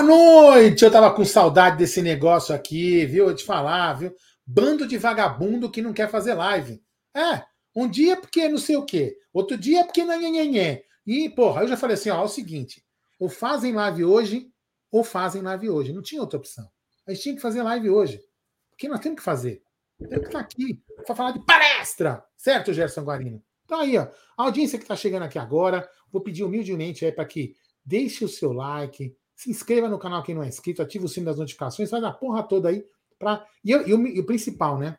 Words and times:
Boa 0.00 0.54
noite! 0.54 0.82
Eu 0.82 0.90
tava 0.90 1.12
com 1.14 1.22
saudade 1.26 1.76
desse 1.76 2.00
negócio 2.00 2.54
aqui, 2.54 3.04
viu? 3.04 3.28
Eu 3.28 3.34
te 3.34 3.44
falar, 3.44 3.92
viu? 3.92 4.14
Bando 4.46 4.88
de 4.88 4.96
vagabundo 4.96 5.70
que 5.70 5.82
não 5.82 5.92
quer 5.92 6.10
fazer 6.10 6.32
live. 6.32 6.82
É, 7.14 7.44
um 7.76 7.86
dia 7.86 8.16
porque 8.16 8.48
não 8.48 8.56
sei 8.56 8.78
o 8.78 8.86
quê, 8.86 9.14
outro 9.30 9.58
dia 9.58 9.84
porque 9.84 10.02
não 10.02 10.14
é 10.14 10.82
E, 11.06 11.28
porra, 11.28 11.62
eu 11.62 11.68
já 11.68 11.76
falei 11.76 11.94
assim, 11.94 12.08
ó, 12.08 12.22
é 12.22 12.24
o 12.24 12.28
seguinte, 12.28 12.82
ou 13.18 13.28
fazem 13.28 13.74
live 13.74 14.02
hoje, 14.02 14.50
ou 14.90 15.04
fazem 15.04 15.42
live 15.42 15.68
hoje. 15.68 15.92
Não 15.92 16.00
tinha 16.00 16.22
outra 16.22 16.38
opção. 16.38 16.66
A 17.06 17.12
gente 17.12 17.22
tinha 17.22 17.34
que 17.34 17.42
fazer 17.42 17.62
live 17.62 17.90
hoje. 17.90 18.22
Porque 18.70 18.88
nós 18.88 19.00
temos 19.00 19.18
que 19.18 19.24
fazer. 19.24 19.62
Temos 19.98 20.20
que 20.20 20.26
estar 20.28 20.40
aqui 20.40 20.82
para 21.04 21.14
falar 21.14 21.32
de 21.32 21.44
palestra. 21.44 22.24
Certo, 22.38 22.72
Gerson 22.72 23.02
Guarino? 23.02 23.42
Então 23.66 23.78
aí, 23.78 23.98
ó, 23.98 24.08
a 24.38 24.44
audiência 24.44 24.78
que 24.78 24.84
está 24.84 24.96
chegando 24.96 25.24
aqui 25.24 25.38
agora, 25.38 25.86
vou 26.10 26.22
pedir 26.22 26.42
humildemente 26.42 27.04
aí 27.04 27.12
para 27.12 27.26
que 27.26 27.54
deixe 27.84 28.24
o 28.24 28.28
seu 28.28 28.52
like, 28.52 29.14
se 29.40 29.48
inscreva 29.48 29.88
no 29.88 29.98
canal 29.98 30.22
quem 30.22 30.34
não 30.34 30.42
é 30.42 30.48
inscrito, 30.48 30.82
ative 30.82 31.06
o 31.06 31.08
sino 31.08 31.24
das 31.24 31.38
notificações, 31.38 31.88
faz 31.88 32.04
a 32.04 32.12
porra 32.12 32.42
toda 32.42 32.68
aí. 32.68 32.84
Pra... 33.18 33.46
E, 33.64 33.70
e, 33.70 33.94
o, 33.94 34.06
e 34.06 34.20
o 34.20 34.26
principal, 34.26 34.78
né? 34.78 34.98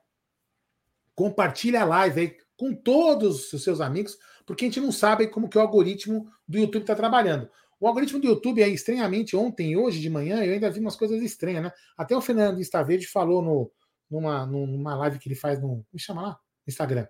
Compartilhe 1.13 1.77
a 1.77 1.85
live 1.85 2.21
aí 2.21 2.37
com 2.57 2.73
todos 2.73 3.53
os 3.53 3.63
seus 3.63 3.79
amigos, 3.79 4.17
porque 4.43 4.65
a 4.65 4.67
gente 4.67 4.81
não 4.81 4.91
sabe 4.91 5.27
como 5.27 5.47
que 5.47 5.59
o 5.59 5.61
algoritmo 5.61 6.27
do 6.47 6.57
YouTube 6.57 6.81
está 6.81 6.95
trabalhando. 6.95 7.47
O 7.79 7.87
algoritmo 7.87 8.19
do 8.19 8.25
YouTube 8.25 8.63
é 8.63 8.67
estranhamente 8.67 9.35
ontem 9.35 9.77
hoje 9.77 9.99
de 9.99 10.09
manhã, 10.09 10.43
eu 10.43 10.53
ainda 10.53 10.71
vi 10.71 10.79
umas 10.79 10.95
coisas 10.95 11.21
estranhas, 11.21 11.61
né? 11.61 11.71
Até 11.95 12.17
o 12.17 12.21
Fernando 12.21 12.59
Estaverde 12.59 13.05
falou 13.05 13.43
no, 13.43 13.71
numa, 14.09 14.43
numa 14.47 14.95
live 14.95 15.19
que 15.19 15.27
ele 15.27 15.35
faz 15.35 15.61
no. 15.61 15.85
Me 15.93 15.99
chama 15.99 16.23
lá? 16.23 16.39
Instagram. 16.67 17.07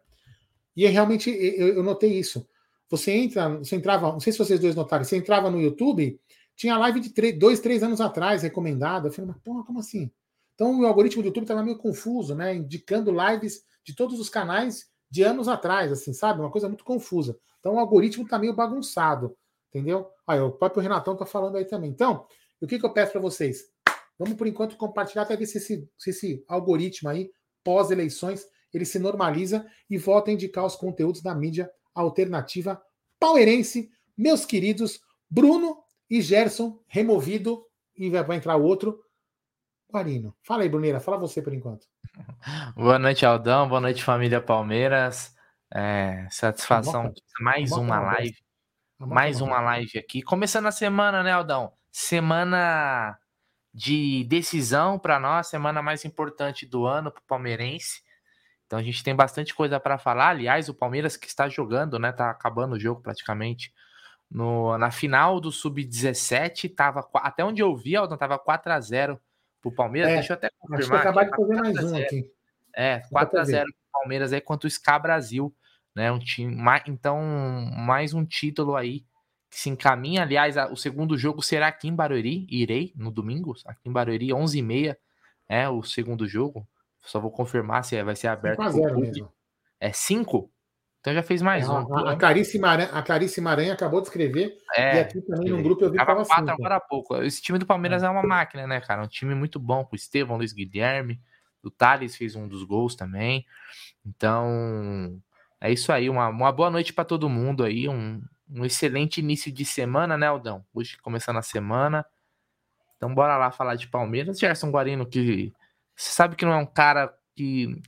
E 0.76 0.86
é 0.86 0.90
realmente 0.90 1.30
eu, 1.30 1.76
eu, 1.76 1.84
notei 1.84 2.12
isso. 2.12 2.46
Você 2.90 3.14
entra, 3.14 3.58
você 3.58 3.78
entrava, 3.78 4.12
não 4.12 4.20
sei 4.20 4.34
se 4.34 4.40
vocês 4.40 4.60
dois 4.60 4.76
notaram, 4.76 5.06
você 5.06 5.16
entrava 5.16 5.50
no 5.50 5.62
YouTube 5.62 6.20
tinha 6.62 6.78
live 6.78 7.00
de 7.00 7.10
três, 7.10 7.40
dois, 7.40 7.60
três 7.60 7.82
anos 7.82 8.00
atrás 8.00 8.44
recomendada. 8.44 9.08
Eu 9.08 9.12
falei, 9.12 9.32
mas 9.32 9.42
porra, 9.42 9.64
como 9.64 9.80
assim? 9.80 10.12
Então 10.54 10.80
o 10.80 10.86
algoritmo 10.86 11.24
do 11.24 11.26
YouTube 11.26 11.46
estava 11.46 11.64
meio 11.64 11.80
confuso, 11.80 12.36
né? 12.36 12.54
Indicando 12.54 13.12
lives 13.12 13.64
de 13.84 13.96
todos 13.96 14.20
os 14.20 14.30
canais 14.30 14.88
de 15.10 15.24
anos 15.24 15.48
atrás, 15.48 15.92
assim, 15.92 16.14
sabe? 16.14 16.40
Uma 16.40 16.52
coisa 16.52 16.68
muito 16.68 16.84
confusa. 16.84 17.36
Então 17.60 17.74
o 17.74 17.80
algoritmo 17.80 18.26
está 18.26 18.38
meio 18.38 18.54
bagunçado, 18.54 19.36
entendeu? 19.70 20.08
Aí 20.28 20.40
o 20.40 20.52
próprio 20.52 20.84
Renatão 20.84 21.14
está 21.14 21.26
falando 21.26 21.58
aí 21.58 21.66
também. 21.66 21.90
Então, 21.90 22.28
o 22.62 22.68
que, 22.68 22.78
que 22.78 22.86
eu 22.86 22.94
peço 22.94 23.14
para 23.14 23.22
vocês? 23.22 23.64
Vamos, 24.20 24.36
por 24.36 24.46
enquanto, 24.46 24.78
compartilhar 24.78 25.24
até 25.24 25.36
ver 25.36 25.48
se 25.48 25.58
esse, 25.58 25.90
se 25.98 26.10
esse 26.12 26.46
algoritmo 26.48 27.10
aí, 27.10 27.32
pós-eleições, 27.64 28.46
ele 28.72 28.86
se 28.86 29.00
normaliza 29.00 29.66
e 29.90 29.98
volta 29.98 30.30
a 30.30 30.34
indicar 30.36 30.64
os 30.64 30.76
conteúdos 30.76 31.24
da 31.24 31.34
mídia 31.34 31.72
alternativa 31.96 32.80
palmeirense. 33.20 33.90
Meus 34.16 34.46
queridos, 34.46 35.02
Bruno 35.28 35.81
e 36.12 36.22
Gerson 36.22 36.78
removido 36.90 37.66
e 37.96 38.10
vai 38.10 38.36
entrar 38.36 38.58
outro. 38.58 39.02
Guarino. 39.90 40.36
Fala 40.44 40.64
aí, 40.64 40.70
Bruneira. 40.70 41.00
Fala 41.00 41.18
você 41.18 41.42
por 41.42 41.54
enquanto. 41.54 41.88
Boa 42.76 43.00
noite, 43.00 43.26
Aldão. 43.26 43.70
Boa 43.70 43.80
noite, 43.80 44.04
família 44.04 44.42
Palmeiras. 44.42 45.34
É, 45.74 46.28
satisfação. 46.30 47.14
Mais 47.40 47.72
uma 47.72 48.02
live. 48.02 48.38
Mais 49.00 49.40
uma 49.40 49.62
live 49.62 49.98
aqui. 49.98 50.22
Começando 50.22 50.66
a 50.66 50.72
semana, 50.72 51.24
né, 51.24 51.32
Aldão? 51.32 51.72
Semana 51.90 53.18
de 53.74 54.26
decisão 54.26 55.00
para 55.00 55.18
nós, 55.18 55.48
semana 55.48 55.82
mais 55.82 56.04
importante 56.04 56.66
do 56.66 56.86
ano 56.86 57.10
para 57.10 57.22
o 57.22 57.26
palmeirense. 57.26 58.02
Então 58.68 58.78
a 58.78 58.84
gente 58.84 59.02
tem 59.02 59.16
bastante 59.16 59.56
coisa 59.56 59.80
para 59.80 59.98
falar. 59.98 60.30
Aliás, 60.30 60.68
o 60.68 60.74
Palmeiras 60.74 61.16
que 61.16 61.28
está 61.28 61.48
jogando, 61.48 61.98
né? 61.98 62.12
Tá 62.12 62.30
acabando 62.30 62.74
o 62.74 62.80
jogo 62.80 63.02
praticamente. 63.02 63.74
No, 64.32 64.78
na 64.78 64.90
final 64.92 65.42
do 65.42 65.52
Sub-17, 65.52 66.74
tava, 66.74 67.06
até 67.16 67.44
onde 67.44 67.62
eu 67.62 67.76
vi, 67.76 67.98
Aldon, 67.98 68.16
tava 68.16 68.40
4x0 68.40 69.20
pro 69.62 69.72
Palmeiras. 69.74 70.12
É, 70.12 70.16
Deixa 70.16 70.34
eu 70.34 70.38
até 70.38 70.50
confirmar. 70.58 70.80
Acho 70.80 70.90
que 70.90 70.96
acabar 70.96 71.24
de 71.26 71.36
fazer 71.36 71.56
mais 71.56 71.92
um 71.92 71.98
aqui. 71.98 72.32
É, 72.74 73.02
4x0 73.12 73.64
pro 73.64 73.74
Palmeiras 73.92 74.32
aí 74.32 74.40
contra 74.40 74.68
o 74.68 74.72
SCA 74.72 74.98
Brasil. 74.98 75.54
Né, 75.94 76.10
um 76.10 76.20
time, 76.20 76.56
então, 76.88 77.22
mais 77.76 78.14
um 78.14 78.24
título 78.24 78.78
aí 78.78 79.06
que 79.50 79.60
se 79.60 79.70
encaminha. 79.70 80.22
Aliás, 80.22 80.56
o 80.72 80.78
segundo 80.78 81.18
jogo 81.18 81.42
será 81.42 81.68
aqui 81.68 81.90
em 81.90 81.94
Barueri. 81.94 82.48
Irei 82.50 82.94
no 82.96 83.12
domingo, 83.12 83.54
aqui 83.66 83.90
em 83.90 83.92
Barueri, 83.92 84.30
11h30 84.30 84.96
é 85.52 85.68
o 85.68 85.84
segundo 85.84 86.26
jogo. 86.26 86.66
Só 87.02 87.20
vou 87.20 87.30
confirmar 87.30 87.84
se 87.84 88.02
vai 88.02 88.16
ser 88.16 88.28
aberto. 88.28 88.64
5 88.72 89.00
mesmo. 89.02 89.34
É 89.78 89.92
5? 89.92 90.50
Então 91.02 91.14
já 91.16 91.24
fez 91.24 91.42
mais 91.42 91.68
é, 91.68 91.72
um. 91.72 91.98
A, 91.98 92.12
a, 92.12 92.16
Clarice 92.16 92.60
Maranha, 92.60 92.90
a 92.94 93.02
Clarice 93.02 93.42
Maranha 93.42 93.74
acabou 93.74 94.02
de 94.02 94.08
escrever. 94.08 94.56
É, 94.76 94.98
e 94.98 95.00
aqui 95.00 95.22
também 95.22 95.50
no 95.50 95.64
grupo 95.64 95.84
eu 95.84 95.92
vi 95.92 95.98
que 95.98 96.06
tava 96.06 96.24
quatro 96.24 96.44
assim, 96.46 96.54
agora 96.54 96.76
há 96.76 96.80
pouco. 96.80 97.16
Esse 97.24 97.42
time 97.42 97.58
do 97.58 97.66
Palmeiras 97.66 98.04
é. 98.04 98.06
é 98.06 98.10
uma 98.10 98.22
máquina, 98.22 98.68
né, 98.68 98.80
cara? 98.80 99.04
Um 99.04 99.08
time 99.08 99.34
muito 99.34 99.60
bom 99.60 99.84
com 99.84 99.94
o 99.94 99.96
Estevão, 99.96 100.38
Luiz 100.38 100.54
Guilherme. 100.54 101.20
O 101.64 101.72
Thales 101.72 102.16
fez 102.16 102.36
um 102.36 102.48
dos 102.48 102.64
gols 102.64 102.96
também. 102.96 103.46
Então, 104.06 105.20
é 105.60 105.72
isso 105.72 105.92
aí. 105.92 106.08
Uma, 106.08 106.28
uma 106.28 106.52
boa 106.52 106.70
noite 106.70 106.94
para 106.94 107.04
todo 107.04 107.28
mundo 107.28 107.64
aí. 107.64 107.90
Um, 107.90 108.22
um 108.48 108.64
excelente 108.64 109.20
início 109.22 109.52
de 109.52 109.66
semana, 109.66 110.16
né, 110.16 110.28
Aldão? 110.28 110.64
Hoje 110.72 110.98
começando 110.98 111.38
a 111.38 111.44
semana. 111.44 112.06
Então, 112.96 113.14
bora 113.14 113.38
lá 113.38 113.50
falar 113.50 113.74
de 113.74 113.88
Palmeiras. 113.88 114.38
Gerson 114.38 114.70
Guarino, 114.70 115.08
que 115.08 115.52
você 115.96 116.12
sabe 116.12 116.36
que 116.36 116.46
não 116.46 116.54
é 116.54 116.58
um 116.58 116.66
cara 116.66 117.12
que 117.36 117.82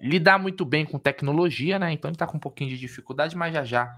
lidar 0.00 0.38
muito 0.38 0.64
bem 0.64 0.84
com 0.84 0.98
tecnologia, 0.98 1.78
né? 1.78 1.92
Então 1.92 2.10
ele 2.10 2.18
tá 2.18 2.26
com 2.26 2.36
um 2.36 2.40
pouquinho 2.40 2.70
de 2.70 2.78
dificuldade, 2.78 3.36
mas 3.36 3.52
já 3.52 3.64
já 3.64 3.96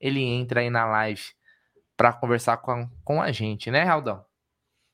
ele 0.00 0.22
entra 0.22 0.60
aí 0.60 0.70
na 0.70 0.84
live 0.86 1.22
para 1.96 2.12
conversar 2.12 2.58
com 2.58 2.70
a, 2.72 2.90
com 3.04 3.22
a 3.22 3.32
gente, 3.32 3.70
né, 3.70 3.82
Raldão? 3.82 4.24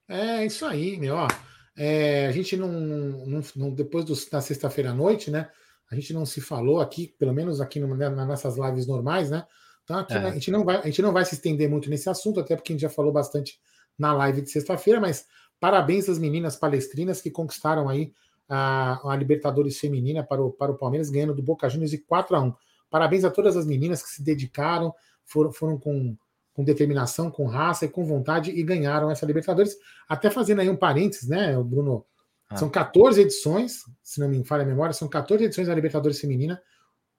É 0.08 0.44
isso 0.44 0.64
aí, 0.64 0.96
meu. 0.98 1.16
Ó, 1.16 1.28
é, 1.76 2.26
a 2.26 2.32
gente 2.32 2.56
não, 2.56 2.68
não, 2.68 3.40
não 3.56 3.70
depois 3.74 4.04
do, 4.04 4.14
da 4.30 4.40
sexta-feira 4.40 4.90
à 4.90 4.94
noite, 4.94 5.30
né? 5.30 5.48
A 5.90 5.94
gente 5.94 6.12
não 6.12 6.24
se 6.24 6.40
falou 6.40 6.80
aqui, 6.80 7.08
pelo 7.19 7.32
menos 7.32 7.60
aqui 7.60 7.80
no, 7.80 7.94
né, 7.94 8.08
nas 8.08 8.26
nossas 8.26 8.56
lives 8.56 8.86
normais, 8.86 9.30
né? 9.30 9.44
Então 9.84 9.98
aqui, 9.98 10.14
é. 10.14 10.19
a, 10.19 10.30
gente 10.30 10.50
não 10.50 10.64
vai, 10.64 10.76
a 10.76 10.86
gente 10.86 11.02
não 11.02 11.12
vai 11.12 11.24
se 11.24 11.34
estender 11.34 11.69
muito 11.69 11.90
nesse 11.90 12.08
assunto, 12.08 12.40
até 12.40 12.54
porque 12.54 12.72
a 12.72 12.74
gente 12.74 12.82
já 12.82 12.88
falou 12.88 13.12
bastante 13.12 13.58
na 13.98 14.12
live 14.14 14.42
de 14.42 14.50
sexta-feira, 14.50 15.00
mas 15.00 15.26
parabéns 15.58 16.08
às 16.08 16.19
meninas 16.19 16.56
palestrinas 16.56 17.20
que 17.20 17.30
conquistaram 17.30 17.88
aí 17.88 18.12
a, 18.54 19.00
a 19.10 19.16
Libertadores 19.16 19.78
feminina 19.78 20.22
para 20.22 20.42
o, 20.42 20.50
para 20.50 20.70
o 20.70 20.76
Palmeiras, 20.76 21.08
ganhando 21.08 21.34
do 21.34 21.42
Boca 21.42 21.68
Juniors 21.70 21.90
de 21.90 21.98
4 21.98 22.36
a 22.36 22.40
1 22.40 22.54
Parabéns 22.90 23.24
a 23.24 23.30
todas 23.30 23.56
as 23.56 23.64
meninas 23.64 24.02
que 24.02 24.10
se 24.10 24.22
dedicaram, 24.22 24.92
foram, 25.24 25.50
foram 25.50 25.78
com, 25.78 26.14
com 26.52 26.62
determinação, 26.62 27.30
com 27.30 27.46
raça 27.46 27.86
e 27.86 27.88
com 27.88 28.04
vontade 28.04 28.50
e 28.50 28.62
ganharam 28.62 29.10
essa 29.10 29.24
Libertadores. 29.24 29.74
Até 30.06 30.28
fazendo 30.28 30.60
aí 30.60 30.68
um 30.68 30.76
parênteses, 30.76 31.26
né, 31.26 31.56
Bruno? 31.62 32.04
Ah. 32.50 32.56
São 32.56 32.68
14 32.68 33.22
edições, 33.22 33.84
se 34.02 34.20
não 34.20 34.28
me 34.28 34.44
falha 34.44 34.64
a 34.64 34.66
memória, 34.66 34.92
são 34.92 35.08
14 35.08 35.44
edições 35.44 35.69
da 35.69 35.74
Libertadores 35.74 36.20
Feminina. 36.20 36.60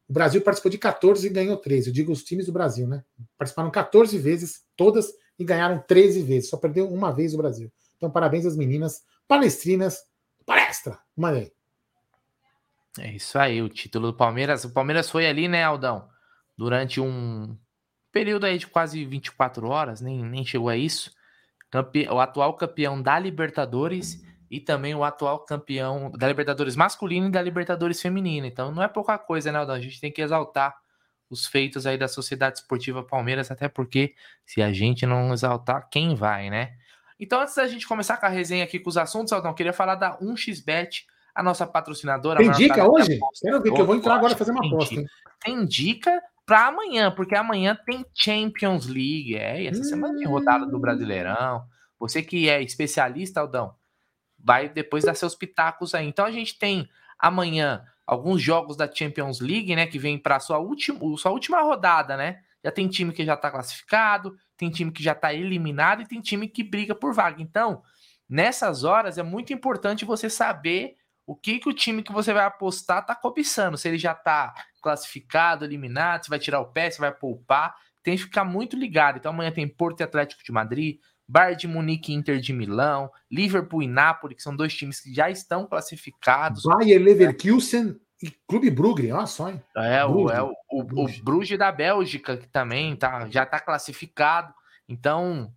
O 0.08 0.14
Brasil 0.14 0.40
participou 0.42 0.70
de 0.70 0.78
14 0.78 1.26
e 1.26 1.30
ganhou 1.32 1.58
13. 1.58 1.88
Eu 1.88 1.94
digo 1.94 2.12
os 2.12 2.24
times 2.24 2.46
do 2.46 2.52
Brasil, 2.52 2.88
né? 2.88 3.04
Participaram 3.36 3.72
14 3.72 4.16
vezes, 4.20 4.62
todas, 4.78 5.12
e 5.40 5.44
ganharam 5.44 5.84
13 5.88 6.22
vezes. 6.22 6.52
Só 6.52 6.58
perdeu 6.58 6.88
uma 6.88 7.12
vez 7.12 7.34
o 7.34 7.38
Brasil. 7.38 7.72
Então, 7.98 8.12
parabéns 8.12 8.46
às 8.46 8.56
meninas 8.56 9.02
palestrinas 9.28 10.04
Palestra! 10.46 11.00
Aí. 11.24 11.52
É 13.00 13.12
isso 13.12 13.40
aí, 13.40 13.62
o 13.62 13.70
título 13.70 14.12
do 14.12 14.18
Palmeiras. 14.18 14.64
O 14.66 14.74
Palmeiras 14.74 15.10
foi 15.10 15.28
ali, 15.28 15.48
né, 15.48 15.64
Aldão? 15.64 16.08
Durante 16.58 17.02
um 17.02 17.58
período 18.12 18.46
aí 18.46 18.58
de 18.58 18.68
quase 18.68 19.04
24 19.04 19.68
horas, 19.68 20.00
nem, 20.00 20.24
nem 20.24 20.46
chegou 20.46 20.70
a 20.70 20.78
isso. 20.78 21.12
Campe... 21.72 22.08
O 22.10 22.20
atual 22.20 22.54
campeão 22.54 23.02
da 23.02 23.18
Libertadores 23.18 24.24
e 24.50 24.60
também 24.60 24.94
o 24.94 25.04
atual 25.04 25.40
campeão 25.40 26.12
da 26.12 26.28
Libertadores 26.28 26.76
masculino 26.76 27.28
e 27.28 27.32
da 27.32 27.42
Libertadores 27.42 28.00
feminina. 28.00 28.46
Então 28.46 28.72
não 28.72 28.84
é 28.84 28.88
pouca 28.88 29.18
coisa, 29.18 29.52
né, 29.52 29.58
Aldão? 29.58 29.76
A 29.76 29.82
gente 29.82 30.00
tem 30.00 30.12
que 30.12 30.22
exaltar 30.22 30.76
os 31.28 31.48
feitos 31.48 31.88
aí 31.88 31.98
da 31.98 32.08
Sociedade 32.08 32.60
Esportiva 32.60 33.02
Palmeiras, 33.02 33.50
até 33.50 33.68
porque 33.68 34.14
se 34.46 34.62
a 34.62 34.72
gente 34.72 35.08
não 35.08 35.34
exaltar, 35.34 35.90
quem 35.90 36.14
vai, 36.14 36.52
né? 36.52 36.78
Então, 37.20 37.42
antes 37.42 37.56
da 37.56 37.68
gente 37.68 37.88
começar 37.88 38.18
com 38.18 38.26
a 38.26 38.30
resenha 38.30 38.64
aqui 38.64 38.80
com 38.80 38.90
os 38.90 38.98
assuntos, 38.98 39.32
Aldão, 39.32 39.54
queria 39.54 39.74
falar 39.74 39.96
da 39.96 40.18
1xBet, 40.20 41.04
a 41.34 41.42
nossa 41.42 41.66
patrocinadora. 41.66 42.38
Tem 42.38 42.52
dica 42.52 42.90
hoje? 42.90 43.20
Quero 43.42 43.62
ver, 43.62 43.74
que 43.74 43.82
eu 43.82 43.86
vou 43.86 43.96
entrar 43.96 44.16
agora 44.16 44.36
fazer 44.36 44.52
uma 44.52 44.66
aposta. 44.66 44.96
Hein? 44.96 45.06
Tem 45.44 45.66
dica 45.66 46.22
para 46.46 46.68
amanhã, 46.68 47.12
porque 47.12 47.36
amanhã 47.36 47.78
tem 47.86 48.06
Champions 48.14 48.88
League. 48.88 49.36
É, 49.36 49.64
e 49.64 49.68
essa 49.68 49.82
hum... 49.82 49.86
semana 49.86 50.18
tem 50.18 50.28
rodada 50.28 50.66
do 50.66 50.80
Brasileirão. 50.80 51.64
Você 52.00 52.22
que 52.22 52.50
é 52.50 52.62
especialista, 52.62 53.40
Aldão, 53.40 53.74
vai 54.38 54.68
depois 54.70 55.04
dar 55.04 55.16
seus 55.16 55.36
pitacos 55.36 55.96
aí. 55.96 56.08
Então, 56.08 56.26
a 56.26 56.32
gente 56.32 56.58
tem 56.60 56.88
amanhã 57.18 57.84
alguns 58.06 58.42
jogos 58.42 58.76
da 58.76 58.92
Champions 58.92 59.40
League, 59.40 59.76
né, 59.76 59.88
que 59.88 59.98
vem 59.98 60.18
para 60.18 60.40
sua 60.40 60.60
última, 60.60 61.00
sua 61.18 61.32
última 61.32 61.62
rodada, 61.62 62.18
né? 62.18 62.42
Já 62.64 62.72
tem 62.72 62.88
time 62.88 63.14
que 63.14 63.26
já 63.26 63.34
está 63.34 63.50
classificado, 63.50 64.36
tem 64.64 64.72
time 64.72 64.92
que 64.92 65.04
já 65.04 65.12
está 65.12 65.34
eliminado 65.34 66.02
e 66.02 66.08
tem 66.08 66.22
time 66.22 66.48
que 66.48 66.64
briga 66.64 66.96
por 66.96 67.14
vaga. 67.14 67.42
Então, 67.42 67.84
nessas 68.30 68.86
horas 68.86 69.18
é 69.18 69.24
muito 69.24 69.52
importante 69.52 70.06
você 70.06 70.30
saber 70.30 70.96
o 71.26 71.36
que, 71.36 71.60
que 71.60 71.70
o 71.70 71.74
time 71.74 72.02
que 72.02 72.14
você 72.14 72.34
vai 72.34 72.46
apostar 72.46 73.02
está 73.02 73.14
cobiçando. 73.14 73.78
Se 73.78 73.90
ele 73.90 73.98
já 73.98 74.14
está 74.14 74.54
classificado, 74.82 75.66
eliminado, 75.66 76.24
se 76.24 76.30
vai 76.30 76.40
tirar 76.40 76.62
o 76.62 76.72
pé, 76.72 76.90
se 76.90 77.00
vai 77.00 77.12
poupar. 77.12 77.76
Tem 78.02 78.16
que 78.16 78.24
ficar 78.24 78.46
muito 78.46 78.78
ligado. 78.78 79.18
Então 79.18 79.34
amanhã 79.34 79.52
tem 79.52 79.68
Porto 79.68 80.00
e 80.00 80.04
Atlético 80.04 80.44
de 80.44 80.52
Madrid, 80.52 81.00
Bayern 81.28 81.60
de 81.60 81.68
Munique 81.68 82.12
e 82.12 82.16
Inter 82.16 82.40
de 82.40 82.54
Milão, 82.54 83.10
Liverpool 83.30 83.84
e 83.84 83.88
Napoli, 83.88 84.36
que 84.36 84.44
são 84.44 84.56
dois 84.56 84.74
times 84.74 85.02
que 85.02 85.14
já 85.14 85.30
estão 85.30 85.66
classificados. 85.68 86.64
Bayer 86.64 87.02
Leverkusen 87.02 87.98
Clube 88.48 88.70
Brugge, 88.70 89.12
olha 89.12 89.26
só, 89.26 89.50
hein? 89.50 89.62
É, 89.76 90.06
o, 90.06 90.30
é 90.30 90.42
o, 90.42 90.54
o, 90.72 90.84
Bruges. 90.84 91.20
o 91.20 91.24
Bruges 91.24 91.58
da 91.58 91.72
Bélgica, 91.72 92.38
que 92.38 92.48
também 92.48 92.96
tá, 92.96 93.28
já 93.30 93.44
está 93.44 93.60
classificado. 93.60 94.54
Então, 94.88 95.52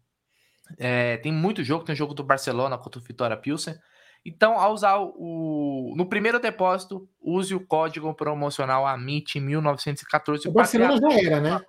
é, 0.79 1.17
tem 1.19 1.33
muito 1.33 1.63
jogo, 1.63 1.85
tem 1.85 1.93
o 1.93 1.97
jogo 1.97 2.15
do 2.15 2.25
Barcelona 2.25 2.79
contra 2.79 3.01
o 3.01 3.03
Vitória 3.03 3.37
Pilsen. 3.37 3.77
Então, 4.25 4.59
ao 4.59 4.73
usar 4.73 4.99
o. 4.99 5.95
No 5.97 6.09
primeiro 6.09 6.41
depósito, 6.41 7.09
use 7.21 7.55
o 7.55 7.65
código 7.65 8.13
promocional 8.13 8.85
AMIT1914. 8.85 10.47
O 10.47 10.53
Barcelona 10.53 10.99
já 10.99 11.21
era, 11.21 11.41
né? 11.41 11.61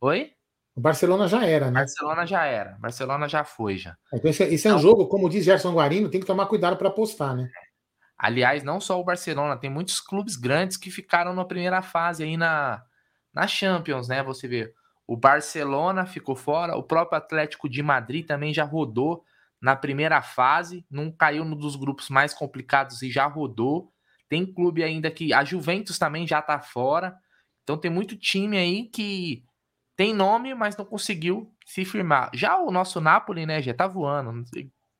Oi? 0.00 0.32
O 0.74 0.80
Barcelona 0.80 1.28
já 1.28 1.44
era, 1.44 1.66
né? 1.66 1.80
Barcelona 1.80 2.26
já 2.26 2.46
era. 2.46 2.78
Barcelona 2.80 3.28
já 3.28 3.44
foi, 3.44 3.76
já. 3.76 3.94
Então, 4.12 4.30
esse, 4.30 4.42
esse 4.44 4.66
é 4.66 4.70
um 4.70 4.78
então 4.78 4.82
jogo, 4.82 5.06
como 5.06 5.28
diz 5.28 5.44
Gerson 5.44 5.74
Guarino, 5.74 6.08
tem 6.08 6.20
que 6.20 6.26
tomar 6.26 6.46
cuidado 6.46 6.78
para 6.78 6.88
apostar, 6.88 7.36
né? 7.36 7.50
Aliás, 8.18 8.62
não 8.62 8.80
só 8.80 9.00
o 9.00 9.04
Barcelona, 9.04 9.56
tem 9.56 9.70
muitos 9.70 10.00
clubes 10.00 10.36
grandes 10.36 10.76
que 10.76 10.90
ficaram 10.90 11.34
na 11.34 11.44
primeira 11.44 11.82
fase 11.82 12.22
aí 12.22 12.36
na, 12.36 12.84
na 13.32 13.46
Champions, 13.46 14.08
né? 14.08 14.22
Você 14.22 14.46
vê, 14.46 14.72
o 15.06 15.16
Barcelona 15.16 16.06
ficou 16.06 16.36
fora, 16.36 16.76
o 16.76 16.82
próprio 16.82 17.18
Atlético 17.18 17.68
de 17.68 17.82
Madrid 17.82 18.26
também 18.26 18.54
já 18.54 18.64
rodou 18.64 19.24
na 19.60 19.76
primeira 19.76 20.20
fase, 20.22 20.84
não 20.90 21.10
caiu 21.10 21.44
no 21.44 21.54
dos 21.54 21.76
grupos 21.76 22.08
mais 22.08 22.34
complicados 22.34 23.02
e 23.02 23.10
já 23.10 23.26
rodou. 23.26 23.92
Tem 24.28 24.44
clube 24.44 24.82
ainda 24.82 25.10
que 25.10 25.32
a 25.32 25.44
Juventus 25.44 25.98
também 25.98 26.26
já 26.26 26.42
tá 26.42 26.60
fora. 26.60 27.16
Então 27.62 27.76
tem 27.76 27.90
muito 27.90 28.16
time 28.16 28.58
aí 28.58 28.84
que 28.86 29.44
tem 29.96 30.12
nome, 30.12 30.54
mas 30.54 30.76
não 30.76 30.84
conseguiu 30.84 31.54
se 31.64 31.84
firmar. 31.84 32.30
Já 32.34 32.58
o 32.58 32.72
nosso 32.72 33.00
Napoli, 33.00 33.46
né, 33.46 33.62
já 33.62 33.72
tá 33.72 33.86
voando. 33.86 34.44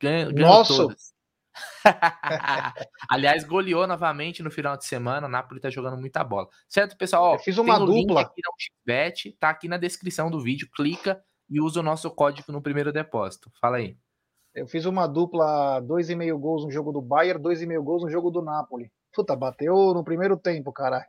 Ganha, 0.00 0.30
Nossa! 0.30 0.74
Todas. 0.74 1.11
Aliás, 3.10 3.44
goleou 3.44 3.86
novamente 3.86 4.42
no 4.42 4.50
final 4.50 4.76
de 4.76 4.84
semana. 4.84 5.26
O 5.26 5.30
Napoli 5.30 5.60
tá 5.60 5.70
jogando 5.70 5.98
muita 5.98 6.24
bola. 6.24 6.48
Certo, 6.68 6.96
pessoal? 6.96 7.34
Ó, 7.34 7.38
fiz 7.38 7.58
uma 7.58 7.78
dupla. 7.78 8.22
aqui 8.22 8.40
no 8.44 8.52
Bet, 8.84 9.32
tá 9.38 9.50
aqui 9.50 9.68
na 9.68 9.76
descrição 9.76 10.30
do 10.30 10.40
vídeo. 10.40 10.68
Clica 10.74 11.22
e 11.48 11.60
usa 11.60 11.80
o 11.80 11.82
nosso 11.82 12.10
código 12.10 12.50
no 12.52 12.62
primeiro 12.62 12.92
depósito. 12.92 13.50
Fala 13.60 13.76
aí. 13.76 13.96
Eu 14.54 14.66
fiz 14.66 14.84
uma 14.84 15.06
dupla, 15.06 15.80
dois 15.80 16.10
e 16.10 16.14
meio 16.14 16.38
gols 16.38 16.64
no 16.64 16.70
jogo 16.70 16.92
do 16.92 17.00
Bayern, 17.00 17.42
dois 17.42 17.62
e 17.62 17.66
meio 17.66 17.82
gols 17.82 18.02
no 18.02 18.10
jogo 18.10 18.30
do 18.30 18.42
Napoli. 18.42 18.90
Puta, 19.14 19.34
bateu 19.34 19.94
no 19.94 20.04
primeiro 20.04 20.36
tempo, 20.36 20.72
cara. 20.72 21.06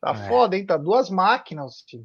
Tá 0.00 0.10
é. 0.10 0.28
foda, 0.28 0.56
hein? 0.56 0.66
Tá 0.66 0.76
duas 0.76 1.08
máquinas, 1.08 1.82
tio. 1.86 2.04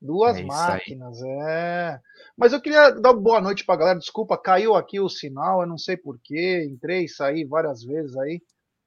Duas 0.00 0.36
é 0.36 0.42
máquinas, 0.42 1.22
é. 1.22 2.00
Mas 2.36 2.52
eu 2.52 2.60
queria 2.60 2.90
dar 2.90 3.12
boa 3.14 3.40
noite 3.40 3.64
pra 3.64 3.76
galera. 3.76 3.98
Desculpa, 3.98 4.36
caiu 4.36 4.74
aqui 4.74 5.00
o 5.00 5.08
sinal, 5.08 5.62
eu 5.62 5.66
não 5.66 5.78
sei 5.78 5.96
porquê. 5.96 6.66
Entrei 6.70 7.04
e 7.04 7.08
saí 7.08 7.44
várias 7.44 7.82
vezes 7.82 8.16
aí, 8.16 8.40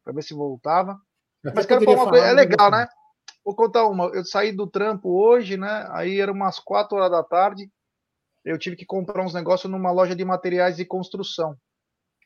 pra 0.04 0.14
ver 0.14 0.22
se 0.22 0.34
voltava. 0.34 0.98
Mas 1.56 1.66
quero 1.66 1.84
falar 1.84 2.04
uma 2.04 2.10
coisa, 2.10 2.26
é 2.26 2.34
legal, 2.34 2.70
né? 2.70 2.88
Vou 3.44 3.56
contar 3.56 3.88
uma. 3.88 4.06
Eu 4.08 4.24
saí 4.24 4.52
do 4.52 4.68
trampo 4.68 5.10
hoje, 5.10 5.58
né? 5.58 5.88
Aí 5.92 6.20
eram 6.20 6.34
umas 6.34 6.60
quatro 6.60 6.98
horas 6.98 7.12
da 7.12 7.24
tarde 7.24 7.70
eu 8.44 8.58
tive 8.58 8.76
que 8.76 8.86
comprar 8.86 9.24
uns 9.24 9.34
negócios 9.34 9.72
numa 9.72 9.92
loja 9.92 10.16
de 10.16 10.24
materiais 10.24 10.78
de 10.78 10.86
construção. 10.86 11.56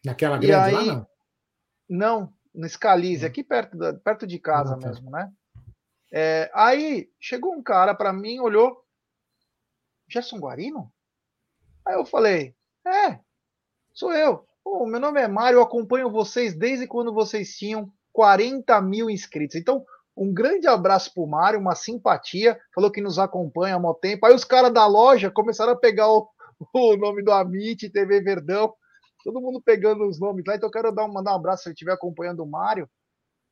Naquela 0.05 0.37
grande 0.37 0.53
aí, 0.53 0.87
lá, 0.87 0.95
não? 0.95 1.07
Não, 1.89 2.33
no 2.53 2.67
Scalise, 2.67 3.25
hum. 3.25 3.27
aqui 3.27 3.43
perto, 3.43 3.77
da, 3.77 3.93
perto 3.93 4.27
de 4.27 4.39
casa 4.39 4.75
ah, 4.75 4.79
tá. 4.79 4.87
mesmo, 4.87 5.09
né? 5.09 5.31
É, 6.15 6.51
aí 6.53 7.09
chegou 7.19 7.53
um 7.53 7.63
cara 7.63 7.95
para 7.95 8.13
mim, 8.13 8.39
olhou, 8.39 8.83
Gerson 10.07 10.37
Guarino? 10.37 10.93
Aí 11.83 11.95
eu 11.95 12.05
falei, 12.05 12.55
é, 12.85 13.19
sou 13.91 14.13
eu. 14.13 14.47
Oh, 14.63 14.85
meu 14.85 14.99
nome 14.99 15.19
é 15.19 15.27
Mário, 15.27 15.57
eu 15.57 15.63
acompanho 15.63 16.11
vocês 16.11 16.55
desde 16.55 16.85
quando 16.85 17.11
vocês 17.11 17.57
tinham 17.57 17.91
40 18.13 18.79
mil 18.79 19.09
inscritos. 19.09 19.55
Então, 19.55 19.83
um 20.15 20.31
grande 20.31 20.67
abraço 20.67 21.11
pro 21.15 21.25
Mário, 21.25 21.59
uma 21.59 21.73
simpatia. 21.73 22.59
Falou 22.75 22.91
que 22.91 23.01
nos 23.01 23.17
acompanha 23.17 23.75
há 23.75 23.79
muito 23.79 23.99
tempo. 23.99 24.23
Aí 24.27 24.35
os 24.35 24.45
caras 24.45 24.71
da 24.71 24.85
loja 24.85 25.31
começaram 25.31 25.73
a 25.73 25.75
pegar 25.75 26.07
o, 26.07 26.29
o 26.75 26.95
nome 26.95 27.23
do 27.23 27.31
Amit, 27.31 27.89
TV 27.89 28.21
Verdão. 28.21 28.71
Todo 29.23 29.41
mundo 29.41 29.59
pegando 29.59 30.07
os 30.07 30.19
nomes 30.19 30.45
lá. 30.45 30.55
Então 30.55 30.67
eu 30.67 30.71
quero 30.71 30.91
dar, 30.91 31.07
mandar 31.07 31.33
um 31.33 31.37
abraço 31.37 31.63
se 31.63 31.69
ele 31.69 31.73
estiver 31.73 31.93
acompanhando 31.93 32.43
o 32.43 32.49
Mário. 32.49 32.87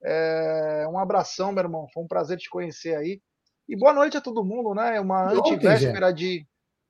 É, 0.04 0.86
um 0.90 0.98
abração, 0.98 1.52
meu 1.52 1.64
irmão. 1.64 1.88
Foi 1.94 2.04
um 2.04 2.08
prazer 2.08 2.38
te 2.38 2.50
conhecer 2.50 2.96
aí. 2.96 3.22
E 3.68 3.76
boa 3.76 3.94
noite 3.94 4.18
a 4.18 4.22
todo 4.22 4.44
mundo, 4.44 4.74
né? 4.74 5.00
Uma 5.00 5.32
antivéspera 5.32 6.12
de. 6.12 6.46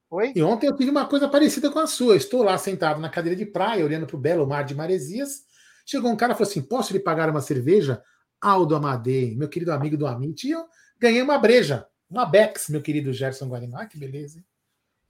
Oi? 0.09 0.33
E 0.35 0.43
ontem 0.43 0.67
eu 0.67 0.75
tive 0.75 0.91
uma 0.91 1.05
coisa 1.05 1.27
parecida 1.27 1.69
com 1.71 1.79
a 1.79 1.87
sua. 1.87 2.15
estou 2.15 2.43
lá 2.43 2.57
sentado 2.57 2.99
na 2.99 3.09
cadeira 3.09 3.35
de 3.35 3.45
praia, 3.45 3.85
olhando 3.85 4.07
para 4.07 4.15
o 4.15 4.19
belo 4.19 4.47
mar 4.47 4.63
de 4.63 4.75
Maresias. 4.75 5.43
Chegou 5.85 6.11
um 6.11 6.15
cara 6.15 6.33
e 6.33 6.35
falou 6.35 6.49
assim: 6.49 6.61
posso 6.61 6.93
lhe 6.93 6.99
pagar 6.99 7.29
uma 7.29 7.41
cerveja? 7.41 8.01
Aldo 8.41 8.75
Amadei, 8.75 9.35
meu 9.35 9.47
querido 9.47 9.71
amigo 9.71 9.95
do 9.95 10.07
Amit, 10.07 10.47
e 10.47 10.51
eu 10.51 10.65
ganhei 10.99 11.21
uma 11.21 11.37
breja, 11.37 11.87
uma 12.09 12.25
Bex, 12.25 12.69
meu 12.69 12.81
querido 12.81 13.13
Gerson 13.13 13.47
Guarino. 13.47 13.77
Ah, 13.77 13.85
que 13.85 13.97
beleza, 13.97 14.39
hein? 14.39 14.45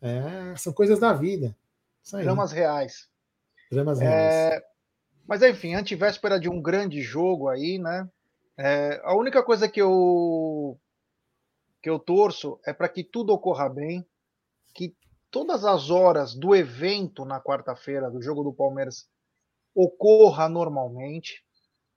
É, 0.01 0.55
são 0.57 0.73
coisas 0.73 0.99
da 0.99 1.13
vida. 1.13 1.55
Dramas 2.11 2.51
reais. 2.51 3.07
Dramas 3.71 4.01
é, 4.01 4.03
reais. 4.03 4.63
Mas 5.31 5.41
enfim, 5.43 5.75
antivéspera 5.75 6.37
de 6.37 6.49
um 6.49 6.61
grande 6.61 7.01
jogo 7.01 7.47
aí, 7.47 7.77
né? 7.77 8.05
É, 8.57 8.99
a 9.01 9.15
única 9.15 9.41
coisa 9.41 9.65
que 9.65 9.81
eu 9.81 10.77
que 11.81 11.89
eu 11.89 11.97
torço 11.97 12.59
é 12.65 12.73
para 12.73 12.89
que 12.89 13.01
tudo 13.01 13.31
ocorra 13.31 13.69
bem, 13.69 14.05
que 14.73 14.93
todas 15.31 15.63
as 15.63 15.89
horas 15.89 16.35
do 16.35 16.53
evento 16.53 17.23
na 17.23 17.39
quarta-feira 17.39 18.11
do 18.11 18.21
jogo 18.21 18.43
do 18.43 18.51
Palmeiras 18.51 19.09
ocorra 19.73 20.49
normalmente, 20.49 21.41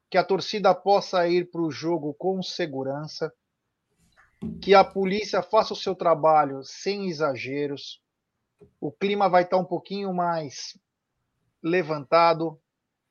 que 0.09 0.17
a 0.17 0.23
torcida 0.23 0.73
possa 0.73 1.27
ir 1.27 1.51
para 1.51 1.61
o 1.61 1.73
jogo 1.73 2.15
com 2.15 2.41
segurança, 2.41 3.35
que 4.63 4.75
a 4.75 4.85
polícia 4.85 5.43
faça 5.43 5.73
o 5.73 5.77
seu 5.77 5.97
trabalho 5.97 6.63
sem 6.63 7.09
exageros, 7.09 8.01
o 8.81 8.93
clima 8.93 9.29
vai 9.29 9.43
estar 9.43 9.57
um 9.57 9.65
pouquinho 9.65 10.15
mais 10.15 10.79
levantado, 11.61 12.61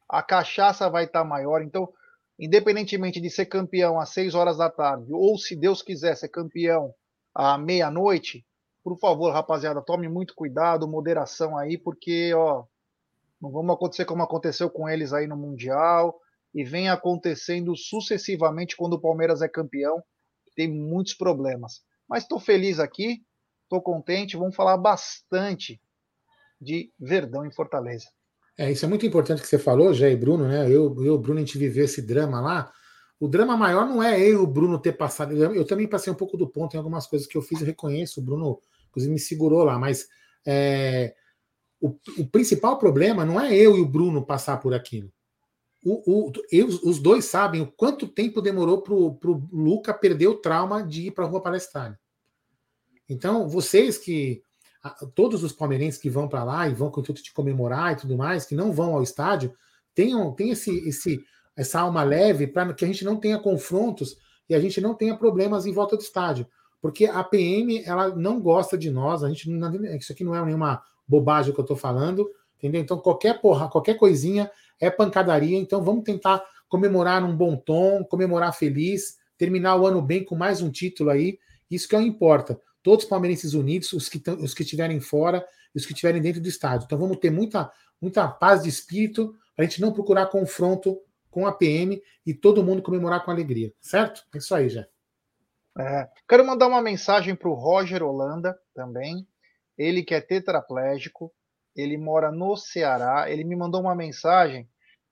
a 0.10 0.22
cachaça 0.22 0.90
vai 0.90 1.06
estar 1.06 1.24
maior. 1.24 1.62
Então, 1.62 1.92
independentemente 2.40 3.22
de 3.22 3.30
ser 3.30 3.46
campeão 3.46 4.00
às 4.00 4.10
6 4.10 4.36
horas 4.36 4.58
da 4.58 4.70
tarde, 4.70 5.12
ou 5.14 5.38
se 5.38 5.56
Deus 5.56 5.82
quiser 5.82 6.16
ser 6.16 6.30
campeão 6.30 6.94
à 7.34 7.58
meia-noite, 7.58 8.46
por 8.84 8.98
favor, 9.00 9.32
rapaziada, 9.32 9.82
tome 9.82 10.10
muito 10.10 10.36
cuidado, 10.36 10.88
moderação 10.88 11.58
aí, 11.58 11.78
porque, 11.78 12.34
ó, 12.34 12.66
não 13.42 13.52
vamos 13.52 13.76
acontecer 13.76 14.06
como 14.06 14.24
aconteceu 14.24 14.70
com 14.70 14.90
eles 14.90 15.14
aí 15.14 15.28
no 15.28 15.38
Mundial 15.38 16.20
e 16.54 16.64
vem 16.64 16.90
acontecendo 16.90 17.76
sucessivamente 17.76 18.76
quando 18.76 18.94
o 18.94 19.02
Palmeiras 19.02 19.42
é 19.42 19.48
campeão. 19.48 20.04
Tem 20.56 20.70
muitos 20.70 21.14
problemas. 21.14 21.82
Mas 22.08 22.24
estou 22.24 22.40
feliz 22.40 22.80
aqui, 22.80 23.24
estou 23.64 23.82
contente. 23.82 24.38
Vamos 24.38 24.56
falar 24.56 24.78
bastante 24.78 25.82
de 26.62 26.92
Verdão 27.00 27.46
em 27.46 27.52
Fortaleza. 27.52 28.10
É, 28.58 28.72
isso 28.72 28.86
é 28.86 28.88
muito 28.88 29.06
importante 29.06 29.42
que 29.42 29.48
você 29.48 29.58
falou, 29.58 29.94
Jé 29.94 30.12
e 30.12 30.16
Bruno, 30.16 30.48
né? 30.48 30.66
Eu 30.66 30.96
e 31.04 31.10
o 31.10 31.18
Bruno, 31.18 31.40
a 31.40 31.44
gente 31.44 31.58
viveu 31.58 31.86
esse 31.86 32.02
drama 32.02 32.40
lá. 32.40 32.72
O 33.20 33.28
drama 33.28 33.58
maior 33.58 33.88
não 33.88 34.02
é 34.02 34.20
eu 34.20 34.44
o 34.44 34.48
Bruno 34.48 34.80
ter 34.80 34.94
passado. 34.94 35.34
Eu 35.34 35.66
também 35.66 35.88
passei 35.88 36.12
um 36.12 36.16
pouco 36.16 36.38
do 36.38 36.48
ponto 36.48 36.76
em 36.76 36.78
algumas 36.78 37.08
coisas 37.08 37.28
que 37.28 37.38
eu 37.38 37.42
fiz, 37.42 37.62
eu 37.62 37.68
reconheço. 37.68 38.20
O 38.20 38.24
Bruno, 38.24 38.60
inclusive, 38.90 39.14
me 39.14 39.20
segurou 39.20 39.64
lá, 39.64 39.80
mas 39.80 40.08
é, 40.46 41.16
o, 41.80 41.98
o 42.18 42.28
principal 42.28 42.78
problema 42.78 43.26
não 43.26 43.40
é 43.40 43.56
eu 43.56 43.78
e 43.78 43.82
o 43.82 43.88
Bruno 43.88 44.26
passar 44.26 44.60
por 44.60 44.74
aquilo 44.74 45.12
o, 45.86 46.30
o, 46.30 46.32
eu, 46.52 46.68
os 46.68 47.00
dois 47.00 47.26
sabem 47.26 47.62
o 47.62 47.72
quanto 47.72 48.08
tempo 48.08 48.42
demorou 48.42 48.82
para 48.82 48.94
o 48.94 49.50
Luca 49.52 49.94
perder 49.94 50.28
o 50.28 50.38
trauma 50.38 50.82
de 50.82 51.08
ir 51.08 51.12
para 51.12 51.26
a 51.26 51.28
Rua 51.28 51.42
Palestina. 51.42 52.00
Então, 53.08 53.48
vocês 53.50 53.98
que. 53.98 54.42
Todos 55.16 55.44
os 55.44 55.54
palmeirenses 55.54 56.00
que 56.00 56.10
vão 56.10 56.28
para 56.28 56.44
lá 56.44 56.68
e 56.68 56.74
vão 56.74 56.92
com 56.92 57.00
o 57.00 57.02
intuito 57.02 57.24
de 57.24 57.32
comemorar 57.32 57.94
e 57.94 57.96
tudo 57.96 58.18
mais, 58.18 58.46
que 58.46 58.56
não 58.56 58.72
vão 58.72 58.96
ao 58.96 59.04
estádio, 59.04 59.54
tenham, 59.96 60.32
tenham 60.34 60.54
esse, 60.54 60.76
esse, 60.88 61.24
essa 61.56 61.80
alma 61.80 62.04
leve 62.04 62.48
para 62.48 62.74
que 62.74 62.84
a 62.84 62.88
gente 62.88 63.06
não 63.06 63.16
tenha 63.16 63.40
confrontos 63.40 64.18
e 64.50 64.56
a 64.56 64.60
gente 64.60 64.82
não 64.82 64.94
tenha 64.94 65.16
problemas 65.18 65.66
em 65.66 65.72
volta 65.72 65.96
do 65.96 66.02
estádio. 66.02 66.48
Porque 66.82 67.06
a 67.06 67.24
PM 67.24 67.82
ela 67.86 68.14
não 68.14 68.42
gosta 68.42 68.78
de 68.78 68.92
nós, 68.92 69.24
a 69.24 69.30
gente 69.30 69.50
isso 69.98 70.12
aqui 70.12 70.24
não 70.24 70.36
é 70.36 70.46
nenhuma 70.46 70.84
bobagem 71.08 71.54
que 71.54 71.60
eu 71.60 71.64
estou 71.64 71.78
falando, 71.78 72.30
entendeu? 72.58 72.82
Então, 72.82 72.98
qualquer 72.98 73.40
porra, 73.40 73.70
qualquer 73.70 73.96
coisinha 73.96 74.52
é 74.82 74.90
pancadaria, 74.90 75.58
então 75.58 75.82
vamos 75.82 76.04
tentar 76.04 76.44
comemorar 76.68 77.22
num 77.22 77.36
bom 77.36 77.56
tom, 77.56 78.04
comemorar 78.04 78.54
feliz, 78.54 79.18
terminar 79.38 79.78
o 79.78 79.88
ano 79.88 80.02
bem 80.02 80.26
com 80.26 80.36
mais 80.36 80.62
um 80.62 80.70
título 80.70 81.10
aí, 81.10 81.40
isso 81.72 81.88
que 81.88 81.96
é 81.96 82.00
o 82.00 82.02
importa. 82.02 82.60
Todos 82.84 83.06
os 83.06 83.10
palmeirenses 83.10 83.54
unidos, 83.54 83.94
os 83.94 84.10
que, 84.10 84.22
os 84.30 84.54
que 84.54 84.62
estiverem 84.62 85.00
fora 85.00 85.44
e 85.74 85.80
os 85.80 85.86
que 85.86 85.94
estiverem 85.94 86.22
dentro 86.22 86.42
do 86.42 86.48
estádio. 86.48 86.86
Então 86.86 86.98
vamos 86.98 87.18
ter 87.18 87.32
muita, 87.32 87.72
muita 88.00 88.28
paz 88.28 88.64
de 88.64 88.70
espírito 88.70 89.34
para 89.56 89.66
a 89.66 89.68
gente 89.68 89.82
não 89.82 89.94
procurar 89.94 90.28
confronto 90.28 91.00
com 91.32 91.48
a 91.48 91.52
PM 91.52 92.00
e 92.26 92.34
todo 92.34 92.64
mundo 92.64 92.84
comemorar 92.84 93.26
com 93.26 93.32
alegria, 93.32 93.74
certo? 93.82 94.24
É 94.34 94.38
isso 94.38 94.54
aí, 94.54 94.70
já. 94.70 94.86
É, 95.78 96.08
quero 96.30 96.46
mandar 96.46 96.68
uma 96.68 96.82
mensagem 96.82 97.36
para 97.36 97.50
o 97.50 97.54
Roger 97.54 98.04
Holanda 98.04 98.56
também. 98.76 99.28
Ele 99.76 100.04
que 100.04 100.14
é 100.14 100.22
tetraplégico, 100.22 101.34
ele 101.76 101.98
mora 101.98 102.32
no 102.32 102.56
Ceará. 102.56 103.30
Ele 103.30 103.44
me 103.44 103.56
mandou 103.56 103.82
uma 103.82 103.96
mensagem 103.96 104.70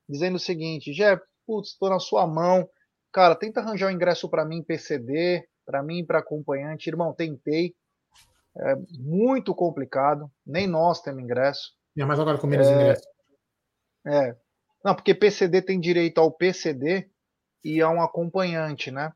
dizendo 0.08 0.36
o 0.36 0.40
seguinte: 0.40 0.94
Jé, 0.94 1.20
putz, 1.48 1.70
estou 1.70 1.90
na 1.90 2.00
sua 2.00 2.28
mão. 2.28 2.70
Cara, 3.12 3.36
tenta 3.36 3.60
arranjar 3.60 3.88
um 3.88 3.96
ingresso 3.96 4.30
para 4.30 4.46
mim 4.46 4.64
PCD, 4.64 5.48
para 5.66 5.84
mim 5.84 6.06
para 6.06 6.20
acompanhante. 6.20 6.90
Irmão, 6.90 7.14
tentei. 7.14 7.74
É 8.58 8.76
muito 9.00 9.56
complicado. 9.56 10.30
Nem 10.46 10.68
nós 10.68 11.02
temos 11.02 11.24
ingresso. 11.24 11.72
É, 11.98 12.06
mas 12.06 12.20
agora 12.20 12.38
com 12.38 12.48
menos 12.48 12.68
é, 12.68 12.74
ingresso. 12.74 13.08
É. 14.08 14.36
Não, 14.84 14.96
porque 14.96 15.14
PCD 15.14 15.62
tem 15.62 15.80
direito 15.80 16.20
ao 16.20 16.32
PCD 16.32 17.10
e 17.64 17.82
a 17.82 17.90
um 17.90 18.02
acompanhante, 18.02 18.92
né? 18.92 19.14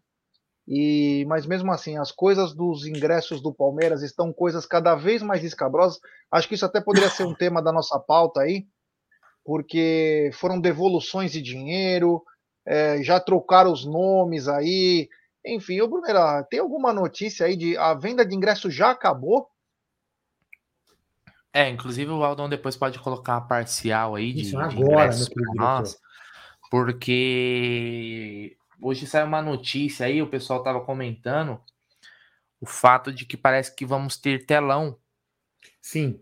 E, 0.68 1.26
mas 1.28 1.46
mesmo 1.46 1.72
assim, 1.72 1.98
as 1.98 2.12
coisas 2.12 2.54
dos 2.54 2.88
ingressos 2.88 3.42
do 3.42 3.54
Palmeiras 3.54 4.02
estão 4.02 4.34
coisas 4.34 4.66
cada 4.66 4.96
vez 4.96 5.22
mais 5.22 5.44
escabrosas. 5.44 6.00
Acho 6.32 6.48
que 6.48 6.56
isso 6.56 6.66
até 6.66 6.82
poderia 6.82 7.10
ser 7.10 7.26
um 7.26 7.34
tema 7.36 7.62
da 7.62 7.72
nossa 7.72 8.00
pauta 8.00 8.42
aí, 8.42 8.66
porque 9.44 10.32
foram 10.34 10.60
devoluções 10.60 11.32
de 11.32 11.42
dinheiro, 11.42 12.24
é, 12.66 13.02
já 13.04 13.20
trocaram 13.20 13.72
os 13.72 13.86
nomes 13.86 14.48
aí. 14.48 15.08
Enfim, 15.46 15.80
ô 15.82 15.88
Brunera, 15.88 16.44
tem 16.50 16.60
alguma 16.60 16.92
notícia 16.92 17.46
aí 17.46 17.56
de 17.56 17.78
a 17.78 17.94
venda 17.94 18.26
de 18.26 18.36
ingresso 18.36 18.70
já 18.72 18.92
acabou? 18.92 19.48
É, 21.54 21.70
inclusive 21.70 22.12
o 22.12 22.24
Aldon 22.24 22.50
depois 22.50 22.76
pode 22.76 23.00
colocar 23.00 23.38
a 23.38 23.42
parcial 23.42 24.16
aí 24.16 24.34
de, 24.34 24.42
Isso, 24.42 24.58
de 24.58 24.58
agora, 24.58 24.74
ingressos 24.74 25.30
meu 25.30 25.54
para 25.54 25.54
nós, 25.54 25.98
porque 26.70 28.58
hoje 28.82 29.08
saiu 29.08 29.28
uma 29.28 29.42
notícia 29.42 30.06
aí, 30.06 30.22
o 30.22 30.28
pessoal 30.28 30.62
tava 30.64 30.82
comentando 30.82 31.62
o 32.60 32.66
fato 32.66 33.14
de 33.14 33.26
que 33.26 33.38
parece 33.38 33.74
que 33.74 33.86
vamos 33.86 34.18
ter 34.18 34.46
telão. 34.46 34.98
Sim, 35.82 36.22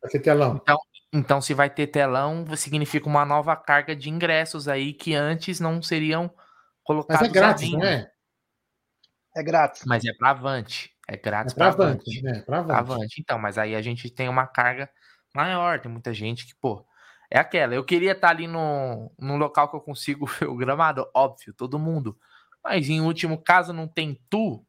vai 0.00 0.10
ter 0.10 0.20
telão. 0.20 0.60
Então, 0.62 0.78
então, 1.12 1.40
se 1.40 1.52
vai 1.52 1.68
ter 1.68 1.88
telão, 1.88 2.44
significa 2.56 3.06
uma 3.08 3.24
nova 3.24 3.56
carga 3.56 3.94
de 3.96 4.08
ingressos 4.08 4.68
aí 4.68 4.92
que 4.92 5.14
antes 5.14 5.60
não 5.60 5.82
seriam 5.82 6.30
colocados 6.82 7.28
Mas 7.28 7.30
é 7.30 7.32
grátis, 7.32 7.68
à 7.68 7.72
não 7.72 7.80
venda. 7.80 7.90
é? 7.90 8.15
É 9.36 9.42
grátis. 9.42 9.84
Mas 9.86 10.04
é 10.04 10.12
para 10.14 10.30
Avante. 10.30 10.90
É 11.06 11.16
grátis 11.16 11.52
É 11.52 11.56
para 11.56 11.68
Avante, 11.68 12.18
Avante. 12.18 12.22
né? 12.22 12.32
Pra 12.40 12.64
Pra 12.64 12.78
Avante. 12.78 12.92
Avante. 12.92 13.20
Então, 13.20 13.38
mas 13.38 13.58
aí 13.58 13.74
a 13.74 13.82
gente 13.82 14.10
tem 14.10 14.28
uma 14.28 14.46
carga 14.46 14.90
maior. 15.34 15.78
Tem 15.80 15.90
muita 15.92 16.12
gente 16.14 16.46
que, 16.46 16.54
pô, 16.60 16.84
é 17.30 17.38
aquela. 17.38 17.74
Eu 17.74 17.84
queria 17.84 18.12
estar 18.12 18.30
ali 18.30 18.46
no, 18.46 19.12
no 19.18 19.36
local 19.36 19.68
que 19.68 19.76
eu 19.76 19.80
consigo 19.80 20.26
ver 20.40 20.48
o 20.48 20.56
gramado, 20.56 21.06
óbvio, 21.14 21.52
todo 21.54 21.78
mundo. 21.78 22.18
Mas 22.64 22.88
em 22.88 23.00
último 23.00 23.40
caso, 23.42 23.72
não 23.72 23.86
tem 23.86 24.20
tu, 24.30 24.66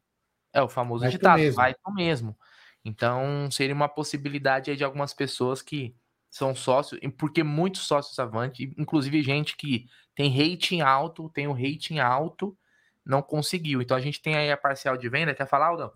é 0.54 0.62
o 0.62 0.70
famoso 0.70 1.06
Vai 1.06 1.12
tu 1.12 1.14
ditado, 1.14 1.40
mesmo. 1.40 1.56
vai 1.56 1.74
tu 1.74 1.94
mesmo. 1.94 2.38
Então, 2.86 3.50
seria 3.52 3.76
uma 3.76 3.90
possibilidade 3.90 4.72
aí 4.72 4.78
de 4.78 4.84
algumas 4.84 5.14
pessoas 5.14 5.62
que 5.62 5.96
são 6.30 6.56
sócios, 6.56 7.00
e 7.02 7.10
porque 7.10 7.44
muitos 7.44 7.84
sócios 7.88 8.18
Avante, 8.20 8.74
inclusive 8.78 9.24
gente 9.24 9.56
que 9.58 9.86
tem 10.16 10.30
rating 10.30 10.82
alto, 10.82 11.30
tem 11.30 11.48
o 11.48 11.54
rating 11.54 12.00
alto, 12.00 12.58
não 13.08 13.22
conseguiu. 13.22 13.82
Então 13.82 13.96
a 13.96 14.02
gente 14.02 14.22
tem 14.22 14.36
aí 14.36 14.52
a 14.52 14.58
parcial 14.58 14.98
de 14.98 15.08
venda. 15.10 15.34
Quer 15.34 15.48
falar, 15.48 15.68
Aldão? 15.68 15.92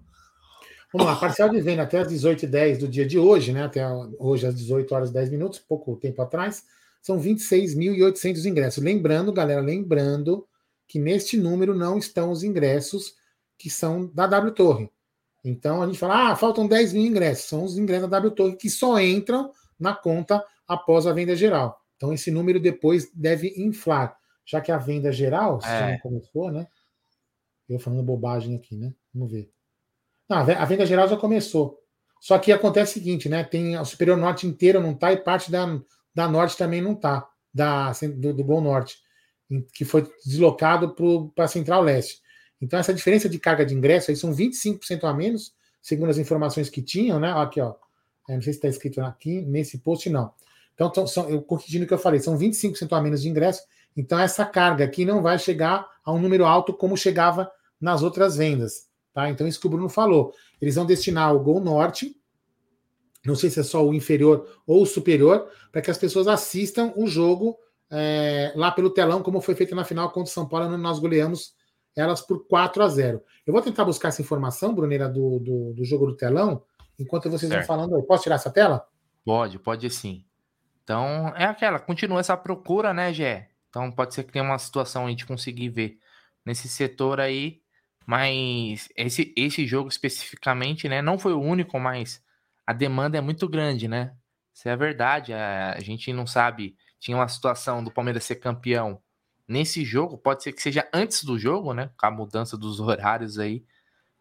Vamos 0.93 1.07
lá, 1.07 1.15
parcial 1.15 1.47
de 1.49 1.61
venda 1.61 1.83
até 1.83 1.99
as 1.99 2.07
18h10 2.11 2.79
do 2.79 2.87
dia 2.87 3.05
de 3.05 3.17
hoje, 3.17 3.53
né? 3.53 3.63
Até 3.63 3.85
hoje 4.19 4.45
às 4.45 4.55
18 4.55 4.93
horas 4.93 5.09
e 5.09 5.13
10 5.13 5.29
minutos, 5.29 5.59
pouco 5.59 5.95
tempo 5.95 6.21
atrás, 6.21 6.65
são 7.01 7.17
26.800 7.19 8.45
ingressos. 8.45 8.83
Lembrando, 8.83 9.31
galera, 9.31 9.61
lembrando 9.61 10.45
que 10.87 10.99
neste 10.99 11.37
número 11.37 11.73
não 11.73 11.97
estão 11.97 12.31
os 12.31 12.43
ingressos 12.43 13.15
que 13.57 13.69
são 13.69 14.05
da 14.13 14.27
W 14.27 14.53
Torre. 14.53 14.89
Então 15.43 15.81
a 15.81 15.85
gente 15.85 15.97
fala, 15.97 16.31
ah, 16.31 16.35
faltam 16.35 16.67
10 16.67 16.93
mil 16.93 17.03
ingressos. 17.03 17.45
São 17.45 17.63
os 17.63 17.77
ingressos 17.77 18.09
da 18.09 18.17
W 18.17 18.31
Torre 18.35 18.55
que 18.57 18.69
só 18.69 18.99
entram 18.99 19.51
na 19.79 19.95
conta 19.95 20.43
após 20.67 21.07
a 21.07 21.13
venda 21.13 21.35
geral. 21.35 21.79
Então 21.95 22.11
esse 22.13 22.29
número 22.31 22.59
depois 22.59 23.09
deve 23.13 23.53
inflar, 23.57 24.15
já 24.45 24.59
que 24.59 24.71
a 24.71 24.77
venda 24.77 25.11
geral, 25.11 25.61
se 25.61 25.67
É. 25.67 25.91
não 25.93 25.99
começou, 25.99 26.51
né? 26.51 26.67
Eu 27.69 27.79
falando 27.79 28.03
bobagem 28.03 28.55
aqui, 28.55 28.75
né? 28.75 28.93
Vamos 29.13 29.31
ver. 29.31 29.49
Não, 30.29 30.37
a 30.37 30.43
ve- 30.43 30.53
a 30.55 30.65
venda 30.65 30.85
geral 30.85 31.07
já 31.07 31.17
começou. 31.17 31.79
Só 32.19 32.37
que 32.37 32.51
acontece 32.51 32.91
o 32.91 32.93
seguinte, 32.95 33.27
né? 33.29 33.43
Tem 33.43 33.75
a 33.75 33.83
Superior 33.83 34.17
Norte 34.17 34.45
inteira 34.47 34.79
não 34.79 34.93
tá 34.93 35.11
e 35.11 35.17
parte 35.17 35.51
da, 35.51 35.79
da 36.13 36.27
Norte 36.27 36.57
também 36.57 36.81
não 36.81 36.95
tá, 36.95 37.27
da, 37.53 37.91
do, 38.17 38.33
do 38.33 38.43
Gol 38.43 38.61
Norte, 38.61 38.97
que 39.73 39.83
foi 39.83 40.07
deslocado 40.25 40.95
para 41.35 41.45
a 41.45 41.47
Central 41.47 41.81
Leste. 41.81 42.21
Então, 42.61 42.79
essa 42.79 42.93
diferença 42.93 43.27
de 43.27 43.39
carga 43.39 43.65
de 43.65 43.73
ingresso 43.73 44.11
aí 44.11 44.17
são 44.17 44.31
25% 44.33 45.03
a 45.05 45.13
menos, 45.13 45.53
segundo 45.81 46.09
as 46.11 46.17
informações 46.19 46.69
que 46.69 46.81
tinham, 46.81 47.19
né? 47.19 47.31
Aqui, 47.35 47.59
ó. 47.59 47.73
Eu 48.29 48.35
não 48.35 48.41
sei 48.41 48.53
se 48.53 48.59
está 48.59 48.67
escrito 48.67 49.01
aqui 49.01 49.41
nesse 49.41 49.79
post, 49.79 50.07
não. 50.09 50.31
Então, 50.75 50.91
tão- 50.91 51.07
são, 51.07 51.27
eu 51.29 51.41
corrigindo 51.41 51.85
o 51.85 51.87
que 51.87 51.93
eu 51.93 51.97
falei, 51.97 52.19
são 52.19 52.37
25% 52.37 52.93
a 52.95 53.01
menos 53.01 53.21
de 53.23 53.29
ingresso. 53.29 53.63
Então, 53.95 54.19
essa 54.19 54.45
carga 54.45 54.85
aqui 54.85 55.05
não 55.05 55.21
vai 55.21 55.37
chegar 55.37 55.87
a 56.03 56.11
um 56.11 56.19
número 56.19 56.45
alto 56.45 56.73
como 56.73 56.95
chegava 56.97 57.51
nas 57.79 58.03
outras 58.03 58.37
vendas. 58.37 58.89
Tá? 59.13 59.29
Então, 59.29 59.47
isso 59.47 59.59
que 59.59 59.67
o 59.67 59.69
Bruno 59.69 59.89
falou. 59.89 60.33
Eles 60.61 60.75
vão 60.75 60.85
destinar 60.85 61.35
o 61.35 61.39
Gol 61.39 61.59
Norte, 61.59 62.15
não 63.25 63.35
sei 63.35 63.49
se 63.49 63.59
é 63.59 63.63
só 63.63 63.85
o 63.85 63.93
inferior 63.93 64.47
ou 64.65 64.81
o 64.83 64.85
superior, 64.85 65.49
para 65.71 65.81
que 65.81 65.91
as 65.91 65.97
pessoas 65.97 66.27
assistam 66.27 66.93
o 66.95 67.07
jogo 67.07 67.57
é, 67.89 68.53
lá 68.55 68.71
pelo 68.71 68.89
telão, 68.89 69.21
como 69.21 69.41
foi 69.41 69.53
feito 69.53 69.75
na 69.75 69.83
final 69.83 70.09
contra 70.09 70.29
o 70.29 70.33
São 70.33 70.47
Paulo, 70.47 70.67
onde 70.67 70.81
nós 70.81 70.97
goleamos 70.97 71.53
elas 71.95 72.21
por 72.21 72.47
4 72.47 72.83
a 72.83 72.87
0. 72.87 73.21
Eu 73.45 73.53
vou 73.53 73.61
tentar 73.61 73.83
buscar 73.83 74.07
essa 74.07 74.21
informação, 74.21 74.73
Bruneira, 74.73 75.09
do, 75.09 75.39
do, 75.39 75.73
do 75.73 75.83
jogo 75.83 76.07
do 76.07 76.15
telão, 76.15 76.63
enquanto 76.97 77.29
vocês 77.29 77.51
Certo. 77.51 77.67
vão 77.67 77.67
falando 77.67 77.95
aí. 77.95 78.03
Posso 78.03 78.23
tirar 78.23 78.35
essa 78.35 78.49
tela? 78.49 78.87
Pode, 79.25 79.59
pode 79.59 79.89
sim. 79.89 80.23
Então, 80.83 81.33
é 81.35 81.45
aquela, 81.45 81.79
continua 81.79 82.21
essa 82.21 82.35
procura, 82.35 82.93
né, 82.93 83.13
Gé? 83.13 83.50
Então, 83.71 83.89
pode 83.89 84.13
ser 84.13 84.25
que 84.25 84.33
tenha 84.33 84.43
uma 84.43 84.59
situação 84.59 85.07
aí 85.07 85.15
de 85.15 85.25
conseguir 85.25 85.69
ver 85.69 85.97
nesse 86.45 86.67
setor 86.67 87.21
aí, 87.21 87.61
mas 88.05 88.89
esse, 88.97 89.33
esse 89.35 89.65
jogo 89.65 89.87
especificamente, 89.87 90.89
né, 90.89 91.01
não 91.01 91.17
foi 91.17 91.31
o 91.31 91.39
único, 91.39 91.79
mas 91.79 92.21
a 92.67 92.73
demanda 92.73 93.17
é 93.17 93.21
muito 93.21 93.47
grande, 93.47 93.87
né? 93.87 94.13
Isso 94.53 94.67
é 94.67 94.73
a 94.73 94.75
verdade, 94.75 95.31
a, 95.33 95.71
a 95.71 95.79
gente 95.79 96.11
não 96.11 96.27
sabe, 96.27 96.75
tinha 96.99 97.15
uma 97.15 97.29
situação 97.29 97.81
do 97.81 97.89
Palmeiras 97.89 98.25
ser 98.25 98.35
campeão 98.35 99.01
nesse 99.47 99.85
jogo, 99.85 100.17
pode 100.17 100.43
ser 100.43 100.51
que 100.51 100.61
seja 100.61 100.85
antes 100.93 101.23
do 101.23 101.39
jogo, 101.39 101.73
né, 101.73 101.91
com 101.97 102.05
a 102.05 102.11
mudança 102.11 102.57
dos 102.57 102.79
horários 102.81 103.39
aí, 103.39 103.63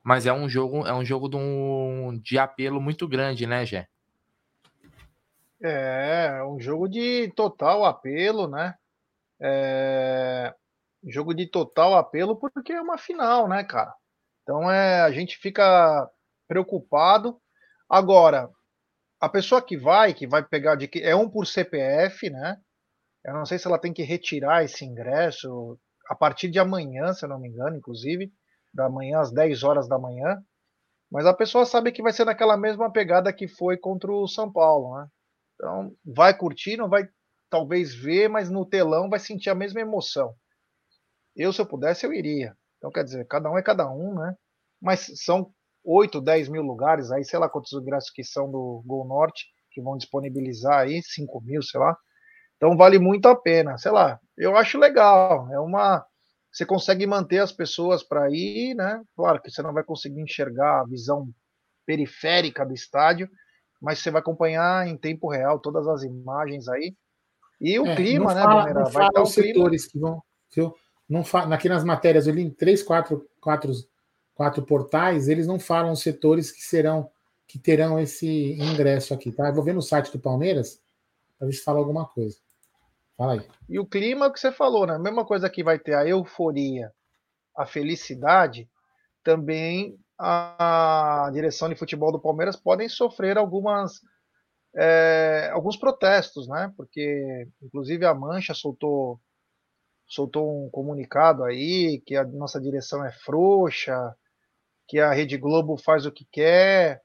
mas 0.00 0.26
é 0.26 0.32
um 0.32 0.48
jogo, 0.48 0.86
é 0.86 0.94
um 0.94 1.04
jogo 1.04 1.28
de, 1.28 1.36
um, 1.36 2.16
de 2.22 2.38
apelo 2.38 2.80
muito 2.80 3.08
grande, 3.08 3.48
né, 3.48 3.66
Gé? 3.66 3.88
É, 5.60 6.40
um 6.44 6.60
jogo 6.60 6.88
de 6.88 7.32
total 7.34 7.84
apelo, 7.84 8.46
né? 8.46 8.76
É, 9.42 10.54
jogo 11.08 11.34
de 11.34 11.46
total 11.46 11.96
apelo 11.96 12.36
porque 12.36 12.72
é 12.72 12.80
uma 12.80 12.98
final, 12.98 13.48
né, 13.48 13.64
cara? 13.64 13.94
Então 14.42 14.70
é, 14.70 15.00
a 15.00 15.10
gente 15.10 15.38
fica 15.38 16.08
preocupado. 16.48 17.40
Agora, 17.88 18.50
a 19.20 19.28
pessoa 19.28 19.62
que 19.62 19.76
vai, 19.76 20.14
que 20.14 20.26
vai 20.26 20.42
pegar 20.42 20.76
de 20.76 20.88
que 20.88 21.00
é 21.00 21.14
um 21.14 21.28
por 21.28 21.46
CPF, 21.46 22.30
né? 22.30 22.56
Eu 23.24 23.34
não 23.34 23.44
sei 23.44 23.58
se 23.58 23.66
ela 23.66 23.78
tem 23.78 23.92
que 23.92 24.02
retirar 24.02 24.64
esse 24.64 24.84
ingresso 24.84 25.78
a 26.08 26.14
partir 26.14 26.50
de 26.50 26.58
amanhã, 26.58 27.12
se 27.12 27.24
eu 27.24 27.28
não 27.28 27.38
me 27.38 27.48
engano, 27.48 27.76
inclusive, 27.76 28.32
da 28.72 28.88
manhã 28.88 29.20
às 29.20 29.30
10 29.32 29.62
horas 29.62 29.88
da 29.88 29.98
manhã. 29.98 30.42
Mas 31.10 31.26
a 31.26 31.34
pessoa 31.34 31.66
sabe 31.66 31.92
que 31.92 32.02
vai 32.02 32.12
ser 32.12 32.24
naquela 32.24 32.56
mesma 32.56 32.90
pegada 32.90 33.32
que 33.32 33.46
foi 33.46 33.76
contra 33.76 34.10
o 34.10 34.26
São 34.26 34.50
Paulo, 34.50 34.96
né? 34.96 35.08
Então, 35.54 35.94
vai 36.04 36.36
curtir, 36.36 36.76
não 36.76 36.88
vai 36.88 37.06
talvez 37.50 37.94
ver, 37.94 38.28
mas 38.28 38.50
no 38.50 38.64
telão 38.64 39.10
vai 39.10 39.18
sentir 39.18 39.50
a 39.50 39.54
mesma 39.54 39.80
emoção. 39.80 40.34
Eu, 41.36 41.52
se 41.52 41.60
eu 41.60 41.66
pudesse, 41.66 42.06
eu 42.06 42.12
iria. 42.12 42.56
Então, 42.78 42.90
quer 42.90 43.04
dizer, 43.04 43.26
cada 43.26 43.50
um 43.50 43.58
é 43.58 43.62
cada 43.62 43.90
um, 43.90 44.14
né? 44.14 44.34
Mas 44.80 45.10
são 45.24 45.52
8, 45.84 46.20
10 46.20 46.48
mil 46.48 46.62
lugares 46.62 47.10
aí, 47.10 47.24
sei 47.24 47.38
lá 47.38 47.48
quantos 47.48 47.72
ingressos 47.72 48.10
que 48.10 48.24
são 48.24 48.50
do 48.50 48.82
Gol 48.86 49.06
Norte, 49.06 49.46
que 49.72 49.82
vão 49.82 49.96
disponibilizar 49.96 50.80
aí, 50.80 51.02
5 51.02 51.40
mil, 51.42 51.62
sei 51.62 51.80
lá. 51.80 51.96
Então, 52.56 52.76
vale 52.76 52.98
muito 52.98 53.26
a 53.26 53.36
pena. 53.36 53.78
Sei 53.78 53.90
lá, 53.90 54.18
eu 54.36 54.56
acho 54.56 54.78
legal. 54.78 55.50
É 55.52 55.58
uma. 55.60 56.04
Você 56.52 56.66
consegue 56.66 57.06
manter 57.06 57.38
as 57.38 57.52
pessoas 57.52 58.02
para 58.02 58.28
ir, 58.30 58.74
né? 58.74 59.02
Claro 59.16 59.40
que 59.40 59.50
você 59.50 59.62
não 59.62 59.72
vai 59.72 59.84
conseguir 59.84 60.20
enxergar 60.20 60.80
a 60.80 60.84
visão 60.84 61.28
periférica 61.86 62.66
do 62.66 62.74
estádio, 62.74 63.28
mas 63.80 63.98
você 64.00 64.10
vai 64.10 64.20
acompanhar 64.20 64.86
em 64.86 64.96
tempo 64.96 65.28
real 65.30 65.60
todas 65.60 65.86
as 65.88 66.02
imagens 66.02 66.68
aí. 66.68 66.94
E 67.60 67.78
o 67.78 67.86
É, 67.86 67.94
clima, 67.96 68.34
né, 68.34 68.42
fala, 68.42 68.72
Vai 68.72 68.92
fala 68.92 69.22
os 69.22 69.34
clima. 69.34 69.48
setores 69.48 69.86
que 69.86 69.98
vão. 69.98 70.22
Viu? 70.54 70.74
Não 71.08 71.22
fa... 71.24 71.42
Aqui 71.54 71.68
nas 71.68 71.84
matérias, 71.84 72.26
eu 72.26 72.34
li 72.34 72.42
em 72.42 72.50
três, 72.50 72.82
quatro, 72.82 73.28
quatro, 73.40 73.72
quatro 74.34 74.62
portais, 74.64 75.28
eles 75.28 75.46
não 75.46 75.58
falam 75.60 75.92
os 75.92 76.00
setores 76.02 76.50
que 76.50 76.62
serão, 76.62 77.10
que 77.46 77.58
terão 77.58 77.98
esse 77.98 78.52
ingresso 78.54 79.12
aqui, 79.12 79.30
tá? 79.30 79.48
Eu 79.48 79.54
vou 79.54 79.64
ver 79.64 79.74
no 79.74 79.82
site 79.82 80.10
do 80.12 80.18
Palmeiras 80.18 80.80
para 81.38 81.46
ver 81.46 81.52
se 81.52 81.62
fala 81.62 81.78
alguma 81.78 82.06
coisa. 82.06 82.38
Fala 83.16 83.34
aí. 83.34 83.46
E 83.68 83.78
o 83.78 83.84
clima 83.86 84.24
é 84.24 84.28
o 84.28 84.32
que 84.32 84.40
você 84.40 84.50
falou, 84.50 84.86
né? 84.86 84.94
A 84.94 84.98
mesma 84.98 85.26
coisa 85.26 85.50
que 85.50 85.62
vai 85.62 85.78
ter 85.78 85.94
a 85.94 86.06
euforia, 86.06 86.90
a 87.56 87.66
felicidade, 87.66 88.68
também 89.22 89.98
a 90.18 91.28
direção 91.32 91.68
de 91.68 91.74
futebol 91.74 92.12
do 92.12 92.20
Palmeiras 92.20 92.56
podem 92.56 92.88
sofrer 92.88 93.36
algumas 93.36 94.00
é, 94.76 95.50
alguns 95.52 95.76
protestos, 95.76 96.48
né? 96.48 96.72
Porque, 96.76 97.48
inclusive, 97.62 98.04
a 98.04 98.14
Mancha 98.14 98.54
soltou, 98.54 99.20
soltou 100.06 100.66
um 100.66 100.70
comunicado 100.70 101.44
aí 101.44 102.00
que 102.06 102.16
a 102.16 102.24
nossa 102.24 102.60
direção 102.60 103.04
é 103.04 103.12
frouxa, 103.12 104.14
que 104.88 104.98
a 104.98 105.12
Rede 105.12 105.36
Globo 105.36 105.76
faz 105.76 106.06
o 106.06 106.12
que 106.12 106.26
quer, 106.30 107.02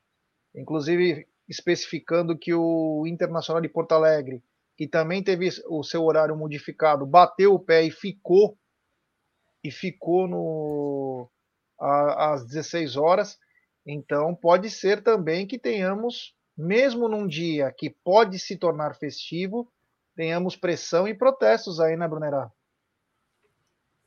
inclusive 0.56 1.28
especificando 1.48 2.38
que 2.38 2.54
o 2.54 3.06
Internacional 3.06 3.62
de 3.62 3.70
Porto 3.70 3.92
Alegre, 3.92 4.44
que 4.76 4.88
também 4.88 5.24
teve 5.24 5.50
o 5.68 5.84
seu 5.84 6.04
horário 6.04 6.36
modificado, 6.36 7.06
bateu 7.06 7.54
o 7.54 7.60
pé 7.60 7.84
e 7.84 7.92
ficou 7.92 8.58
e 9.64 9.72
ficou 9.72 10.28
no 10.28 11.30
às 11.80 12.46
16 12.46 12.98
horas. 12.98 13.38
Então 13.86 14.36
pode 14.36 14.70
ser 14.70 15.04
também 15.04 15.48
que 15.48 15.60
tenhamos 15.60 16.35
mesmo 16.58 17.08
num 17.08 17.28
dia 17.28 17.72
que 17.72 17.90
pode 17.90 18.40
se 18.40 18.58
tornar 18.58 18.96
festivo, 18.96 19.72
tenhamos 20.16 20.56
pressão 20.56 21.08
e 21.08 21.14
protestos 21.14 21.80
aí, 21.80 21.96
né, 21.96 22.08
Brunerá? 22.08 22.52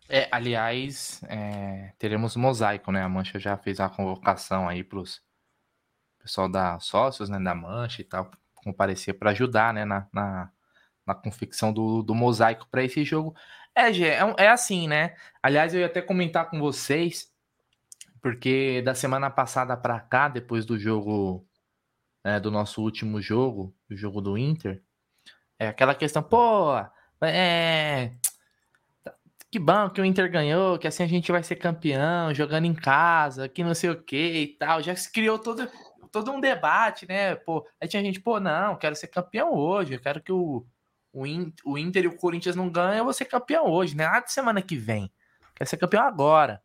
É, 0.09 0.26
aliás, 0.31 1.23
é, 1.28 1.93
teremos 1.99 2.35
mosaico, 2.35 2.90
né? 2.90 3.02
A 3.02 3.09
Mancha 3.09 3.38
já 3.38 3.59
fez 3.59 3.78
a 3.78 3.90
convocação 3.90 4.67
aí 4.67 4.83
para 4.83 4.99
os 4.99 5.21
pessoal 6.19 6.49
da 6.49 6.78
sócios, 6.78 7.28
né, 7.28 7.38
da 7.38 7.55
Mancha 7.55 8.02
e 8.02 8.05
tal, 8.05 8.31
comparecer 8.55 9.19
para 9.19 9.31
ajudar, 9.31 9.73
né, 9.73 9.85
na, 9.85 10.07
na, 10.12 10.50
na, 11.07 11.14
confecção 11.14 11.73
do, 11.73 12.02
do 12.02 12.14
mosaico 12.14 12.67
para 12.71 12.83
esse 12.83 13.02
jogo. 13.05 13.35
É, 13.75 13.93
Gê, 13.93 14.09
é, 14.09 14.35
é 14.37 14.49
assim, 14.49 14.87
né? 14.88 15.14
Aliás, 15.43 15.73
eu 15.73 15.81
ia 15.81 15.87
até 15.87 16.02
comentar 16.02 16.50
com 16.50 16.59
vocês, 16.59 17.33
porque 18.21 18.83
da 18.83 18.95
semana 18.95 19.31
passada 19.31 19.76
para 19.76 20.00
cá, 20.00 20.28
depois 20.28 20.67
do 20.67 20.78
jogo 20.78 21.48
é, 22.25 22.38
do 22.40 22.50
nosso 22.50 22.82
último 22.82 23.20
jogo, 23.20 23.75
o 23.90 23.96
jogo 23.96 24.20
do 24.20 24.37
Inter, 24.37 24.82
é 25.58 25.68
aquela 25.68 25.94
questão, 25.94 26.22
pô, 26.22 26.75
é. 27.22 28.12
Que 29.50 29.58
bom 29.58 29.88
que 29.88 30.00
o 30.00 30.04
Inter 30.04 30.30
ganhou, 30.30 30.78
que 30.78 30.87
assim 30.87 31.02
a 31.02 31.06
gente 31.06 31.32
vai 31.32 31.42
ser 31.42 31.56
campeão, 31.56 32.34
jogando 32.34 32.66
em 32.66 32.75
casa, 32.75 33.48
que 33.48 33.64
não 33.64 33.75
sei 33.75 33.90
o 33.90 34.02
que 34.02 34.16
e 34.16 34.46
tal. 34.58 34.82
Já 34.82 34.94
se 34.94 35.10
criou 35.10 35.38
todo, 35.38 35.66
todo 36.12 36.30
um 36.30 36.40
debate, 36.40 37.08
né? 37.08 37.34
Pô, 37.34 37.66
aí 37.80 37.88
tinha 37.88 38.02
gente, 38.02 38.20
pô, 38.20 38.38
não, 38.38 38.76
quero 38.76 38.94
ser 38.94 39.08
campeão 39.08 39.54
hoje, 39.54 39.94
eu 39.94 40.00
quero 40.00 40.22
que 40.22 40.30
o, 40.30 40.66
o, 41.12 41.25
o 41.64 41.78
Inter 41.78 42.04
e 42.04 42.08
o 42.08 42.16
Corinthians 42.16 42.54
não 42.54 42.68
ganhem, 42.68 42.98
eu 42.98 43.04
vou 43.04 43.12
ser 43.12 43.25
campeão 43.25 43.66
hoje, 43.66 43.96
né? 43.96 44.04
Ah, 44.04 44.20
de 44.20 44.30
semana 44.30 44.60
que 44.60 44.76
vem. 44.76 45.10
Quero 45.54 45.70
ser 45.70 45.78
campeão 45.78 46.02
agora. 46.04 46.62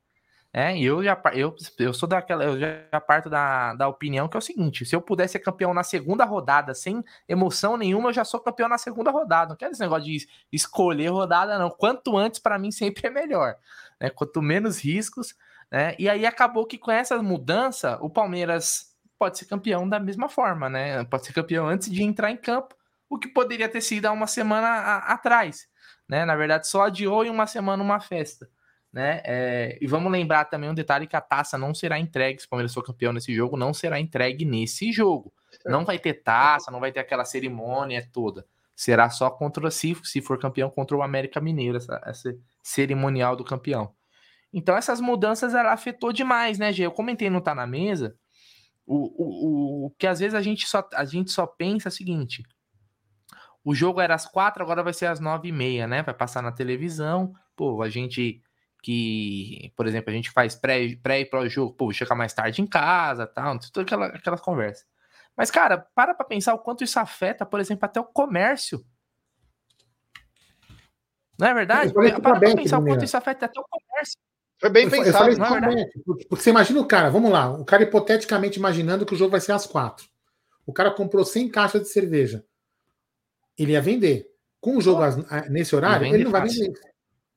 É, 0.55 0.77
eu 0.77 1.03
já 1.03 1.19
eu, 1.33 1.55
eu 1.79 1.93
sou 1.95 2.07
daquela, 2.07 2.43
eu 2.43 2.59
já 2.59 3.01
parto 3.01 3.27
da, 3.27 3.73
da 3.73 3.87
opinião 3.87 4.27
que 4.27 4.37
é 4.37 4.39
o 4.39 4.41
seguinte: 4.41 4.85
se 4.85 4.95
eu 4.95 5.01
pudesse 5.01 5.31
ser 5.31 5.39
campeão 5.39 5.73
na 5.73 5.83
segunda 5.83 6.25
rodada, 6.25 6.75
sem 6.75 7.03
emoção 7.27 7.75
nenhuma, 7.75 8.09
eu 8.09 8.13
já 8.13 8.23
sou 8.23 8.39
campeão 8.39 8.69
na 8.69 8.77
segunda 8.77 9.09
rodada. 9.09 9.49
Não 9.49 9.55
quero 9.55 9.71
esse 9.71 9.81
negócio 9.81 10.05
de 10.05 10.27
escolher 10.51 11.07
rodada, 11.07 11.57
não. 11.57 11.71
Quanto 11.71 12.15
antes, 12.15 12.39
para 12.39 12.59
mim, 12.59 12.69
sempre 12.71 13.07
é 13.07 13.09
melhor. 13.09 13.55
Né? 13.99 14.11
Quanto 14.11 14.43
menos 14.43 14.77
riscos. 14.79 15.35
Né? 15.71 15.95
E 15.97 16.07
aí 16.07 16.23
acabou 16.23 16.67
que 16.67 16.77
com 16.77 16.91
essa 16.91 17.21
mudança, 17.23 17.97
o 17.99 18.07
Palmeiras 18.07 18.95
pode 19.17 19.39
ser 19.39 19.45
campeão 19.45 19.89
da 19.89 19.99
mesma 19.99 20.29
forma, 20.29 20.69
né? 20.69 21.03
Pode 21.05 21.25
ser 21.25 21.33
campeão 21.33 21.67
antes 21.67 21.89
de 21.89 22.03
entrar 22.03 22.29
em 22.29 22.37
campo, 22.37 22.75
o 23.09 23.17
que 23.17 23.27
poderia 23.27 23.67
ter 23.67 23.81
sido 23.81 24.05
há 24.05 24.11
uma 24.11 24.27
semana 24.27 24.67
a, 24.67 25.13
atrás. 25.13 25.67
Né? 26.07 26.25
Na 26.25 26.35
verdade, 26.35 26.67
só 26.67 26.83
adiou 26.83 27.25
em 27.25 27.29
uma 27.31 27.47
semana 27.47 27.81
uma 27.81 27.99
festa 27.99 28.47
né? 28.93 29.21
É, 29.25 29.77
e 29.81 29.87
vamos 29.87 30.11
lembrar 30.11 30.45
também 30.45 30.69
um 30.69 30.73
detalhe 30.73 31.07
que 31.07 31.15
a 31.15 31.21
taça 31.21 31.57
não 31.57 31.73
será 31.73 31.97
entregue, 31.97 32.39
se 32.39 32.45
o 32.45 32.49
Palmeiras 32.49 32.73
for 32.73 32.83
campeão 32.83 33.11
nesse 33.11 33.33
jogo, 33.33 33.57
não 33.57 33.73
será 33.73 33.99
entregue 33.99 34.45
nesse 34.45 34.91
jogo. 34.91 35.33
Não 35.65 35.83
vai 35.83 35.97
ter 35.97 36.21
taça, 36.21 36.69
não 36.69 36.79
vai 36.79 36.91
ter 36.91 36.99
aquela 36.99 37.25
cerimônia 37.25 38.07
toda. 38.13 38.45
Será 38.75 39.09
só 39.09 39.31
contra 39.31 39.71
se, 39.71 39.95
se 40.03 40.21
for 40.21 40.37
campeão 40.37 40.69
contra 40.69 40.95
o 40.95 41.01
América 41.01 41.41
Mineiro, 41.41 41.77
essa, 41.77 41.99
essa 42.05 42.37
cerimonial 42.61 43.35
do 43.35 43.43
campeão. 43.43 43.91
Então 44.53 44.77
essas 44.77 45.01
mudanças 45.01 45.55
ela 45.55 45.73
afetou 45.73 46.13
demais, 46.13 46.59
né, 46.59 46.71
Gê? 46.71 46.85
Eu 46.85 46.91
comentei 46.91 47.29
não 47.29 47.41
tá 47.41 47.55
na 47.55 47.65
mesa. 47.65 48.15
O, 48.85 48.97
o, 48.97 49.85
o, 49.85 49.91
que 49.97 50.05
às 50.05 50.19
vezes 50.19 50.35
a 50.35 50.41
gente 50.41 50.67
só 50.67 50.87
a 50.93 51.05
gente 51.05 51.31
só 51.31 51.47
pensa 51.47 51.87
é 51.87 51.89
o 51.89 51.93
seguinte: 51.93 52.43
o 53.63 53.73
jogo 53.73 54.01
era 54.01 54.13
às 54.13 54.27
quatro, 54.27 54.61
agora 54.61 54.83
vai 54.83 54.93
ser 54.93 55.07
às 55.07 55.19
nove 55.19 55.47
e 55.47 55.51
meia, 55.51 55.87
né? 55.87 56.03
Vai 56.03 56.13
passar 56.13 56.43
na 56.43 56.51
televisão. 56.51 57.33
Pô, 57.55 57.81
a 57.81 57.89
gente 57.89 58.43
que, 58.83 59.71
por 59.77 59.87
exemplo, 59.87 60.11
a 60.11 60.13
gente 60.13 60.29
faz 60.29 60.55
pré, 60.55 60.93
pré 61.01 61.21
e 61.21 61.25
pró-jogo, 61.25 61.73
pô, 61.73 61.91
chegar 61.93 62.15
mais 62.15 62.33
tarde 62.33 62.61
em 62.61 62.67
casa, 62.67 63.25
tal, 63.25 63.57
toda 63.57 63.81
aquela, 63.81 64.07
aquela 64.07 64.37
conversa. 64.37 64.85
Mas, 65.37 65.49
cara, 65.49 65.87
para 65.95 66.13
pra 66.13 66.25
pensar 66.25 66.53
o 66.53 66.59
quanto 66.59 66.83
isso 66.83 66.99
afeta, 66.99 67.45
por 67.45 67.61
exemplo, 67.61 67.85
até 67.85 67.99
o 67.99 68.03
comércio. 68.03 68.85
Não 71.39 71.47
é 71.47 71.53
verdade? 71.53 71.93
Para 71.93 72.19
pra 72.19 72.39
pensar 72.39 72.77
o 72.77 72.85
quanto 72.85 73.05
isso 73.05 73.15
afeta 73.15 73.45
até 73.45 73.59
o 73.59 73.63
comércio. 73.63 74.19
Foi 74.59 74.69
bem 74.69 74.83
eu, 74.83 74.91
pensado, 74.91 75.31
eu 75.31 75.37
não 75.37 75.45
é 75.45 75.61
verdade? 75.61 75.91
Porque 76.05 76.27
você 76.29 76.49
imagina 76.49 76.79
o 76.81 76.85
cara, 76.85 77.09
vamos 77.09 77.31
lá, 77.31 77.51
o 77.51 77.65
cara 77.65 77.83
hipoteticamente 77.83 78.59
imaginando 78.59 79.05
que 79.05 79.13
o 79.13 79.17
jogo 79.17 79.31
vai 79.31 79.39
ser 79.39 79.53
às 79.53 79.65
quatro. 79.65 80.05
O 80.65 80.73
cara 80.73 80.91
comprou 80.91 81.23
100 81.23 81.49
caixas 81.49 81.81
de 81.81 81.87
cerveja. 81.87 82.45
Ele 83.57 83.71
ia 83.71 83.81
vender. 83.81 84.29
Com 84.59 84.77
o 84.77 84.81
jogo 84.81 85.01
oh, 85.03 85.49
nesse 85.49 85.75
horário, 85.75 86.05
ele 86.05 86.25
não 86.25 86.31
vai 86.31 86.47
vender. 86.47 86.92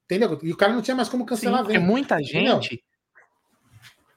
Entendeu? 0.07 0.38
E 0.42 0.53
o 0.53 0.57
cara 0.57 0.73
não 0.73 0.83
tinha 0.83 0.95
mais 0.95 1.09
como 1.09 1.27
cancelar 1.27 1.59
Sim, 1.59 1.64
a 1.64 1.66
venda. 1.66 1.81
Porque 1.81 1.92
muita 1.92 2.23
gente. 2.23 2.75
Entendeu? 2.75 2.81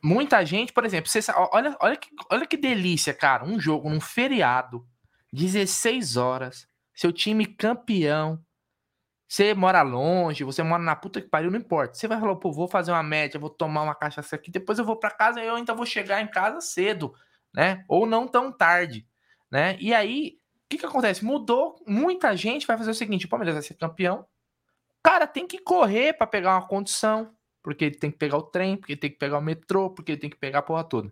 Muita 0.01 0.45
gente, 0.45 0.71
por 0.71 0.85
exemplo, 0.85 1.09
você, 1.09 1.19
olha, 1.51 1.75
olha, 1.81 1.97
que, 1.97 2.09
olha 2.31 2.45
que 2.45 2.55
delícia, 2.55 3.13
cara. 3.13 3.43
Um 3.43 3.59
jogo 3.59 3.89
num 3.89 3.99
feriado, 3.99 4.87
16 5.33 6.15
horas, 6.15 6.67
seu 6.93 7.11
time 7.11 7.45
campeão. 7.45 8.41
Você 9.27 9.53
mora 9.53 9.81
longe, 9.81 10.43
você 10.43 10.63
mora 10.63 10.81
na 10.81 10.95
puta 10.95 11.21
que 11.21 11.27
pariu, 11.27 11.51
não 11.51 11.59
importa. 11.59 11.95
Você 11.95 12.07
vai 12.07 12.19
falar, 12.19 12.35
pô, 12.37 12.51
vou 12.51 12.67
fazer 12.67 12.91
uma 12.91 13.03
média, 13.03 13.39
vou 13.39 13.49
tomar 13.49 13.83
uma 13.83 13.93
cachaça 13.93 14.35
aqui, 14.35 14.49
depois 14.49 14.79
eu 14.79 14.85
vou 14.85 14.95
para 14.95 15.11
casa 15.11 15.43
e 15.43 15.45
eu 15.45 15.55
ainda 15.55 15.73
vou 15.73 15.85
chegar 15.85 16.21
em 16.21 16.27
casa 16.27 16.61
cedo, 16.61 17.13
né? 17.53 17.83
Ou 17.87 18.05
não 18.05 18.27
tão 18.27 18.51
tarde, 18.51 19.05
né? 19.51 19.75
E 19.79 19.93
aí, 19.93 20.37
o 20.65 20.69
que 20.69 20.77
que 20.77 20.85
acontece? 20.85 21.25
Mudou, 21.25 21.75
muita 21.85 22.35
gente 22.35 22.65
vai 22.65 22.77
fazer 22.77 22.91
o 22.91 22.95
seguinte: 22.95 23.25
o 23.25 23.29
Palmeiras 23.29 23.55
vai 23.55 23.63
ser 23.63 23.75
campeão, 23.75 24.25
cara 25.03 25.27
tem 25.27 25.47
que 25.47 25.59
correr 25.59 26.13
para 26.13 26.27
pegar 26.27 26.55
uma 26.55 26.67
condição, 26.67 27.33
porque 27.63 27.85
ele 27.85 27.95
tem 27.95 28.11
que 28.11 28.17
pegar 28.17 28.37
o 28.37 28.43
trem, 28.43 28.77
porque 28.77 28.93
ele 28.93 28.99
tem 28.99 29.09
que 29.09 29.17
pegar 29.17 29.37
o 29.37 29.41
metrô, 29.41 29.89
porque 29.89 30.13
ele 30.13 30.21
tem 30.21 30.29
que 30.29 30.37
pegar 30.37 30.59
a 30.59 30.63
porra 30.63 30.83
toda. 30.83 31.11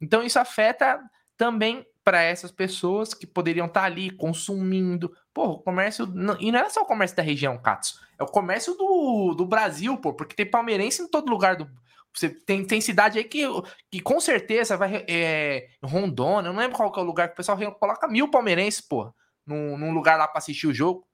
Então 0.00 0.22
isso 0.22 0.38
afeta 0.38 1.00
também 1.36 1.86
para 2.04 2.22
essas 2.22 2.50
pessoas 2.50 3.12
que 3.12 3.26
poderiam 3.26 3.66
estar 3.66 3.80
tá 3.80 3.86
ali 3.86 4.10
consumindo. 4.10 5.14
Pô, 5.32 5.44
o 5.48 5.58
comércio. 5.58 6.06
E 6.40 6.50
não 6.50 6.60
é 6.60 6.70
só 6.70 6.82
o 6.82 6.86
comércio 6.86 7.16
da 7.16 7.22
região, 7.22 7.58
Katsu. 7.58 8.00
É 8.18 8.22
o 8.22 8.26
comércio 8.26 8.74
do, 8.74 9.34
do 9.34 9.44
Brasil, 9.44 9.96
pô, 9.98 10.14
porque 10.14 10.34
tem 10.34 10.50
palmeirense 10.50 11.02
em 11.02 11.08
todo 11.08 11.30
lugar 11.30 11.56
do. 11.56 11.68
Você 12.14 12.30
tem, 12.30 12.64
tem 12.64 12.80
cidade 12.80 13.18
aí 13.18 13.24
que, 13.24 13.44
que 13.90 14.00
com 14.00 14.20
certeza 14.20 14.76
vai. 14.76 15.04
É, 15.08 15.68
Rondônia, 15.82 16.48
eu 16.48 16.52
não 16.52 16.60
lembro 16.60 16.76
qual 16.76 16.90
que 16.90 16.98
é 16.98 17.02
o 17.02 17.06
lugar 17.06 17.28
que 17.28 17.34
o 17.34 17.36
pessoal 17.36 17.58
coloca 17.74 18.08
mil 18.08 18.30
palmeirenses, 18.30 18.80
pô, 18.80 19.12
num, 19.46 19.76
num 19.76 19.92
lugar 19.92 20.18
lá 20.18 20.26
para 20.26 20.38
assistir 20.38 20.66
o 20.66 20.74
jogo 20.74 21.07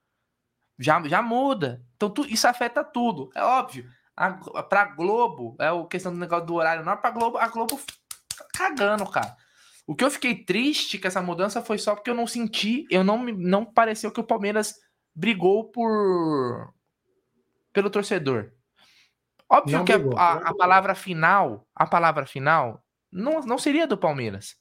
já, 0.78 1.02
já 1.08 1.22
muda. 1.22 1.82
Então 1.96 2.10
tu, 2.10 2.24
isso 2.26 2.46
afeta 2.46 2.82
tudo. 2.84 3.30
É 3.34 3.42
óbvio. 3.42 3.88
A, 4.16 4.32
pra 4.62 4.84
Globo, 4.84 5.56
é 5.58 5.70
o 5.72 5.87
questão 5.87 6.12
do 6.12 6.18
negócio 6.18 6.46
do 6.46 6.54
horário, 6.54 6.84
não 6.84 6.96
pra 6.96 7.10
Globo, 7.10 7.37
a 7.37 7.48
Globo 7.48 7.80
tá 8.37 8.46
cagando, 8.54 9.04
cara. 9.06 9.37
O 9.87 9.94
que 9.94 10.04
eu 10.04 10.10
fiquei 10.10 10.44
triste 10.44 10.98
com 10.98 11.08
essa 11.08 11.20
mudança 11.20 11.60
foi 11.60 11.78
só 11.78 11.94
porque 11.94 12.10
eu 12.10 12.14
não 12.14 12.26
senti, 12.26 12.87
eu 12.90 13.02
não 13.04 13.24
não 13.24 13.64
pareceu 13.64 14.12
que 14.12 14.20
o 14.20 14.24
Palmeiras 14.24 14.76
brigou 15.14 15.70
por 15.70 16.72
pelo 17.72 17.90
torcedor. 17.90 18.52
Óbvio 19.50 19.78
não 19.78 19.84
que 19.84 19.92
a, 19.92 19.98
a, 20.16 20.32
a, 20.50 20.54
palavra 20.54 20.94
final, 20.94 21.66
a 21.74 21.87
palavra 21.87 22.24
final 22.24 22.82
não, 23.12 23.40
não 23.40 23.58
seria 23.58 23.87
do 23.87 23.98
Palmeiras. 23.98 24.56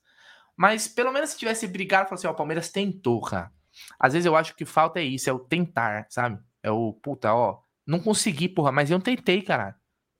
Mas 0.57 0.87
pelo 0.87 1.11
menos 1.11 1.31
se 1.31 1.37
tivesse 1.37 1.67
brigado, 1.67 2.09
falou 2.09 2.19
assim, 2.19 2.27
ó, 2.27 2.31
o 2.31 2.35
Palmeiras 2.35 2.69
tentou, 2.69 3.21
cara. 3.21 3.51
Às 3.99 4.13
vezes 4.13 4.25
eu 4.25 4.35
acho 4.35 4.55
que 4.55 4.65
falta 4.65 4.99
é 4.99 5.03
isso, 5.03 5.29
é 5.29 5.33
o 5.33 5.39
tentar, 5.39 6.07
sabe? 6.09 6.39
É 6.61 6.71
o, 6.71 6.93
puta, 6.93 7.33
ó, 7.33 7.59
não 7.85 7.99
consegui, 7.99 8.47
porra, 8.47 8.71
mas 8.71 8.89
eu 8.89 8.99
tentei, 8.99 9.41
cara. 9.41 9.75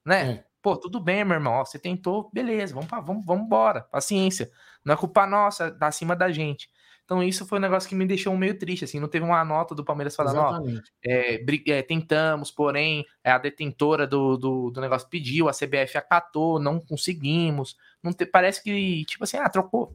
Né? 0.05 0.31
É. 0.31 0.45
Pô, 0.61 0.77
tudo 0.77 0.99
bem, 0.99 1.25
meu 1.25 1.35
irmão, 1.35 1.53
ó, 1.53 1.65
você 1.65 1.77
tentou, 1.77 2.29
beleza, 2.33 2.73
vamos, 2.73 2.89
vamos, 2.89 3.25
vamos 3.25 3.45
embora, 3.45 3.81
paciência. 3.81 4.49
Não 4.83 4.93
é 4.93 4.97
culpa 4.97 5.25
nossa, 5.27 5.71
tá 5.71 5.87
acima 5.87 6.15
da 6.15 6.31
gente. 6.31 6.69
Então 7.05 7.21
isso 7.21 7.45
foi 7.45 7.57
um 7.57 7.61
negócio 7.61 7.89
que 7.89 7.95
me 7.95 8.05
deixou 8.05 8.35
meio 8.37 8.57
triste, 8.57 8.85
assim, 8.85 8.99
não 8.99 9.09
teve 9.09 9.25
uma 9.25 9.43
nota 9.43 9.75
do 9.75 9.83
Palmeiras 9.83 10.15
falando, 10.15 10.37
Exatamente. 10.37 10.91
ó, 11.05 11.09
é, 11.09 11.43
é, 11.67 11.81
tentamos, 11.81 12.49
porém, 12.49 13.05
é, 13.23 13.31
a 13.31 13.37
detentora 13.37 14.07
do, 14.07 14.37
do, 14.37 14.71
do, 14.71 14.81
negócio 14.81 15.09
pediu, 15.09 15.49
a 15.49 15.51
CBF 15.51 15.97
acatou, 15.97 16.59
não 16.59 16.79
conseguimos, 16.79 17.75
não 18.01 18.13
te, 18.13 18.25
parece 18.25 18.63
que, 18.63 19.03
tipo 19.05 19.25
assim, 19.25 19.37
ah, 19.37 19.49
trocou, 19.49 19.93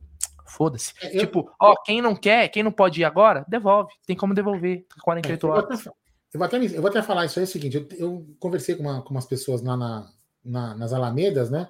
Foda-se. 0.48 0.94
É, 1.02 1.16
eu... 1.16 1.20
Tipo, 1.20 1.50
ó, 1.60 1.74
quem 1.84 2.00
não 2.00 2.16
quer, 2.16 2.48
quem 2.48 2.62
não 2.62 2.72
pode 2.72 3.00
ir 3.00 3.04
agora, 3.04 3.44
devolve. 3.48 3.92
Tem 4.06 4.16
como 4.16 4.34
devolver. 4.34 4.86
48 5.02 5.46
é, 5.46 5.50
horas. 5.50 5.86
Eu 5.86 5.92
vou, 6.38 6.44
até, 6.44 6.56
eu 6.58 6.80
vou 6.80 6.90
até 6.90 7.02
falar 7.02 7.24
isso 7.26 7.38
aí, 7.38 7.44
é 7.44 7.48
o 7.48 7.50
seguinte, 7.50 7.76
eu, 7.76 7.88
eu 7.98 8.36
conversei 8.38 8.74
com, 8.74 8.82
uma, 8.82 9.02
com 9.02 9.10
umas 9.10 9.24
pessoas 9.26 9.62
lá 9.62 9.76
na, 9.76 10.10
na, 10.44 10.74
nas 10.74 10.92
Alamedas, 10.92 11.50
né? 11.50 11.68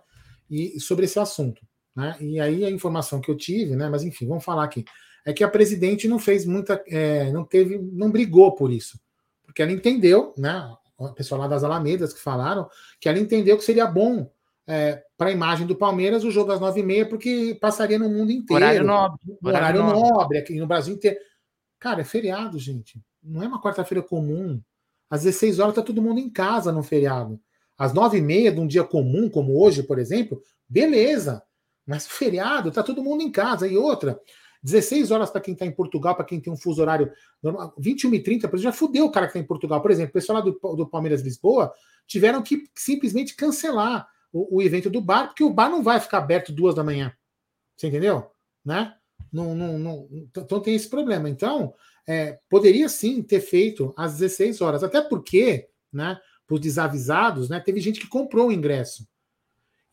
E 0.51 0.81
sobre 0.81 1.05
esse 1.05 1.19
assunto. 1.19 1.61
Né? 1.95 2.17
E 2.21 2.41
aí 2.41 2.64
a 2.64 2.71
informação 2.71 3.21
que 3.21 3.31
eu 3.31 3.37
tive, 3.37 3.77
né? 3.77 3.88
Mas 3.88 4.03
enfim, 4.03 4.27
vamos 4.27 4.45
falar 4.45 4.64
aqui. 4.64 4.85
é 5.25 5.33
que 5.33 5.45
a 5.45 5.49
presidente 5.49 6.09
não 6.09 6.19
fez 6.19 6.47
muita, 6.47 6.83
é, 6.87 7.31
não 7.33 7.45
teve, 7.45 7.79
não 7.79 8.11
brigou 8.11 8.55
por 8.55 8.73
isso, 8.73 8.99
porque 9.45 9.62
ela 9.62 9.73
entendeu, 9.73 10.33
né? 10.37 10.73
O 10.97 11.12
pessoal 11.12 11.41
lá 11.41 11.49
das 11.49 11.62
Alamedas 11.62 12.12
que 12.12 12.21
falaram 12.21 12.69
que 13.01 13.09
ela 13.09 13.19
entendeu 13.19 13.57
que 13.57 13.64
seria 13.64 13.87
bom 13.87 14.29
é, 14.69 15.03
para 15.17 15.31
a 15.31 15.33
imagem 15.33 15.67
do 15.67 15.75
Palmeiras 15.75 16.25
o 16.25 16.31
jogo 16.31 16.53
às 16.53 16.61
nove 16.61 16.81
e 16.81 16.83
meia, 16.83 17.09
porque 17.09 17.57
passaria 17.59 17.99
no 17.99 18.11
mundo 18.11 18.31
inteiro. 18.31 18.63
Horário 18.63 18.85
nobre. 18.85 19.19
Horário, 19.43 19.83
horário 19.83 20.01
nobre. 20.01 20.39
aqui 20.39 20.61
no 20.61 20.67
Brasil 20.67 20.95
inteiro. 20.95 21.17
Cara, 21.81 22.03
é 22.03 22.05
feriado, 22.05 22.59
gente. 22.59 23.01
Não 23.23 23.43
é 23.43 23.49
uma 23.49 23.63
quarta-feira 23.63 24.03
comum. 24.03 24.61
Às 25.09 25.23
16 25.23 25.59
horas 25.59 25.75
tá 25.75 25.83
todo 25.83 26.03
mundo 26.03 26.21
em 26.21 26.29
casa 26.29 26.71
no 26.71 26.83
feriado. 26.83 27.41
Às 27.79 27.95
nove 27.95 28.19
e 28.19 28.21
meia 28.21 28.53
de 28.53 28.61
um 28.61 28.67
dia 28.67 28.85
comum, 28.85 29.31
como 29.31 29.59
hoje, 29.59 29.83
por 29.83 29.99
exemplo, 29.99 30.39
beleza. 30.69 31.43
Mas 31.87 32.07
feriado, 32.07 32.71
tá 32.71 32.83
todo 32.83 33.03
mundo 33.03 33.23
em 33.23 33.31
casa. 33.31 33.67
E 33.67 33.75
outra, 33.75 34.21
16 34.63 35.11
horas 35.11 35.31
para 35.31 35.41
quem 35.41 35.55
está 35.55 35.65
em 35.65 35.73
Portugal, 35.73 36.15
para 36.15 36.27
quem 36.27 36.41
tem 36.41 36.53
um 36.53 36.57
fuso 36.59 36.83
horário 36.83 37.11
normal, 37.43 37.73
21 37.79 38.13
e 38.13 38.23
30, 38.23 38.51
já 38.59 38.71
fudeu 38.71 39.07
o 39.07 39.11
cara 39.11 39.27
que 39.27 39.31
está 39.31 39.41
em 39.41 39.47
Portugal. 39.47 39.81
Por 39.81 39.91
exemplo, 39.91 40.11
o 40.11 40.13
pessoal 40.13 40.41
lá 40.41 40.45
do, 40.45 40.53
do 40.77 40.87
Palmeiras 40.87 41.23
Lisboa 41.23 41.73
tiveram 42.07 42.43
que 42.43 42.65
simplesmente 42.75 43.35
cancelar 43.35 44.07
o, 44.33 44.57
o, 44.57 44.62
evento 44.62 44.91
do 44.91 45.01
bar, 45.01 45.29
porque 45.29 45.45
o 45.45 45.53
bar 45.53 45.69
não 45.69 45.83
vai 45.83 46.01
ficar 46.01 46.19
aberto 46.19 46.53
duas 46.53 46.75
da 46.75 46.85
manhã. 46.85 47.12
Você 47.77 47.88
entendeu? 47.88 48.31
Né? 48.64 48.95
Não, 49.33 49.55
não, 49.55 49.79
não, 49.79 50.09
então 50.11 50.61
tem 50.61 50.75
esse 50.75 50.88
problema. 50.88 51.29
Então, 51.29 51.75
é, 52.07 52.38
poderia 52.49 52.88
sim 52.88 53.23
ter 53.23 53.41
feito 53.41 53.93
às 53.97 54.19
16 54.19 54.61
horas, 54.61 54.83
até 54.83 55.01
porque, 55.01 55.69
né, 55.93 56.19
para 56.47 56.55
os 56.55 56.61
desavisados, 56.61 57.49
né, 57.49 57.61
teve 57.61 57.81
gente 57.81 58.01
que 58.01 58.09
comprou 58.09 58.49
o 58.49 58.53
ingresso. 58.53 59.07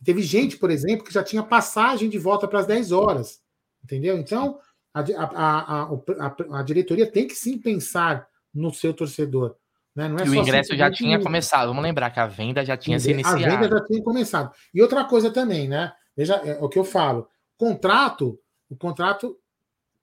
Teve 0.03 0.21
gente, 0.21 0.57
por 0.57 0.69
exemplo, 0.69 1.05
que 1.05 1.13
já 1.13 1.23
tinha 1.23 1.43
passagem 1.43 2.09
de 2.09 2.17
volta 2.17 2.47
para 2.47 2.59
as 2.59 2.67
10 2.67 2.91
horas. 2.91 3.41
Entendeu? 3.83 4.17
Então, 4.17 4.59
a, 4.93 5.01
a, 5.01 5.83
a, 5.83 6.59
a, 6.59 6.63
diretoria 6.63 7.09
tem 7.09 7.27
que 7.27 7.35
sim 7.35 7.57
pensar 7.57 8.27
no 8.53 8.73
seu 8.73 8.93
torcedor. 8.93 9.55
Né? 9.95 10.09
Não 10.09 10.17
é 10.17 10.25
e 10.25 10.29
o 10.29 10.35
ingresso 10.35 10.75
já 10.75 10.91
tinha 10.91 11.21
começado. 11.21 11.67
Vamos 11.67 11.83
lembrar 11.83 12.11
que 12.11 12.19
a 12.19 12.27
venda 12.27 12.65
já 12.65 12.75
tinha 12.75 12.99
se 12.99 13.11
iniciado. 13.11 13.45
A 13.45 13.49
venda 13.49 13.69
já 13.69 13.85
tinha 13.85 14.03
começado. 14.03 14.51
E 14.73 14.81
outra 14.81 15.05
coisa 15.05 15.31
também, 15.31 15.67
né? 15.67 15.91
Veja 16.15 16.35
é, 16.35 16.57
o 16.61 16.67
que 16.67 16.77
eu 16.77 16.83
falo. 16.83 17.27
Contrato, 17.57 18.37
o 18.69 18.75
contrato 18.75 19.37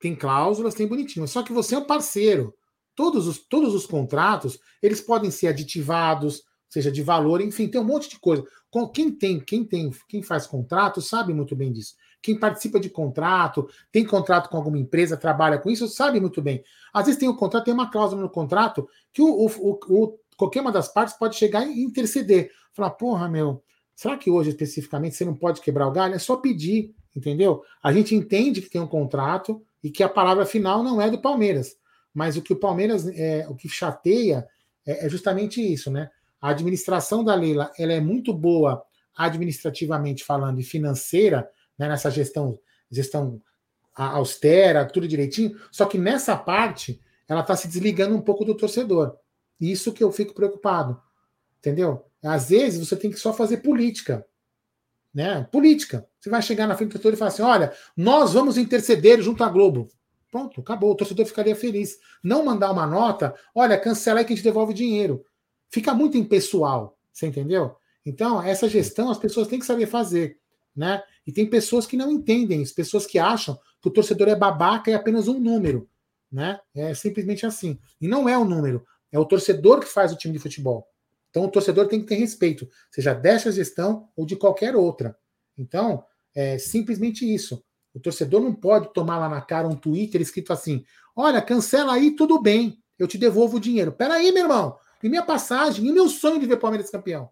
tem 0.01 0.15
cláusulas, 0.17 0.75
tem 0.75 0.87
bonitinho. 0.87 1.29
Só 1.29 1.43
que 1.43 1.53
você 1.53 1.75
é 1.75 1.79
um 1.79 1.87
parceiro. 1.87 2.55
Todos 2.95 3.27
os, 3.27 3.39
todos 3.39 3.75
os 3.75 3.87
contratos, 3.87 4.59
eles 4.83 5.01
podem 5.01 5.31
ser 5.31 5.49
aditivados, 5.49 6.43
seja 6.69 6.91
de 6.91 7.03
valor, 7.03 7.41
enfim, 7.41 7.69
tem 7.69 7.81
um 7.81 7.85
monte 7.85 8.09
de 8.09 8.19
coisa. 8.19 8.45
Quem 8.95 9.11
tem, 9.11 9.39
quem 9.39 9.65
tem, 9.65 9.91
quem 10.09 10.23
faz 10.23 10.47
contrato 10.47 11.03
sabe 11.03 11.35
muito 11.35 11.55
bem 11.55 11.71
disso. 11.71 11.95
Quem 12.23 12.39
participa 12.39 12.79
de 12.79 12.89
contrato, 12.89 13.69
tem 13.91 14.07
contrato 14.07 14.49
com 14.49 14.57
alguma 14.57 14.79
empresa, 14.79 15.17
trabalha 15.17 15.59
com 15.59 15.69
isso, 15.69 15.89
sabe 15.89 16.21
muito 16.21 16.41
bem. 16.41 16.63
Às 16.93 17.07
vezes 17.07 17.19
tem 17.21 17.29
um 17.29 17.37
contrato, 17.37 17.65
tem 17.65 17.75
uma 17.75 17.91
cláusula 17.91 18.23
no 18.23 18.31
contrato 18.31 18.89
que 19.13 19.21
o, 19.21 19.47
o, 19.47 19.79
o, 19.89 20.19
qualquer 20.37 20.61
uma 20.61 20.73
das 20.73 20.89
partes 20.89 21.17
pode 21.17 21.37
chegar 21.37 21.67
e 21.67 21.83
interceder. 21.83 22.51
Falar, 22.73 22.91
porra, 22.91 23.29
meu, 23.29 23.63
será 23.95 24.17
que 24.17 24.31
hoje 24.31 24.51
especificamente 24.51 25.17
você 25.17 25.25
não 25.25 25.35
pode 25.35 25.61
quebrar 25.61 25.89
o 25.89 25.93
galho? 25.93 26.15
É 26.15 26.19
só 26.19 26.37
pedir, 26.37 26.95
entendeu? 27.15 27.63
A 27.83 27.93
gente 27.93 28.15
entende 28.15 28.63
que 28.63 28.71
tem 28.71 28.81
um 28.81 28.87
contrato, 28.87 29.63
e 29.83 29.91
que 29.91 30.03
a 30.03 30.09
palavra 30.09 30.47
final 30.47 30.83
não 30.83 31.01
é 31.01 31.11
do 31.11 31.21
Palmeiras. 31.21 31.77
Mas 32.15 32.37
o 32.37 32.43
que 32.43 32.53
o 32.53 32.59
Palmeiras, 32.59 33.07
é, 33.09 33.47
o 33.49 33.55
que 33.55 33.69
chateia 33.69 34.47
é, 34.87 35.07
é 35.07 35.09
justamente 35.09 35.61
isso, 35.61 35.91
né? 35.91 36.09
A 36.41 36.51
administração 36.51 37.25
da 37.25 37.35
Leila 37.35 37.71
ela 37.79 37.93
é 37.93 38.01
muito 38.01 38.33
boa 38.33 38.83
administrativamente 39.17 40.25
falando 40.25 40.61
e 40.61 40.65
financeira, 40.65 41.49
né, 41.83 41.89
nessa 41.89 42.11
gestão, 42.11 42.57
gestão 42.89 43.43
austera, 43.93 44.87
tudo 44.87 45.09
direitinho, 45.09 45.59
só 45.71 45.85
que 45.85 45.99
nessa 45.99 46.37
parte 46.37 47.01
ela 47.29 47.41
está 47.41 47.57
se 47.57 47.67
desligando 47.67 48.15
um 48.15 48.21
pouco 48.21 48.45
do 48.45 48.57
torcedor. 48.57 49.17
Isso 49.61 49.93
que 49.93 50.03
eu 50.03 50.13
fico 50.13 50.33
preocupado. 50.33 51.01
Entendeu? 51.59 52.05
Às 52.23 52.51
vezes 52.51 52.87
você 52.87 52.97
tem 52.97 53.11
que 53.11 53.19
só 53.19 53.33
fazer 53.33 53.59
política. 53.59 54.25
Né? 55.13 55.47
Política. 55.51 56.07
Você 56.21 56.31
vai 56.31 56.41
chegar 56.41 56.67
na 56.67 56.77
frente 56.77 56.91
do 56.91 56.93
torcedor 56.93 57.15
e 57.15 57.17
falar 57.17 57.29
assim: 57.31 57.43
olha, 57.43 57.73
nós 57.97 58.33
vamos 58.33 58.57
interceder 58.57 59.21
junto 59.21 59.43
à 59.43 59.49
Globo. 59.49 59.89
Pronto, 60.31 60.61
acabou. 60.61 60.93
O 60.93 60.95
torcedor 60.95 61.27
ficaria 61.27 61.57
feliz. 61.57 61.99
Não 62.23 62.45
mandar 62.45 62.71
uma 62.71 62.87
nota, 62.87 63.35
olha, 63.55 63.79
cancela 63.79 64.21
aí 64.21 64.25
que 64.25 64.33
a 64.33 64.37
gente 64.37 64.45
devolve 64.45 64.73
dinheiro. 64.73 65.25
Fica 65.69 65.93
muito 65.93 66.17
impessoal, 66.17 66.97
você 67.13 67.27
entendeu? 67.27 67.77
Então, 68.07 68.43
essa 68.43 68.69
gestão 68.69 69.11
as 69.11 69.19
pessoas 69.19 69.49
têm 69.49 69.59
que 69.59 69.67
saber 69.67 69.87
fazer. 69.87 70.42
Né? 70.75 71.03
E 71.27 71.33
tem 71.33 71.49
pessoas 71.49 71.87
que 71.87 71.97
não 71.97 72.11
entendem 72.11 72.65
pessoas 72.75 73.07
que 73.07 73.19
acham 73.19 73.59
que 73.81 73.89
o 73.89 73.91
torcedor 73.91 74.29
é 74.29 74.35
babaca 74.35 74.91
e 74.91 74.95
é 74.95 74.97
apenas 74.97 75.29
um 75.29 75.39
número. 75.39 75.89
Né? 76.31 76.59
É 76.75 76.95
simplesmente 76.95 77.45
assim. 77.45 77.79
E 78.01 78.09
não 78.09 78.29
é 78.29 78.39
um 78.39 78.45
número, 78.45 78.85
é 79.11 79.19
o 79.19 79.25
torcedor 79.25 79.81
que 79.81 79.87
faz 79.87 80.13
o 80.13 80.17
time 80.17 80.33
de 80.33 80.39
futebol. 80.39 80.89
Então 81.31 81.45
o 81.45 81.51
torcedor 81.51 81.89
tem 81.89 82.01
que 82.01 82.07
ter 82.07 82.17
respeito, 82.17 82.69
seja 82.91 83.15
dessa 83.15 83.51
gestão 83.51 84.09
ou 84.17 84.27
de 84.27 84.37
qualquer 84.37 84.77
outra. 84.77 85.17
Então, 85.57 86.05
é 86.35 86.59
simplesmente 86.59 87.31
isso. 87.31 87.65
O 87.95 88.01
torcedor 88.01 88.41
não 88.41 88.55
pode 88.55 88.93
tomar 88.93 89.19
lá 89.19 89.29
na 89.29 89.41
cara 89.41 89.69
um 89.69 89.77
Twitter 89.77 90.21
escrito 90.21 90.53
assim: 90.53 90.85
olha, 91.15 91.43
cancela 91.43 91.95
aí, 91.95 92.17
tudo 92.17 92.41
bem, 92.41 92.83
eu 92.99 93.07
te 93.07 93.19
devolvo 93.19 93.57
o 93.57 93.61
dinheiro. 93.61 93.93
Peraí, 93.93 94.33
meu 94.33 94.45
irmão, 94.45 94.79
e 95.03 95.09
minha 95.09 95.23
passagem, 95.23 95.87
e 95.87 95.93
meu 95.93 96.09
sonho 96.09 96.41
de 96.41 96.47
ver 96.47 96.59
Palmeiras 96.59 96.91
campeão? 96.91 97.31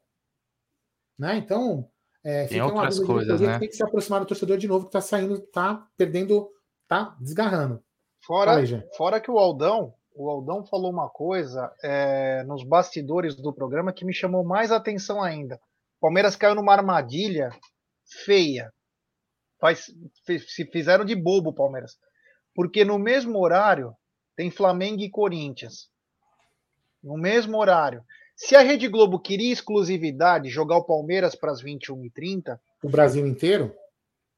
Né? 1.19 1.37
Então, 1.37 1.89
é, 2.23 2.47
tem 2.47 2.61
outras 2.61 2.99
coisas, 2.99 3.41
né? 3.41 3.59
Tem 3.59 3.69
que 3.69 3.77
se 3.77 3.83
aproximar 3.83 4.21
do 4.21 4.27
torcedor 4.27 4.59
de 4.59 4.69
novo, 4.69 4.85
que 4.85 4.89
está 4.89 5.01
saindo, 5.01 5.35
está 5.35 5.87
perdendo, 5.97 6.51
está 6.83 7.17
desgarrando. 7.19 7.83
Fora, 8.23 8.57
aí, 8.57 8.67
fora 8.97 9.21
que 9.21 9.31
o 9.31 9.39
Aldão, 9.39 9.95
o 10.15 10.29
Aldão 10.29 10.65
falou 10.65 10.91
uma 10.91 11.09
coisa 11.09 11.73
é, 11.83 12.43
nos 12.45 12.63
bastidores 12.63 13.35
do 13.35 13.53
programa 13.53 13.93
que 13.93 14.05
me 14.05 14.13
chamou 14.13 14.45
mais 14.45 14.71
atenção 14.71 15.23
ainda. 15.23 15.57
O 15.97 16.01
Palmeiras 16.01 16.37
caiu 16.37 16.55
numa 16.55 16.73
armadilha 16.73 17.51
feia. 18.25 18.73
Faz, 19.59 19.87
se 20.27 20.67
fizeram 20.67 21.05
de 21.05 21.15
bobo 21.15 21.51
o 21.51 21.55
Palmeiras. 21.55 21.99
Porque 22.55 22.85
no 22.85 22.99
mesmo 22.99 23.39
horário 23.39 23.95
tem 24.37 24.51
Flamengo 24.51 25.03
e 25.03 25.11
Corinthians. 25.11 25.91
No 27.03 27.17
mesmo 27.17 27.59
horário. 27.59 28.03
Se 28.41 28.57
a 28.57 28.63
Rede 28.63 28.89
Globo 28.89 29.21
queria 29.21 29.53
exclusividade, 29.53 30.49
jogar 30.49 30.79
o 30.79 30.85
Palmeiras 30.85 31.35
para 31.35 31.53
as 31.53 31.63
21h30. 31.63 32.59
O 32.83 32.89
Brasil 32.89 33.27
inteiro? 33.27 33.77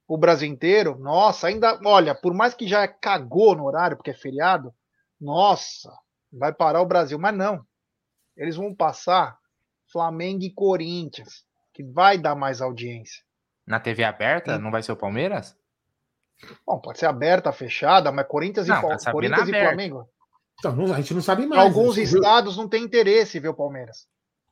O 0.09 0.19
Brasil 0.19 0.49
inteiro? 0.49 0.99
Nossa, 0.99 1.47
ainda. 1.47 1.81
Olha, 1.85 2.13
por 2.13 2.35
mais 2.35 2.53
que 2.53 2.67
já 2.67 2.89
cagou 2.89 3.55
no 3.55 3.65
horário, 3.65 3.97
porque 3.97 4.11
é 4.11 4.15
feriado, 4.15 4.75
nossa, 5.21 5.89
vai 6.33 6.53
parar 6.53 6.83
o 6.83 6.87
Brasil. 6.87 7.17
Mas 7.17 7.33
não. 7.37 7.65
Eles 8.37 8.57
vão 8.57 8.75
passar 8.75 9.39
Flamengo 9.87 10.43
e 10.43 10.51
Corinthians, 10.51 11.45
que 11.73 11.85
vai 11.85 12.19
dar 12.19 12.35
mais 12.35 12.61
audiência. 12.61 13.23
Na 13.65 13.79
TV 13.79 14.03
aberta? 14.03 14.57
Sim. 14.57 14.63
Não 14.63 14.73
vai 14.73 14.83
ser 14.83 14.91
o 14.91 14.97
Palmeiras? 14.97 15.57
Bom, 16.67 16.81
pode 16.81 16.99
ser 16.99 17.07
aberta, 17.07 17.53
fechada, 17.53 18.11
mas 18.11 18.27
Corinthians, 18.27 18.67
não, 18.67 18.79
e, 18.79 19.13
Corinthians 19.13 19.49
e 19.49 19.53
Flamengo. 19.53 20.09
Então, 20.63 20.95
a 20.95 20.97
gente 20.99 21.13
não 21.13 21.21
sabe 21.21 21.45
mais. 21.45 21.61
Alguns 21.61 21.97
né? 21.97 22.05
estados 22.05 22.57
não 22.57 22.69
tem 22.69 22.85
interesse 22.85 23.41
ver 23.41 23.49
o 23.49 23.55
Palmeiras. 23.55 24.07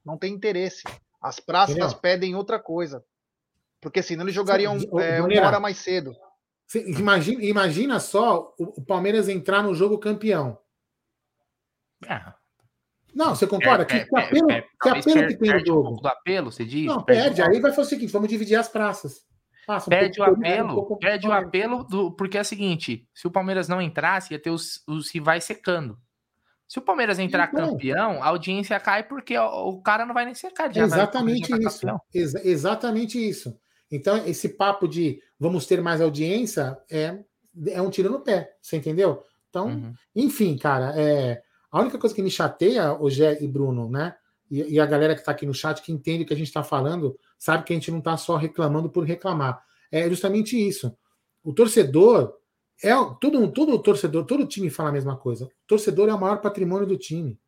Não 0.05 0.19
tem 0.19 0.35
interesse. 0.35 0.83
As 1.23 1.39
praças 1.39 1.77
Entendeu? 1.77 1.99
pedem 1.99 2.35
outra 2.35 2.59
coisa. 2.59 3.05
Porque 3.81 4.03
senão 4.03 4.25
eles 4.25 4.35
jogariam 4.35 4.77
é, 4.99 5.23
uma 5.23 5.47
hora 5.47 5.61
mais 5.61 5.79
cedo. 5.79 6.13
Imagina, 6.75 7.45
imagina 7.45 8.01
só 8.01 8.53
o, 8.59 8.85
Palmeiras 8.85 9.29
entrar 9.29 9.63
no 9.63 9.73
jogo 9.73 9.99
campeão. 9.99 10.59
É. 12.09 12.21
Não, 13.15 13.35
você 13.35 13.47
concorda? 13.47 13.85
que, 13.85 14.05
que 14.05 14.17
apelo, 14.17 14.47
que, 14.47 14.89
apelo 14.89 15.29
que 15.29 15.37
tem 15.37 15.53
no 15.53 15.67
jogo? 15.67 15.91
Um 15.91 15.97
do 15.97 16.09
apelo, 16.09 16.51
você 16.51 16.65
diz? 16.65 16.87
Não, 16.87 17.03
perde. 17.03 17.37
perde. 17.37 17.43
Aí 17.43 17.61
vai 17.61 17.71
fazer 17.71 17.87
o 17.87 17.91
seguinte: 17.91 18.13
vamos 18.13 18.29
dividir 18.29 18.57
as 18.57 18.69
praças. 18.69 19.25
Passa 19.67 19.89
um 19.89 19.91
perde 19.91 20.21
o 20.21 20.25
apelo, 20.25 20.95
um 20.95 20.99
perde 20.99 21.29
o 21.29 21.33
apelo 21.33 21.85
do, 21.85 22.13
porque 22.13 22.39
é 22.39 22.41
o 22.41 22.45
seguinte: 22.45 23.09
se 23.15 23.27
o 23.27 23.31
Palmeiras 23.31 23.69
não 23.69 23.81
entrasse, 23.81 24.33
ia 24.33 24.39
ter 24.39 24.51
os, 24.51 24.83
os 24.87 25.11
rivais 25.11 25.45
secando. 25.45 25.99
Se 26.67 26.79
o 26.79 26.83
Palmeiras 26.83 27.19
entrar 27.19 27.51
então, 27.53 27.71
campeão, 27.71 28.23
a 28.23 28.29
audiência 28.29 28.79
cai 28.79 29.03
porque 29.03 29.37
o, 29.37 29.71
o 29.71 29.83
cara 29.83 30.07
não 30.07 30.15
vai 30.15 30.25
nem 30.25 30.35
secar. 30.35 30.75
Exatamente 30.75 31.53
isso. 31.53 31.87
Ex 32.15 32.35
exatamente 32.37 33.29
isso. 33.29 33.59
Então, 33.91 34.25
esse 34.25 34.51
papo 34.51 34.87
de 34.87 35.21
vamos 35.39 35.67
ter 35.67 35.83
mais 35.83 36.01
audiência 36.01 36.79
é, 36.89 37.19
é 37.69 37.83
um 37.83 37.91
tiro 37.91 38.09
no 38.09 38.21
pé, 38.21 38.55
você 38.63 38.77
entendeu? 38.77 39.25
Então, 39.49 39.67
uhum. 39.67 39.93
enfim, 40.15 40.57
cara, 40.57 40.95
é, 40.97 41.43
a 41.73 41.81
única 41.81 41.99
coisa 41.99 42.15
que 42.15 42.23
me 42.23 42.31
chateia, 42.31 42.95
o 42.95 43.11
Gé 43.11 43.43
e 43.43 43.49
Bruno, 43.49 43.91
né? 43.91 44.15
E, 44.49 44.75
e 44.75 44.81
a 44.81 44.87
galera 44.87 45.15
que 45.15 45.21
está 45.21 45.33
aqui 45.33 45.45
no 45.45 45.55
chat, 45.55 45.83
que 45.83 45.93
entende 45.93 46.23
o 46.23 46.27
que 46.27 46.33
a 46.35 46.37
gente 46.37 46.47
está 46.47 46.63
falando, 46.63 47.19
sabe 47.41 47.65
que 47.65 47.73
a 47.73 47.77
gente 47.77 47.91
não 47.91 48.01
está 48.01 48.19
só 48.19 48.37
reclamando 48.37 48.91
por 48.91 49.03
reclamar. 49.03 49.65
É 49.91 50.07
justamente 50.09 50.57
isso. 50.57 50.95
O 51.43 51.55
torcedor 51.55 52.37
é 52.85 52.91
todo, 53.19 53.51
todo 53.51 53.83
torcedor, 53.83 54.27
todo 54.27 54.47
time 54.47 54.69
fala 54.69 54.91
a 54.91 54.93
mesma 54.93 55.17
coisa. 55.17 55.47
O 55.47 55.51
torcedor 55.67 56.11
é 56.11 56.15
o 56.15 56.21
maior 56.21 56.43
patrimônio 56.43 56.87
do 56.87 56.99
time. 56.99 57.41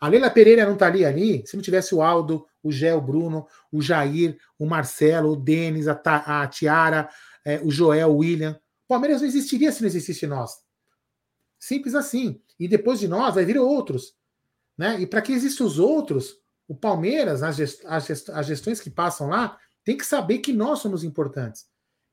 A 0.00 0.08
Leila 0.08 0.30
Pereira 0.30 0.64
não 0.64 0.74
estaria 0.74 1.08
ali 1.08 1.44
se 1.44 1.56
não 1.56 1.62
tivesse 1.62 1.94
o 1.94 2.02
Aldo, 2.02 2.46
o 2.62 2.70
Gé, 2.70 2.94
o 2.94 3.00
Bruno, 3.00 3.46
o 3.70 3.82
Jair, 3.82 4.38
o 4.56 4.64
Marcelo, 4.64 5.32
o 5.32 5.36
Denis, 5.36 5.88
a, 5.88 6.00
a 6.42 6.46
Tiara, 6.46 7.08
é, 7.44 7.60
o 7.60 7.70
Joel, 7.70 8.10
o 8.10 8.18
William. 8.18 8.58
Palmeiras 8.86 9.22
não 9.22 9.28
existiria 9.28 9.72
se 9.72 9.80
não 9.80 9.88
existisse 9.88 10.26
nós. 10.26 10.62
Simples 11.58 11.94
assim. 11.94 12.40
E 12.60 12.68
depois 12.68 13.00
de 13.00 13.08
nós 13.08 13.34
vai 13.34 13.44
vir 13.44 13.58
outros. 13.58 14.14
Né? 14.78 15.00
E 15.00 15.06
para 15.06 15.22
que 15.22 15.32
existam 15.32 15.64
os 15.64 15.78
outros, 15.78 16.36
o 16.68 16.74
Palmeiras, 16.74 17.42
as, 17.42 17.56
gest 17.56 17.84
as 18.30 18.46
gestões 18.46 18.80
que 18.80 18.90
passam 18.90 19.28
lá, 19.28 19.58
tem 19.84 19.96
que 19.96 20.06
saber 20.06 20.38
que 20.38 20.52
nós 20.52 20.78
somos 20.78 21.04
importantes. 21.04 21.66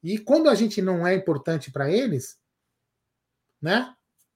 E 0.03 0.17
quando 0.17 0.49
a 0.49 0.55
gente 0.55 0.81
não 0.81 1.05
é 1.05 1.13
importante 1.13 1.71
para 1.71 1.91
eles, 1.91 2.37
né? 3.61 3.93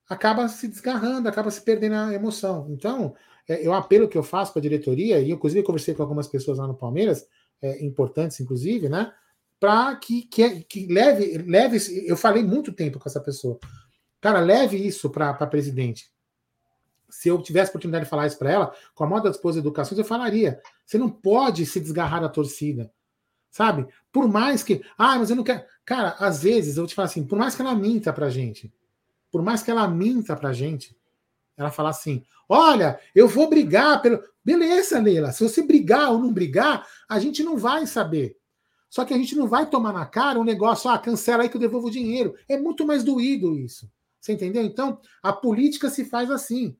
Acaba 0.08 0.47
se 0.49 0.67
desgarrando, 0.67 1.30
acaba 1.30 1.49
se 1.49 1.62
perdendo 1.62 1.95
a 1.95 2.13
emoção. 2.13 2.67
Então, 2.69 3.15
é, 3.47 3.63
é 3.65 3.69
um 3.69 3.73
apelo 3.73 4.08
que 4.08 4.17
eu 4.17 4.23
faço 4.23 4.52
para 4.52 4.60
a 4.60 4.63
diretoria, 4.63 5.19
e 5.19 5.32
inclusive 5.32 5.63
conversei 5.63 5.93
com 5.93 6.04
algumas 6.04 6.28
pessoas 6.28 6.58
lá 6.58 6.67
no 6.67 6.76
Palmeiras, 6.76 7.26
é, 7.62 7.84
importantes, 7.84 8.39
inclusive, 8.39 8.89
né? 8.89 9.12
Para 9.60 9.95
que, 9.95 10.23
que, 10.23 10.63
que, 10.65 10.88
leve, 10.88 11.38
leve. 11.38 11.78
Eu 12.06 12.17
falei 12.17 12.43
muito 12.43 12.73
tempo 12.73 12.99
com 12.99 13.08
essa 13.08 13.21
pessoa. 13.21 13.58
Cara, 14.19 14.39
leve 14.41 14.76
isso 14.76 15.10
para 15.10 15.34
presidente. 15.47 16.12
Se 17.13 17.30
eu 17.30 17.39
tivesse 17.41 17.69
oportunidade 17.69 18.06
de 18.06 18.10
falar 18.10 18.26
isso 18.26 18.39
para 18.39 18.52
ela, 18.52 18.76
com 18.95 19.04
a 19.04 19.08
moda 19.08 19.30
das 19.30 19.39
suas 19.39 19.56
educações, 19.56 19.99
eu 19.99 20.04
falaria. 20.04 20.60
Você 20.84 20.97
não 20.97 21.10
pode 21.10 21.63
se 21.65 21.80
desgarrar 21.80 22.19
da 22.19 22.28
torcida. 22.28 22.91
Sabe? 23.52 23.88
Por 24.12 24.28
mais 24.28 24.63
que. 24.63 24.82
Ah, 24.97 25.19
mas 25.19 25.30
eu 25.30 25.36
não 25.36 25.43
quero. 25.43 25.63
Cara, 25.86 26.15
às 26.17 26.41
vezes 26.41 26.76
eu 26.76 26.88
te 26.88 26.95
falo 26.95 27.06
assim, 27.06 27.23
por 27.23 27.38
mais 27.38 27.54
que 27.54 27.62
ela 27.62 27.76
minta 27.76 28.12
pra 28.12 28.32
gente, 28.32 28.73
por 29.32 29.43
mais 29.43 29.62
que 29.62 29.69
ela 29.69 29.88
minta 29.88 30.36
pra 30.36 30.54
gente, 30.54 30.97
ela 31.56 31.69
fala 31.69 31.89
assim: 31.89 32.23
olha, 32.49 32.99
eu 33.13 33.28
vou 33.28 33.47
brigar 33.47 34.02
pelo. 34.02 34.19
Beleza, 34.43 34.99
Leila, 34.99 35.32
se 35.32 35.43
você 35.43 35.62
brigar 35.62 36.12
ou 36.12 36.17
não 36.17 36.34
brigar, 36.34 36.86
a 37.08 37.19
gente 37.19 37.43
não 37.43 37.58
vai 37.58 37.86
saber. 37.86 38.36
Só 38.89 39.06
que 39.06 39.13
a 39.13 39.17
gente 39.17 39.36
não 39.36 39.47
vai 39.47 39.69
tomar 39.69 39.93
na 39.93 40.06
cara 40.06 40.39
um 40.39 40.43
negócio, 40.43 40.89
ah, 40.89 40.97
cancela 40.97 41.43
aí 41.43 41.49
que 41.49 41.56
eu 41.56 41.62
devolvo 41.62 41.88
o 41.88 41.91
dinheiro. 41.91 42.36
É 42.49 42.58
muito 42.58 42.86
mais 42.88 43.04
doído 43.04 43.58
isso. 43.58 43.89
Você 44.19 44.34
entendeu? 44.34 44.63
Então, 44.63 44.99
a 45.21 45.32
política 45.32 45.89
se 45.89 46.06
faz 46.06 46.32
assim. 46.32 46.76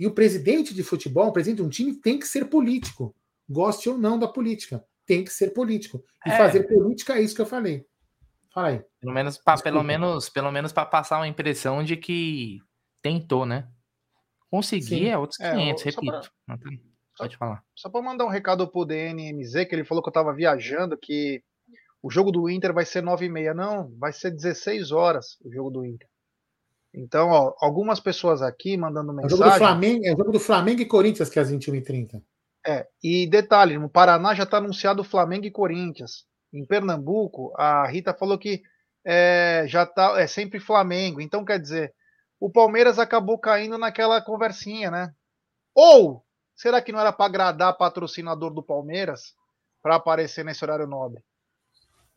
E 0.00 0.06
o 0.06 0.14
presidente 0.14 0.72
de 0.72 0.82
futebol, 0.82 1.28
o 1.28 1.32
presidente 1.32 1.58
de 1.58 1.62
um 1.62 1.68
time, 1.68 1.94
tem 1.94 2.18
que 2.18 2.26
ser 2.26 2.46
político. 2.46 3.14
Goste 3.46 3.90
ou 3.90 3.98
não 3.98 4.18
da 4.18 4.26
política. 4.26 4.82
Tem 5.04 5.22
que 5.22 5.30
ser 5.30 5.50
político. 5.50 6.02
E 6.26 6.30
é. 6.30 6.38
fazer 6.38 6.62
política 6.62 7.18
é 7.18 7.20
isso 7.20 7.34
que 7.34 7.42
eu 7.42 7.46
falei. 7.46 7.84
Fala 8.50 8.68
aí. 8.68 8.82
Pelo 8.98 9.12
menos, 9.12 9.36
pra, 9.36 9.58
pelo 9.58 9.82
menos, 9.82 10.30
pelo 10.30 10.50
menos 10.50 10.72
para 10.72 10.86
passar 10.86 11.18
uma 11.18 11.28
impressão 11.28 11.84
de 11.84 11.98
que 11.98 12.60
tentou, 13.02 13.44
né? 13.44 13.68
Conseguir 14.50 14.86
Sim. 14.86 15.08
é 15.08 15.18
outros 15.18 15.36
500, 15.36 15.82
é, 15.82 15.84
repito. 15.84 16.32
Pra... 16.46 16.58
Pode 17.18 17.36
falar. 17.36 17.62
Só 17.76 17.90
para 17.90 18.00
mandar 18.00 18.24
um 18.24 18.30
recado 18.30 18.66
pro 18.66 18.86
DNMZ, 18.86 19.66
que 19.66 19.74
ele 19.74 19.84
falou 19.84 20.02
que 20.02 20.08
eu 20.08 20.12
estava 20.12 20.32
viajando, 20.32 20.96
que 20.96 21.42
o 22.02 22.10
jogo 22.10 22.32
do 22.32 22.48
Inter 22.48 22.72
vai 22.72 22.86
ser 22.86 23.02
9 23.02 23.26
e 23.26 23.28
meia. 23.28 23.52
Não, 23.52 23.94
vai 23.98 24.14
ser 24.14 24.30
16 24.30 24.92
horas 24.92 25.36
o 25.44 25.52
jogo 25.52 25.70
do 25.70 25.84
Inter. 25.84 26.08
Então, 26.92 27.28
ó, 27.28 27.54
algumas 27.60 28.00
pessoas 28.00 28.42
aqui 28.42 28.76
mandando 28.76 29.12
mensagem. 29.12 29.32
É 29.32 29.34
o 29.34 29.38
jogo 29.38 29.50
do 29.50 29.58
Flamengo, 29.58 30.06
é 30.06 30.12
o 30.12 30.16
jogo 30.16 30.32
do 30.32 30.40
Flamengo 30.40 30.80
e 30.80 30.86
Corinthians 30.86 31.28
que 31.28 31.38
é 31.38 31.42
às 31.42 31.50
21h30. 31.50 32.22
É, 32.66 32.86
e 33.02 33.26
detalhe, 33.26 33.78
no 33.78 33.88
Paraná 33.88 34.34
já 34.34 34.42
está 34.42 34.58
anunciado 34.58 35.04
Flamengo 35.04 35.46
e 35.46 35.50
Corinthians. 35.50 36.26
Em 36.52 36.64
Pernambuco, 36.66 37.52
a 37.56 37.86
Rita 37.86 38.12
falou 38.12 38.36
que 38.38 38.62
é, 39.04 39.64
já 39.66 39.86
tá, 39.86 40.20
é 40.20 40.26
sempre 40.26 40.58
Flamengo. 40.58 41.20
Então, 41.20 41.44
quer 41.44 41.58
dizer, 41.60 41.94
o 42.38 42.50
Palmeiras 42.50 42.98
acabou 42.98 43.38
caindo 43.38 43.78
naquela 43.78 44.20
conversinha, 44.20 44.90
né? 44.90 45.14
Ou 45.74 46.24
será 46.54 46.82
que 46.82 46.92
não 46.92 47.00
era 47.00 47.12
para 47.12 47.26
agradar 47.26 47.76
patrocinador 47.78 48.52
do 48.52 48.62
Palmeiras 48.62 49.34
para 49.80 49.94
aparecer 49.94 50.44
nesse 50.44 50.64
horário 50.64 50.86
nobre? 50.86 51.22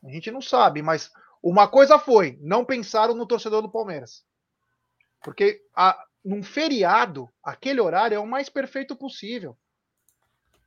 A 0.03 0.09
gente 0.09 0.31
não 0.31 0.41
sabe, 0.41 0.81
mas 0.81 1.12
uma 1.41 1.67
coisa 1.67 1.97
foi, 1.99 2.38
não 2.41 2.65
pensaram 2.65 3.13
no 3.13 3.27
torcedor 3.27 3.62
do 3.62 3.71
Palmeiras. 3.71 4.23
Porque 5.23 5.62
a, 5.75 5.97
num 6.23 6.43
feriado, 6.43 7.29
aquele 7.43 7.81
horário 7.81 8.15
é 8.15 8.19
o 8.19 8.27
mais 8.27 8.49
perfeito 8.49 8.95
possível. 8.95 9.57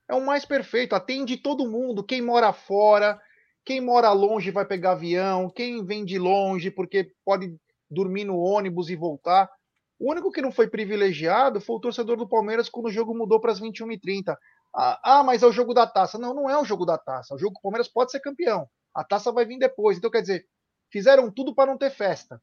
É 0.09 0.15
o 0.15 0.25
mais 0.25 0.45
perfeito, 0.45 0.95
atende 0.95 1.37
todo 1.37 1.71
mundo, 1.71 2.05
quem 2.05 2.23
mora 2.23 2.53
fora, 2.53 3.21
quem 3.65 3.81
mora 3.81 4.13
longe 4.13 4.53
vai 4.53 4.65
pegar 4.65 4.93
avião, 4.93 5.51
quem 5.51 5.85
vem 5.85 6.05
de 6.05 6.19
longe 6.19 6.71
porque 6.71 7.13
pode 7.25 7.57
dormir 7.91 8.25
no 8.25 8.39
ônibus 8.39 8.89
e 8.89 8.97
voltar. 8.97 9.51
O 9.99 10.11
único 10.13 10.31
que 10.31 10.43
não 10.43 10.53
foi 10.53 10.69
privilegiado 10.69 11.61
foi 11.61 11.77
o 11.77 11.81
torcedor 11.81 12.17
do 12.17 12.29
Palmeiras 12.29 12.69
quando 12.69 12.87
o 12.87 12.91
jogo 12.91 13.17
mudou 13.17 13.41
para 13.41 13.51
as 13.51 13.61
21h30. 13.61 14.37
Ah, 14.75 15.01
ah, 15.03 15.23
mas 15.25 15.43
é 15.43 15.47
o 15.47 15.53
jogo 15.53 15.73
da 15.73 15.87
taça. 15.87 16.19
Não, 16.19 16.35
não 16.35 16.51
é 16.51 16.57
o 16.57 16.65
jogo 16.65 16.85
da 16.85 16.99
taça. 16.99 17.35
O 17.35 17.39
jogo 17.39 17.55
do 17.55 17.61
Palmeiras 17.63 17.89
pode 17.89 18.11
ser 18.11 18.21
campeão. 18.21 18.69
A 18.95 19.03
taça 19.03 19.33
vai 19.33 19.47
vir 19.47 19.59
depois. 19.59 19.97
Então, 19.97 20.11
quer 20.11 20.21
dizer, 20.21 20.47
fizeram 20.91 21.31
tudo 21.31 21.55
para 21.55 21.71
não 21.71 21.79
ter 21.79 21.91
festa. 21.91 22.41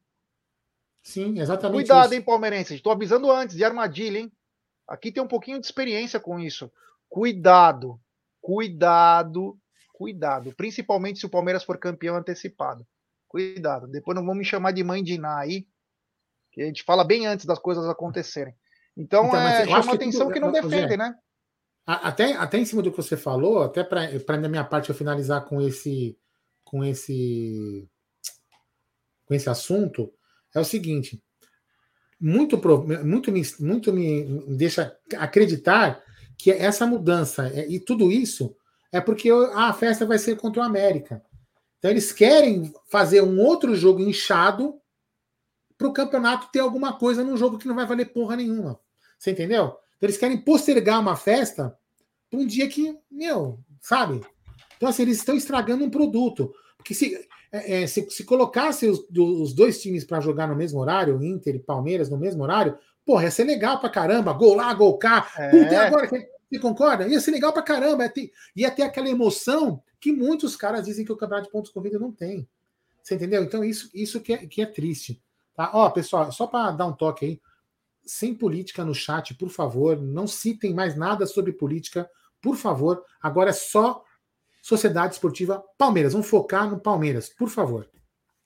Sim, 1.04 1.38
exatamente. 1.38 1.82
Cuidado, 1.82 2.06
isso. 2.06 2.14
hein, 2.14 2.22
palmeirense. 2.22 2.74
Estou 2.74 2.90
avisando 2.90 3.30
antes 3.30 3.54
de 3.54 3.62
armadilha, 3.62 4.18
hein? 4.18 4.32
Aqui 4.88 5.12
tem 5.12 5.22
um 5.22 5.28
pouquinho 5.28 5.60
de 5.60 5.66
experiência 5.66 6.18
com 6.18 6.40
isso. 6.40 6.72
Cuidado, 7.08 8.00
cuidado, 8.40 9.58
cuidado. 9.92 10.54
Principalmente 10.56 11.20
se 11.20 11.26
o 11.26 11.30
Palmeiras 11.30 11.62
for 11.62 11.78
campeão 11.78 12.16
antecipado. 12.16 12.86
Cuidado. 13.28 13.86
Depois 13.86 14.16
não 14.16 14.24
vão 14.24 14.34
me 14.34 14.44
chamar 14.44 14.72
de 14.72 14.82
mãe 14.82 15.02
de 15.02 15.14
Iná 15.14 15.38
aí, 15.38 15.66
que 16.50 16.62
a 16.62 16.66
gente 16.66 16.82
fala 16.82 17.04
bem 17.04 17.26
antes 17.26 17.44
das 17.44 17.58
coisas 17.58 17.86
acontecerem. 17.86 18.54
Então, 18.96 19.26
então 19.26 19.40
é, 19.40 19.66
chama 19.66 19.82
que 19.82 19.96
atenção 19.96 20.22
tudo, 20.22 20.32
que 20.32 20.40
não 20.40 20.52
defende, 20.52 20.96
né? 20.96 21.14
Até, 21.86 22.32
até 22.32 22.58
em 22.58 22.64
cima 22.64 22.80
do 22.80 22.90
que 22.90 22.96
você 22.96 23.16
falou, 23.16 23.62
até 23.62 23.84
para 23.84 24.36
da 24.38 24.48
minha 24.48 24.64
parte 24.64 24.88
eu 24.88 24.94
finalizar 24.94 25.44
com 25.44 25.60
esse 25.60 26.18
com 26.64 26.82
esse 26.82 27.86
com 29.26 29.34
esse 29.34 29.50
assunto, 29.50 30.10
é 30.54 30.60
o 30.60 30.64
seguinte, 30.64 31.22
muito 32.20 32.60
muito 33.04 33.32
me, 33.32 33.42
muito 33.60 33.92
me 33.92 34.56
deixa 34.56 34.96
acreditar 35.16 36.02
que 36.38 36.50
essa 36.50 36.86
mudança 36.86 37.48
é, 37.48 37.68
e 37.68 37.80
tudo 37.80 38.10
isso 38.10 38.54
é 38.92 39.00
porque 39.00 39.30
a 39.30 39.72
festa 39.72 40.06
vai 40.06 40.18
ser 40.18 40.36
contra 40.36 40.62
o 40.62 40.64
América. 40.64 41.22
Então 41.78 41.90
eles 41.90 42.12
querem 42.12 42.72
fazer 42.88 43.22
um 43.22 43.40
outro 43.40 43.74
jogo 43.74 44.00
inchado 44.00 44.80
para 45.76 45.88
o 45.88 45.92
campeonato 45.92 46.50
ter 46.52 46.60
alguma 46.60 46.96
coisa 46.98 47.24
num 47.24 47.36
jogo 47.36 47.58
que 47.58 47.66
não 47.66 47.74
vai 47.74 47.86
valer 47.86 48.12
porra 48.12 48.36
nenhuma. 48.36 48.78
Você 49.18 49.32
entendeu? 49.32 49.76
Então 49.96 50.08
eles 50.08 50.16
querem 50.16 50.38
postergar 50.38 51.00
uma 51.00 51.16
festa 51.16 51.76
para 52.30 52.38
um 52.38 52.46
dia 52.46 52.68
que, 52.68 52.96
meu, 53.10 53.58
sabe? 53.80 54.20
Então, 54.76 54.88
assim, 54.88 55.02
eles 55.02 55.18
estão 55.18 55.36
estragando 55.36 55.84
um 55.84 55.90
produto. 55.90 56.52
Porque 56.76 56.94
se, 56.94 57.26
é, 57.54 57.82
é 57.82 57.86
se, 57.86 58.10
se 58.10 58.24
colocasse 58.24 58.88
os, 58.88 59.04
os 59.16 59.52
dois 59.52 59.80
times 59.80 60.04
para 60.04 60.20
jogar 60.20 60.48
no 60.48 60.56
mesmo 60.56 60.80
horário, 60.80 61.22
Inter 61.22 61.54
e 61.54 61.60
Palmeiras 61.60 62.10
no 62.10 62.18
mesmo 62.18 62.42
horário, 62.42 62.76
porra, 63.06 63.24
ia 63.24 63.30
ser 63.30 63.44
legal 63.44 63.78
pra 63.78 63.88
caramba. 63.88 64.32
Gol 64.32 64.56
lá, 64.56 64.74
gol 64.74 64.98
cá. 64.98 65.30
É. 65.36 65.50
Puta, 65.50 65.80
agora. 65.80 66.08
Você 66.08 66.58
concorda? 66.58 67.08
Ia 67.08 67.20
ser 67.20 67.30
legal 67.30 67.52
pra 67.52 67.62
caramba. 67.62 68.04
Ia 68.04 68.10
ter, 68.10 68.32
ia 68.56 68.70
ter 68.70 68.82
aquela 68.82 69.08
emoção 69.08 69.80
que 70.00 70.12
muitos 70.12 70.56
caras 70.56 70.84
dizem 70.84 71.04
que 71.04 71.12
o 71.12 71.16
campeonato 71.16 71.46
de 71.46 71.52
pontos 71.52 71.70
corridos 71.70 72.00
não 72.00 72.12
tem. 72.12 72.48
Você 73.02 73.14
entendeu? 73.14 73.42
Então, 73.42 73.64
isso, 73.64 73.90
isso 73.94 74.20
que, 74.20 74.32
é, 74.32 74.46
que 74.46 74.60
é 74.60 74.66
triste. 74.66 75.22
Tá? 75.54 75.70
Ó, 75.74 75.88
pessoal, 75.90 76.30
só 76.32 76.46
para 76.46 76.72
dar 76.72 76.86
um 76.86 76.92
toque 76.92 77.24
aí, 77.24 77.40
sem 78.04 78.34
política 78.34 78.84
no 78.84 78.94
chat, 78.94 79.34
por 79.34 79.48
favor. 79.48 80.00
Não 80.00 80.26
citem 80.26 80.74
mais 80.74 80.96
nada 80.96 81.26
sobre 81.26 81.52
política, 81.52 82.08
por 82.42 82.56
favor. 82.56 83.04
Agora 83.22 83.50
é 83.50 83.54
só 83.54 84.02
Sociedade 84.64 85.12
Esportiva 85.12 85.62
Palmeiras. 85.76 86.14
Vamos 86.14 86.26
focar 86.26 86.70
no 86.70 86.80
Palmeiras, 86.80 87.28
por 87.28 87.50
favor. 87.50 87.86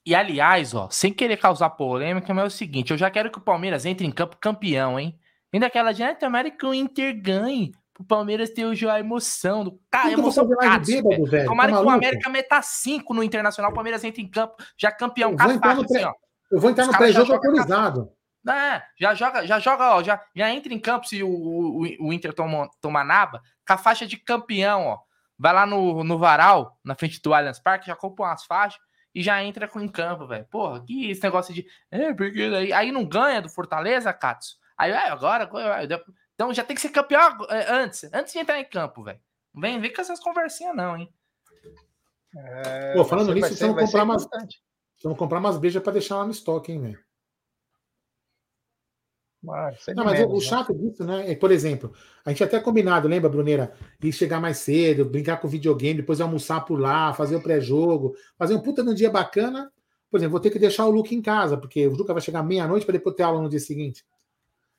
E 0.05 0.17
aliás, 0.17 0.75
ó, 0.75 0.89
sem 0.91 1.13
querer 1.13 1.37
causar 1.37 1.71
polêmica, 1.71 2.35
mas 2.35 2.45
é 2.45 2.47
o 2.49 2.51
seguinte: 2.51 2.91
eu 2.91 2.99
já 2.99 3.09
quero 3.09 3.31
que 3.31 3.39
o 3.39 3.43
Palmeiras 3.43 3.87
entre 3.87 4.05
em 4.05 4.11
campo 4.11 4.37
campeão, 4.41 4.99
hein? 4.99 5.17
Ainda 5.53 5.67
aquela 5.67 5.93
de, 5.93 6.03
ah, 6.03 6.15
tomara 6.17 6.51
que 6.51 6.67
o 6.67 6.75
Inter 6.75 7.23
ganhe 7.23 7.73
o 8.01 8.05
Palmeiras 8.05 8.51
ter 8.51 8.65
hoje 8.65 8.89
a 8.89 8.99
emoção 8.99 9.63
do 9.63 9.81
cara, 9.91 10.13
emoção 10.13 10.45
do 10.45 10.57
bêbado, 10.57 11.25
velho. 11.25 11.47
Tomara 11.47 11.73
tá 11.73 11.79
que 11.79 11.85
o 11.85 11.91
América 11.91 12.31
meta 12.31 12.63
5 12.63 13.15
no 13.15 13.23
Internacional, 13.23 13.71
o 13.71 13.75
Palmeiras 13.75 14.03
entra 14.03 14.21
em 14.21 14.29
campo, 14.29 14.57
já 14.77 14.91
campeão. 14.91 15.33
Eu 15.33 15.39
vou 15.39 15.53
entrar 15.53 15.75
no, 15.77 15.87
pré... 15.87 16.03
assim, 16.03 16.13
eu 16.51 16.61
vou 16.61 16.71
entrar 16.71 16.87
no 16.87 16.97
pré-jogo 16.97 17.33
autorizado. 17.33 18.11
É, 18.49 18.83
já 18.99 19.15
joga, 19.15 19.47
já 19.47 19.59
joga, 19.59 19.97
ó, 19.97 20.03
já, 20.03 20.21
já 20.35 20.51
entra 20.51 20.73
em 20.73 20.79
campo 20.79 21.07
se 21.07 21.23
o, 21.23 21.29
o, 21.29 21.83
o 22.01 22.13
Inter 22.13 22.33
toma, 22.33 22.69
toma 22.81 23.05
naba, 23.05 23.41
com 23.67 23.73
a 23.73 23.79
faixa 23.79 24.07
de 24.07 24.17
campeão, 24.17 24.87
ó. 24.87 25.08
Vai 25.39 25.53
lá 25.53 25.65
no, 25.65 26.03
no 26.03 26.19
varal, 26.19 26.79
na 26.83 26.95
frente 26.95 27.23
do 27.23 27.33
Allianz 27.33 27.61
Parque, 27.61 27.87
já 27.87 27.95
compra 27.95 28.27
umas 28.27 28.45
faixas 28.45 28.81
e 29.15 29.23
já 29.23 29.43
entra 29.43 29.69
com 29.69 29.81
em 29.81 29.89
campo, 29.89 30.27
velho. 30.27 30.45
Porra, 30.47 30.85
que 30.85 31.11
esse 31.11 31.23
negócio 31.23 31.55
de. 31.55 31.67
É, 31.91 32.13
porque 32.13 32.43
aí, 32.43 32.73
aí 32.73 32.93
não 32.93 33.05
ganha 33.05 33.41
do 33.41 33.49
Fortaleza, 33.49 34.13
Katsu. 34.13 34.57
Aí, 34.77 34.91
é, 34.91 35.09
agora. 35.09 35.49
Então 36.35 36.53
já 36.53 36.65
tem 36.65 36.75
que 36.75 36.83
ser 36.83 36.91
campeão 36.91 37.37
é, 37.49 37.71
antes, 37.71 38.05
antes 38.13 38.33
de 38.33 38.39
entrar 38.39 38.59
em 38.61 38.65
campo, 38.65 39.03
velho. 39.03 39.21
Não 39.55 39.61
vem 39.61 39.81
ver 39.81 39.91
com 39.91 40.01
essas 40.01 40.21
conversinhas, 40.21 40.75
não, 40.75 40.97
hein? 40.97 41.13
É, 42.37 42.95
Pô, 42.95 43.05
falando 43.05 43.33
nisso, 43.33 43.57
vamos 43.59 43.85
comprar 43.85 44.05
umas. 44.05 44.29
Vamos 45.03 45.19
comprar 45.19 45.39
umas 45.39 45.59
beijas 45.59 45.83
para 45.83 45.93
deixar 45.93 46.17
lá 46.19 46.25
no 46.25 46.33
estoque, 46.33 46.73
hein, 46.73 46.81
velho? 46.81 47.08
Não, 49.95 50.05
mas 50.05 50.19
menos, 50.19 50.33
o, 50.33 50.35
né? 50.35 50.41
chato 50.41 50.75
disso, 50.75 51.05
né? 51.05 51.31
É, 51.31 51.37
por 51.37 51.53
exemplo, 51.53 51.93
a 52.25 52.31
gente 52.31 52.43
até 52.43 52.59
combinado, 52.59 53.07
lembra, 53.07 53.29
Bruneira? 53.29 53.73
Ir 54.03 54.13
chegar 54.13 54.41
mais 54.41 54.59
cedo, 54.59 55.05
brincar 55.05 55.37
com 55.37 55.47
videogame, 55.47 56.01
depois 56.01 56.21
almoçar 56.21 56.65
por 56.65 56.79
lá, 56.79 57.15
fazer 57.15 57.37
o 57.37 57.43
pré-jogo, 57.43 58.15
fazer 58.37 58.55
um 58.55 58.61
puta 58.61 58.83
num 58.83 58.95
dia 58.95 59.11
bacana. 59.11 59.71
Por 60.11 60.17
exemplo, 60.17 60.33
vou 60.33 60.41
ter 60.41 60.51
que 60.51 60.59
deixar 60.59 60.87
o 60.87 60.91
Luca 60.91 61.15
em 61.15 61.23
casa, 61.23 61.57
porque 61.57 61.87
o 61.87 61.95
Luca 61.95 62.13
vai 62.13 62.23
chegar 62.23 62.43
meia-noite 62.43 62.85
para 62.85 62.95
depois 62.95 63.15
ter 63.15 63.23
aula 63.23 63.41
no 63.41 63.49
dia 63.49 63.61
seguinte. 63.61 64.05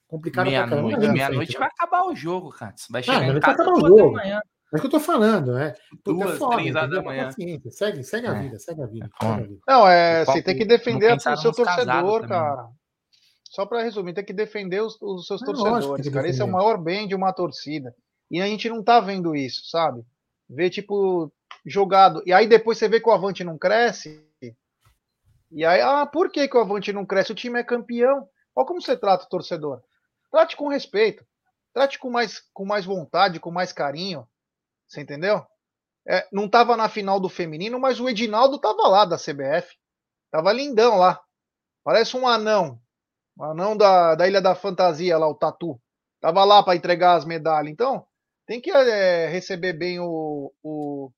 Complicado 0.07 0.45
Meia-noite 0.45 1.07
meia 1.11 1.29
vai 1.29 1.67
acabar 1.67 2.03
o 2.05 2.15
jogo, 2.15 2.49
cara. 2.49 2.73
Vai 2.89 3.03
chegar 3.03 3.27
não, 3.27 3.37
em 3.37 3.39
casa 3.39 3.61
acabar 3.61 3.77
o 3.77 3.87
jogo. 3.87 4.17
Amanhã. 4.17 4.41
É 4.71 4.77
o 4.77 4.79
que 4.79 4.85
eu 4.85 4.91
tô 4.91 4.99
falando, 4.99 5.57
é. 5.57 5.73
Duas, 6.05 6.37
foda, 6.37 6.57
três 6.57 6.75
horas 6.75 6.91
da 6.91 7.01
manhã. 7.01 7.31
Segue, 7.71 8.03
segue 8.03 8.27
a 8.27 8.33
vida, 8.33 8.59
segue 8.59 8.81
a 8.83 8.85
vida. 8.85 9.09
É 9.19 9.25
segue 9.25 9.43
a 9.43 9.47
vida. 9.47 9.59
Não, 9.67 9.87
é, 9.87 10.25
você 10.25 10.41
tem 10.43 10.55
que 10.55 10.65
defender 10.65 11.15
o 11.15 11.37
seu 11.37 11.51
torcedor, 11.51 12.27
cara. 12.27 12.67
Só 13.49 13.65
para 13.65 13.81
resumir, 13.81 14.13
tem 14.13 14.23
que 14.23 14.31
defender 14.31 14.81
os, 14.81 14.95
os 15.01 15.25
seus 15.25 15.41
não, 15.41 15.53
torcedores, 15.53 16.07
cara. 16.09 16.27
Esse 16.29 16.39
é 16.41 16.45
o 16.45 16.51
maior 16.51 16.77
bem 16.77 17.07
de 17.07 17.15
uma 17.15 17.33
torcida. 17.33 17.95
E 18.29 18.39
a 18.39 18.45
gente 18.45 18.69
não 18.69 18.83
tá 18.83 18.99
vendo 18.99 19.35
isso, 19.35 19.67
sabe? 19.69 20.05
Ver, 20.47 20.69
tipo, 20.69 21.33
jogado. 21.65 22.21
E 22.27 22.31
aí 22.31 22.47
depois 22.47 22.77
você 22.77 22.87
vê 22.87 22.99
que 22.99 23.09
o 23.09 23.11
Avante 23.11 23.43
não 23.43 23.57
cresce. 23.57 24.23
E 25.51 25.65
aí, 25.65 25.81
ah, 25.81 26.05
por 26.05 26.31
que, 26.31 26.47
que 26.47 26.55
o 26.55 26.59
Avante 26.59 26.93
não 26.93 27.07
cresce? 27.07 27.31
O 27.31 27.35
time 27.35 27.59
é 27.59 27.63
campeão. 27.63 28.29
Olha 28.55 28.67
como 28.67 28.79
você 28.79 28.95
trata 28.95 29.25
o 29.25 29.29
torcedor. 29.29 29.81
Trate 30.31 30.55
com 30.55 30.67
respeito. 30.67 31.25
Trate 31.73 31.97
com 31.97 32.11
mais, 32.11 32.39
com 32.53 32.65
mais 32.65 32.85
vontade, 32.85 33.39
com 33.39 33.49
mais 33.49 33.73
carinho. 33.73 34.27
Você 34.87 35.01
entendeu? 35.01 35.43
É, 36.07 36.27
não 36.31 36.45
estava 36.45 36.77
na 36.77 36.87
final 36.87 37.19
do 37.19 37.29
feminino, 37.29 37.79
mas 37.79 37.99
o 37.99 38.07
Edinaldo 38.07 38.57
estava 38.57 38.87
lá 38.87 39.05
da 39.05 39.17
CBF. 39.17 39.75
Tava 40.29 40.53
lindão 40.53 40.97
lá. 40.97 41.19
Parece 41.83 42.15
um 42.15 42.27
anão. 42.27 42.79
Um 43.39 43.45
anão 43.45 43.77
da, 43.77 44.15
da 44.15 44.27
Ilha 44.27 44.41
da 44.41 44.53
Fantasia 44.53 45.17
lá, 45.17 45.27
o 45.27 45.33
Tatu. 45.33 45.79
Tava 46.19 46.43
lá 46.43 46.61
para 46.61 46.75
entregar 46.75 47.15
as 47.15 47.23
medalhas. 47.23 47.71
Então, 47.71 48.05
tem 48.45 48.59
que 48.59 48.69
é, 48.69 49.27
receber 49.27 49.71
bem 49.71 49.99
o, 50.01 50.53
o, 50.61 51.09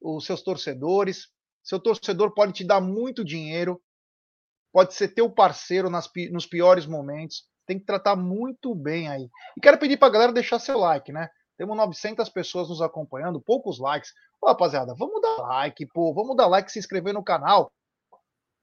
os 0.00 0.24
seus 0.24 0.40
torcedores. 0.40 1.28
Seu 1.62 1.78
torcedor 1.78 2.32
pode 2.32 2.54
te 2.54 2.64
dar 2.64 2.80
muito 2.80 3.22
dinheiro, 3.22 3.82
pode 4.72 4.94
ser 4.94 5.08
teu 5.08 5.28
parceiro 5.28 5.90
nas, 5.90 6.08
nos 6.30 6.46
piores 6.46 6.86
momentos. 6.86 7.44
Tem 7.66 7.78
que 7.78 7.84
tratar 7.84 8.16
muito 8.16 8.74
bem 8.74 9.08
aí. 9.08 9.28
E 9.56 9.60
quero 9.60 9.78
pedir 9.78 9.98
para 9.98 10.08
a 10.08 10.12
galera 10.12 10.32
deixar 10.32 10.58
seu 10.58 10.78
like, 10.78 11.12
né? 11.12 11.28
Temos 11.58 11.76
900 11.76 12.28
pessoas 12.30 12.68
nos 12.70 12.80
acompanhando, 12.80 13.40
poucos 13.40 13.78
likes. 13.78 14.12
Ô, 14.40 14.46
rapaziada, 14.46 14.94
vamos 14.94 15.20
dar 15.20 15.42
like, 15.42 15.84
pô, 15.92 16.14
vamos 16.14 16.36
dar 16.36 16.46
like, 16.46 16.72
se 16.72 16.78
inscrever 16.78 17.12
no 17.12 17.24
canal. 17.24 17.70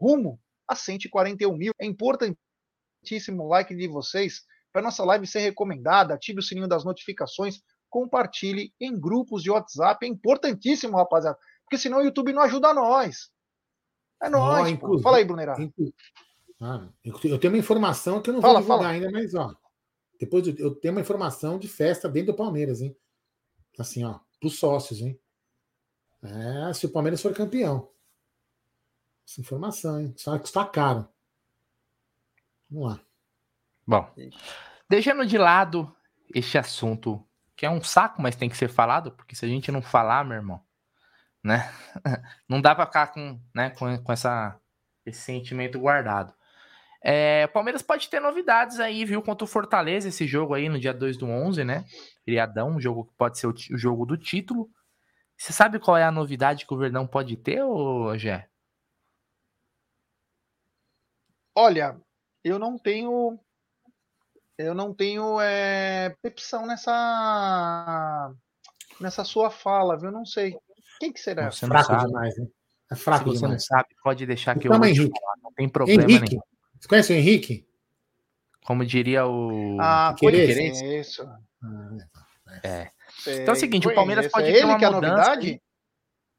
Rumo 0.02 0.40
a 0.68 0.76
141 0.76 1.56
mil. 1.56 1.74
É 1.78 1.86
importantíssimo 3.04 3.48
like 3.48 3.76
de 3.76 3.88
vocês 3.88 4.46
para 4.72 4.82
nossa 4.82 5.04
live 5.04 5.28
ser 5.28 5.40
recomendada. 5.40 6.14
Ative 6.14 6.40
o 6.40 6.44
sininho 6.44 6.68
das 6.68 6.84
notificações, 6.84 7.62
compartilhe 7.90 8.74
em 8.80 8.98
grupos 8.98 9.44
de 9.44 9.52
WhatsApp. 9.52 10.06
É 10.06 10.10
importantíssimo, 10.10 10.98
rapaziada, 10.98 11.38
porque 11.64 11.78
senão 11.78 12.00
o 12.00 12.04
YouTube 12.04 12.34
não 12.34 12.42
ajuda 12.42 12.74
nós. 12.74 13.30
É 14.22 14.30
nós. 14.30 14.80
Oh, 14.82 15.00
fala 15.00 15.18
aí, 15.18 15.26
Brunerá. 15.26 15.56
Ah, 16.62 16.88
eu 17.04 17.38
tenho 17.38 17.54
uma 17.54 17.60
informação 17.60 18.22
que 18.22 18.30
eu 18.30 18.36
não 18.36 18.42
fala, 18.42 18.54
vou 18.54 18.62
divulgar 18.62 18.94
fala. 18.94 18.94
ainda, 18.94 19.12
mas 19.12 19.36
ó, 19.36 19.54
depois 20.18 20.48
eu 20.48 20.74
tenho 20.76 20.94
uma 20.94 21.02
informação 21.02 21.60
de 21.60 21.68
festa 21.68 22.08
dentro 22.08 22.32
do 22.32 22.38
Palmeiras, 22.38 22.82
hein? 22.82 22.96
Assim, 23.78 24.06
ó, 24.06 24.20
para 24.40 24.48
os 24.48 24.58
sócios, 24.58 25.02
hein? 25.02 25.20
É, 26.22 26.74
se 26.74 26.86
o 26.86 26.90
Palmeiras 26.90 27.22
for 27.22 27.34
campeão. 27.34 27.92
Essa 29.28 29.42
informação, 29.42 30.00
hein? 30.00 30.14
Só 30.16 30.38
que 30.38 30.48
está 30.48 30.64
caro. 30.64 31.08
Vamos 32.74 32.90
lá. 32.90 33.00
Bom, 33.86 34.12
deixando 34.90 35.26
de 35.28 35.38
lado 35.38 35.96
este 36.34 36.58
assunto, 36.58 37.24
que 37.56 37.68
é 37.68 37.70
um 37.70 37.84
saco, 37.84 38.20
mas 38.20 38.36
tem 38.36 38.50
que 38.50 38.58
ser 38.58 38.68
falado, 38.68 39.12
porque 39.12 39.36
se 39.36 39.46
a 39.46 39.48
gente 39.48 39.72
não 39.72 39.82
falar, 39.82 40.26
meu 40.26 40.38
irmão, 40.38 40.60
né? 41.44 41.70
Não 42.50 42.62
dá 42.62 42.74
para 42.74 42.86
ficar 42.86 43.08
com, 43.08 43.38
né, 43.54 43.70
com, 43.72 43.98
com 44.02 44.14
essa, 44.14 44.58
esse 45.06 45.20
sentimento 45.20 45.78
guardado. 45.78 46.34
É, 47.04 47.46
o 47.50 47.54
Palmeiras 47.54 47.82
pode 47.82 48.10
ter 48.10 48.22
novidades 48.22 48.80
aí, 48.80 49.04
viu? 49.04 49.22
Contra 49.22 49.44
o 49.44 49.48
Fortaleza, 49.48 50.08
esse 50.08 50.26
jogo 50.26 50.54
aí 50.54 50.70
no 50.70 50.80
dia 50.80 50.94
2 50.94 51.18
do 51.18 51.28
11, 51.28 51.66
né? 51.66 51.84
Criadão, 52.26 52.70
um 52.70 52.80
jogo 52.80 53.06
que 53.06 53.14
pode 53.18 53.38
ser 53.38 53.48
o, 53.48 53.52
o, 53.52 53.78
jogo 53.78 54.06
do 54.06 54.18
título. 54.18 54.70
Você 55.38 55.52
sabe 55.52 55.80
qual 55.80 55.98
é 55.98 56.04
a 56.06 56.12
novidade 56.12 56.66
que 56.66 56.74
o 56.74 56.78
Verdão 56.78 57.06
pode 57.06 57.36
ter, 57.36 57.62
ô 57.62 58.18
Gé? 58.18 58.48
Olha, 61.54 62.02
eu 62.44 62.60
não 62.60 62.78
tenho. 62.78 63.40
Eu 64.58 64.76
não 64.76 64.94
tenho 64.94 65.40
é, 65.42 66.16
percepção 66.22 66.66
nessa. 66.66 68.34
nessa 69.00 69.24
sua 69.24 69.50
fala, 69.50 69.98
viu? 69.98 70.12
Não 70.12 70.26
sei. 70.26 70.58
Quem 71.00 71.12
que 71.12 71.20
será? 71.20 71.52
Você 71.52 71.66
não 71.66 71.72
fraco 71.72 71.92
sabe. 71.92 72.06
demais, 72.06 72.38
né? 72.38 72.48
É 72.92 72.96
fraco 72.96 73.24
Se 73.24 73.30
você 73.30 73.36
demais. 73.38 73.54
não 73.54 73.60
sabe, 73.60 73.90
pode 74.04 74.26
deixar 74.26 74.58
que 74.58 74.68
eu 74.68 74.72
vou 74.72 74.86
Henrique. 74.86 75.20
Falar, 75.20 75.36
não 75.42 75.52
tem 75.54 75.68
problema 75.68 76.04
Henrique. 76.04 76.32
nenhum. 76.32 76.42
Você 76.80 76.88
conhece 76.88 77.14
o 77.14 77.16
Henrique? 77.16 77.68
Como 78.66 78.86
diria 78.86 79.26
o. 79.26 79.78
Ah, 79.80 80.16
Querense. 80.18 80.86
isso. 80.86 81.28
É. 82.64 82.92
Então 83.28 83.54
é 83.54 83.58
o 83.58 83.60
seguinte, 83.60 83.88
o 83.88 83.96
Palmeiras 83.96 84.28
pode 84.32 84.52
ter 84.52 84.66
uma 84.66 84.78
que 84.78 84.86
é 84.86 84.90
novidade? 84.90 85.62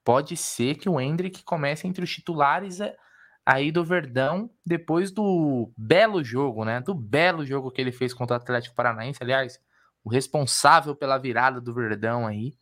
Pode 0.04 0.36
ser 0.36 0.76
que 0.76 0.88
o 0.88 1.00
Hendrick 1.00 1.42
comece 1.44 1.86
entre 1.86 2.04
os 2.04 2.10
titulares 2.10 2.80
é, 2.80 2.94
aí 3.44 3.70
do 3.70 3.84
Verdão 3.84 4.50
depois 4.64 5.10
do 5.10 5.72
belo 5.76 6.22
jogo, 6.22 6.64
né? 6.64 6.80
Do 6.80 6.94
belo 6.94 7.44
jogo 7.44 7.70
que 7.70 7.80
ele 7.80 7.92
fez 7.92 8.14
contra 8.14 8.36
o 8.36 8.40
Atlético 8.40 8.74
Paranaense, 8.74 9.22
aliás, 9.22 9.60
o 10.02 10.10
responsável 10.10 10.94
pela 10.94 11.18
virada 11.18 11.60
do 11.60 11.74
Verdão 11.74 12.26
aí. 12.26 12.54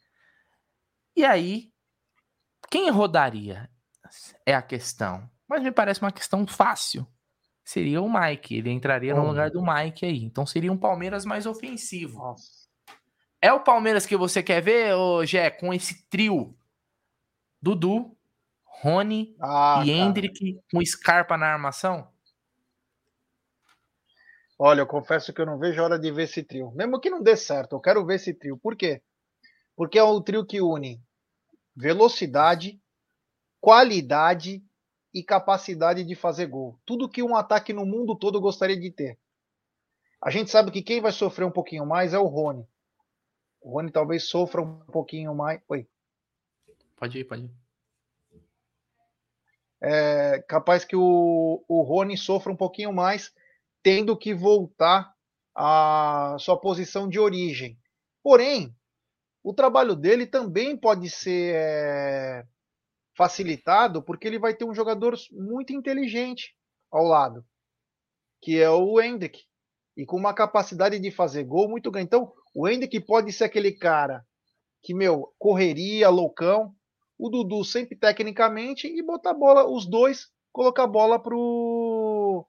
E 1.16 1.24
aí, 1.24 1.72
quem 2.70 2.90
rodaria? 2.90 3.70
É 4.44 4.54
a 4.54 4.62
questão. 4.62 5.28
Mas 5.48 5.62
me 5.62 5.70
parece 5.70 6.00
uma 6.00 6.12
questão 6.12 6.46
fácil 6.46 7.06
seria 7.64 8.00
o 8.02 8.12
Mike. 8.12 8.56
Ele 8.56 8.70
entraria 8.70 9.14
no 9.14 9.26
lugar 9.26 9.50
do 9.50 9.62
Mike 9.62 10.04
aí. 10.04 10.22
Então 10.22 10.46
seria 10.46 10.72
um 10.72 10.76
Palmeiras 10.76 11.24
mais 11.24 11.46
ofensivo. 11.46 12.18
Nossa. 12.18 12.62
É 13.40 13.52
o 13.52 13.60
Palmeiras 13.60 14.06
que 14.06 14.16
você 14.16 14.42
quer 14.42 14.60
ver, 14.60 14.94
ô 14.94 15.24
Gé, 15.24 15.50
com 15.50 15.72
esse 15.72 16.08
trio? 16.08 16.56
Dudu, 17.60 18.16
Rony 18.80 19.36
ah, 19.40 19.82
e 19.84 19.90
Hendrick 19.90 20.60
com 20.70 20.84
Scarpa 20.84 21.36
na 21.36 21.46
armação? 21.46 22.10
Olha, 24.58 24.80
eu 24.80 24.86
confesso 24.86 25.32
que 25.32 25.40
eu 25.40 25.46
não 25.46 25.58
vejo 25.58 25.80
a 25.80 25.84
hora 25.84 25.98
de 25.98 26.10
ver 26.10 26.24
esse 26.24 26.42
trio. 26.42 26.70
Mesmo 26.72 27.00
que 27.00 27.10
não 27.10 27.22
dê 27.22 27.36
certo, 27.36 27.74
eu 27.74 27.80
quero 27.80 28.04
ver 28.06 28.16
esse 28.16 28.32
trio. 28.32 28.56
Por 28.56 28.76
quê? 28.76 29.02
Porque 29.74 29.98
é 29.98 30.02
o 30.02 30.20
trio 30.20 30.46
que 30.46 30.60
une 30.60 31.02
velocidade, 31.74 32.80
qualidade 33.60 34.62
e 35.12 35.22
capacidade 35.22 36.04
de 36.04 36.14
fazer 36.14 36.46
gol. 36.46 36.78
Tudo 36.84 37.08
que 37.08 37.22
um 37.22 37.36
ataque 37.36 37.72
no 37.72 37.84
mundo 37.84 38.16
todo 38.16 38.40
gostaria 38.40 38.78
de 38.78 38.90
ter. 38.90 39.18
A 40.20 40.30
gente 40.30 40.50
sabe 40.50 40.70
que 40.70 40.82
quem 40.82 41.00
vai 41.00 41.12
sofrer 41.12 41.44
um 41.44 41.50
pouquinho 41.50 41.84
mais 41.84 42.14
é 42.14 42.18
o 42.18 42.26
Rony. 42.26 42.66
O 43.60 43.72
Rony 43.72 43.90
talvez 43.90 44.28
sofra 44.28 44.62
um 44.62 44.78
pouquinho 44.86 45.34
mais. 45.34 45.60
Oi. 45.68 45.88
Pode 46.96 47.18
ir, 47.18 47.24
pode 47.24 47.44
ir. 47.44 47.61
É 49.82 50.40
capaz 50.48 50.84
que 50.84 50.94
o, 50.94 51.64
o 51.68 51.82
Rony 51.82 52.16
sofra 52.16 52.52
um 52.52 52.56
pouquinho 52.56 52.92
mais, 52.92 53.32
tendo 53.82 54.16
que 54.16 54.32
voltar 54.32 55.12
à 55.54 56.36
sua 56.38 56.58
posição 56.58 57.08
de 57.08 57.18
origem. 57.18 57.76
Porém, 58.22 58.74
o 59.42 59.52
trabalho 59.52 59.96
dele 59.96 60.24
também 60.24 60.76
pode 60.76 61.10
ser 61.10 61.54
é, 61.56 62.44
facilitado 63.16 64.02
porque 64.02 64.28
ele 64.28 64.38
vai 64.38 64.54
ter 64.54 64.64
um 64.64 64.74
jogador 64.74 65.16
muito 65.32 65.72
inteligente 65.72 66.54
ao 66.90 67.04
lado, 67.04 67.44
que 68.40 68.60
é 68.60 68.70
o 68.70 69.00
Hendrick, 69.00 69.44
e 69.96 70.06
com 70.06 70.16
uma 70.16 70.32
capacidade 70.32 70.98
de 70.98 71.10
fazer 71.10 71.44
gol 71.44 71.68
muito 71.68 71.90
grande. 71.90 72.06
Então, 72.06 72.32
o 72.54 72.68
Hendrick 72.68 73.00
pode 73.00 73.32
ser 73.32 73.44
aquele 73.44 73.72
cara 73.72 74.24
que, 74.82 74.94
meu, 74.94 75.32
correria, 75.38 76.08
loucão, 76.08 76.74
o 77.22 77.30
Dudu 77.30 77.64
sempre 77.64 77.94
tecnicamente 77.94 78.88
e 78.88 79.00
botar 79.00 79.30
a 79.30 79.34
bola, 79.34 79.64
os 79.64 79.86
dois, 79.86 80.26
colocar 80.50 80.82
a 80.82 80.88
bola 80.88 81.22
pro, 81.22 82.44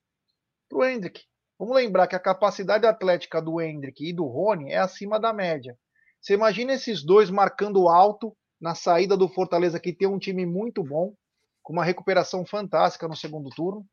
pro 0.68 0.84
Hendrick. 0.84 1.22
Vamos 1.60 1.76
lembrar 1.76 2.08
que 2.08 2.16
a 2.16 2.20
capacidade 2.20 2.88
atlética 2.88 3.40
do 3.40 3.62
Hendrick 3.62 4.04
e 4.04 4.12
do 4.12 4.26
Rony 4.26 4.72
é 4.72 4.80
acima 4.80 5.20
da 5.20 5.32
média. 5.32 5.78
Você 6.20 6.34
imagina 6.34 6.74
esses 6.74 7.04
dois 7.04 7.30
marcando 7.30 7.88
alto, 7.88 8.36
na 8.60 8.74
saída 8.74 9.16
do 9.16 9.30
Fortaleza, 9.30 9.80
que 9.80 9.94
tem 9.94 10.08
um 10.08 10.18
time 10.18 10.44
muito 10.44 10.84
bom, 10.84 11.14
com 11.62 11.74
uma 11.74 11.86
recuperação 11.86 12.44
fantástica 12.44 13.08
no 13.08 13.16
segundo 13.16 13.52
turno, 13.52 13.86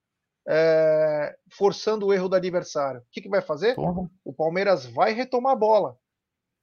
é, 0.49 1.37
forçando 1.53 2.07
o 2.07 2.15
erro 2.15 2.31
do 2.31 2.37
adversário. 2.37 3.03
O 3.03 3.05
que, 3.13 3.21
que 3.21 3.29
vai 3.29 3.43
fazer? 3.43 3.75
Porra. 3.75 4.09
O 4.25 4.33
Palmeiras 4.33 4.87
vai 4.87 5.13
retomar 5.13 5.53
a 5.53 5.57
bola. 5.57 5.91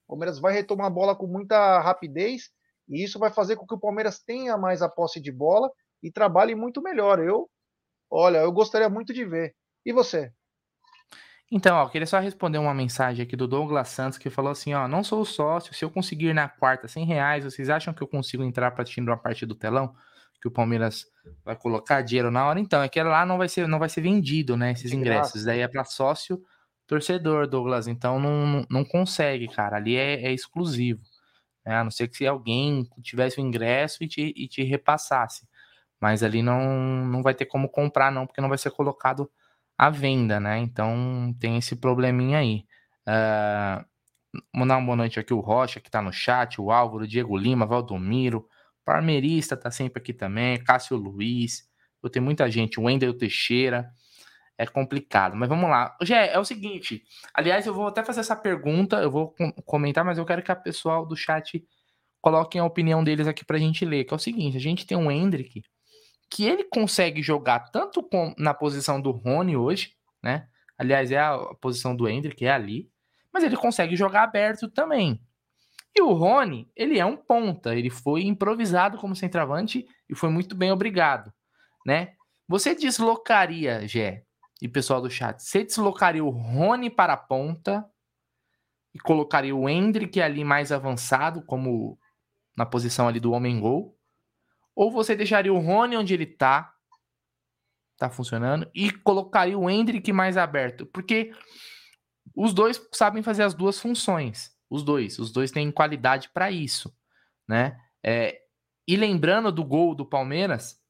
O 0.07 0.13
Palmeiras 0.13 0.39
vai 0.39 0.53
retomar 0.53 0.87
a 0.87 0.89
bola 0.89 1.15
com 1.15 1.27
muita 1.27 1.79
rapidez 1.81 2.49
e 2.87 3.03
isso 3.03 3.19
vai 3.19 3.31
fazer 3.31 3.55
com 3.55 3.65
que 3.65 3.73
o 3.73 3.79
Palmeiras 3.79 4.19
tenha 4.19 4.57
mais 4.57 4.81
a 4.81 4.89
posse 4.89 5.19
de 5.19 5.31
bola 5.31 5.71
e 6.01 6.11
trabalhe 6.11 6.55
muito 6.55 6.81
melhor. 6.81 7.19
Eu, 7.19 7.49
olha, 8.09 8.39
eu 8.39 8.51
gostaria 8.51 8.89
muito 8.89 9.13
de 9.13 9.25
ver. 9.25 9.55
E 9.85 9.91
você? 9.91 10.31
Então, 11.51 11.77
ó, 11.77 11.87
queria 11.87 12.05
só 12.05 12.19
responder 12.19 12.57
uma 12.57 12.73
mensagem 12.73 13.23
aqui 13.23 13.35
do 13.35 13.47
Douglas 13.47 13.87
Santos 13.89 14.17
que 14.17 14.29
falou 14.29 14.51
assim, 14.51 14.73
ó, 14.73 14.87
não 14.87 15.03
sou 15.03 15.23
sócio, 15.23 15.73
se 15.73 15.85
eu 15.85 15.89
conseguir 15.89 16.33
na 16.33 16.49
quarta 16.49 16.87
100 16.87 17.05
reais, 17.05 17.43
vocês 17.45 17.69
acham 17.69 17.93
que 17.93 18.03
eu 18.03 18.07
consigo 18.07 18.43
entrar 18.43 18.71
para 18.71 18.83
assistir 18.83 19.01
uma 19.01 19.17
parte 19.17 19.45
do 19.45 19.55
telão? 19.55 19.95
que 20.41 20.47
o 20.47 20.51
Palmeiras 20.51 21.05
vai 21.43 21.55
colocar 21.55 22.01
dinheiro 22.01 22.31
na 22.31 22.45
hora, 22.45 22.59
então 22.59 22.81
é 22.81 22.89
que 22.89 23.01
lá 23.01 23.25
não 23.25 23.37
vai 23.37 23.49
ser, 23.49 23.67
não 23.67 23.79
vai 23.79 23.89
ser 23.89 24.01
vendido, 24.01 24.55
né? 24.55 24.71
Esses 24.71 24.91
ingressos. 24.91 25.43
Daí 25.43 25.61
é 25.61 25.67
para 25.67 25.83
sócio 25.83 26.41
torcedor, 26.85 27.47
Douglas. 27.47 27.87
Então 27.87 28.19
não, 28.19 28.65
não 28.69 28.85
consegue, 28.85 29.47
cara. 29.47 29.77
Ali 29.77 29.95
é, 29.95 30.25
é 30.25 30.31
exclusivo. 30.31 31.01
Né? 31.67 31.75
A 31.75 31.83
não 31.83 31.91
ser 31.91 32.07
que 32.07 32.15
se 32.15 32.25
alguém 32.25 32.87
tivesse 33.01 33.39
o 33.39 33.43
ingresso 33.43 34.01
e 34.01 34.07
te, 34.07 34.33
e 34.35 34.47
te 34.47 34.63
repassasse. 34.63 35.45
Mas 35.99 36.23
ali 36.23 36.41
não, 36.41 37.05
não 37.05 37.21
vai 37.21 37.33
ter 37.33 37.45
como 37.45 37.67
comprar, 37.67 38.11
não, 38.11 38.25
porque 38.25 38.39
não 38.39 38.47
vai 38.49 38.57
ser 38.57 38.71
colocado 38.71 39.29
à 39.77 39.89
venda, 39.89 40.39
né? 40.39 40.59
Então 40.59 41.35
tem 41.39 41.57
esse 41.57 41.75
probleminha 41.75 42.37
aí. 42.39 42.65
Uh, 43.07 43.85
mandar 44.55 44.77
uma 44.77 44.85
boa 44.85 44.95
noite 44.95 45.19
aqui 45.19 45.33
o 45.33 45.39
Rocha, 45.39 45.79
que 45.79 45.91
tá 45.91 46.01
no 46.01 46.13
chat, 46.13 46.61
o 46.61 46.71
Álvaro, 46.71 47.03
o 47.03 47.07
Diego 47.07 47.37
Lima, 47.37 47.65
Valdomiro, 47.65 48.47
Parmerista 48.85 49.57
tá 49.57 49.69
sempre 49.69 50.01
aqui 50.01 50.13
também, 50.13 50.63
Cássio 50.63 50.95
Luiz, 50.95 51.67
eu 52.01 52.09
tenho 52.09 52.23
muita 52.23 52.49
gente, 52.49 52.79
o 52.79 52.83
Wendel 52.83 53.17
Teixeira, 53.17 53.89
é 54.57 54.65
complicado, 54.65 55.35
mas 55.35 55.47
vamos 55.47 55.69
lá. 55.69 55.95
Gé, 56.01 56.33
é 56.33 56.39
o 56.39 56.45
seguinte, 56.45 57.03
aliás, 57.33 57.65
eu 57.67 57.73
vou 57.73 57.87
até 57.87 58.03
fazer 58.03 58.21
essa 58.21 58.35
pergunta, 58.35 58.97
eu 58.97 59.11
vou 59.11 59.35
comentar, 59.65 60.03
mas 60.03 60.17
eu 60.17 60.25
quero 60.25 60.41
que 60.41 60.51
a 60.51 60.55
pessoal 60.55 61.05
do 61.05 61.15
chat 61.15 61.63
coloquem 62.19 62.59
a 62.59 62.65
opinião 62.65 63.03
deles 63.03 63.27
aqui 63.27 63.45
pra 63.45 63.59
gente 63.59 63.85
ler, 63.85 64.03
que 64.03 64.13
é 64.13 64.17
o 64.17 64.19
seguinte, 64.19 64.57
a 64.57 64.61
gente 64.61 64.85
tem 64.85 64.97
um 64.97 65.11
Hendrick, 65.11 65.61
que 66.29 66.45
ele 66.45 66.63
consegue 66.63 67.21
jogar 67.21 67.71
tanto 67.71 68.01
com, 68.01 68.33
na 68.37 68.53
posição 68.53 68.99
do 68.99 69.11
Rony 69.11 69.55
hoje, 69.55 69.93
né, 70.23 70.47
aliás, 70.77 71.11
é 71.11 71.19
a 71.19 71.37
posição 71.61 71.95
do 71.95 72.09
Hendrick, 72.09 72.43
é 72.43 72.51
ali, 72.51 72.89
mas 73.31 73.43
ele 73.43 73.55
consegue 73.55 73.95
jogar 73.95 74.23
aberto 74.23 74.69
também. 74.69 75.21
E 75.95 76.01
o 76.01 76.13
Rony, 76.13 76.69
ele 76.75 76.99
é 76.99 77.05
um 77.05 77.15
ponta, 77.15 77.75
ele 77.75 77.89
foi 77.89 78.23
improvisado 78.23 78.97
como 78.97 79.15
centroavante 79.15 79.85
e 80.09 80.15
foi 80.15 80.29
muito 80.29 80.55
bem 80.55 80.71
obrigado, 80.71 81.31
né? 81.85 82.13
Você 82.47 82.75
deslocaria, 82.75 83.87
Gé, 83.87 84.23
e 84.61 84.67
pessoal 84.67 85.01
do 85.01 85.09
chat, 85.09 85.41
você 85.41 85.63
deslocaria 85.63 86.23
o 86.23 86.29
Rony 86.29 86.89
para 86.89 87.13
a 87.13 87.17
ponta 87.17 87.85
e 88.93 88.99
colocaria 88.99 89.55
o 89.55 89.69
Hendrick 89.69 90.19
ali 90.19 90.43
mais 90.43 90.71
avançado, 90.71 91.43
como 91.43 91.99
na 92.55 92.65
posição 92.65 93.07
ali 93.07 93.19
do 93.19 93.31
homem 93.31 93.59
gol? 93.59 93.95
Ou 94.75 94.91
você 94.91 95.15
deixaria 95.15 95.53
o 95.53 95.59
Rony 95.59 95.95
onde 95.97 96.13
ele 96.13 96.25
tá, 96.25 96.73
tá 97.97 98.09
funcionando, 98.09 98.69
e 98.73 98.91
colocaria 98.91 99.57
o 99.57 99.69
Hendrick 99.69 100.11
mais 100.11 100.37
aberto? 100.37 100.85
Porque 100.87 101.31
os 102.35 102.53
dois 102.53 102.81
sabem 102.91 103.21
fazer 103.21 103.43
as 103.43 103.53
duas 103.53 103.79
funções. 103.79 104.55
Os 104.69 104.83
dois. 104.83 105.17
Os 105.19 105.31
dois 105.31 105.51
têm 105.51 105.71
qualidade 105.71 106.29
para 106.29 106.51
isso, 106.51 106.95
né? 107.47 107.79
É, 108.03 108.41
e 108.87 108.95
lembrando 108.95 109.51
do 109.51 109.63
gol 109.63 109.93
do 109.93 110.05
Palmeiras, 110.05 110.81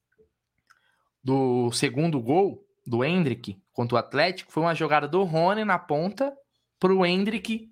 do 1.22 1.70
segundo 1.72 2.20
gol 2.20 2.67
do 2.88 3.04
Hendrick 3.04 3.60
contra 3.72 3.96
o 3.96 3.98
Atlético, 3.98 4.50
foi 4.50 4.62
uma 4.62 4.74
jogada 4.74 5.06
do 5.06 5.22
Rony 5.22 5.64
na 5.64 5.78
ponta 5.78 6.34
para 6.80 6.92
o 6.92 7.04
Hendrick, 7.04 7.70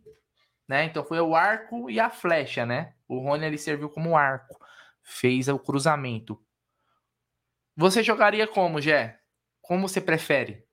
né? 0.68 0.84
Então 0.84 1.04
foi 1.04 1.20
o 1.20 1.34
arco 1.34 1.90
e 1.90 1.98
a 1.98 2.10
flecha, 2.10 2.66
né? 2.66 2.94
O 3.08 3.20
Rony 3.20 3.46
ele 3.46 3.58
serviu 3.58 3.88
como 3.88 4.16
arco, 4.16 4.58
fez 5.02 5.48
o 5.48 5.58
cruzamento. 5.58 6.38
Você 7.76 8.02
jogaria 8.02 8.46
como, 8.46 8.80
Jé? 8.80 9.18
Como 9.60 9.88
você 9.88 10.00
prefere? 10.00 10.64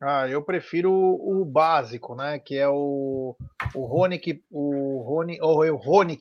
Ah, 0.00 0.28
eu 0.28 0.42
prefiro 0.42 0.92
o, 0.92 1.44
básico, 1.44 2.14
né? 2.14 2.38
Que 2.38 2.56
é 2.56 2.68
o, 2.68 3.36
o 3.74 3.84
Rony, 3.84 4.20
o 4.50 5.02
Rony, 5.02 5.38
ou 5.40 5.58
o 5.58 5.76
Rony, 5.76 6.18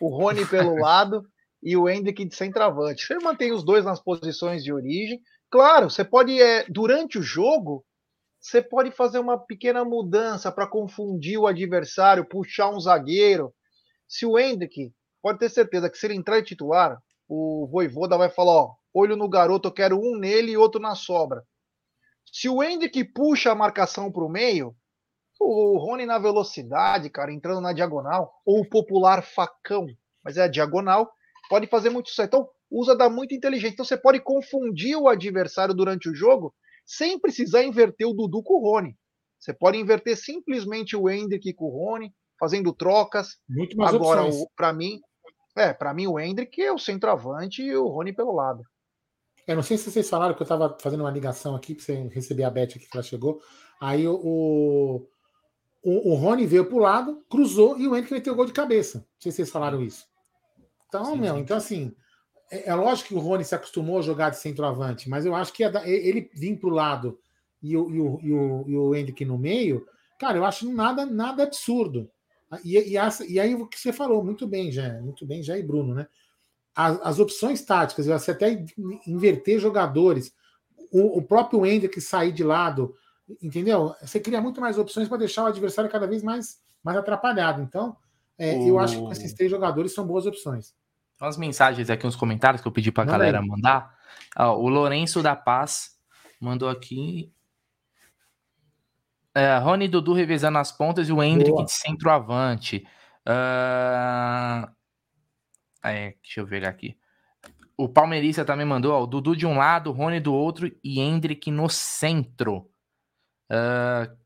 o 0.00 0.08
Rony 0.08 0.46
pelo 0.46 0.76
lado 0.80 1.26
e 1.62 1.76
o 1.76 1.88
Hendrick 1.88 2.24
de 2.24 2.34
centroavante. 2.34 3.06
Você 3.06 3.18
mantém 3.18 3.52
os 3.52 3.64
dois 3.64 3.84
nas 3.84 4.00
posições 4.00 4.62
de 4.62 4.72
origem. 4.72 5.20
Claro, 5.50 5.90
você 5.90 6.04
pode, 6.04 6.40
é, 6.40 6.64
durante 6.68 7.18
o 7.18 7.22
jogo, 7.22 7.84
você 8.40 8.62
pode 8.62 8.90
fazer 8.90 9.18
uma 9.18 9.38
pequena 9.38 9.84
mudança 9.84 10.52
para 10.52 10.66
confundir 10.66 11.38
o 11.38 11.46
adversário, 11.46 12.28
puxar 12.28 12.70
um 12.70 12.80
zagueiro. 12.80 13.52
Se 14.06 14.26
o 14.26 14.38
Hendrick, 14.38 14.92
pode 15.22 15.38
ter 15.38 15.48
certeza 15.48 15.90
que 15.90 15.98
se 15.98 16.06
ele 16.06 16.14
entrar 16.14 16.38
em 16.38 16.44
titular, 16.44 16.98
o 17.28 17.66
Voivoda 17.70 18.18
vai 18.18 18.30
falar: 18.30 18.52
ó, 18.52 18.74
olho 18.92 19.16
no 19.16 19.28
garoto, 19.28 19.68
eu 19.68 19.72
quero 19.72 19.98
um 19.98 20.18
nele 20.18 20.52
e 20.52 20.56
outro 20.56 20.80
na 20.80 20.94
sobra. 20.94 21.44
Se 22.32 22.48
o 22.48 22.62
Hendrick 22.62 23.04
puxa 23.04 23.52
a 23.52 23.54
marcação 23.54 24.12
para 24.12 24.24
o 24.24 24.28
meio, 24.28 24.76
o 25.40 25.78
Rony 25.78 26.04
na 26.06 26.18
velocidade, 26.18 27.10
cara, 27.10 27.32
entrando 27.32 27.60
na 27.60 27.72
diagonal, 27.72 28.32
ou 28.44 28.60
o 28.60 28.68
popular 28.68 29.22
facão, 29.22 29.86
mas 30.22 30.36
é 30.36 30.42
a 30.42 30.48
diagonal, 30.48 31.10
pode 31.48 31.66
fazer 31.66 31.90
muito 31.90 32.08
sucesso. 32.10 32.26
Então, 32.28 32.48
usa 32.70 32.96
da 32.96 33.08
muito 33.08 33.34
inteligente. 33.34 33.74
Então, 33.74 33.84
você 33.84 33.96
pode 33.96 34.20
confundir 34.20 34.96
o 34.96 35.08
adversário 35.08 35.74
durante 35.74 36.08
o 36.08 36.14
jogo 36.14 36.54
sem 36.84 37.18
precisar 37.18 37.62
inverter 37.64 38.08
o 38.08 38.14
Dudu 38.14 38.42
com 38.42 38.54
o 38.54 38.62
Rony. 38.62 38.96
Você 39.38 39.52
pode 39.52 39.78
inverter 39.78 40.16
simplesmente 40.16 40.96
o 40.96 41.08
Hendrick 41.08 41.52
com 41.54 41.66
o 41.66 41.70
Rony, 41.70 42.12
fazendo 42.38 42.72
trocas. 42.72 43.36
Muito 43.48 43.76
mais 43.76 43.94
Agora, 43.94 44.22
para 44.56 44.72
mim, 44.72 45.00
é, 45.56 45.72
para 45.72 45.92
mim 45.92 46.06
o 46.06 46.18
Hendrick 46.18 46.60
é 46.60 46.72
o 46.72 46.78
centroavante 46.78 47.62
e 47.62 47.76
o 47.76 47.86
Rony 47.88 48.12
pelo 48.12 48.34
lado. 48.34 48.62
Eu 49.46 49.56
não 49.56 49.62
sei 49.62 49.78
se 49.78 49.90
vocês 49.90 50.08
falaram 50.08 50.34
que 50.34 50.42
eu 50.42 50.44
estava 50.44 50.76
fazendo 50.80 51.00
uma 51.00 51.10
ligação 51.10 51.56
aqui 51.56 51.74
para 51.74 51.84
você 51.84 52.08
receber 52.08 52.44
a 52.44 52.50
Beth 52.50 52.64
aqui 52.64 52.80
que 52.80 52.90
ela 52.92 53.02
chegou. 53.02 53.40
Aí 53.80 54.06
o, 54.06 55.08
o, 55.82 56.12
o 56.12 56.14
Rony 56.16 56.46
veio 56.46 56.66
para 56.66 56.76
o 56.76 56.80
lado, 56.80 57.24
cruzou 57.30 57.78
e 57.78 57.88
o 57.88 57.96
Henrique 57.96 58.12
meteu 58.12 58.34
o 58.34 58.36
gol 58.36 58.44
de 58.44 58.52
cabeça. 58.52 58.98
Não 58.98 59.06
sei 59.18 59.32
se 59.32 59.36
vocês 59.36 59.50
falaram 59.50 59.82
isso. 59.82 60.06
Então, 60.86 61.04
sim, 61.04 61.18
meu, 61.18 61.34
sim. 61.34 61.40
então 61.40 61.56
assim, 61.56 61.96
é, 62.50 62.70
é, 62.70 62.74
lógico 62.74 63.08
que 63.08 63.14
o 63.14 63.18
Rony 63.18 63.44
se 63.44 63.54
acostumou 63.54 63.98
a 63.98 64.02
jogar 64.02 64.30
de 64.30 64.38
centroavante, 64.38 65.08
mas 65.08 65.24
eu 65.26 65.34
acho 65.34 65.52
que 65.52 65.62
ele 65.62 66.30
vir 66.34 66.58
para 66.58 66.68
o 66.68 66.72
lado 66.72 67.18
e 67.62 67.76
o, 67.76 67.90
e, 67.90 68.00
o, 68.00 68.20
e, 68.22 68.32
o, 68.32 68.64
e 68.68 68.76
o 68.76 68.94
Henrique 68.94 69.24
no 69.24 69.38
meio, 69.38 69.86
cara, 70.18 70.36
eu 70.38 70.44
acho 70.44 70.70
nada, 70.72 71.04
nada 71.04 71.42
absurdo. 71.42 72.10
E, 72.64 72.78
e, 72.92 72.96
essa, 72.96 73.26
e 73.26 73.38
aí 73.38 73.54
o 73.54 73.66
que 73.66 73.78
você 73.78 73.92
falou, 73.92 74.24
muito 74.24 74.46
bem, 74.46 74.72
já, 74.72 75.00
muito 75.00 75.26
bem, 75.26 75.42
já 75.42 75.58
e 75.58 75.62
Bruno, 75.62 75.94
né? 75.94 76.06
as, 76.78 77.00
as 77.02 77.18
opções 77.18 77.60
táticas, 77.62 78.06
você 78.06 78.30
até 78.30 78.64
inverter 79.04 79.58
jogadores, 79.58 80.32
o, 80.92 81.18
o 81.18 81.22
próprio 81.22 81.66
Hendrick 81.66 82.00
sair 82.00 82.30
de 82.30 82.44
lado, 82.44 82.94
entendeu? 83.42 83.92
Você 84.00 84.20
cria 84.20 84.40
muito 84.40 84.60
mais 84.60 84.78
opções 84.78 85.08
para 85.08 85.18
deixar 85.18 85.42
o 85.42 85.46
adversário 85.48 85.90
cada 85.90 86.06
vez 86.06 86.22
mais, 86.22 86.60
mais 86.84 86.96
atrapalhado. 86.96 87.60
Então, 87.60 87.96
é, 88.38 88.54
o... 88.54 88.68
eu 88.68 88.78
acho 88.78 89.04
que 89.04 89.12
esses 89.12 89.32
três 89.32 89.50
jogadores 89.50 89.92
são 89.92 90.06
boas 90.06 90.24
opções. 90.24 90.72
Umas 91.20 91.36
mensagens 91.36 91.90
aqui, 91.90 92.06
uns 92.06 92.14
comentários 92.14 92.62
que 92.62 92.68
eu 92.68 92.72
pedi 92.72 92.92
para 92.92 93.02
a 93.02 93.06
galera 93.06 93.42
mandar. 93.42 93.92
Ah, 94.36 94.52
o 94.52 94.68
Lourenço 94.68 95.22
da 95.22 95.34
Paz 95.34 95.98
mandou 96.40 96.68
aqui. 96.68 97.32
É, 99.34 99.56
Rony 99.58 99.86
e 99.86 99.88
Dudu 99.88 100.12
revezando 100.12 100.58
as 100.58 100.70
pontas 100.70 101.08
e 101.08 101.12
o 101.12 101.22
Hendrick 101.22 101.50
Boa. 101.50 101.64
de 101.64 101.72
centroavante. 101.72 102.86
Uh, 103.26 104.70
é, 105.84 106.14
deixa 106.22 106.40
eu 106.40 106.46
ver 106.46 106.66
aqui. 106.66 106.96
O 107.76 107.88
Palmeirista 107.88 108.44
também 108.44 108.66
mandou, 108.66 108.92
ó, 108.92 109.02
o 109.02 109.06
Dudu 109.06 109.36
de 109.36 109.46
um 109.46 109.56
lado, 109.56 109.90
o 109.90 109.92
Rony 109.92 110.20
do 110.20 110.32
outro 110.34 110.70
e 110.82 111.00
Hendrick 111.00 111.50
no 111.50 111.68
centro. 111.68 112.70
Uh, 113.50 114.16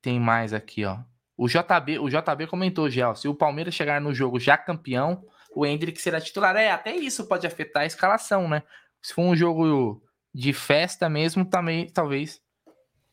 tem 0.00 0.18
mais 0.18 0.52
aqui, 0.52 0.84
ó. 0.84 0.98
O 1.36 1.46
JB, 1.46 2.00
o 2.00 2.08
JB 2.08 2.46
comentou 2.48 2.90
já, 2.90 3.10
ó, 3.10 3.14
se 3.14 3.28
o 3.28 3.34
Palmeiras 3.34 3.74
chegar 3.74 4.00
no 4.00 4.12
jogo 4.12 4.40
já 4.40 4.56
campeão, 4.56 5.24
o 5.54 5.66
Hendrick 5.66 6.00
será 6.00 6.20
titular. 6.20 6.56
É, 6.56 6.70
até 6.70 6.94
isso 6.94 7.26
pode 7.26 7.46
afetar 7.46 7.82
a 7.82 7.86
escalação, 7.86 8.48
né? 8.48 8.62
Se 9.02 9.14
for 9.14 9.22
um 9.22 9.36
jogo 9.36 10.02
de 10.34 10.52
festa 10.52 11.08
mesmo, 11.08 11.44
também, 11.44 11.88
talvez 11.88 12.40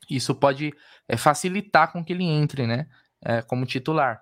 isso 0.10 0.36
pode 0.36 0.74
é, 1.08 1.18
facilitar 1.18 1.92
com 1.92 2.04
que 2.04 2.14
ele 2.14 2.26
entre, 2.26 2.68
né? 2.68 2.88
É, 3.24 3.42
como 3.42 3.66
titular. 3.66 4.22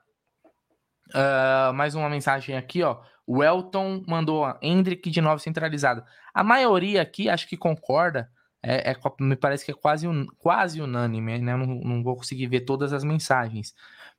Uh, 1.10 1.74
mais 1.74 1.96
uma 1.96 2.10
mensagem 2.10 2.56
aqui, 2.56 2.82
ó. 2.82 3.02
O 3.26 3.44
Elton 3.44 4.04
mandou 4.08 4.46
Hendrick 4.62 5.10
de 5.10 5.22
novo 5.22 5.40
centralizado. 5.40 6.04
A 6.34 6.44
maioria 6.44 7.02
aqui 7.02 7.30
acho 7.30 7.48
que 7.48 7.58
concorda. 7.58 8.30
É, 8.62 8.92
é 8.92 8.96
me 9.20 9.36
parece 9.36 9.66
que 9.66 9.72
é 9.72 9.74
quase, 9.74 10.08
quase 10.38 10.82
unânime, 10.82 11.38
né? 11.40 11.56
Não, 11.56 11.66
não 11.66 12.04
vou 12.04 12.16
conseguir 12.16 12.48
ver 12.48 12.62
todas 12.62 12.94
as 12.94 13.04
mensagens. 13.04 13.74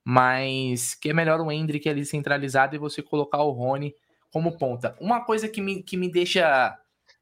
Mas 0.05 0.95
que 0.95 1.11
é 1.11 1.13
melhor 1.15 1.41
o 1.41 1.51
Hendrick 1.51 1.89
ali 1.89 2.05
centralizado 2.05 2.77
e 2.77 2.79
você 2.79 3.03
colocar 3.03 3.43
o 3.43 3.51
Rony 3.51 3.95
como 4.31 4.59
ponta. 4.59 4.97
Uma 5.01 5.25
coisa 5.25 5.49
que 5.49 5.63
me, 5.63 5.83
que 5.83 5.97
me 5.97 6.11
deixa 6.11 6.77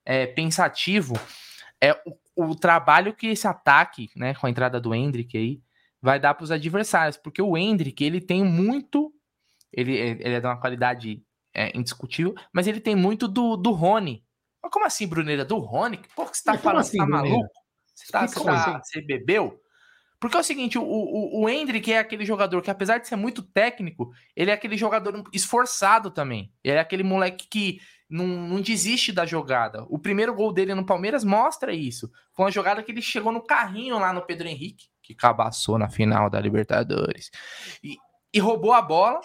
é, 0.05 0.27
pensativo 0.27 1.15
é 1.81 1.93
o, 2.35 2.51
o, 2.51 2.57
trabalho 2.57 3.15
que 3.15 3.29
esse 3.29 3.47
ataque, 3.47 4.11
né, 4.17 4.35
com 4.35 4.47
a 4.47 4.51
entrada 4.51 4.81
do 4.81 4.95
Hendrick 4.95 5.37
aí, 5.37 5.63
vai 6.01 6.19
dar 6.19 6.35
para 6.35 6.45
os 6.45 6.51
adversários. 6.51 7.17
Porque 7.17 7.41
o 7.41 7.57
Hendrick, 7.57 8.03
ele 8.03 8.21
tem 8.21 8.43
muito. 8.45 9.15
Ele, 9.73 9.97
ele 9.97 10.35
é 10.35 10.41
de 10.41 10.47
uma 10.47 10.61
qualidade 10.61 11.23
é 11.55 11.77
indiscutível, 11.77 12.35
mas 12.53 12.67
ele 12.67 12.81
tem 12.81 12.97
muito 12.97 13.29
do, 13.29 13.57
do 13.57 13.73
Rony. 13.73 14.25
Mas 14.63 14.73
como 14.73 14.87
assim, 14.87 15.07
Bruneira? 15.07 15.45
Do 15.45 15.59
Rony? 15.59 16.01
Pô, 16.15 16.25
que 16.27 16.37
você 16.37 16.45
tá 16.45 16.57
falando? 16.57 16.81
Assim, 16.81 16.93
você 16.93 16.99
tá 16.99 17.07
maluco? 17.07 17.49
Você, 17.95 18.13
tá, 18.13 18.27
você, 18.27 18.45
tá, 18.45 18.83
você 18.83 19.01
bebeu? 19.03 19.61
Porque 20.23 20.37
é 20.37 20.41
o 20.41 20.45
seguinte, 20.45 20.79
o, 20.79 20.85
o, 20.85 21.41
o 21.41 21.49
Hendrick 21.49 21.93
é 21.93 21.99
aquele 21.99 22.25
jogador 22.25 22.63
que, 22.63 22.71
apesar 22.71 22.99
de 22.99 23.09
ser 23.09 23.17
muito 23.17 23.43
técnico, 23.43 24.13
ele 24.37 24.53
é 24.53 24.55
aquele 24.55 24.77
jogador 24.77 25.21
esforçado 25.33 26.13
também. 26.13 26.53
Ele 26.63 26.77
é 26.77 26.81
aquele 26.81 27.03
moleque 27.03 27.49
que 27.49 27.81
não, 28.09 28.25
não 28.25 28.61
desiste 28.61 29.11
da 29.11 29.27
jogada. 29.27 29.85
O 29.89 29.99
primeiro 29.99 30.33
gol 30.33 30.53
dele 30.53 30.77
no 30.77 30.87
Palmeiras 30.87 31.25
mostra 31.25 31.75
isso. 31.75 32.09
Foi 32.37 32.45
uma 32.45 32.53
jogada 32.53 32.85
que 32.85 32.93
ele 32.93 33.03
chegou 33.03 33.33
no 33.33 33.43
carrinho 33.43 33.99
lá 33.99 34.13
no 34.13 34.23
Pedro 34.23 34.47
Henrique, 34.47 34.87
que 35.03 35.13
cabaçou 35.13 35.77
na 35.77 35.91
final 35.91 36.31
da 36.31 36.39
Libertadores. 36.39 37.29
E, 37.83 37.97
e 38.33 38.39
roubou 38.39 38.75
a 38.75 38.81
bola, 38.81 39.21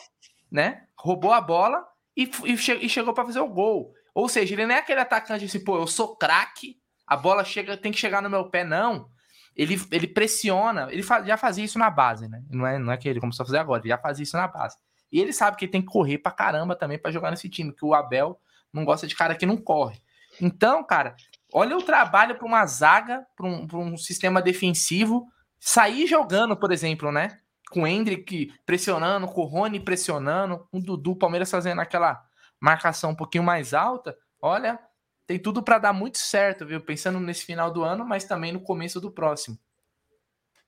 né? 0.51 0.87
Roubou 0.97 1.31
a 1.31 1.39
bola 1.39 1.85
e, 2.17 2.23
e, 2.43 2.57
che 2.57 2.73
e 2.73 2.89
chegou 2.89 3.13
para 3.13 3.25
fazer 3.25 3.39
o 3.39 3.47
gol. 3.47 3.93
Ou 4.15 4.27
seja, 4.27 4.55
ele 4.55 4.65
não 4.65 4.73
é 4.73 4.79
aquele 4.79 5.01
atacante 5.01 5.45
assim, 5.45 5.63
pô, 5.63 5.77
eu 5.77 5.85
sou 5.85 6.15
craque, 6.15 6.79
a 7.05 7.15
bola 7.15 7.45
chega, 7.45 7.77
tem 7.77 7.91
que 7.91 7.99
chegar 7.99 8.19
no 8.19 8.31
meu 8.31 8.49
pé, 8.49 8.63
não 8.63 9.15
ele, 9.57 9.81
ele 9.91 10.07
pressiona, 10.07 10.87
ele 10.91 11.01
já 11.01 11.35
fazia 11.35 11.65
isso 11.65 11.79
na 11.79 11.89
base, 11.89 12.27
né? 12.29 12.43
Não 12.49 12.67
é, 12.67 12.77
não 12.77 12.93
é 12.93 12.97
que 12.97 13.09
ele 13.09 13.19
começou 13.19 13.43
a 13.43 13.47
fazer 13.47 13.57
agora, 13.57 13.81
ele 13.81 13.89
já 13.89 13.97
fazia 13.97 14.23
isso 14.23 14.37
na 14.37 14.47
base. 14.47 14.77
E 15.11 15.19
ele 15.19 15.33
sabe 15.33 15.57
que 15.57 15.65
ele 15.65 15.71
tem 15.71 15.81
que 15.81 15.87
correr 15.87 16.19
pra 16.19 16.31
caramba 16.31 16.75
também 16.75 16.99
para 16.99 17.11
jogar 17.11 17.31
nesse 17.31 17.49
time, 17.49 17.73
que 17.73 17.83
o 17.83 17.95
Abel 17.95 18.39
não 18.71 18.85
gosta 18.85 19.07
de 19.07 19.15
cara 19.15 19.35
que 19.35 19.45
não 19.45 19.57
corre. 19.57 19.99
Então, 20.39 20.83
cara, 20.83 21.15
olha 21.51 21.75
o 21.75 21.81
trabalho 21.81 22.35
para 22.35 22.45
uma 22.45 22.65
zaga, 22.67 23.25
para 23.35 23.47
um, 23.47 23.67
um 23.73 23.97
sistema 23.97 24.41
defensivo, 24.41 25.25
sair 25.59 26.05
jogando, 26.05 26.55
por 26.55 26.71
exemplo, 26.71 27.11
né? 27.11 27.39
Com 27.71 27.81
o 27.81 27.87
Hendrick 27.87 28.53
pressionando, 28.65 29.27
com 29.27 29.41
o 29.41 29.45
Rony 29.45 29.79
pressionando, 29.79 30.67
o 30.71 30.79
Dudu, 30.79 31.15
Palmeiras 31.15 31.49
fazendo 31.49 31.81
aquela 31.81 32.21
marcação 32.59 33.11
um 33.11 33.15
pouquinho 33.15 33.43
mais 33.43 33.73
alta. 33.73 34.15
Olha, 34.39 34.79
tem 35.27 35.37
tudo 35.37 35.61
para 35.61 35.77
dar 35.77 35.93
muito 35.93 36.17
certo, 36.17 36.65
viu? 36.65 36.79
Pensando 36.79 37.19
nesse 37.19 37.45
final 37.45 37.69
do 37.69 37.83
ano, 37.83 38.05
mas 38.07 38.23
também 38.23 38.53
no 38.53 38.61
começo 38.61 39.01
do 39.01 39.11
próximo. 39.11 39.59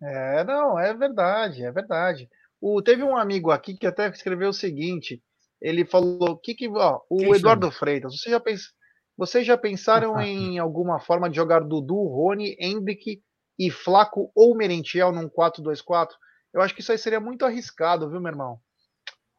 É, 0.02 0.44
não, 0.44 0.78
é 0.78 0.94
verdade, 0.94 1.64
é 1.64 1.72
verdade. 1.72 2.30
O, 2.60 2.82
teve 2.82 3.02
um 3.02 3.16
amigo 3.16 3.52
aqui 3.52 3.78
que 3.78 3.88
até 3.88 4.10
escreveu 4.10 4.50
o 4.50 4.54
seguinte: 4.54 5.24
ele 5.62 5.86
falou 5.86 6.38
que, 6.38 6.54
que 6.54 6.68
ó, 6.68 7.00
o 7.10 7.18
Quem 7.18 7.34
Eduardo 7.34 7.68
chama? 7.68 7.80
Freitas, 7.80 8.20
você 8.20 8.30
já, 8.30 8.40
pens, 8.40 8.74
vocês 9.18 9.48
já 9.48 9.58
pensaram 9.58 10.20
em 10.20 10.60
alguma 10.60 11.00
forma 11.00 11.30
de 11.30 11.38
jogar 11.38 11.62
Dudu, 11.62 12.08
Rony, 12.08 12.58
Hendrick 12.60 13.22
e 13.58 13.72
Flaco 13.72 14.30
ou 14.36 14.56
Merentiel 14.56 15.14
num 15.14 15.30
4-2-4? 15.30 16.10
Eu 16.54 16.62
acho 16.62 16.76
que 16.76 16.82
isso 16.82 16.92
aí 16.92 16.98
seria 16.98 17.20
muito 17.20 17.46
arriscado, 17.46 18.10
viu, 18.10 18.20
meu 18.20 18.32
irmão? 18.32 18.60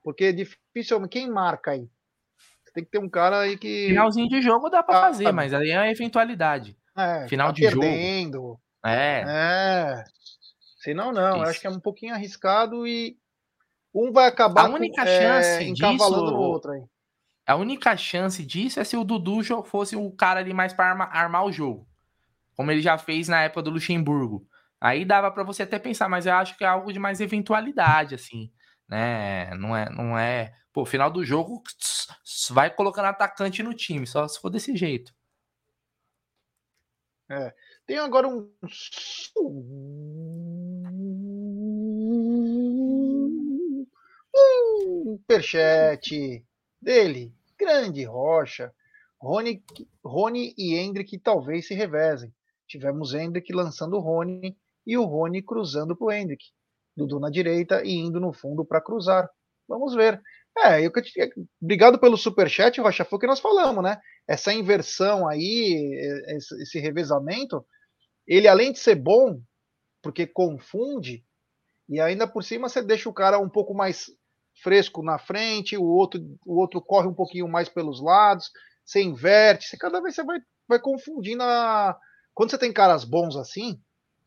Porque 0.03 0.25
é 0.25 0.33
difícil. 0.33 1.07
Quem 1.09 1.31
marca 1.31 1.73
aí? 1.73 1.89
Tem 2.73 2.85
que 2.85 2.91
ter 2.91 2.99
um 2.99 3.09
cara 3.09 3.41
aí 3.41 3.57
que. 3.57 3.89
Finalzinho 3.89 4.29
de 4.29 4.41
jogo 4.43 4.69
dá 4.69 4.83
para 4.83 4.99
ah, 4.99 5.03
fazer, 5.03 5.25
tá. 5.25 5.33
mas 5.33 5.53
aí 5.53 5.71
é 5.71 5.79
uma 5.79 5.91
eventualidade. 5.91 6.77
É, 6.97 7.29
Final 7.29 7.49
tá 7.49 7.53
de 7.53 7.63
perdendo. 7.63 8.33
jogo. 8.33 8.61
É. 8.85 9.25
É. 9.27 10.05
Senão, 10.79 11.13
não. 11.13 11.37
Isso. 11.37 11.45
Eu 11.45 11.51
acho 11.51 11.61
que 11.61 11.67
é 11.67 11.71
um 11.71 11.81
pouquinho 11.81 12.15
arriscado 12.15 12.87
e 12.87 13.17
um 13.95 14.13
vai 14.13 14.27
acabar 14.29 14.67
a 14.67 14.69
única 14.69 15.03
com, 15.03 15.09
é, 15.09 15.21
chance 15.21 15.49
é, 15.49 15.63
encavalando 15.65 16.25
disso, 16.25 16.35
no 16.35 16.41
outro 16.41 16.73
aí. 16.73 16.83
A 17.47 17.57
única 17.57 17.97
chance 17.97 18.45
disso 18.45 18.81
é 18.81 18.85
se 18.85 18.97
o 18.97 19.05
Dudu 19.05 19.43
fosse 19.65 19.97
o 19.97 20.11
cara 20.13 20.41
ali 20.41 20.55
mais 20.55 20.73
para 20.73 20.91
armar, 20.91 21.17
armar 21.17 21.45
o 21.45 21.53
jogo. 21.53 21.87
Como 22.57 22.71
ele 22.71 22.83
já 22.83 22.97
fez 22.97 23.29
na 23.29 23.43
época 23.43 23.63
do 23.63 23.71
Luxemburgo. 23.71 24.47
Aí 24.81 25.05
dava 25.05 25.31
para 25.31 25.43
você 25.43 25.65
até 25.65 25.79
pensar, 25.79 26.09
mas 26.09 26.27
eu 26.27 26.35
acho 26.35 26.57
que 26.57 26.65
é 26.65 26.67
algo 26.67 26.93
de 26.93 26.99
mais 26.99 27.21
eventualidade, 27.21 28.15
assim 28.15 28.51
né? 28.91 29.55
Não 29.55 29.77
é, 29.77 29.89
não 29.89 30.19
é. 30.19 30.53
Pô, 30.73 30.85
final 30.85 31.11
do 31.11 31.25
jogo 31.25 31.63
vai 32.51 32.73
colocando 32.75 33.07
atacante 33.07 33.63
no 33.63 33.75
time, 33.75 34.07
só 34.07 34.27
se 34.29 34.41
for 34.41 34.51
desse 34.51 34.77
jeito. 34.77 35.13
É. 37.29 37.55
Tem 37.87 37.99
agora 37.99 38.29
um 38.29 38.51
superchat 45.31 46.45
dele, 46.81 47.33
grande 47.59 48.05
Rocha. 48.05 48.73
Rony, 49.21 49.63
Rony 50.03 50.55
e 50.57 50.75
Hendrick 50.75 51.19
talvez 51.19 51.67
se 51.67 51.75
revezem. 51.75 52.35
Tivemos 52.67 53.13
Hendrick 53.13 53.53
lançando 53.53 53.97
o 53.97 54.01
Rony 54.01 54.57
e 54.87 54.97
o 54.97 55.05
Rony 55.05 55.43
cruzando 55.43 55.95
para 55.95 56.07
o 56.07 56.13
Hendrick. 56.13 56.47
Dudu 56.97 57.21
na 57.21 57.31
direita 57.31 57.85
e 57.85 57.93
indo 57.93 58.19
no 58.19 58.33
fundo 58.33 58.65
para 58.65 58.81
cruzar. 58.81 59.29
Vamos 59.69 59.95
ver. 59.95 60.21
É, 60.59 60.85
eu 60.85 60.93
obrigado 61.63 61.99
pelo 61.99 62.17
superchat, 62.17 62.81
Rocha, 62.81 63.05
foi 63.05 63.17
o 63.17 63.21
que 63.21 63.27
nós 63.27 63.41
falamos, 63.41 63.83
né? 63.83 64.01
Essa 64.29 64.53
inversão 64.53 65.27
aí, 65.27 65.97
esse 66.61 66.79
revezamento, 66.79 67.65
ele 68.27 68.49
além 68.49 68.73
de 68.73 68.79
ser 68.79 68.97
bom, 68.97 69.41
porque 70.03 70.27
confunde, 70.27 71.25
e 71.89 72.01
ainda 72.01 72.27
por 72.27 72.45
cima 72.45 72.69
você 72.69 72.83
deixa 72.83 73.09
o 73.09 73.15
cara 73.15 73.39
um 73.39 73.49
pouco 73.49 73.75
mais 73.75 74.07
fresco 74.63 75.03
na 75.03 75.19
frente, 75.19 75.77
o 75.77 75.85
outro, 75.85 76.21
o 76.47 76.59
outro 76.61 76.81
corre 76.83 77.09
um 77.09 77.15
pouquinho 77.15 77.49
mais 77.49 77.69
pelos 77.69 78.03
lados, 78.03 78.51
você 78.85 79.03
inverte, 79.03 79.69
você, 79.69 79.79
cada 79.79 80.01
vez 80.01 80.15
você 80.15 80.25
vai, 80.25 80.39
vai 80.69 80.81
confundindo 80.81 81.43
a. 81.43 81.97
Quando 82.35 82.51
você 82.51 82.59
tem 82.59 82.73
caras 82.73 83.05
bons 83.05 83.37
assim, 83.37 83.81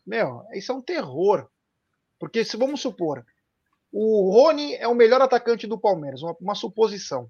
meu, 0.05 0.41
isso 0.53 0.71
é 0.71 0.75
um 0.75 0.81
terror. 0.81 1.47
Porque 2.19 2.45
se 2.45 2.57
vamos 2.57 2.81
supor, 2.81 3.25
o 3.95 4.31
Rony 4.31 4.73
é 4.73 4.87
o 4.87 4.95
melhor 4.95 5.21
atacante 5.21 5.67
do 5.67 5.77
Palmeiras, 5.77 6.23
uma, 6.23 6.35
uma 6.41 6.55
suposição. 6.55 7.29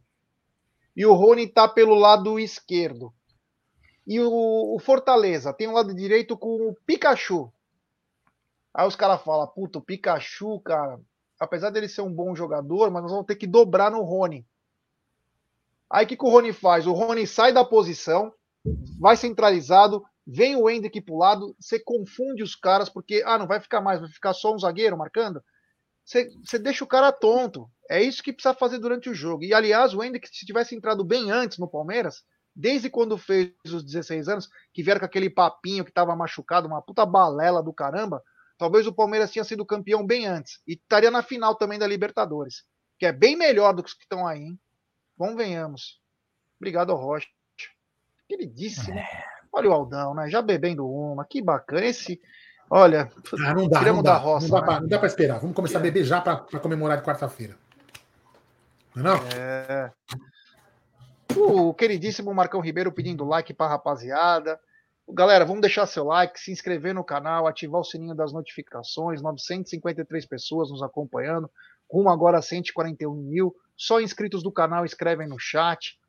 E 0.95 1.05
o 1.05 1.13
Rony 1.13 1.43
está 1.43 1.67
pelo 1.67 1.93
lado 1.93 2.39
esquerdo. 2.39 3.13
E 4.07 4.17
o, 4.21 4.75
o, 4.75 4.79
Fortaleza 4.79 5.53
tem 5.53 5.67
um 5.67 5.73
lado 5.73 5.93
direito 5.93 6.37
com 6.37 6.69
o 6.69 6.75
Pikachu. 6.85 7.51
Aí 8.73 8.87
os 8.87 8.95
caras 8.95 9.21
falam, 9.21 9.45
puta, 9.47 9.79
o 9.79 9.81
Pikachu, 9.81 10.61
cara, 10.61 11.01
apesar 11.37 11.69
dele 11.69 11.89
ser 11.89 12.01
um 12.01 12.13
bom 12.13 12.33
jogador, 12.33 12.89
mas 12.89 13.03
nós 13.03 13.11
vamos 13.11 13.25
ter 13.25 13.35
que 13.35 13.45
dobrar 13.45 13.91
no 13.91 14.01
Rony. 14.01 14.47
Aí 15.89 16.05
o 16.05 16.07
que, 16.07 16.15
que 16.15 16.25
o 16.25 16.29
Rony 16.29 16.53
faz? 16.53 16.87
O 16.87 16.93
Rony 16.93 17.27
sai 17.27 17.51
da 17.51 17.65
posição, 17.65 18.33
vai 18.97 19.17
centralizado, 19.17 20.03
vem 20.25 20.55
o 20.55 20.69
Hendrick 20.69 21.01
pro 21.01 21.17
lado, 21.17 21.53
você 21.59 21.77
confunde 21.77 22.41
os 22.41 22.55
caras, 22.55 22.89
porque, 22.89 23.21
ah, 23.25 23.37
não 23.37 23.47
vai 23.47 23.59
ficar 23.59 23.81
mais, 23.81 23.99
vai 23.99 24.09
ficar 24.09 24.33
só 24.33 24.55
um 24.55 24.59
zagueiro 24.59 24.97
marcando. 24.97 25.43
Você, 26.05 26.29
você 26.43 26.59
deixa 26.59 26.83
o 26.83 26.87
cara 26.87 27.11
tonto. 27.11 27.69
É 27.89 28.01
isso 28.01 28.23
que 28.23 28.33
precisa 28.33 28.53
fazer 28.53 28.79
durante 28.79 29.09
o 29.09 29.13
jogo. 29.13 29.43
E, 29.43 29.53
aliás, 29.53 29.93
o 29.93 30.03
Hendrick, 30.03 30.27
se 30.27 30.45
tivesse 30.45 30.75
entrado 30.75 31.03
bem 31.03 31.31
antes 31.31 31.57
no 31.57 31.67
Palmeiras, 31.67 32.23
desde 32.55 32.89
quando 32.89 33.17
fez 33.17 33.53
os 33.65 33.83
16 33.83 34.27
anos, 34.27 34.49
que 34.73 34.83
vieram 34.83 34.99
com 34.99 35.05
aquele 35.05 35.29
papinho 35.29 35.83
que 35.83 35.91
estava 35.91 36.15
machucado, 36.15 36.67
uma 36.67 36.81
puta 36.81 37.05
balela 37.05 37.63
do 37.63 37.73
caramba, 37.73 38.21
talvez 38.57 38.85
o 38.85 38.93
Palmeiras 38.93 39.31
tinha 39.31 39.43
sido 39.43 39.65
campeão 39.65 40.05
bem 40.05 40.25
antes. 40.25 40.61
E 40.67 40.73
estaria 40.73 41.11
na 41.11 41.23
final 41.23 41.55
também 41.55 41.79
da 41.79 41.87
Libertadores. 41.87 42.63
Que 42.99 43.05
é 43.05 43.11
bem 43.11 43.35
melhor 43.35 43.73
do 43.73 43.83
que 43.83 43.89
os 43.89 43.95
que 43.95 44.03
estão 44.03 44.27
aí, 44.27 44.41
hein? 44.41 44.59
Convenhamos. 45.17 46.01
Obrigado, 46.59 46.93
Rocha. 46.95 47.27
Queridíssimo. 48.27 48.97
É. 48.97 49.25
Olha 49.51 49.69
o 49.69 49.73
Aldão, 49.73 50.15
né? 50.15 50.29
Já 50.29 50.41
bebendo 50.41 50.87
uma, 50.87 51.25
que 51.25 51.41
bacana. 51.41 51.85
Esse, 51.85 52.19
olha, 52.69 53.11
ah, 53.45 53.53
não 53.53 53.67
dá, 53.67 53.81
não 53.81 54.03
dá, 54.03 54.17
roça, 54.17 54.47
não, 54.47 54.61
dá 54.61 54.73
né? 54.73 54.79
não 54.81 54.87
dá 54.87 54.97
pra 54.97 55.07
esperar. 55.07 55.39
Vamos 55.39 55.55
começar 55.55 55.79
a 55.79 55.81
beber 55.81 56.03
já 56.03 56.21
para 56.21 56.59
comemorar 56.59 56.97
de 56.97 57.03
quarta-feira. 57.03 57.55
Não 58.95 59.01
é 59.01 59.03
não? 59.03 59.27
É. 59.35 59.91
O 61.35 61.73
queridíssimo 61.73 62.33
Marcão 62.33 62.61
Ribeiro 62.61 62.91
pedindo 62.91 63.25
like 63.25 63.53
para 63.53 63.71
rapaziada. 63.71 64.59
Galera, 65.09 65.45
vamos 65.45 65.61
deixar 65.61 65.85
seu 65.85 66.05
like, 66.05 66.39
se 66.39 66.51
inscrever 66.51 66.93
no 66.93 67.03
canal, 67.03 67.47
ativar 67.47 67.81
o 67.81 67.83
sininho 67.83 68.15
das 68.15 68.31
notificações. 68.31 69.21
953 69.21 70.25
pessoas 70.25 70.69
nos 70.69 70.81
acompanhando, 70.81 71.49
rumo 71.91 72.09
agora 72.09 72.37
a 72.37 72.41
141 72.41 73.13
mil. 73.13 73.55
Só 73.75 73.99
inscritos 73.99 74.43
do 74.43 74.51
canal 74.51 74.85
escrevem 74.85 75.27
no 75.27 75.39
chat. 75.39 75.99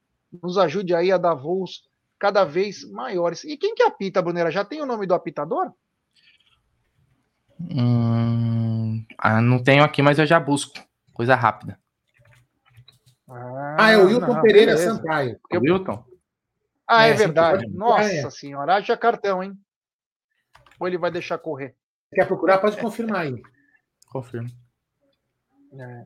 Nos 0.43 0.59
ajude 0.59 0.95
aí 0.95 1.11
a 1.11 1.19
dar 1.19 1.35
voos 1.35 1.89
cada 2.19 2.45
vez 2.45 2.89
maiores. 2.91 3.45
E 3.45 3.57
quem 3.57 3.75
que 3.75 3.83
apita, 3.83 4.23
Brunera? 4.23 4.51
Já 4.51 4.65
tem 4.65 4.81
o 4.81 4.87
nome 4.87 5.07
do 5.07 5.15
apitador? 5.15 5.73
Hum, 7.61 9.05
ah, 9.19 9.41
não 9.41 9.63
tenho 9.63 9.85
aqui, 9.85 10.03
mas 10.03 10.19
eu 10.19 10.27
já 10.27 10.39
busco. 10.41 10.75
Coisa 11.13 11.35
rápida. 11.35 11.79
Ah, 13.29 13.77
ah 13.79 13.91
é 13.91 13.97
o 13.97 14.07
Wilton 14.07 14.35
não, 14.35 14.43
Pereira 14.43 14.75
beleza. 14.75 14.95
Sampaio. 14.97 15.41
O 15.53 15.59
Wilton? 15.59 16.05
Ah, 16.87 17.07
é, 17.07 17.11
é 17.11 17.15
verdade. 17.15 17.67
Nossa 17.69 18.13
é. 18.13 18.31
senhora, 18.31 18.75
haja 18.75 18.97
cartão, 18.97 19.43
hein? 19.43 19.59
Ou 20.79 20.87
ele 20.87 20.99
vai 20.99 21.11
deixar 21.11 21.39
correr? 21.39 21.75
Quer 22.13 22.27
procurar? 22.27 22.59
Pode 22.59 22.77
confirmar 22.77 23.23
aí. 23.23 23.43
Confirmo. 24.09 24.49
É. 25.73 26.05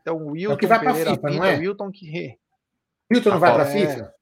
Então, 0.00 0.16
o 0.18 0.30
Wilton 0.32 0.54
é 0.54 0.56
que 0.56 0.66
vai 0.66 0.78
Pereira 0.78 1.10
FIFA, 1.10 1.30
não 1.30 1.44
é? 1.44 1.56
Wilton 1.56 1.90
que... 1.90 2.38
Wilton 3.10 3.30
não 3.30 3.40
vai 3.40 3.52
para 3.52 3.62
a 3.64 3.66
FIFA? 3.66 4.14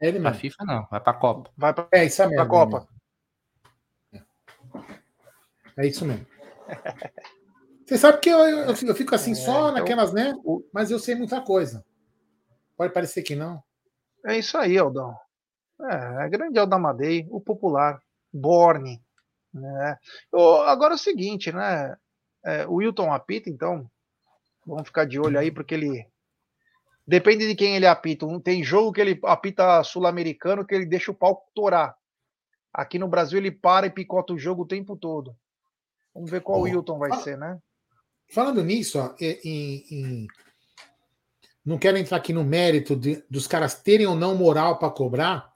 É 0.00 0.08
ele 0.08 0.18
mesmo. 0.18 0.30
Pra 0.30 0.34
FIFA 0.34 0.64
não, 0.64 0.86
vai 0.90 1.00
pra 1.00 1.14
Copa. 1.14 1.50
Vai 1.56 1.74
pra, 1.74 1.88
é 1.92 2.04
isso 2.04 2.22
mesmo. 2.22 2.36
Pra 2.36 2.46
Copa. 2.46 2.88
É 5.80 5.86
isso 5.86 6.04
mesmo. 6.04 6.26
Você 7.86 7.96
sabe 7.96 8.20
que 8.20 8.28
eu, 8.28 8.38
eu, 8.38 8.66
eu 8.66 8.94
fico 8.94 9.14
assim 9.14 9.32
é, 9.32 9.34
só 9.34 9.70
então, 9.70 9.72
naquelas, 9.72 10.12
né? 10.12 10.34
Mas 10.72 10.90
eu 10.90 10.98
sei 10.98 11.14
muita 11.14 11.40
coisa. 11.40 11.82
Pode 12.76 12.92
parecer 12.92 13.22
que 13.22 13.34
não. 13.34 13.62
É 14.26 14.38
isso 14.38 14.58
aí, 14.58 14.76
Aldão. 14.76 15.16
É, 15.80 16.26
é 16.26 16.28
grande 16.28 16.58
Aldamadei, 16.58 17.26
o 17.30 17.40
popular, 17.40 17.98
Borne. 18.30 19.02
É. 19.56 19.96
Oh, 20.30 20.62
agora 20.66 20.92
é 20.92 20.96
o 20.96 20.98
seguinte, 20.98 21.50
né? 21.50 21.96
É, 22.44 22.66
o 22.66 22.74
Wilton 22.74 23.12
apita, 23.12 23.48
então 23.48 23.90
vamos 24.66 24.86
ficar 24.86 25.06
de 25.06 25.18
olho 25.18 25.38
aí, 25.38 25.50
porque 25.50 25.74
ele 25.74 26.06
depende 27.06 27.48
de 27.48 27.54
quem 27.54 27.74
ele 27.74 27.86
apita. 27.86 28.26
Tem 28.40 28.62
jogo 28.62 28.92
que 28.92 29.00
ele 29.00 29.18
apita 29.24 29.82
sul-americano 29.82 30.64
que 30.64 30.74
ele 30.74 30.84
deixa 30.84 31.10
o 31.10 31.14
pau 31.14 31.48
torar. 31.54 31.96
Aqui 32.70 32.98
no 32.98 33.08
Brasil 33.08 33.38
ele 33.38 33.50
para 33.50 33.86
e 33.86 33.90
picota 33.90 34.34
o 34.34 34.38
jogo 34.38 34.62
o 34.62 34.68
tempo 34.68 34.94
todo. 34.94 35.34
Vamos 36.14 36.30
ver 36.30 36.40
qual 36.40 36.60
oh, 36.60 36.62
Wilton 36.64 36.98
vai 36.98 37.12
ser, 37.20 37.38
né? 37.38 37.58
Falando 38.32 38.62
nisso, 38.62 38.98
ó, 38.98 39.14
em, 39.20 39.84
em... 39.90 40.26
não 41.64 41.78
quero 41.78 41.98
entrar 41.98 42.16
aqui 42.16 42.32
no 42.32 42.44
mérito 42.44 42.94
de, 42.94 43.24
dos 43.28 43.46
caras 43.46 43.74
terem 43.74 44.06
ou 44.06 44.14
não 44.14 44.34
moral 44.34 44.78
para 44.78 44.90
cobrar. 44.90 45.52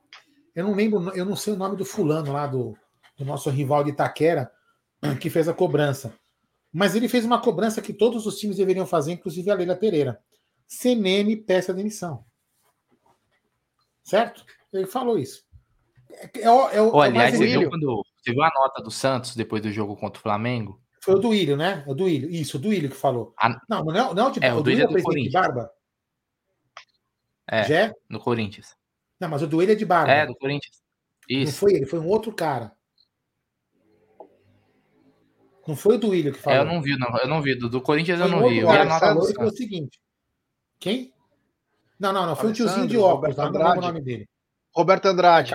Eu 0.55 0.65
não 0.65 0.75
lembro, 0.75 1.11
eu 1.17 1.25
não 1.25 1.37
sei 1.37 1.53
o 1.53 1.57
nome 1.57 1.77
do 1.77 1.85
fulano 1.85 2.33
lá 2.33 2.47
do, 2.47 2.77
do 3.17 3.25
nosso 3.25 3.51
rival 3.51 3.85
de 3.85 3.91
Itaquera 3.91 4.51
que 5.21 5.31
fez 5.31 5.49
a 5.49 5.55
cobrança. 5.55 6.15
Mas 6.73 6.97
ele 6.97 7.09
fez 7.09 7.25
uma 7.25 7.41
cobrança 7.41 7.81
que 7.81 7.93
todos 7.93 8.27
os 8.27 8.39
times 8.39 8.57
deveriam 8.57 8.87
fazer, 8.87 9.13
inclusive 9.13 9.51
a 9.51 9.55
Leila 9.55 9.77
Pereira. 9.77 10.21
CNM 10.67 11.37
peça 11.37 11.73
demissão. 11.73 12.25
Certo? 14.03 14.45
Ele 14.73 14.87
falou 14.87 15.19
isso. 15.19 15.45
É, 16.11 16.25
é, 16.25 16.43
é, 16.43 16.77
é, 16.77 16.81
Olha, 16.81 17.11
aliás, 17.11 17.37
você 17.37 17.47
viu, 17.47 17.71
quando, 17.71 18.05
você 18.25 18.33
viu 18.33 18.43
a 18.43 18.51
nota 18.55 18.83
do 18.83 18.91
Santos 18.91 19.37
depois 19.37 19.61
do 19.61 19.71
jogo 19.71 19.97
contra 19.97 20.19
o 20.19 20.23
Flamengo? 20.23 20.81
Foi 21.03 21.15
o 21.15 21.19
do 21.19 21.35
Ilho, 21.35 21.57
né? 21.57 21.85
O 21.87 21.95
do 21.95 22.09
Ilho. 22.09 22.31
Isso, 22.31 22.57
o 22.57 22.61
do 22.61 22.73
Ilho 22.73 22.89
que 22.89 22.97
falou. 22.97 23.35
A... 23.39 23.51
Não, 23.69 23.85
não, 23.85 23.95
é, 23.95 24.15
não 24.15 24.33
é, 24.41 24.55
o, 24.55 24.59
o 24.59 24.63
do 24.63 24.71
Ilho 24.71 24.85
é 24.85 24.87
do 24.87 25.03
Corinthians. 25.03 25.33
Barba. 25.33 25.71
É, 27.47 27.65
Já? 27.65 27.93
no 28.09 28.19
Corinthians. 28.19 28.75
Não, 29.21 29.29
mas 29.29 29.43
o 29.43 29.47
do 29.47 29.63
Ilho 29.63 29.73
é 29.73 29.75
de 29.75 29.85
Barba. 29.85 30.11
É, 30.11 30.27
do 30.27 30.35
Corinthians. 30.35 30.83
Isso. 31.29 31.53
Não 31.53 31.59
foi 31.59 31.75
ele, 31.75 31.87
foi 31.87 31.99
um 31.99 32.09
outro 32.09 32.33
cara. 32.33 32.73
Não 35.67 35.75
foi 35.75 35.97
o 35.97 35.99
do 35.99 36.11
Willian 36.11 36.33
que 36.33 36.39
falou. 36.39 36.59
É, 36.59 36.63
eu 36.63 36.67
não 36.67 36.83
vi, 36.83 36.99
não. 36.99 37.17
Eu 37.19 37.29
não 37.29 37.41
vi. 37.41 37.55
Do, 37.55 37.69
do 37.71 37.81
Corinthians 37.81 38.19
foi 38.19 38.29
eu 38.29 38.31
não 38.31 38.49
vi. 38.49 38.59
Eu 38.59 38.71
vi 38.71 38.77
a 38.77 38.85
nota 38.85 39.07
falou 39.07 39.35
foi 39.35 39.47
o 39.47 39.51
seguinte. 39.51 39.99
Quem? 40.79 41.13
Não, 41.99 42.13
não, 42.13 42.27
não. 42.27 42.37
Foi 42.37 42.51
o 42.51 42.53
tiozinho 42.53 42.87
de 42.87 42.99
óculos, 42.99 43.37
não 43.37 43.51
lembro 43.51 43.79
o 43.79 43.81
nome 43.81 44.03
dele. 44.03 44.29
Roberto 44.75 45.07
Andrade. 45.07 45.55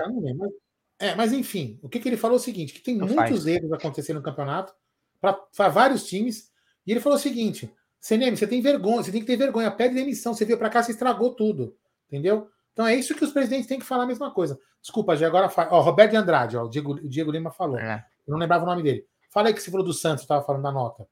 É, 1.00 1.14
mas 1.14 1.32
enfim, 1.32 1.80
o 1.82 1.88
que, 1.88 1.98
que 1.98 2.08
ele 2.08 2.18
falou 2.18 2.36
é 2.36 2.40
o 2.40 2.42
seguinte: 2.42 2.74
que 2.74 2.80
tem 2.80 2.96
não 2.96 3.06
muitos 3.06 3.26
faz. 3.26 3.46
erros 3.46 3.72
acontecendo 3.72 4.18
no 4.18 4.22
campeonato 4.22 4.74
para 5.18 5.68
vários 5.70 6.06
times. 6.06 6.50
E 6.86 6.90
ele 6.92 7.00
falou 7.00 7.16
o 7.16 7.20
seguinte: 7.20 7.72
CNM, 7.98 8.36
você 8.36 8.46
tem 8.46 8.60
vergonha, 8.60 9.02
você 9.02 9.10
tem 9.10 9.22
que 9.22 9.26
ter 9.26 9.36
vergonha, 9.36 9.70
pede 9.70 9.94
demissão. 9.94 10.34
Você 10.34 10.44
veio 10.44 10.58
para 10.58 10.68
cá, 10.68 10.82
você 10.82 10.92
estragou 10.92 11.34
tudo. 11.34 11.74
Entendeu? 12.06 12.50
Então 12.72 12.86
é 12.86 12.94
isso 12.94 13.14
que 13.14 13.24
os 13.24 13.32
presidentes 13.32 13.66
têm 13.66 13.78
que 13.78 13.84
falar 13.84 14.04
a 14.04 14.06
mesma 14.06 14.30
coisa. 14.30 14.60
Desculpa, 14.82 15.16
já 15.16 15.26
agora 15.26 15.48
fala. 15.48 15.72
Ó, 15.72 15.80
Roberto 15.80 16.10
de 16.10 16.16
Andrade, 16.16 16.56
ó, 16.56 16.64
o, 16.64 16.68
Diego, 16.68 16.92
o 16.92 17.08
Diego 17.08 17.32
Lima 17.32 17.50
falou. 17.50 17.78
É. 17.78 18.04
Eu 18.26 18.32
não 18.32 18.38
lembrava 18.38 18.64
o 18.64 18.66
nome 18.66 18.82
dele. 18.82 19.06
Fala 19.30 19.48
aí 19.48 19.54
que 19.54 19.62
você 19.62 19.70
falou 19.70 19.86
do 19.86 19.94
Santos, 19.94 20.22
estava 20.22 20.44
falando 20.44 20.62
da 20.62 20.72
nota. 20.72 21.06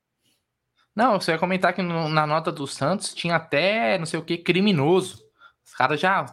Não, 0.95 1.20
você 1.20 1.32
ia 1.32 1.39
comentar 1.39 1.72
que 1.72 1.80
no, 1.80 2.09
na 2.09 2.26
nota 2.26 2.51
do 2.51 2.66
Santos 2.66 3.14
tinha 3.14 3.36
até 3.36 3.97
não 3.99 4.07
sei 4.07 4.18
o 4.18 4.24
que 4.24 4.36
criminoso. 4.36 5.24
Os 5.64 5.74
caras 5.74 6.01
já. 6.01 6.26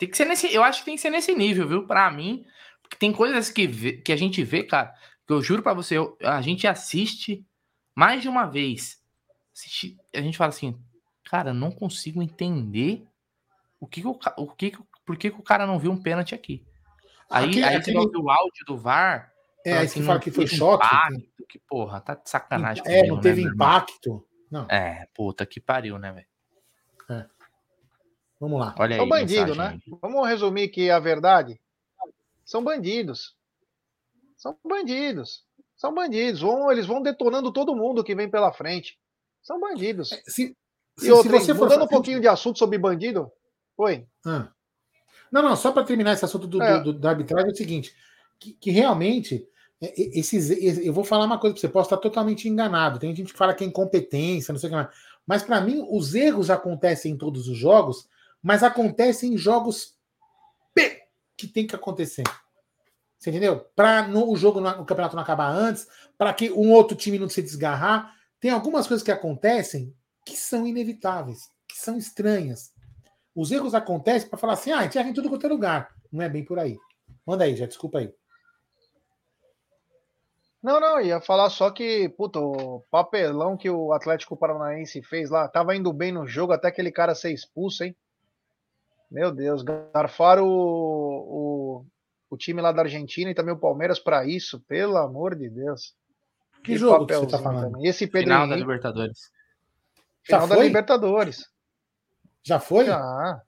Tem 0.00 0.08
que 0.08 0.16
ser 0.16 0.24
nesse. 0.24 0.52
Eu 0.52 0.64
acho 0.64 0.78
que 0.78 0.86
tem 0.86 0.94
que 0.94 1.00
ser 1.02 1.10
nesse 1.10 1.34
nível, 1.34 1.68
viu? 1.68 1.86
Para 1.86 2.10
mim. 2.10 2.46
Porque 2.82 2.96
tem 2.96 3.12
coisas 3.12 3.50
que, 3.50 3.66
vê, 3.66 3.92
que 3.92 4.10
a 4.10 4.16
gente 4.16 4.42
vê, 4.42 4.64
cara, 4.64 4.94
que 5.26 5.32
eu 5.32 5.42
juro 5.42 5.62
para 5.62 5.74
você, 5.74 5.98
eu, 5.98 6.16
a 6.22 6.40
gente 6.40 6.66
assiste 6.66 7.46
mais 7.94 8.22
de 8.22 8.28
uma 8.28 8.46
vez. 8.46 8.98
A 10.14 10.20
gente 10.22 10.38
fala 10.38 10.48
assim, 10.48 10.76
cara, 11.22 11.52
não 11.52 11.70
consigo 11.70 12.22
entender 12.22 13.06
o 13.78 13.86
que, 13.86 14.00
que 14.00 14.06
o, 14.08 14.18
o 14.38 14.46
que, 14.48 14.72
por 15.04 15.18
que, 15.18 15.30
que 15.30 15.38
o 15.38 15.42
cara 15.42 15.66
não 15.66 15.78
viu 15.78 15.92
um 15.92 16.02
pênalti 16.02 16.34
aqui. 16.34 16.64
Aí, 17.30 17.50
aqui, 17.50 17.62
aí 17.62 17.76
aqui... 17.76 17.92
você 17.92 17.98
ouve 17.98 18.16
o 18.16 18.30
áudio 18.30 18.64
do 18.66 18.78
VAR, 18.78 19.30
é, 19.64 19.74
aí 19.74 19.84
assim, 19.84 20.00
você 20.00 20.06
fala 20.06 20.18
que 20.18 20.30
foi 20.30 20.46
choque. 20.46 20.86
Impacto, 20.86 21.46
que 21.46 21.58
porra, 21.58 22.00
tá 22.00 22.14
de 22.14 22.28
sacanagem. 22.28 22.82
É, 22.86 23.06
não 23.06 23.20
teve 23.20 23.44
né, 23.44 23.50
impacto. 23.50 24.26
Não. 24.50 24.66
É, 24.70 25.06
puta 25.14 25.44
que 25.44 25.60
pariu, 25.60 25.98
né, 25.98 26.10
velho? 26.10 26.29
É. 28.40 28.44
Vamos 28.44 28.58
lá. 28.58 28.74
Olha 28.78 28.96
São 28.96 29.08
bandidos, 29.08 29.56
né? 29.56 29.78
Vamos 30.00 30.26
resumir 30.26 30.68
que 30.68 30.90
a 30.90 30.98
verdade. 30.98 31.60
São 32.44 32.64
bandidos. 32.64 33.36
São 34.36 34.56
bandidos. 34.64 35.44
São 35.76 35.94
bandidos. 35.94 36.40
Vão, 36.40 36.72
eles 36.72 36.86
vão 36.86 37.02
detonando 37.02 37.52
todo 37.52 37.76
mundo 37.76 38.02
que 38.02 38.14
vem 38.14 38.30
pela 38.30 38.52
frente. 38.52 38.98
São 39.42 39.60
bandidos. 39.60 40.12
É, 40.12 40.22
se, 40.26 40.56
e 40.98 41.02
se, 41.02 41.12
outra, 41.12 41.38
se 41.38 41.46
você 41.46 41.52
mudando 41.52 41.80
for... 41.80 41.84
um 41.84 41.88
pouquinho 41.88 42.20
de 42.20 42.28
assunto 42.28 42.58
sobre 42.58 42.78
bandido. 42.78 43.30
Oi. 43.76 44.06
Ah. 44.24 44.48
Não, 45.30 45.42
não, 45.42 45.54
só 45.54 45.70
para 45.70 45.84
terminar 45.84 46.12
esse 46.12 46.24
assunto 46.24 46.46
do, 46.46 46.62
é. 46.62 46.78
do, 46.78 46.92
do, 46.92 46.98
da 46.98 47.10
arbitragem 47.10 47.50
é 47.50 47.52
o 47.52 47.56
seguinte: 47.56 47.94
que, 48.38 48.52
que 48.54 48.70
realmente 48.70 49.46
é, 49.80 50.18
esses, 50.18 50.50
eu 50.84 50.92
vou 50.92 51.04
falar 51.04 51.24
uma 51.24 51.38
coisa 51.38 51.54
para 51.54 51.60
você, 51.60 51.68
posso 51.68 51.86
estar 51.86 51.96
totalmente 51.96 52.48
enganado. 52.48 52.98
Tem 52.98 53.14
gente 53.14 53.32
que 53.32 53.38
fala 53.38 53.54
que 53.54 53.64
é 53.64 53.66
incompetência, 53.66 54.52
não 54.52 54.58
sei 54.58 54.68
o 54.68 54.70
que 54.70 54.76
mais. 54.76 54.88
Mas 55.26 55.42
para 55.42 55.60
mim, 55.60 55.86
os 55.90 56.14
erros 56.14 56.50
acontecem 56.50 57.12
em 57.12 57.16
todos 57.16 57.48
os 57.48 57.56
jogos, 57.56 58.08
mas 58.42 58.62
acontecem 58.62 59.34
em 59.34 59.38
jogos 59.38 59.98
que 61.40 61.48
tem 61.48 61.66
que 61.66 61.74
acontecer. 61.74 62.24
Você 63.18 63.30
entendeu? 63.30 63.60
Para 63.74 64.08
o 64.10 64.36
jogo 64.36 64.60
no, 64.60 64.84
campeonato 64.84 65.16
não 65.16 65.22
acabar 65.22 65.48
antes, 65.50 65.86
para 66.18 66.32
que 66.34 66.50
um 66.50 66.70
outro 66.72 66.96
time 66.96 67.18
não 67.18 67.28
se 67.28 67.42
desgarrar, 67.42 68.14
tem 68.38 68.50
algumas 68.50 68.86
coisas 68.86 69.02
que 69.02 69.10
acontecem 69.10 69.94
que 70.24 70.36
são 70.36 70.66
inevitáveis, 70.66 71.48
que 71.66 71.78
são 71.78 71.96
estranhas. 71.96 72.72
Os 73.34 73.50
erros 73.50 73.74
acontecem 73.74 74.28
para 74.28 74.38
falar 74.38 74.52
assim, 74.54 74.70
ah, 74.70 74.80
a 74.80 74.82
gente 74.82 74.98
erra 74.98 75.08
em 75.08 75.14
tudo 75.14 75.30
quanto 75.30 75.46
é 75.46 75.48
lugar. 75.48 75.94
Não 76.12 76.22
é 76.22 76.28
bem 76.28 76.44
por 76.44 76.58
aí. 76.58 76.78
Manda 77.26 77.44
aí, 77.44 77.56
já 77.56 77.66
desculpa 77.66 77.98
aí. 77.98 78.12
Não, 80.62 80.78
não, 80.78 81.00
ia 81.00 81.22
falar 81.22 81.48
só 81.48 81.70
que, 81.70 82.12
o 82.18 82.84
papelão 82.90 83.56
que 83.56 83.70
o 83.70 83.94
Atlético 83.94 84.36
Paranaense 84.36 85.02
fez 85.02 85.30
lá, 85.30 85.48
tava 85.48 85.74
indo 85.74 85.90
bem 85.90 86.12
no 86.12 86.26
jogo 86.26 86.52
até 86.52 86.68
aquele 86.68 86.92
cara 86.92 87.14
ser 87.14 87.32
expulso, 87.32 87.82
hein? 87.82 87.96
Meu 89.10 89.32
Deus, 89.32 89.62
garfaram 89.62 90.46
o, 90.46 91.80
o, 91.80 91.86
o 92.30 92.36
time 92.36 92.60
lá 92.60 92.70
da 92.70 92.82
Argentina 92.82 93.30
e 93.30 93.34
também 93.34 93.54
o 93.54 93.58
Palmeiras 93.58 93.98
para 93.98 94.24
isso, 94.24 94.60
pelo 94.60 94.96
amor 94.96 95.34
de 95.34 95.48
Deus. 95.48 95.94
Que, 96.62 96.72
que 96.72 96.78
jogo 96.78 97.06
que 97.06 97.16
você 97.16 97.26
tá 97.26 97.38
falando? 97.38 97.84
E 97.84 97.88
esse 97.88 98.06
Pedro 98.06 98.28
Final 98.28 98.40
Henrique, 98.40 98.54
da 98.54 98.60
Libertadores. 98.60 99.32
Final 100.22 100.46
da 100.46 100.56
Libertadores. 100.56 101.50
Já 102.42 102.60
foi? 102.60 102.86
Já. 102.86 103.42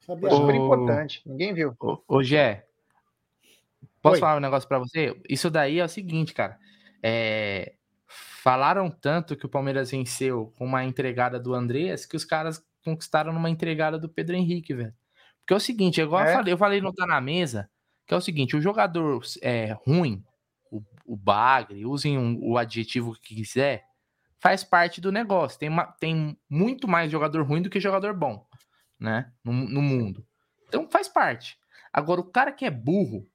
Sabia. 0.00 0.28
Foi 0.28 0.38
super 0.38 0.54
importante. 0.54 1.22
Ninguém 1.24 1.54
viu. 1.54 1.74
Ô, 1.80 1.98
ô 2.06 2.22
Gé, 2.22 2.68
Posso 4.02 4.14
Oi. 4.14 4.20
falar 4.20 4.36
um 4.36 4.40
negócio 4.40 4.68
para 4.68 4.78
você? 4.78 5.20
Isso 5.28 5.50
daí 5.50 5.78
é 5.78 5.84
o 5.84 5.88
seguinte, 5.88 6.32
cara. 6.32 6.58
É... 7.02 7.74
Falaram 8.06 8.90
tanto 8.90 9.36
que 9.36 9.44
o 9.44 9.48
Palmeiras 9.48 9.90
venceu 9.90 10.52
com 10.56 10.64
uma 10.64 10.84
entregada 10.84 11.38
do 11.38 11.52
Andreas 11.52 12.06
que 12.06 12.16
os 12.16 12.24
caras 12.24 12.64
conquistaram 12.88 13.32
numa 13.32 13.50
entregada 13.50 13.98
do 13.98 14.08
Pedro 14.08 14.36
Henrique, 14.36 14.74
velho. 14.74 14.94
Porque 15.40 15.52
é 15.52 15.56
o 15.56 15.60
seguinte, 15.60 16.00
igual 16.00 16.24
é? 16.24 16.30
eu 16.30 16.36
falei, 16.36 16.52
eu 16.52 16.58
falei 16.58 16.80
não 16.80 16.92
tá 16.92 17.06
na 17.06 17.20
mesa, 17.20 17.70
que 18.06 18.14
é 18.14 18.16
o 18.16 18.20
seguinte, 18.20 18.56
o 18.56 18.60
jogador 18.60 19.20
é, 19.42 19.76
ruim, 19.86 20.24
o, 20.70 20.82
o 21.04 21.16
bagre, 21.16 21.84
usem 21.86 22.18
um, 22.18 22.38
o 22.42 22.56
adjetivo 22.56 23.14
que 23.20 23.34
quiser, 23.34 23.84
faz 24.38 24.64
parte 24.64 25.00
do 25.00 25.12
negócio. 25.12 25.58
Tem, 25.58 25.68
uma, 25.68 25.84
tem 25.84 26.38
muito 26.48 26.88
mais 26.88 27.10
jogador 27.10 27.42
ruim 27.42 27.62
do 27.62 27.70
que 27.70 27.80
jogador 27.80 28.14
bom, 28.14 28.46
né? 28.98 29.30
No, 29.44 29.52
no 29.52 29.82
mundo. 29.82 30.26
Então 30.66 30.88
faz 30.90 31.08
parte. 31.08 31.58
Agora, 31.92 32.20
o 32.20 32.30
cara 32.30 32.52
que 32.52 32.64
é 32.64 32.70
burro, 32.70 33.26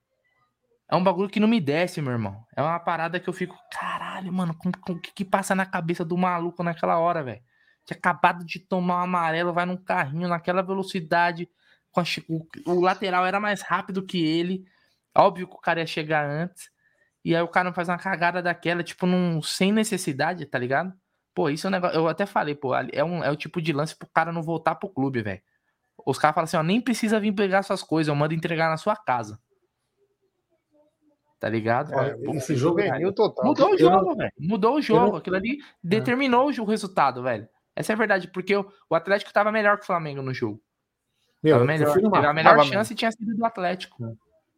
é 0.89 0.95
um 0.95 1.03
bagulho 1.03 1.29
que 1.29 1.39
não 1.39 1.47
me 1.47 1.59
desce, 1.59 2.01
meu 2.01 2.11
irmão. 2.11 2.45
É 2.55 2.61
uma 2.61 2.79
parada 2.79 3.19
que 3.19 3.27
eu 3.27 3.33
fico, 3.33 3.57
caralho, 3.71 4.31
mano, 4.31 4.55
o 4.89 4.99
que, 4.99 5.11
que 5.11 5.25
passa 5.25 5.55
na 5.55 5.65
cabeça 5.65 6.05
do 6.05 6.17
maluco 6.17 6.63
naquela 6.63 6.99
hora, 6.99 7.23
velho? 7.23 7.41
Tinha 7.85 7.97
acabado 7.97 8.45
de 8.45 8.59
tomar 8.59 8.97
um 8.97 9.03
amarelo, 9.03 9.53
vai 9.53 9.65
num 9.65 9.77
carrinho 9.77 10.27
naquela 10.27 10.61
velocidade. 10.61 11.49
O, 12.27 12.47
o, 12.71 12.81
lateral 12.81 13.25
era 13.25 13.39
mais 13.39 13.61
rápido 13.61 14.05
que 14.05 14.25
ele. 14.25 14.65
Óbvio 15.15 15.47
que 15.47 15.55
o 15.55 15.59
cara 15.59 15.79
ia 15.79 15.85
chegar 15.85 16.25
antes. 16.25 16.71
E 17.23 17.35
aí 17.35 17.41
o 17.41 17.47
cara 17.47 17.71
faz 17.71 17.87
uma 17.87 17.97
cagada 17.97 18.41
daquela, 18.41 18.83
tipo, 18.83 19.05
num, 19.05 19.41
sem 19.41 19.71
necessidade, 19.71 20.45
tá 20.45 20.57
ligado? 20.57 20.93
Pô, 21.33 21.49
isso 21.49 21.67
é 21.67 21.69
um 21.69 21.71
negócio. 21.71 21.95
Eu 21.95 22.07
até 22.07 22.25
falei, 22.25 22.55
pô, 22.55 22.75
é, 22.75 23.03
um, 23.03 23.23
é 23.23 23.31
o 23.31 23.35
tipo 23.35 23.61
de 23.61 23.71
lance 23.71 23.95
pro 23.95 24.07
cara 24.13 24.31
não 24.31 24.41
voltar 24.41 24.75
pro 24.75 24.89
clube, 24.89 25.21
velho. 25.21 25.41
Os 26.05 26.17
caras 26.17 26.35
falam 26.35 26.45
assim, 26.45 26.57
ó, 26.57 26.63
nem 26.63 26.81
precisa 26.81 27.19
vir 27.19 27.33
pegar 27.33 27.63
suas 27.63 27.83
coisas, 27.83 28.09
eu 28.09 28.15
mando 28.15 28.33
entregar 28.33 28.69
na 28.69 28.77
sua 28.77 28.95
casa. 28.95 29.39
Tá 31.39 31.49
ligado? 31.49 31.93
É, 31.93 32.15
esse 32.37 32.55
jogo 32.55 32.79
é 32.79 33.11
total. 33.11 33.45
Mudou 33.45 33.73
o 33.73 33.77
jogo, 33.77 34.15
velho. 34.15 34.31
Mudou 34.39 34.75
o 34.77 34.81
jogo. 34.81 35.17
Aquilo 35.17 35.35
ali 35.35 35.59
é. 35.61 35.65
determinou 35.83 36.47
o 36.47 36.63
resultado, 36.63 37.21
velho. 37.21 37.47
Essa 37.75 37.93
é 37.93 37.95
a 37.95 37.97
verdade, 37.97 38.27
porque 38.27 38.55
o, 38.55 38.65
o 38.89 38.95
Atlético 38.95 39.33
tava 39.33 39.51
melhor 39.51 39.77
que 39.77 39.83
o 39.83 39.87
Flamengo 39.87 40.21
no 40.21 40.33
jogo. 40.33 40.61
Meu, 41.41 41.55
tava 41.55 41.65
melhor. 41.65 42.01
Numa... 42.01 42.29
A 42.29 42.33
melhor 42.33 42.63
chance 42.65 42.95
tinha 42.95 43.11
sido 43.11 43.35
do 43.35 43.45
Atlético. 43.45 44.05
É. 44.05 44.13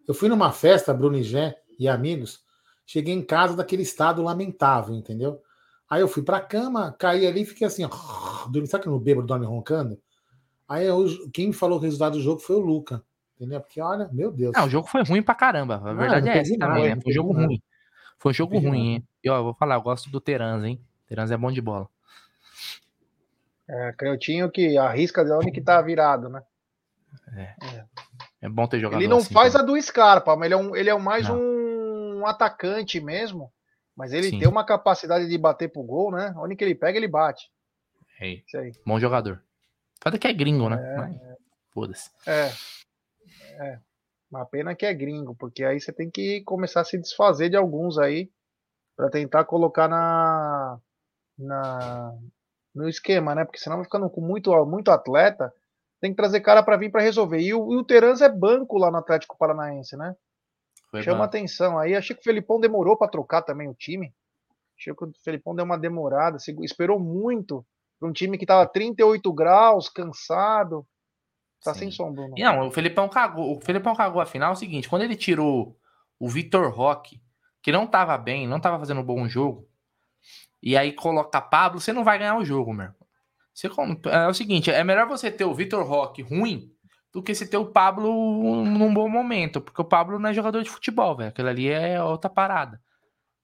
Eu 0.07 0.13
fui 0.13 0.29
numa 0.29 0.51
festa, 0.51 0.93
Bruno 0.93 1.17
e 1.17 1.23
Gé 1.23 1.55
e 1.79 1.87
amigos. 1.87 2.43
Cheguei 2.85 3.13
em 3.13 3.23
casa 3.23 3.55
daquele 3.55 3.81
estado 3.81 4.21
lamentável, 4.21 4.93
entendeu? 4.93 5.41
Aí 5.89 6.01
eu 6.01 6.07
fui 6.07 6.23
pra 6.23 6.39
cama, 6.39 6.95
caí 6.99 7.25
ali 7.25 7.41
e 7.41 7.45
fiquei 7.45 7.65
assim, 7.65 7.83
ó, 7.83 8.47
dormi, 8.47 8.67
sabe 8.67 8.83
que 8.83 8.89
no 8.89 8.99
bêbado 8.99 9.27
dorme 9.27 9.45
roncando? 9.45 9.99
Aí 10.67 10.85
eu, 10.85 11.05
quem 11.33 11.47
me 11.47 11.53
falou 11.53 11.77
o 11.77 11.81
resultado 11.81 12.13
do 12.13 12.21
jogo 12.21 12.39
foi 12.39 12.55
o 12.55 12.59
Luca. 12.59 13.03
Entendeu? 13.35 13.59
Porque, 13.59 13.81
olha, 13.81 14.09
meu 14.13 14.31
Deus. 14.31 14.53
Não, 14.55 14.65
o 14.65 14.69
jogo 14.69 14.87
foi 14.87 15.03
ruim 15.03 15.21
pra 15.21 15.35
caramba. 15.35 15.81
A 15.83 15.93
verdade 15.93 16.29
é 16.29 16.37
essa 16.37 16.57
também, 16.57 16.95
né? 16.95 17.01
Foi 17.01 17.11
um 17.11 17.13
jogo 17.13 17.33
ruim. 17.33 17.61
Foi 18.17 18.31
um 18.31 18.33
jogo 18.33 18.57
ruim, 18.57 18.87
hein? 18.87 19.07
E 19.23 19.29
ó, 19.29 19.37
eu 19.37 19.43
vou 19.43 19.53
falar, 19.53 19.75
eu 19.75 19.81
gosto 19.81 20.09
do 20.09 20.21
Terans, 20.21 20.63
hein? 20.63 20.81
Terans 21.05 21.31
é 21.31 21.37
bom 21.37 21.51
de 21.51 21.61
bola. 21.61 21.89
É, 23.67 23.93
Canhotinho 23.93 24.51
que 24.51 24.77
arrisca 24.77 25.25
de 25.25 25.31
onde 25.31 25.51
que 25.51 25.61
tá 25.61 25.81
virado, 25.81 26.29
né? 26.29 26.43
É. 27.35 27.41
é. 27.41 27.85
é 28.41 28.49
bom 28.49 28.67
ter 28.67 28.79
jogado 28.79 29.01
Ele 29.01 29.07
não 29.07 29.17
assim, 29.17 29.33
faz 29.33 29.53
também. 29.53 29.75
a 29.75 29.75
do 29.75 29.81
Scarpa, 29.81 30.35
mas 30.35 30.45
ele 30.45 30.53
é, 30.53 30.57
um, 30.57 30.75
ele 30.75 30.89
é 30.89 30.97
mais 30.97 31.27
um 31.29 32.25
atacante 32.25 32.99
mesmo. 32.99 33.51
Mas 33.95 34.11
ele 34.11 34.29
Sim. 34.29 34.39
tem 34.39 34.47
uma 34.47 34.65
capacidade 34.65 35.27
de 35.27 35.37
bater 35.37 35.69
pro 35.69 35.81
gol, 35.81 36.11
né? 36.11 36.33
Onde 36.37 36.55
que 36.55 36.63
ele 36.63 36.75
pega, 36.75 36.97
ele 36.97 37.07
bate. 37.07 37.49
É. 38.19 38.41
Bom 38.85 38.99
jogador. 38.99 39.41
Foda 40.03 40.17
que 40.17 40.27
é 40.27 40.33
gringo, 40.33 40.69
né? 40.69 40.77
É, 40.77 41.37
Foda-se. 41.71 42.11
É. 42.27 42.51
É. 43.65 43.79
Uma 44.29 44.45
pena 44.45 44.75
que 44.75 44.85
é 44.85 44.93
gringo, 44.93 45.33
porque 45.35 45.63
aí 45.63 45.79
você 45.79 45.93
tem 45.93 46.09
que 46.11 46.41
começar 46.41 46.81
a 46.81 46.85
se 46.85 46.97
desfazer 46.97 47.49
de 47.49 47.55
alguns 47.55 47.97
aí 47.97 48.29
para 48.95 49.09
tentar 49.09 49.45
colocar 49.45 49.87
na, 49.87 50.77
na 51.37 52.13
no 52.75 52.89
esquema, 52.89 53.33
né? 53.33 53.45
Porque 53.45 53.59
senão 53.59 53.77
vai 53.77 53.85
ficando 53.85 54.09
com 54.09 54.21
muito, 54.21 54.51
muito 54.65 54.91
atleta, 54.91 55.51
tem 56.01 56.11
que 56.11 56.17
trazer 56.17 56.41
cara 56.41 56.61
para 56.61 56.77
vir 56.77 56.91
para 56.91 57.01
resolver. 57.01 57.39
E 57.39 57.53
o, 57.53 57.73
e 57.73 57.77
o 57.77 57.83
Terans 57.83 58.21
é 58.21 58.29
banco 58.29 58.77
lá 58.77 58.91
no 58.91 58.97
Atlético 58.97 59.37
Paranaense, 59.37 59.95
né? 59.95 60.15
Foi 60.91 61.01
Chama 61.01 61.19
bom. 61.19 61.23
atenção. 61.23 61.79
Aí 61.79 61.95
achei 61.95 62.15
que 62.15 62.21
o 62.21 62.23
Felipão 62.23 62.59
demorou 62.59 62.97
para 62.97 63.07
trocar 63.07 63.41
também 63.41 63.67
o 63.69 63.73
time. 63.73 64.13
Achei 64.77 64.93
que 64.93 65.05
o 65.05 65.11
Felipão 65.23 65.55
deu 65.55 65.63
uma 65.63 65.77
demorada, 65.77 66.37
esperou 66.61 66.99
muito 66.99 67.65
para 67.97 68.09
um 68.09 68.13
time 68.13 68.37
que 68.37 68.43
estava 68.43 68.67
38 68.67 69.31
graus, 69.33 69.89
cansado. 69.89 70.85
Tá 71.63 71.73
Sim. 71.73 71.79
sem 71.79 71.91
som, 71.91 72.11
Bruno. 72.11 72.35
Não, 72.37 72.67
o 72.67 72.71
Felipão 72.71 73.07
cagou. 73.07 73.57
O 73.57 73.61
Felipão 73.61 73.95
cagou 73.95 74.21
a 74.21 74.25
final. 74.25 74.49
É 74.49 74.53
o 74.53 74.57
seguinte: 74.57 74.89
quando 74.89 75.03
ele 75.03 75.15
tirou 75.15 75.77
o 76.19 76.29
Vitor 76.29 76.69
Roque, 76.69 77.21
que 77.63 77.71
não 77.71 77.87
tava 77.87 78.17
bem, 78.17 78.47
não 78.47 78.59
tava 78.59 78.77
fazendo 78.77 79.01
um 79.01 79.05
bom 79.05 79.27
jogo, 79.27 79.67
e 80.61 80.75
aí 80.75 80.91
coloca 80.91 81.41
Pablo, 81.41 81.79
você 81.79 81.93
não 81.93 82.03
vai 82.03 82.17
ganhar 82.17 82.37
o 82.37 82.45
jogo, 82.45 82.73
meu. 82.73 82.91
Você, 83.53 83.67
é 84.11 84.27
o 84.27 84.33
seguinte: 84.33 84.71
é 84.71 84.83
melhor 84.83 85.07
você 85.07 85.31
ter 85.31 85.45
o 85.45 85.53
Vitor 85.53 85.85
Roque 85.85 86.21
ruim 86.21 86.71
do 87.13 87.23
que 87.23 87.33
você 87.33 87.47
ter 87.47 87.57
o 87.57 87.67
Pablo 87.67 88.65
num 88.65 88.93
bom 88.93 89.07
momento, 89.07 89.61
porque 89.61 89.81
o 89.81 89.85
Pablo 89.85 90.19
não 90.19 90.29
é 90.29 90.33
jogador 90.33 90.61
de 90.61 90.69
futebol, 90.69 91.15
velho. 91.15 91.29
Aquilo 91.29 91.47
ali 91.47 91.69
é 91.69 92.01
outra 92.03 92.29
parada. 92.29 92.81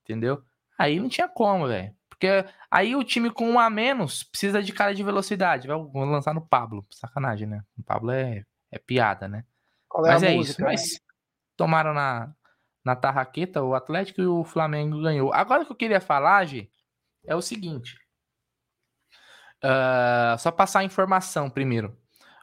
Entendeu? 0.04 0.44
Aí 0.78 1.00
não 1.00 1.08
tinha 1.08 1.30
como, 1.30 1.68
velho. 1.68 1.96
Porque 2.10 2.28
aí 2.70 2.96
o 2.96 3.04
time 3.04 3.30
com 3.30 3.50
um 3.50 3.60
a 3.60 3.70
menos 3.70 4.24
precisa 4.24 4.62
de 4.62 4.74
cara 4.74 4.94
de 4.94 5.02
velocidade. 5.02 5.68
Vai 5.68 5.78
lançar 5.94 6.34
no 6.34 6.46
Pablo. 6.46 6.86
Sacanagem, 6.92 7.48
né? 7.48 7.64
O 7.78 7.84
Pablo 7.84 8.12
é, 8.12 8.44
é 8.70 8.78
piada, 8.78 9.28
né? 9.28 9.46
Qual 9.88 10.06
é 10.06 10.12
Mas 10.12 10.24
é 10.24 10.36
música, 10.36 10.74
isso. 10.74 10.94
Mas 10.94 11.02
tomaram 11.56 11.94
na, 11.94 12.34
na 12.84 12.96
tarraqueta 12.96 13.62
o 13.64 13.76
Atlético 13.76 14.22
e 14.22 14.28
o 14.28 14.44
Flamengo 14.44 15.02
ganhou. 15.02 15.34
Agora 15.34 15.66
que 15.66 15.72
eu 15.72 15.76
queria 15.76 16.02
falar, 16.02 16.46
Gi, 16.46 16.72
é 17.26 17.36
o 17.36 17.42
seguinte. 17.42 17.96
Uh, 19.64 20.38
só 20.40 20.52
passar 20.52 20.80
a 20.80 20.84
informação 20.84 21.50
primeiro. 21.50 21.96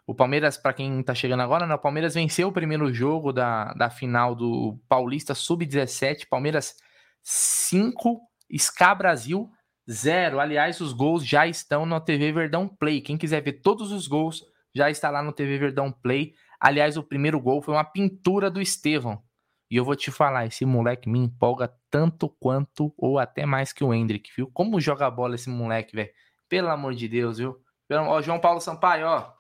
O 0.07 0.15
Palmeiras, 0.15 0.57
para 0.57 0.73
quem 0.73 1.03
tá 1.03 1.15
chegando 1.15 1.43
agora, 1.43 1.67
né, 1.67 1.75
o 1.75 1.79
Palmeiras 1.79 2.15
venceu 2.15 2.49
o 2.49 2.53
primeiro 2.53 2.93
jogo 2.93 3.33
da, 3.33 3.75
da 3.75 3.91
final 3.91 4.35
do 4.35 4.81
Paulista 4.89 5.35
Sub-17. 5.35 6.29
Palmeiras 6.31 6.77
5, 7.23 8.21
SCA 8.57 8.95
Brasil 8.95 9.51
Zero. 9.91 10.41
Aliás, 10.41 10.81
os 10.81 10.93
gols 10.93 11.27
já 11.27 11.47
estão 11.47 11.85
no 11.85 12.01
TV 12.01 12.33
Verdão 12.33 12.69
Play. 12.69 13.01
Quem 13.01 13.19
quiser 13.19 13.43
ver 13.43 13.61
todos 13.61 13.93
os 13.93 14.07
gols, 14.07 14.45
já 14.75 14.89
está 14.91 15.11
lá 15.11 15.23
no 15.23 15.33
TV 15.33 15.59
Verdão 15.59 15.91
Play. 15.91 16.35
Aliás, 16.61 16.97
o 16.97 17.03
primeiro 17.03 17.41
gol 17.41 17.61
foi 17.61 17.75
uma 17.75 17.85
pintura 17.85 18.51
do 18.51 18.63
Estevão. 18.63 19.23
E 19.71 19.77
eu 19.77 19.85
vou 19.85 19.95
te 19.95 20.11
falar, 20.11 20.47
esse 20.47 20.65
moleque 20.65 21.09
me 21.09 21.19
empolga 21.19 21.73
tanto 21.91 22.29
quanto 22.29 22.93
ou 22.97 23.19
até 23.19 23.45
mais 23.45 23.73
que 23.73 23.85
o 23.85 23.93
Hendrick, 23.93 24.31
viu? 24.35 24.51
Como 24.53 24.81
joga 24.81 25.11
bola 25.11 25.35
esse 25.35 25.51
moleque, 25.51 25.95
velho. 25.95 26.11
Pelo 26.49 26.69
amor 26.69 26.95
de 26.95 27.07
Deus, 27.07 27.39
viu? 27.39 27.61
Ó, 27.91 28.23
João 28.23 28.41
Paulo 28.41 28.61
Sampaio, 28.61 29.07
ó. 29.07 29.33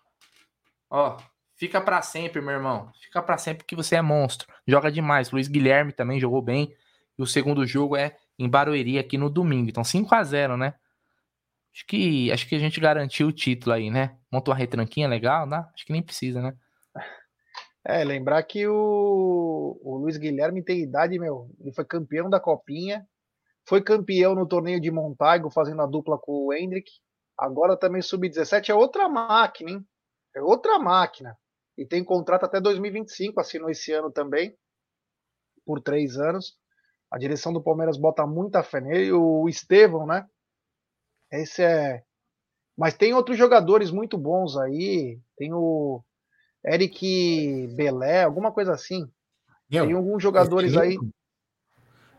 Ó, 0.90 1.16
fica 1.56 1.80
para 1.80 2.02
sempre, 2.02 2.42
meu 2.42 2.52
irmão. 2.52 2.90
Fica 3.00 3.22
para 3.22 3.38
sempre 3.38 3.64
que 3.64 3.74
você 3.74 3.96
é 3.96 4.02
monstro. 4.02 4.46
Joga 4.66 4.92
demais. 4.92 5.30
Luiz 5.30 5.48
Guilherme 5.48 5.92
também 5.92 6.20
jogou 6.20 6.42
bem. 6.42 6.74
E 7.18 7.22
o 7.22 7.26
segundo 7.26 7.66
jogo 7.66 7.96
é 7.96 8.16
em 8.38 8.48
Barueri 8.48 8.98
aqui 8.98 9.16
no 9.16 9.30
domingo. 9.30 9.70
Então 9.70 9.82
5 9.82 10.14
a 10.14 10.22
0 10.22 10.56
né? 10.56 10.74
Acho 11.74 11.86
que, 11.86 12.32
acho 12.32 12.46
que 12.46 12.54
a 12.54 12.58
gente 12.58 12.80
garantiu 12.80 13.28
o 13.28 13.32
título 13.32 13.74
aí, 13.74 13.90
né? 13.90 14.16
Montou 14.32 14.52
uma 14.52 14.58
retranquinha 14.58 15.08
legal, 15.08 15.46
né? 15.46 15.64
Acho 15.74 15.86
que 15.86 15.92
nem 15.92 16.02
precisa, 16.02 16.42
né? 16.42 16.54
É, 17.86 18.04
lembrar 18.04 18.42
que 18.42 18.66
o, 18.66 19.80
o 19.82 19.96
Luiz 19.96 20.16
Guilherme 20.16 20.62
tem 20.62 20.80
idade, 20.80 21.18
meu. 21.18 21.50
Ele 21.60 21.72
foi 21.72 21.84
campeão 21.84 22.28
da 22.28 22.40
Copinha, 22.40 23.06
foi 23.66 23.82
campeão 23.82 24.34
no 24.34 24.46
torneio 24.46 24.80
de 24.80 24.90
Montago, 24.90 25.50
fazendo 25.50 25.82
a 25.82 25.86
dupla 25.86 26.18
com 26.18 26.46
o 26.46 26.52
Hendrick. 26.52 26.90
Agora 27.38 27.76
também 27.76 28.02
sub-17 28.02 28.68
é 28.70 28.74
outra 28.74 29.08
máquina, 29.08 29.70
hein? 29.70 29.86
É 30.34 30.42
outra 30.42 30.78
máquina. 30.78 31.36
E 31.76 31.86
tem 31.86 32.02
contrato 32.02 32.44
até 32.44 32.60
2025, 32.60 33.40
assinou 33.40 33.70
esse 33.70 33.92
ano 33.92 34.10
também, 34.10 34.56
por 35.64 35.80
três 35.80 36.18
anos. 36.18 36.56
A 37.10 37.18
direção 37.18 37.52
do 37.52 37.62
Palmeiras 37.62 37.96
bota 37.96 38.26
muita 38.26 38.62
fé 38.62 38.80
nele. 38.80 39.12
O 39.12 39.48
Estevão, 39.48 40.06
né? 40.06 40.26
Esse 41.30 41.62
é. 41.62 42.02
Mas 42.76 42.94
tem 42.94 43.14
outros 43.14 43.38
jogadores 43.38 43.90
muito 43.90 44.18
bons 44.18 44.56
aí. 44.56 45.20
Tem 45.36 45.52
o 45.52 46.02
Eric 46.64 47.68
Belé, 47.74 48.24
alguma 48.24 48.52
coisa 48.52 48.72
assim. 48.72 49.08
Meu, 49.70 49.86
tem 49.86 49.94
alguns 49.94 50.22
jogadores 50.22 50.72
esse 50.72 50.78
elenco, 50.78 51.04
aí. 51.04 51.10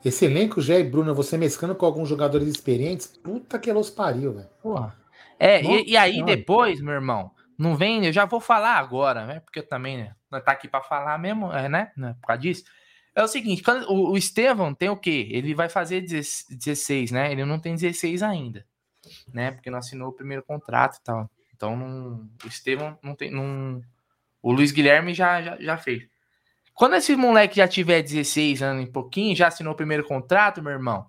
Esse 0.06 0.26
elenco, 0.26 0.62
já 0.62 0.76
é 0.76 0.84
Bruno, 0.84 1.14
você 1.14 1.38
mescando 1.38 1.76
com 1.76 1.86
alguns 1.86 2.08
jogadores 2.08 2.48
experientes, 2.48 3.08
puta 3.08 3.60
que 3.60 3.72
los 3.72 3.90
pariu, 3.90 4.34
velho. 4.34 4.50
É, 5.40 5.62
e, 5.62 5.92
e, 5.92 5.98
aí 5.98 6.14
senhora. 6.14 6.36
depois, 6.36 6.82
meu 6.82 6.94
irmão, 6.94 7.32
não 7.58 7.76
vem, 7.76 8.06
eu 8.06 8.14
já 8.14 8.26
vou 8.26 8.40
falar 8.40 8.78
agora, 8.78 9.26
né? 9.26 9.40
Porque 9.42 9.60
eu 9.60 9.68
também, 9.68 9.98
né? 9.98 10.16
Não 10.32 10.42
tá 10.42 10.52
aqui 10.52 10.68
para 10.68 10.82
falar 10.82 11.18
mesmo, 11.18 11.52
é, 11.52 11.68
né? 11.68 11.92
Por 12.22 12.28
causa 12.28 12.42
disso. 12.42 12.64
É 13.16 13.24
o 13.24 13.28
seguinte, 13.28 13.64
quando, 13.64 13.90
o, 13.92 14.12
o 14.12 14.18
Estevão 14.18 14.74
tem 14.74 14.90
o 14.90 14.96
quê? 14.96 15.28
Ele 15.32 15.54
vai 15.54 15.68
fazer 15.68 16.02
16, 16.02 17.12
né? 17.12 17.32
Ele 17.32 17.44
não 17.44 17.60
tem 17.60 17.76
16 17.76 18.24
ainda, 18.24 18.66
né? 19.34 19.52
Porque 19.52 19.70
não 19.70 19.80
assinou 19.80 20.10
o 20.10 20.14
primeiro 20.14 20.44
contrato 20.44 20.98
e 20.98 21.04
tal. 21.04 21.30
Então, 21.54 21.76
não, 21.76 22.30
o 22.44 22.48
Estevão 22.48 22.98
não 23.04 23.16
tem. 23.16 23.30
Não, 23.32 23.82
o 24.42 24.52
Luiz 24.52 24.72
Guilherme 24.72 25.14
já, 25.14 25.42
já, 25.42 25.58
já 25.60 25.78
fez. 25.78 26.08
Quando 26.74 26.96
esse 26.96 27.16
moleque 27.16 27.58
já 27.58 27.68
tiver 27.68 28.02
16 28.02 28.62
anos 28.62 28.86
e 28.86 28.92
pouquinho, 28.92 29.36
já 29.36 29.48
assinou 29.48 29.74
o 29.74 29.76
primeiro 29.76 30.06
contrato, 30.06 30.64
meu 30.64 30.72
irmão, 30.72 31.08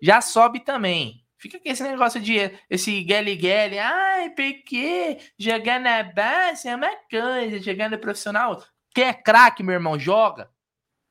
já 0.00 0.20
sobe 0.20 0.60
também. 0.60 1.24
Fica 1.36 1.58
com 1.58 1.68
esse 1.68 1.82
negócio 1.82 2.20
de 2.20 2.50
esse 2.68 3.04
Gelly, 3.06 3.78
ai, 3.78 4.30
porque 4.30 5.18
jogar 5.38 5.80
na 5.80 6.02
base 6.02 6.68
é 6.68 6.74
uma 6.74 6.94
coisa, 7.10 7.60
jogar 7.60 7.90
no 7.90 7.98
profissional. 7.98 8.62
Quem 8.92 9.04
é 9.04 9.12
craque, 9.12 9.62
meu 9.62 9.74
irmão, 9.74 9.98
joga. 9.98 10.50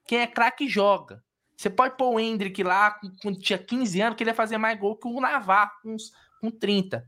Quem 0.05 0.19
é 0.19 0.27
craque 0.27 0.67
joga. 0.67 1.23
Você 1.55 1.69
pode 1.69 1.97
pôr 1.97 2.13
o 2.13 2.19
Hendrick 2.19 2.61
lá, 2.61 2.99
quando 3.21 3.39
tinha 3.39 3.57
15 3.57 4.01
anos, 4.01 4.15
que 4.15 4.23
ele 4.23 4.29
ia 4.29 4.35
fazer 4.35 4.57
mais 4.57 4.77
gol 4.79 4.95
que 4.95 5.07
o 5.07 5.19
Navarro 5.19 5.71
com, 5.81 5.95
com 6.39 6.51
30. 6.51 7.03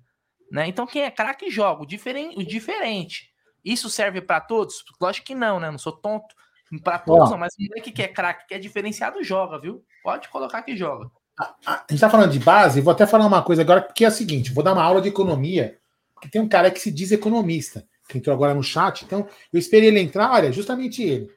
Né? 0.51 0.68
Então, 0.68 0.88
quem 0.88 1.03
é 1.03 1.12
craque 1.12 1.51
joga. 1.51 1.84
O 1.84 1.86
diferente, 1.86 2.38
o 2.38 2.43
diferente. 2.43 3.32
Isso 3.70 3.88
serve 3.88 4.20
para 4.20 4.41
todos? 4.41 4.84
Lógico 4.99 5.28
que 5.28 5.36
não, 5.36 5.59
né? 5.59 5.70
Não 5.70 5.78
sou 5.78 5.93
tonto. 5.93 6.36
Para 6.84 6.99
todos, 6.99 7.32
não, 7.32 7.38
mas 7.38 7.53
o 7.53 7.63
moleque 7.63 7.91
que 7.91 8.01
é 8.01 8.07
craque, 8.07 8.47
que 8.47 8.53
é 8.53 8.59
diferenciado, 8.59 9.24
joga, 9.24 9.59
viu? 9.59 9.84
Pode 10.03 10.30
colocar 10.30 10.61
que 10.61 10.76
joga. 10.76 11.09
A, 11.39 11.55
a, 11.65 11.86
gente 11.89 11.99
tá 11.99 12.09
falando 12.09 12.32
de 12.32 12.39
base, 12.39 12.82
vou 12.82 12.91
até 12.91 13.07
falar 13.07 13.26
uma 13.26 13.41
coisa 13.41 13.61
agora, 13.61 13.82
porque 13.82 14.05
é 14.05 14.07
o 14.07 14.11
seguinte: 14.11 14.51
vou 14.51 14.63
dar 14.63 14.74
uma 14.74 14.84
aula 14.84 15.01
de 15.01 15.09
economia, 15.09 15.80
porque 16.13 16.30
tem 16.30 16.41
um 16.41 16.47
cara 16.47 16.70
que 16.70 16.80
se 16.80 16.91
diz 16.91 17.11
economista, 17.11 17.88
que 18.07 18.20
entrou 18.20 18.36
agora 18.36 18.53
no 18.53 18.61
chat, 18.61 19.03
então 19.03 19.28
eu 19.51 19.59
esperei 19.59 19.89
ele 19.89 19.99
entrar, 19.99 20.32
olha, 20.32 20.51
justamente 20.51 21.01
ele. 21.01 21.32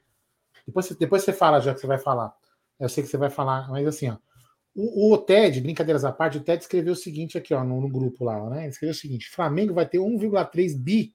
Depois, 0.67 0.91
depois 0.91 1.23
você 1.23 1.33
fala 1.33 1.61
já 1.61 1.73
que 1.73 1.81
você 1.81 1.87
vai 1.87 1.99
falar. 1.99 2.35
Eu 2.79 2.89
sei 2.89 3.03
que 3.03 3.09
você 3.09 3.17
vai 3.17 3.31
falar, 3.31 3.71
mas 3.71 3.87
assim, 3.87 4.11
ó. 4.11 4.17
O, 4.75 5.13
o 5.13 5.19
Ted, 5.19 5.61
brincadeiras 5.61 6.05
à 6.05 6.13
parte, 6.13 6.39
o 6.39 6.43
Ted 6.43 6.63
escreveu 6.63 6.93
o 6.95 6.97
seguinte 6.97 7.39
aqui, 7.39 7.53
ó, 7.55 7.63
no, 7.63 7.81
no 7.81 7.89
grupo 7.89 8.25
lá, 8.25 8.51
né? 8.51 8.63
Ele 8.63 8.69
escreveu 8.69 8.95
o 8.95 8.99
seguinte: 8.99 9.31
Flamengo 9.31 9.73
vai 9.73 9.87
ter 9.87 9.99
1,3 9.99 10.79
bi 10.79 11.15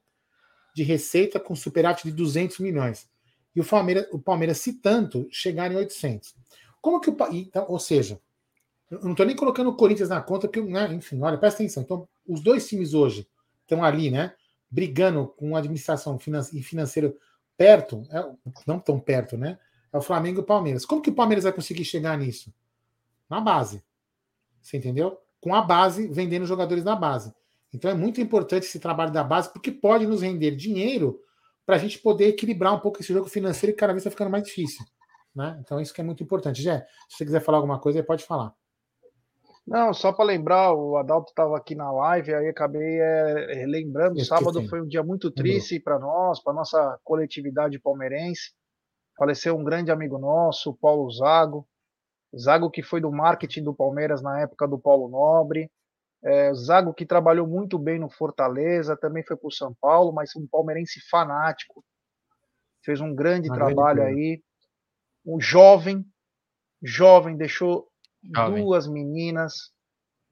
de 0.78 0.84
receita 0.84 1.40
com 1.40 1.56
superávit 1.56 2.04
de 2.04 2.12
200 2.12 2.60
milhões. 2.60 3.08
E 3.54 3.60
o 3.60 3.64
Palmeiras, 3.64 4.06
o 4.12 4.18
Palmeiras 4.18 4.58
se 4.58 4.74
tanto, 4.74 5.26
chegar 5.28 5.70
em 5.72 5.74
800. 5.74 6.36
Como 6.80 7.00
que 7.00 7.10
o 7.10 7.16
então, 7.32 7.66
ou 7.68 7.80
seja, 7.80 8.20
eu 8.88 9.00
não 9.00 9.10
estou 9.10 9.26
nem 9.26 9.34
colocando 9.34 9.70
o 9.70 9.76
Corinthians 9.76 10.08
na 10.08 10.20
conta, 10.20 10.46
porque, 10.46 10.62
né, 10.62 10.92
enfim, 10.94 11.20
olha, 11.20 11.36
presta 11.36 11.62
atenção. 11.62 11.82
Então, 11.82 12.08
os 12.26 12.40
dois 12.40 12.68
times 12.68 12.94
hoje 12.94 13.28
estão 13.62 13.82
ali, 13.82 14.08
né, 14.08 14.34
brigando 14.70 15.26
com 15.26 15.56
a 15.56 15.58
administração 15.58 16.16
financeira 16.18 17.12
perto, 17.56 18.06
é, 18.10 18.24
não 18.64 18.78
tão 18.78 19.00
perto, 19.00 19.36
né? 19.36 19.58
É 19.92 19.98
o 19.98 20.02
Flamengo 20.02 20.38
e 20.38 20.42
o 20.42 20.46
Palmeiras. 20.46 20.86
Como 20.86 21.02
que 21.02 21.10
o 21.10 21.14
Palmeiras 21.14 21.42
vai 21.42 21.52
conseguir 21.52 21.84
chegar 21.84 22.16
nisso? 22.16 22.54
Na 23.28 23.40
base. 23.40 23.82
Você 24.62 24.76
entendeu? 24.76 25.18
Com 25.40 25.54
a 25.54 25.62
base, 25.62 26.06
vendendo 26.06 26.46
jogadores 26.46 26.84
da 26.84 26.94
base. 26.94 27.34
Então 27.72 27.90
é 27.90 27.94
muito 27.94 28.20
importante 28.20 28.64
esse 28.64 28.80
trabalho 28.80 29.12
da 29.12 29.22
base, 29.22 29.52
porque 29.52 29.70
pode 29.70 30.06
nos 30.06 30.22
render 30.22 30.52
dinheiro 30.52 31.20
para 31.66 31.76
a 31.76 31.78
gente 31.78 31.98
poder 31.98 32.28
equilibrar 32.28 32.74
um 32.74 32.80
pouco 32.80 33.00
esse 33.00 33.12
jogo 33.12 33.28
financeiro 33.28 33.74
que 33.74 33.80
cada 33.80 33.92
vez 33.92 34.00
está 34.00 34.10
ficando 34.10 34.30
mais 34.30 34.44
difícil. 34.44 34.84
Né? 35.34 35.58
Então, 35.60 35.80
isso 35.80 35.92
que 35.92 36.00
é 36.00 36.04
muito 36.04 36.22
importante. 36.22 36.62
Jé, 36.62 36.86
se 37.08 37.18
você 37.18 37.24
quiser 37.26 37.40
falar 37.40 37.58
alguma 37.58 37.78
coisa, 37.78 38.02
pode 38.02 38.24
falar. 38.24 38.54
Não, 39.66 39.92
só 39.92 40.10
para 40.14 40.24
lembrar, 40.24 40.72
o 40.72 40.96
Adalto 40.96 41.30
estava 41.30 41.54
aqui 41.54 41.74
na 41.74 41.92
live, 41.92 42.32
aí 42.32 42.48
acabei 42.48 43.00
é, 43.00 43.66
lembrando. 43.66 44.24
Sábado 44.24 44.66
foi 44.66 44.80
um 44.80 44.88
dia 44.88 45.02
muito 45.02 45.30
triste 45.30 45.78
para 45.78 45.98
nós, 45.98 46.42
para 46.42 46.54
nossa 46.54 46.98
coletividade 47.04 47.78
palmeirense. 47.78 48.52
Faleceu 49.18 49.54
um 49.54 49.62
grande 49.62 49.90
amigo 49.90 50.18
nosso, 50.18 50.72
Paulo 50.72 51.10
Zago. 51.10 51.68
Zago 52.34 52.70
que 52.70 52.82
foi 52.82 53.00
do 53.00 53.12
marketing 53.12 53.64
do 53.64 53.74
Palmeiras 53.74 54.22
na 54.22 54.40
época 54.40 54.66
do 54.66 54.78
Paulo 54.78 55.08
Nobre. 55.08 55.70
É, 56.22 56.52
Zago 56.54 56.92
que 56.92 57.06
trabalhou 57.06 57.46
muito 57.46 57.78
bem 57.78 57.98
no 57.98 58.10
Fortaleza, 58.10 58.96
também 58.96 59.24
foi 59.24 59.36
para 59.36 59.46
o 59.46 59.52
São 59.52 59.74
Paulo, 59.80 60.12
mas 60.12 60.34
um 60.34 60.46
palmeirense 60.46 61.00
fanático. 61.08 61.84
Fez 62.84 63.00
um 63.00 63.14
grande 63.14 63.48
trabalho 63.48 64.02
aí. 64.02 64.42
Um 65.24 65.40
jovem, 65.40 66.04
jovem, 66.82 67.36
deixou 67.36 67.88
Jovem. 68.34 68.64
duas 68.64 68.86
meninas 68.88 69.72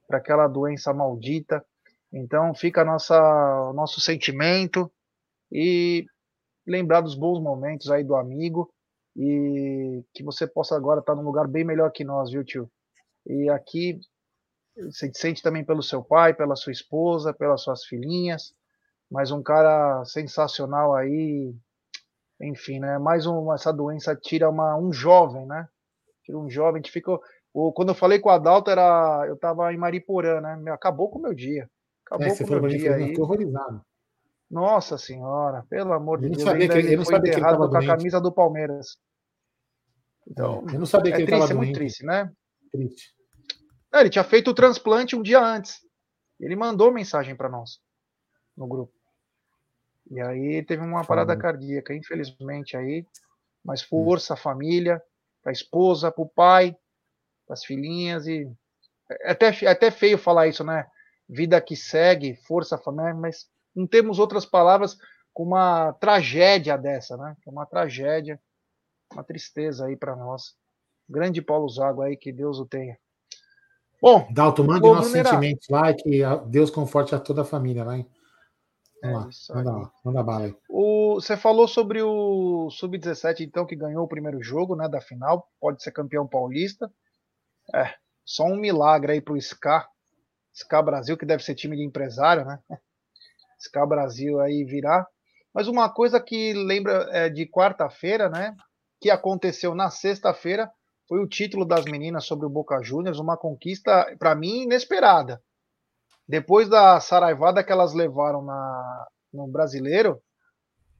para 0.08 0.18
aquela 0.18 0.48
doença 0.48 0.92
maldita. 0.92 1.64
Então 2.12 2.54
fica 2.54 2.84
nossa 2.84 3.18
nosso 3.74 4.00
sentimento 4.00 4.90
e 5.52 6.06
lembrar 6.66 7.00
dos 7.00 7.14
bons 7.14 7.40
momentos 7.40 7.90
aí 7.90 8.02
do 8.02 8.16
amigo 8.16 8.72
e 9.16 10.04
que 10.14 10.22
você 10.22 10.46
possa 10.46 10.76
agora 10.76 11.00
estar 11.00 11.14
num 11.14 11.22
lugar 11.22 11.46
bem 11.46 11.64
melhor 11.64 11.90
que 11.90 12.04
nós, 12.04 12.30
viu, 12.30 12.44
tio? 12.44 12.70
E 13.26 13.48
aqui 13.48 13.98
você 14.76 15.10
sente 15.14 15.42
também 15.42 15.64
pelo 15.64 15.82
seu 15.82 16.02
pai, 16.02 16.34
pela 16.34 16.56
sua 16.56 16.72
esposa, 16.72 17.32
pelas 17.32 17.62
suas 17.62 17.84
filhinhas, 17.84 18.54
mas 19.10 19.30
um 19.30 19.42
cara 19.42 20.04
sensacional 20.04 20.94
aí, 20.94 21.54
enfim, 22.40 22.78
né? 22.78 22.98
Mais 22.98 23.26
um, 23.26 23.52
essa 23.52 23.72
doença 23.72 24.14
tira 24.14 24.48
uma, 24.48 24.76
um 24.76 24.92
jovem, 24.92 25.46
né? 25.46 25.68
Tira 26.24 26.38
um 26.38 26.50
jovem 26.50 26.82
que 26.82 26.90
ficou 26.90 27.20
o, 27.58 27.72
quando 27.72 27.88
eu 27.88 27.94
falei 27.94 28.18
com 28.18 28.28
o 28.28 28.32
Adalto, 28.32 28.70
era, 28.70 29.24
eu 29.26 29.34
tava 29.34 29.72
em 29.72 29.78
Mariporã, 29.78 30.42
né? 30.42 30.70
Acabou 30.72 31.08
com 31.08 31.18
o 31.18 31.22
meu 31.22 31.32
dia. 31.32 31.66
Acabou 32.04 32.26
é, 32.26 32.36
com 32.36 32.44
o 32.44 32.60
meu 32.60 32.68
dia 32.68 32.94
aí. 32.94 33.06
Fiquei 33.06 33.22
horrorizado. 33.22 33.80
Nossa 34.50 34.98
senhora, 34.98 35.64
pelo 35.70 35.94
amor 35.94 36.20
de 36.20 36.28
Deus. 36.28 36.42
Sabia 36.42 36.68
que, 36.68 36.76
ele 36.76 36.96
não 36.96 37.04
sabia 37.06 37.32
que 37.32 37.40
ele 37.40 37.56
com 37.56 37.76
a 37.78 37.86
camisa 37.86 38.20
do 38.20 38.30
Palmeiras. 38.30 38.98
Então, 40.28 40.66
eu 40.70 40.78
não 40.78 40.84
sabia 40.84 41.14
é 41.14 41.16
que 41.16 41.22
ele 41.22 41.32
triste, 41.32 41.50
é 41.50 41.54
muito 41.54 41.72
triste, 41.72 42.04
né? 42.04 42.30
Triste. 42.70 43.15
É, 43.96 44.00
ele 44.00 44.10
tinha 44.10 44.24
feito 44.24 44.50
o 44.50 44.54
transplante 44.54 45.16
um 45.16 45.22
dia 45.22 45.40
antes. 45.40 45.80
Ele 46.38 46.54
mandou 46.54 46.92
mensagem 46.92 47.34
para 47.34 47.48
nós 47.48 47.80
no 48.54 48.66
grupo. 48.66 48.92
E 50.10 50.20
aí 50.20 50.62
teve 50.62 50.82
uma 50.82 51.04
parada 51.04 51.36
cardíaca, 51.36 51.94
infelizmente 51.94 52.76
aí. 52.76 53.06
Mas 53.64 53.82
força, 53.82 54.34
a 54.34 54.36
família, 54.36 55.02
a 55.44 55.50
esposa, 55.50 56.12
pro 56.12 56.26
pai, 56.26 56.76
as 57.48 57.64
filhinhas 57.64 58.26
e 58.26 58.46
é 59.08 59.32
até, 59.32 59.46
é 59.64 59.68
até 59.68 59.90
feio 59.90 60.18
falar 60.18 60.46
isso, 60.46 60.62
né? 60.62 60.86
Vida 61.28 61.60
que 61.60 61.74
segue, 61.74 62.36
força 62.46 62.76
família, 62.76 63.14
mas 63.14 63.48
não 63.74 63.86
temos 63.86 64.18
outras 64.18 64.44
palavras 64.44 64.98
com 65.32 65.42
uma 65.44 65.92
tragédia 65.94 66.76
dessa, 66.76 67.16
né? 67.16 67.36
É 67.46 67.50
uma 67.50 67.66
tragédia, 67.66 68.40
uma 69.12 69.24
tristeza 69.24 69.86
aí 69.86 69.96
para 69.96 70.14
nós. 70.14 70.54
Grande 71.08 71.40
Paulo 71.40 71.68
Zago 71.68 72.02
aí, 72.02 72.16
que 72.16 72.32
Deus 72.32 72.58
o 72.58 72.66
tenha. 72.66 72.98
Bom, 74.00 74.28
Dalton, 74.30 74.64
mande 74.64 74.86
nossos 74.86 75.12
sentimentos 75.12 75.68
lá 75.68 75.90
e 75.90 75.94
que 75.94 76.20
Deus 76.46 76.70
conforte 76.70 77.14
a 77.14 77.18
toda 77.18 77.42
a 77.42 77.44
família 77.44 77.84
lá, 77.84 77.96
hein? 77.96 78.06
Vamos 79.02 79.50
é 79.50 79.52
lá, 79.52 79.62
manda, 79.62 79.90
manda 80.04 80.22
bala 80.22 80.44
aí. 80.46 80.56
O, 80.68 81.14
você 81.14 81.36
falou 81.36 81.68
sobre 81.68 82.02
o 82.02 82.70
Sub-17, 82.70 83.40
então, 83.40 83.66
que 83.66 83.76
ganhou 83.76 84.04
o 84.04 84.08
primeiro 84.08 84.42
jogo 84.42 84.74
né, 84.74 84.88
da 84.88 85.00
final, 85.00 85.50
pode 85.60 85.82
ser 85.82 85.92
campeão 85.92 86.26
paulista. 86.26 86.90
É, 87.74 87.94
só 88.24 88.44
um 88.44 88.56
milagre 88.56 89.12
aí 89.12 89.20
pro 89.20 89.40
SCA. 89.40 89.86
SCA 90.52 90.82
Brasil, 90.82 91.16
que 91.16 91.26
deve 91.26 91.42
ser 91.42 91.54
time 91.54 91.76
de 91.76 91.84
empresário, 91.84 92.44
né? 92.44 92.58
SCA 93.58 93.86
Brasil 93.86 94.40
aí 94.40 94.64
virar. 94.64 95.06
Mas 95.52 95.68
uma 95.68 95.88
coisa 95.88 96.20
que 96.20 96.52
lembra 96.52 97.08
é, 97.10 97.28
de 97.28 97.46
quarta-feira, 97.46 98.28
né? 98.28 98.54
Que 99.00 99.10
aconteceu 99.10 99.74
na 99.74 99.90
sexta-feira, 99.90 100.70
foi 101.08 101.20
o 101.20 101.28
título 101.28 101.64
das 101.64 101.84
meninas 101.84 102.26
sobre 102.26 102.46
o 102.46 102.50
Boca 102.50 102.82
Juniors, 102.82 103.18
uma 103.18 103.36
conquista, 103.36 104.14
para 104.18 104.34
mim, 104.34 104.62
inesperada. 104.62 105.42
Depois 106.28 106.68
da 106.68 106.98
saraivada 107.00 107.62
que 107.62 107.70
elas 107.70 107.94
levaram 107.94 108.42
na, 108.42 109.06
no 109.32 109.46
brasileiro, 109.46 110.20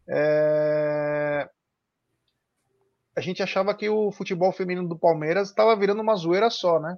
é, 0.09 1.49
a 3.17 3.21
gente 3.21 3.43
achava 3.43 3.75
que 3.75 3.89
o 3.89 4.13
futebol 4.13 4.53
feminino 4.53 4.89
do 4.89 4.99
Palmeiras 4.99 5.49
estava 5.49 5.75
virando 5.75 6.03
uma 6.03 6.15
zoeira 6.15 6.51
só, 6.51 6.79
né? 6.79 6.97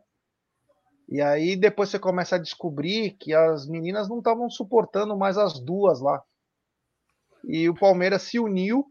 E 1.09 1.23
aí 1.23 1.57
depois 1.57 1.89
você 1.89 1.99
começa 1.99 2.37
a 2.37 2.41
descobrir 2.41 3.13
que 3.13 3.33
as 3.33 3.67
meninas 3.67 4.09
não 4.09 4.19
estavam 4.19 4.51
suportando 4.51 5.17
mais 5.17 5.39
as 5.39 5.59
duas 5.59 6.01
lá. 6.01 6.23
E 7.45 7.67
o 7.69 7.75
Palmeiras 7.75 8.23
se 8.23 8.39
uniu, 8.39 8.85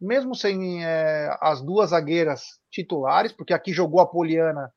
mesmo 0.00 0.34
sem 0.34 0.84
é, 0.84 1.36
as 1.40 1.62
duas 1.62 1.90
zagueiras 1.90 2.42
titulares, 2.70 3.32
porque 3.32 3.54
aqui 3.54 3.72
jogou 3.72 4.00
a 4.00 4.06
Poliana, 4.06 4.72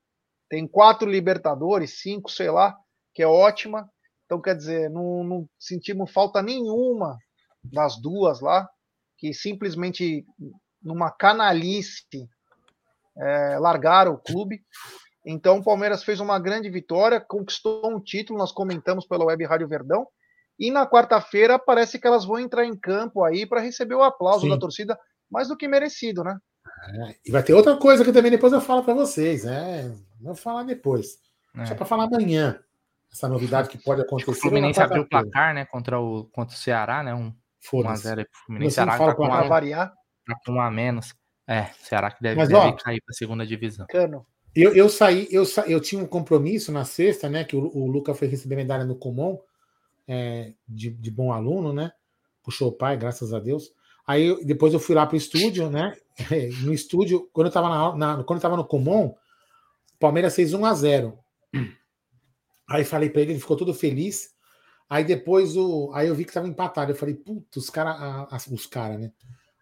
tem 0.50 0.68
quatro 0.68 1.10
Libertadores, 1.10 2.00
cinco, 2.02 2.32
sei 2.32 2.50
lá, 2.50 2.76
que 3.14 3.22
é 3.22 3.28
ótima. 3.28 3.90
Então, 4.26 4.42
quer 4.42 4.56
dizer, 4.56 4.90
não, 4.90 5.24
não 5.24 5.50
sentimos 5.60 6.12
falta 6.12 6.42
nenhuma 6.42 7.18
das 7.64 8.00
duas 8.00 8.40
lá, 8.40 8.68
que 9.18 9.34
simplesmente 9.34 10.26
numa 10.82 11.12
canalice, 11.12 12.30
é, 13.18 13.58
largaram 13.60 14.14
o 14.14 14.18
clube. 14.18 14.62
Então 15.26 15.58
o 15.58 15.64
Palmeiras 15.64 16.04
fez 16.04 16.20
uma 16.20 16.40
grande 16.40 16.70
vitória, 16.70 17.20
conquistou 17.20 17.92
um 17.92 18.00
título, 18.00 18.40
nós 18.40 18.52
comentamos 18.52 19.06
pela 19.06 19.26
Web 19.26 19.46
Rádio 19.46 19.68
Verdão. 19.68 20.08
E 20.60 20.72
na 20.72 20.88
quarta-feira 20.88 21.60
parece 21.60 22.00
que 22.00 22.08
elas 22.08 22.26
vão 22.26 22.40
entrar 22.40 22.66
em 22.66 22.76
campo 22.76 23.24
aí 23.24 23.46
para 23.46 23.62
receber 23.62 23.96
o 23.96 24.04
aplauso 24.04 24.42
Sim. 24.42 24.50
da 24.50 24.58
torcida, 24.58 24.98
mais 25.30 25.48
do 25.48 25.58
que 25.58 25.68
merecido, 25.68 26.24
né? 26.24 26.38
É, 26.90 27.16
e 27.26 27.32
vai 27.32 27.44
ter 27.44 27.54
outra 27.54 27.78
coisa 27.78 28.04
que 28.04 28.12
também 28.12 28.32
depois 28.32 28.54
eu 28.54 28.62
falo 28.62 28.84
para 28.84 28.94
vocês, 28.94 29.44
né? 29.44 29.92
Vou 30.20 30.36
falar 30.36 30.64
depois. 30.64 31.20
É. 31.56 31.66
Só 31.66 31.76
para 31.76 31.86
falar 31.86 32.06
amanhã. 32.06 32.60
Essa 33.12 33.28
novidade 33.28 33.70
que 33.70 33.78
pode 33.78 34.02
acontecer. 34.02 34.32
O 34.32 34.34
Fluminense 34.34 34.82
abriu 34.82 35.04
o 35.04 35.08
placar, 35.08 35.54
né? 35.54 35.66
Contra 35.66 36.00
o, 36.00 36.26
contra 36.26 36.56
o 36.56 36.60
Ceará, 36.60 37.02
né? 37.04 37.14
Um 37.14 37.34
1x0 37.64 38.16
pro 38.16 38.26
Fluminense. 38.46 38.76
Ceará 38.76 38.98
fala 38.98 39.12
tá 39.12 39.16
com 39.16 39.26
a 39.26 39.44
variar. 39.44 39.94
Tá 40.26 40.52
um 40.52 40.60
a 40.60 40.70
menos. 40.70 41.16
É, 41.48 41.68
Ceará 41.80 42.12
que 42.12 42.22
deve, 42.22 42.36
Mas, 42.36 42.50
deve 42.50 42.60
ó, 42.60 42.72
cair 42.74 43.02
para 43.02 43.14
a 43.14 43.18
segunda 43.18 43.48
divisão. 43.48 43.86
Cano. 43.88 44.26
Eu, 44.54 44.74
eu 44.76 44.90
saí, 44.90 45.28
eu, 45.32 45.46
sa, 45.46 45.66
eu 45.68 45.80
tinha 45.80 46.04
um 46.04 46.08
compromisso 46.08 46.72
na 46.72 46.84
sexta, 46.84 47.30
né? 47.30 47.44
Que 47.44 47.56
o, 47.56 47.72
o 47.76 47.88
Luca 47.88 48.14
foi 48.14 48.28
receber 48.28 48.56
medalha 48.56 48.84
no 48.84 48.96
Comum, 48.96 49.40
é, 50.08 50.54
de, 50.68 50.90
de 50.90 51.12
bom 51.12 51.32
aluno, 51.32 51.74
né? 51.74 51.92
Puxou 52.44 52.70
o 52.70 52.72
pai, 52.72 52.98
graças 52.98 53.34
a 53.34 53.40
Deus. 53.40 53.72
Aí 54.06 54.44
depois 54.46 54.74
eu 54.74 54.80
fui 54.80 54.96
lá 54.96 55.06
para 55.06 55.16
o 55.16 55.18
estúdio, 55.18 55.70
né? 55.70 55.96
No 56.64 56.74
estúdio, 56.74 57.30
quando 57.32 57.48
eu 57.48 57.50
estava 57.50 57.70
na, 57.70 57.96
na, 57.96 58.24
quando 58.24 58.38
eu 58.38 58.42
tava 58.42 58.58
no 58.58 58.66
Comum, 58.66 59.14
Palmeiras 60.00 60.36
fez 60.36 60.54
1 60.54 60.66
a 60.66 60.74
0 60.74 61.20
Aí 62.70 62.84
falei 62.84 63.10
para 63.10 63.22
ele, 63.22 63.34
ele 63.34 63.40
ficou 63.40 63.56
todo 63.56 63.74
feliz. 63.74 64.36
Aí 64.90 65.04
depois 65.04 65.56
o, 65.56 65.92
aí 65.94 66.08
eu 66.08 66.16
vi 66.16 66.24
que 66.24 66.32
estava 66.32 66.48
empatado. 66.48 66.92
Eu 66.92 66.96
falei, 66.96 67.16
puta, 67.16 67.60
os 67.60 67.70
caras, 67.70 68.48
os 68.52 68.66
caras, 68.66 69.00
né? 69.00 69.12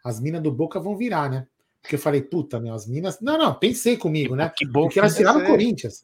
as 0.03 0.19
minas 0.19 0.41
do 0.41 0.51
Boca 0.51 0.79
vão 0.79 0.95
virar, 0.95 1.29
né? 1.29 1.47
Porque 1.81 1.95
eu 1.95 1.99
falei, 1.99 2.21
puta, 2.21 2.59
meu, 2.59 2.73
as 2.73 2.87
minas. 2.87 3.19
Não, 3.19 3.37
não, 3.37 3.53
pensei 3.53 3.97
comigo, 3.97 4.35
né? 4.35 4.51
Que 4.55 4.65
bom 4.65 4.83
Porque 4.83 4.99
elas 4.99 5.15
tiraram 5.15 5.41
o 5.41 5.45
Corinthians. 5.45 6.03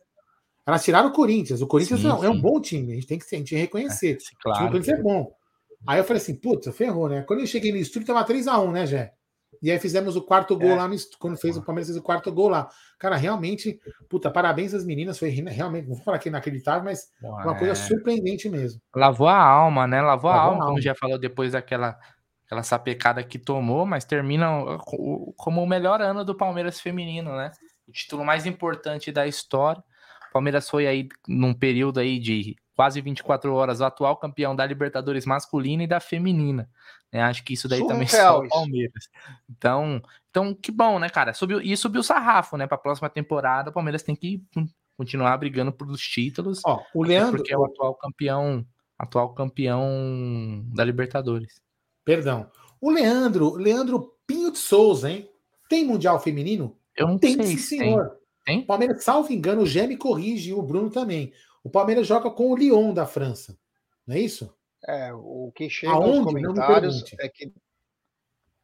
Elas 0.66 0.84
tiraram 0.84 1.10
o 1.10 1.14
Corinthians. 1.14 1.62
O 1.62 1.68
Corinthians 1.68 2.02
sim, 2.02 2.08
não, 2.08 2.20
sim. 2.20 2.26
é 2.26 2.30
um 2.30 2.40
bom 2.40 2.60
time, 2.62 2.92
a 2.92 2.96
gente 2.96 3.08
tem 3.08 3.18
que, 3.20 3.26
a 3.36 3.38
gente 3.38 3.56
reconhecer. 3.56 4.18
É, 4.18 4.42
claro, 4.42 4.66
o 4.66 4.68
Corinthians 4.68 5.00
é 5.00 5.02
bom. 5.02 5.32
Aí 5.88 6.00
eu 6.00 6.04
falei 6.04 6.22
assim, 6.22 6.36
puta, 6.36 6.72
ferrou, 6.72 7.10
né? 7.10 7.24
Quando 7.24 7.40
eu 7.40 7.48
cheguei 7.48 7.72
no 7.72 7.78
estúdio, 7.78 8.08
tava 8.08 8.26
3x1, 8.26 8.72
né, 8.72 8.86
Jé? 8.86 9.14
E 9.62 9.70
aí 9.70 9.80
fizemos 9.80 10.16
o 10.16 10.22
quarto 10.22 10.58
gol 10.58 10.72
é. 10.72 10.76
lá 10.76 10.88
no 10.88 10.96
quando 11.20 11.38
fez 11.38 11.56
o 11.56 11.62
Palmeiras 11.64 11.88
fez 11.88 11.98
o 11.98 12.02
quarto 12.02 12.32
gol 12.32 12.50
lá. 12.50 12.68
Cara, 12.98 13.16
realmente, 13.16 13.80
puta, 14.10 14.32
parabéns 14.32 14.74
às 14.74 14.84
meninas, 14.84 15.20
foi 15.20 15.30
realmente, 15.30 15.88
não 15.88 15.96
vou 15.96 16.04
falar 16.04 16.18
que 16.18 16.30
inacreditável, 16.30 16.84
mas 16.84 17.10
uma 17.22 17.58
coisa 17.58 17.76
surpreendente 17.76 18.50
mesmo. 18.50 18.82
Lavou 18.96 19.28
a 19.28 19.38
alma, 19.38 19.86
né? 19.86 20.02
Lavou, 20.02 20.30
Lavou 20.30 20.32
a, 20.32 20.34
alma, 20.36 20.52
a 20.52 20.62
alma, 20.62 20.66
como 20.68 20.82
já 20.82 20.96
falou 20.96 21.20
depois 21.20 21.52
daquela 21.52 21.98
aquela 22.46 22.64
sapecada 22.64 23.24
que 23.24 23.40
tomou, 23.40 23.86
mas 23.86 24.04
termina 24.04 24.78
como 25.38 25.64
o 25.64 25.68
melhor 25.68 26.02
ano 26.02 26.26
do 26.26 26.36
Palmeiras 26.36 26.82
feminino, 26.82 27.34
né? 27.34 27.50
O 27.88 27.94
título 27.94 28.26
mais 28.26 28.46
importante 28.46 29.10
da 29.10 29.26
história. 29.26 29.82
O 30.32 30.34
Palmeiras 30.34 30.70
foi 30.70 30.88
aí 30.88 31.10
num 31.28 31.54
período 31.54 32.00
aí 32.00 32.18
de 32.18 32.56
quase 32.74 33.02
24 33.02 33.54
horas 33.54 33.82
o 33.82 33.84
atual 33.84 34.16
campeão 34.16 34.56
da 34.56 34.66
Libertadores 34.66 35.26
masculina 35.26 35.84
e 35.84 35.88
da 35.88 36.00
feminina. 36.00 36.70
Né? 37.12 37.22
Acho 37.22 37.44
que 37.44 37.54
isso 37.54 37.68
daí 37.68 37.86
também 37.86 38.08
só 38.08 38.40
o 38.40 38.48
Palmeiras. 38.48 39.10
Então, 39.50 40.02
então, 40.30 40.56
que 40.56 40.72
bom, 40.72 40.98
né, 41.00 41.10
cara? 41.10 41.34
Subiu, 41.34 41.60
e 41.60 41.76
subiu 41.76 42.00
o 42.00 42.04
sarrafo, 42.04 42.56
né? 42.56 42.66
Para 42.66 42.76
a 42.76 42.82
próxima 42.82 43.10
temporada, 43.10 43.70
o 43.70 43.74
Palmeiras 43.74 44.04
tem 44.04 44.16
que 44.16 44.42
continuar 44.98 45.36
brigando 45.36 45.74
por 45.74 45.90
os 45.90 46.02
títulos. 46.02 46.62
Ó, 46.66 46.82
o 46.94 47.04
Leandro, 47.04 47.38
porque 47.38 47.54
é 47.54 47.58
o 47.58 47.66
atual 47.66 47.94
campeão, 47.96 48.66
atual 48.98 49.34
campeão 49.34 50.64
da 50.74 50.86
Libertadores. 50.86 51.62
Perdão. 52.06 52.50
O 52.80 52.90
Leandro, 52.90 53.56
Leandro 53.56 54.16
Pinho 54.26 54.50
de 54.50 54.60
Souza, 54.60 55.12
hein? 55.12 55.30
Tem 55.68 55.86
Mundial 55.86 56.20
Feminino? 56.22 56.78
Eu 56.96 57.08
não 57.08 57.18
Tem, 57.18 57.36
sei 57.36 57.46
sim, 57.46 57.58
se 57.58 57.78
senhor. 57.78 58.10
Tem? 58.10 58.21
O 58.50 58.66
Palmeiras, 58.66 59.04
salvo 59.04 59.32
engano, 59.32 59.62
o 59.62 59.66
Gé 59.66 59.86
me 59.86 59.98
corrige 59.98 60.50
e 60.50 60.54
o 60.54 60.62
Bruno 60.62 60.90
também. 60.90 61.32
O 61.64 61.70
Palmeiras 61.70 62.08
joga 62.08 62.32
com 62.32 62.52
o 62.52 62.56
Lyon 62.56 62.94
da 62.94 63.06
França. 63.06 63.58
Não 64.06 64.16
é 64.16 64.20
isso? 64.20 64.56
É, 64.88 65.14
o 65.14 65.52
que 65.56 65.70
chega 65.70 65.94
Aonde? 65.94 66.18
nos 66.18 66.26
comentários 66.26 67.04
é 67.20 67.30
que 67.30 67.54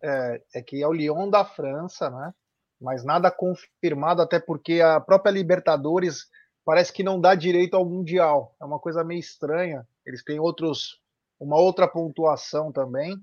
é, 0.01 0.41
é 0.55 0.61
que 0.61 0.81
é 0.81 0.87
o 0.87 0.93
Lyon 0.93 1.29
da 1.29 1.45
França, 1.45 2.09
né? 2.09 2.33
Mas 2.79 3.03
nada 3.03 3.31
confirmado, 3.31 4.21
até 4.21 4.39
porque 4.39 4.81
a 4.81 4.99
própria 4.99 5.31
Libertadores 5.31 6.27
parece 6.65 6.91
que 6.91 7.03
não 7.03 7.19
dá 7.19 7.33
direito 7.33 7.75
ao 7.75 7.85
Mundial. 7.85 8.55
É 8.61 8.65
uma 8.65 8.79
coisa 8.79 9.03
meio 9.03 9.19
estranha. 9.19 9.87
Eles 10.05 10.23
têm 10.23 10.39
outros, 10.39 10.99
uma 11.39 11.57
outra 11.57 11.87
pontuação 11.87 12.71
também, 12.71 13.15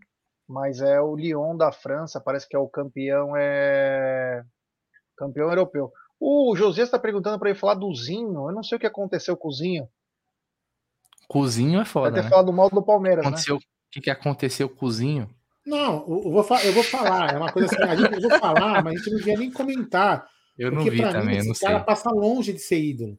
mas 0.49 0.81
é 0.81 1.01
o 1.01 1.15
Lyon 1.15 1.57
da 1.57 1.71
França, 1.71 2.21
parece 2.21 2.49
que 2.49 2.57
é 2.57 2.59
o 2.59 2.69
campeão 2.69 3.37
é 3.37 4.45
campeão 5.17 5.49
europeu. 5.49 5.93
O 6.27 6.57
José 6.57 6.83
está 6.83 6.99
perguntando 6.99 7.39
para 7.39 7.51
ele 7.51 7.59
falar 7.59 7.75
do 7.75 7.95
Zinho. 7.95 8.49
Eu 8.49 8.53
não 8.55 8.63
sei 8.63 8.77
o 8.77 8.81
que 8.81 8.87
aconteceu 8.87 9.37
com 9.37 9.49
o 9.49 9.53
Zinho. 9.53 9.87
Cozinho 11.29 11.75
é 11.75 11.77
Vai 11.77 11.85
foda, 11.85 12.13
ter 12.13 12.23
né? 12.25 12.29
falado 12.31 12.53
mal 12.53 12.71
do 12.71 12.83
Palmeiras, 12.83 13.25
né? 13.25 13.29
Aconteceu, 13.29 13.57
O 13.57 13.61
que, 13.91 14.01
que 14.01 14.11
aconteceu 14.11 14.69
com 14.69 14.75
o 14.75 14.79
Cozinho? 14.79 15.29
Não, 15.67 15.97
eu 16.09 16.31
vou, 16.31 16.47
eu 16.65 16.73
vou 16.73 16.83
falar. 16.83 17.33
É 17.35 17.37
uma 17.39 17.51
coisa 17.53 17.69
assim, 17.75 17.83
a 17.83 17.97
gente, 17.97 18.13
eu 18.15 18.21
vou 18.29 18.39
falar, 18.39 18.83
mas 18.85 18.95
a 18.95 18.97
gente 18.99 19.11
não 19.11 19.19
devia 19.19 19.37
nem 19.39 19.51
comentar. 19.51 20.27
Eu 20.59 20.71
não 20.71 20.79
Porque 20.79 20.91
vi 20.91 21.01
pra 21.03 21.13
também, 21.13 21.35
mim, 21.37 21.39
eu 21.41 21.45
não 21.47 21.53
esse 21.53 21.61
cara 21.65 21.79
sei. 21.79 21.87
passa 21.87 22.11
longe 22.11 22.53
de 22.53 22.59
ser 22.59 22.79
ídolo. 22.79 23.19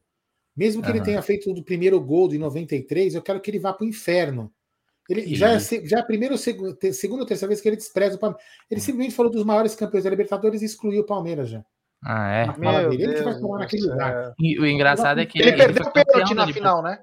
Mesmo 0.56 0.82
que 0.82 0.88
ele 0.88 0.98
Aham. 0.98 1.04
tenha 1.04 1.22
feito 1.22 1.50
o 1.50 1.64
primeiro 1.64 2.00
gol 2.00 2.28
de 2.28 2.38
93, 2.38 3.14
eu 3.14 3.22
quero 3.22 3.40
que 3.40 3.50
ele 3.50 3.58
vá 3.58 3.72
para 3.72 3.84
o 3.84 3.88
inferno. 3.88 4.50
Ele 5.08 5.34
já 5.34 5.50
é, 5.52 5.58
já 5.60 5.98
é 5.98 6.00
a 6.00 6.04
primeira 6.04 6.34
ou 6.34 6.38
seg- 6.38 6.74
te- 6.78 6.92
segunda 6.92 7.22
ou 7.22 7.26
terceira 7.28 7.48
vez 7.48 7.60
que 7.60 7.68
ele 7.68 7.76
despreza 7.76 8.16
o 8.16 8.18
Palmeiras. 8.18 8.44
Ele 8.70 8.80
simplesmente 8.80 9.14
falou 9.14 9.30
dos 9.30 9.44
maiores 9.44 9.74
campeões 9.76 10.04
da 10.04 10.10
Libertadores 10.10 10.62
e 10.62 10.64
excluiu 10.64 11.02
o 11.02 11.06
Palmeiras 11.06 11.48
já. 11.50 11.64
Ah, 12.04 12.30
é? 12.30 12.42
Ele 12.92 13.22
vai 13.22 13.38
tomar 13.40 13.58
naquele 13.60 13.82
lugar. 13.88 14.32
E 14.38 14.58
o 14.60 14.66
engraçado 14.66 15.20
é 15.20 15.26
que 15.26 15.38
Ele, 15.40 15.50
ele, 15.50 15.56
perdeu 15.56 15.86
o 15.86 15.92
pênalti 15.92 16.34
na 16.34 16.46
final, 16.52 16.82
né? 16.82 17.00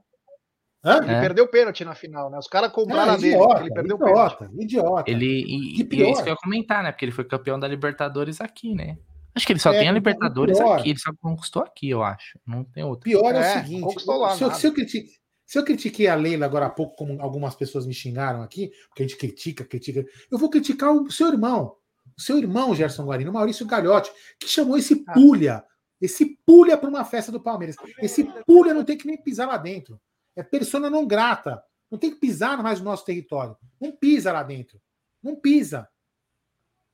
Hã? 0.85 0.97
Ele 1.03 1.13
É. 1.13 1.19
perdeu 1.21 1.45
o 1.45 1.47
pênalti 1.47 1.85
na 1.85 1.95
final, 1.95 2.29
né? 2.29 2.37
Os 2.37 2.47
caras 2.47 2.71
compraram 2.71 3.13
É, 3.13 3.15
a 3.15 3.17
dele. 3.17 3.35
idiota, 3.35 3.61
Ele 3.61 3.73
perdeu 3.73 3.95
o 3.95 3.99
pênalti. 3.99 4.33
idiota, 4.33 4.51
idiota. 4.59 5.11
Ele, 5.11 5.25
e, 5.25 5.81
E 5.81 5.87
e 5.95 6.03
é 6.03 6.11
isso 6.11 6.21
que 6.23 6.29
eu 6.29 6.33
ia 6.33 6.39
comentar, 6.39 6.83
né? 6.83 6.91
Porque 6.91 7.05
ele 7.05 7.11
foi 7.11 7.23
campeão 7.23 7.59
da 7.59 7.67
Libertadores 7.67 8.41
aqui, 8.41 8.73
né? 8.75 8.97
Acho 9.35 9.47
que 9.47 9.53
ele 9.53 9.59
só 9.59 9.71
É, 9.73 9.79
tem 9.79 9.89
a 9.89 9.91
Libertadores 9.93 10.57
pior. 10.59 10.77
aqui, 10.79 10.89
ele 10.91 10.99
só 10.99 11.11
conquistou 11.21 11.63
aqui, 11.63 11.89
eu 11.89 12.03
acho. 12.03 12.37
Não 12.45 12.63
tem 12.63 12.83
outro. 12.83 13.03
Pior 13.05 13.33
é, 13.33 13.37
É, 13.37 13.39
o 13.39 13.53
seguinte: 13.63 13.81
conquistou 13.83 14.17
lá, 14.17 14.35
se, 14.35 14.43
eu, 14.43 14.51
se, 14.51 14.67
eu 14.67 14.73
criti- 14.73 15.05
se 15.45 15.57
eu 15.57 15.63
critiquei 15.63 16.07
a 16.07 16.15
Leila 16.15 16.45
agora 16.45 16.65
há 16.67 16.69
pouco, 16.69 16.95
como 16.95 17.19
algumas 17.21 17.55
pessoas 17.55 17.85
me 17.87 17.93
xingaram 17.93 18.43
aqui, 18.43 18.69
porque 18.89 19.03
a 19.03 19.07
gente 19.07 19.17
critica, 19.17 19.63
critica, 19.65 20.05
eu 20.31 20.37
vou 20.37 20.49
criticar 20.49 20.91
o 20.91 21.09
seu 21.09 21.29
irmão, 21.29 21.75
o 22.17 22.21
seu 22.21 22.37
irmão, 22.37 22.73
Gerson 22.75 23.05
Guarino, 23.05 23.31
o 23.31 23.33
Maurício 23.33 23.65
Galhotti, 23.65 24.11
que 24.39 24.47
chamou 24.47 24.77
esse 24.77 25.03
Ah. 25.07 25.13
pulha, 25.13 25.63
esse 26.01 26.37
pulha 26.45 26.77
para 26.77 26.89
uma 26.89 27.05
festa 27.05 27.31
do 27.31 27.39
Palmeiras. 27.41 27.75
Esse 27.99 28.23
pulha 28.45 28.73
não 28.73 28.83
tem 28.83 28.97
que 28.97 29.07
nem 29.07 29.21
pisar 29.21 29.47
lá 29.47 29.57
dentro. 29.57 29.99
É 30.35 30.43
persona 30.43 30.89
não 30.89 31.05
grata. 31.07 31.61
Não 31.91 31.97
tem 31.99 32.09
que 32.11 32.19
pisar 32.19 32.61
mais 32.61 32.79
no 32.79 32.85
nosso 32.85 33.05
território. 33.05 33.55
Não 33.79 33.91
pisa 33.95 34.31
lá 34.31 34.41
dentro. 34.43 34.79
Não 35.21 35.35
pisa. 35.35 35.87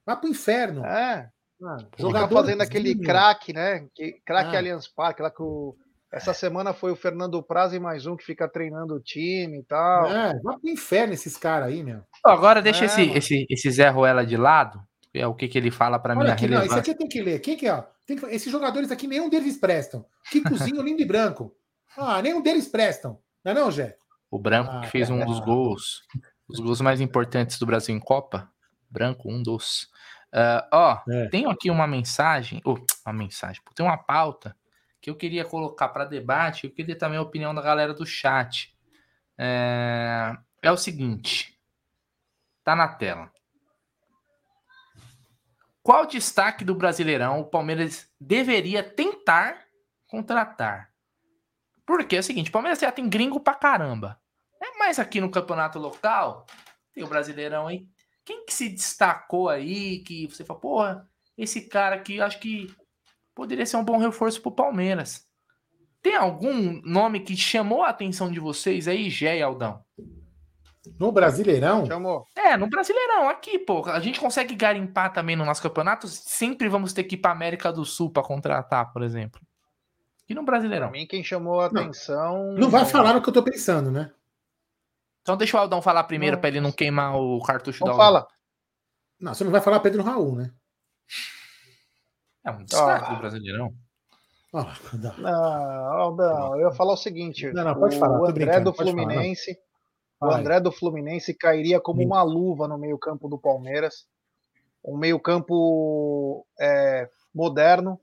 Vai 0.05 0.19
pro 0.19 0.29
inferno. 0.29 0.85
É, 0.85 1.29
Ah, 1.61 1.77
fica 1.97 2.27
fazendo 2.29 2.59
né? 2.59 2.63
aquele 2.65 2.95
craque, 2.97 3.51
né? 3.53 3.85
Que- 3.93 4.21
Craque 4.25 4.55
Ah. 4.55 4.59
Allianz 4.59 4.87
Parque, 4.87 5.21
lá 5.21 5.29
que 5.29 5.41
o... 5.41 5.75
Essa 6.11 6.33
semana 6.33 6.73
foi 6.73 6.91
o 6.91 6.95
Fernando 6.95 7.41
Praz 7.43 7.71
e 7.73 7.79
mais 7.79 8.05
um 8.07 8.15
que 8.15 8.23
fica 8.23 8.47
treinando 8.49 8.95
o 8.95 8.99
time 8.99 9.59
e 9.59 9.63
tal. 9.63 10.07
É, 10.07 10.39
vai 10.41 10.57
pro 10.57 10.69
inferno 10.69 11.13
esses 11.13 11.37
caras 11.37 11.67
aí, 11.67 11.83
meu. 11.83 12.01
Agora 12.25 12.61
deixa 12.63 12.83
É, 12.83 12.87
esse, 12.87 13.01
mano. 13.05 13.17
esse, 13.17 13.45
esse 13.49 13.69
Zé 13.71 13.89
Ruela 13.89 14.25
de 14.25 14.35
lado, 14.37 14.81
é 15.13 15.25
o 15.27 15.33
que, 15.33 15.47
que 15.47 15.57
ele 15.57 15.71
fala 15.71 15.97
pra 15.99 16.13
mim, 16.15 16.21
Olha 16.21 16.31
a 16.31 16.33
aqui, 16.33 16.47
não, 16.47 16.63
isso 16.63 16.73
aqui 16.77 16.93
tem 16.95 17.07
que 17.07 17.21
ler. 17.21 17.39
Quem 17.39 17.57
que 17.57 17.67
é? 17.67 17.87
Tem 18.05 18.17
que- 18.17 18.25
Esses 18.27 18.51
jogadores 18.51 18.91
aqui, 18.91 19.07
nenhum 19.07 19.29
deles 19.29 19.57
prestam. 19.57 20.05
Kikozinho, 20.29 20.81
lindo 20.83 21.01
e 21.01 21.05
branco. 21.05 21.55
Ah, 21.97 22.21
nenhum 22.21 22.41
deles 22.41 22.67
prestam. 22.67 23.19
Não 23.43 23.51
é 23.51 23.55
não, 23.55 23.71
Jé? 23.71 23.97
O 24.29 24.37
Branco 24.37 24.71
Ah, 24.71 24.81
que 24.81 24.87
fez 24.87 25.09
um 25.09 25.21
é. 25.21 25.25
dos 25.25 25.39
gols, 25.39 26.03
os 26.47 26.59
gols 26.59 26.81
mais 26.81 27.01
importantes 27.01 27.57
do 27.57 27.65
Brasil 27.65 27.95
em 27.95 27.99
Copa. 27.99 28.51
Branco, 28.89 29.31
um 29.31 29.41
dos. 29.41 29.89
Ah, 30.31 30.67
ó, 30.71 31.11
É. 31.11 31.27
tenho 31.29 31.49
aqui 31.49 31.71
uma 31.71 31.87
mensagem, 31.87 32.61
ou 32.63 32.79
uma 33.05 33.13
mensagem, 33.13 33.61
tem 33.73 33.83
uma 33.85 33.97
pauta 33.97 34.55
que 35.01 35.09
eu 35.09 35.15
queria 35.15 35.43
colocar 35.45 35.89
para 35.89 36.05
debate. 36.05 36.65
Eu 36.67 36.71
queria 36.71 36.95
também 36.95 37.17
a 37.17 37.21
opinião 37.23 37.55
da 37.55 37.61
galera 37.61 37.93
do 37.93 38.05
chat. 38.05 38.75
É, 39.37 40.35
é 40.61 40.71
o 40.71 40.77
seguinte, 40.77 41.57
tá 42.63 42.75
na 42.75 42.87
tela. 42.87 43.31
Qual 45.89 46.05
destaque 46.05 46.63
do 46.63 46.75
Brasileirão 46.75 47.39
o 47.39 47.45
Palmeiras 47.45 48.07
deveria 48.21 48.83
tentar 48.83 49.65
contratar? 50.05 50.93
Porque 51.83 52.15
é 52.15 52.19
o 52.19 52.23
seguinte, 52.23 52.51
o 52.51 52.53
Palmeiras 52.53 52.77
já 52.77 52.91
tem 52.91 53.09
gringo 53.09 53.39
pra 53.39 53.55
caramba. 53.55 54.21
É 54.61 54.77
mais 54.77 54.99
aqui 54.99 55.19
no 55.19 55.31
campeonato 55.31 55.79
local, 55.79 56.45
tem 56.93 57.03
o 57.03 57.07
Brasileirão 57.07 57.65
aí. 57.65 57.87
Quem 58.23 58.45
que 58.45 58.53
se 58.53 58.69
destacou 58.69 59.49
aí, 59.49 60.03
que 60.03 60.27
você 60.27 60.45
fala, 60.45 60.59
porra, 60.59 61.09
esse 61.35 61.61
cara 61.61 61.95
aqui, 61.95 62.21
acho 62.21 62.39
que 62.39 62.71
poderia 63.33 63.65
ser 63.65 63.77
um 63.77 63.83
bom 63.83 63.97
reforço 63.97 64.43
pro 64.43 64.51
Palmeiras. 64.51 65.27
Tem 66.03 66.15
algum 66.15 66.79
nome 66.83 67.21
que 67.21 67.35
chamou 67.35 67.81
a 67.81 67.89
atenção 67.89 68.31
de 68.31 68.39
vocês 68.39 68.87
aí, 68.87 69.09
Gé 69.09 69.39
e 69.39 69.41
Aldão? 69.41 69.83
No 70.97 71.11
Brasileirão, 71.11 71.85
Chamou. 71.85 72.25
É, 72.35 72.55
no 72.55 72.69
Brasileirão, 72.69 73.27
aqui, 73.29 73.59
pô. 73.59 73.83
A 73.85 73.99
gente 73.99 74.19
consegue 74.19 74.55
garimpar 74.55 75.11
também 75.11 75.35
no 75.35 75.43
nosso 75.45 75.61
campeonato. 75.61 76.07
Sempre 76.07 76.69
vamos 76.69 76.93
ter 76.93 77.03
que 77.03 77.15
ir 77.15 77.17
pra 77.17 77.31
América 77.31 77.71
do 77.71 77.83
Sul 77.83 78.09
pra 78.11 78.23
contratar, 78.23 78.91
por 78.93 79.03
exemplo. 79.03 79.41
E 80.27 80.33
no 80.33 80.45
Pra 80.45 80.53
Brasileirão. 80.53 80.89
mim, 80.91 81.05
quem 81.05 81.23
chamou 81.23 81.59
a 81.59 81.69
Não. 81.71 81.81
atenção. 81.81 82.53
não 82.53 82.69
vai 82.69 82.85
falar 82.85 83.15
o 83.17 83.21
que 83.21 83.29
eu 83.29 83.33
tô 83.33 83.43
pensando, 83.43 83.91
né? 83.91 84.11
Então 85.21 85.35
deixa 85.35 85.57
o 85.57 85.59
Aldão 85.59 85.81
falar 85.81 86.03
primeiro 86.05 86.37
Não. 86.37 86.41
pra 86.41 86.49
ele 86.49 86.61
não 86.61 86.71
queimar 86.71 87.15
o 87.15 87.41
cartucho 87.43 87.83
Não 87.85 87.87
do 87.87 87.91
Aldão. 88.01 88.05
fala. 88.21 88.27
Não, 89.19 89.33
você 89.33 89.43
não 89.43 89.51
vai 89.51 89.59
falar 89.61 89.81
Pedro 89.81 90.01
Raul, 90.01 90.35
né? 90.35 90.51
É 92.45 92.51
um 92.51 92.63
destaque 92.63 93.05
Ah. 93.05 93.13
do 93.13 93.19
Brasileirão. 93.19 93.73
Ah, 94.53 94.75
não. 94.93 95.17
Não, 95.17 95.93
Aldão, 95.99 96.55
eu 96.59 96.69
ia 96.69 96.71
falar 96.75 96.93
o 96.93 96.97
seguinte: 96.97 97.51
Não, 97.51 97.63
não, 97.63 97.75
pode 97.75 97.95
o 97.97 97.99
falar, 97.99 98.29
André 98.29 98.59
do 98.61 98.73
pode 98.73 98.91
falar, 98.91 98.95
não. 99.05 99.11
Fluminense, 99.13 99.57
o. 100.27 100.31
André 100.31 100.59
do 100.59 100.71
Fluminense 100.71 101.33
cairia 101.33 101.79
como 101.79 102.03
uma 102.03 102.21
luva 102.23 102.67
no 102.67 102.77
meio-campo 102.77 103.29
do 103.29 103.37
Palmeiras. 103.37 104.05
Um 104.83 104.97
meio-campo 104.97 106.45
é, 106.59 107.09
moderno, 107.33 107.99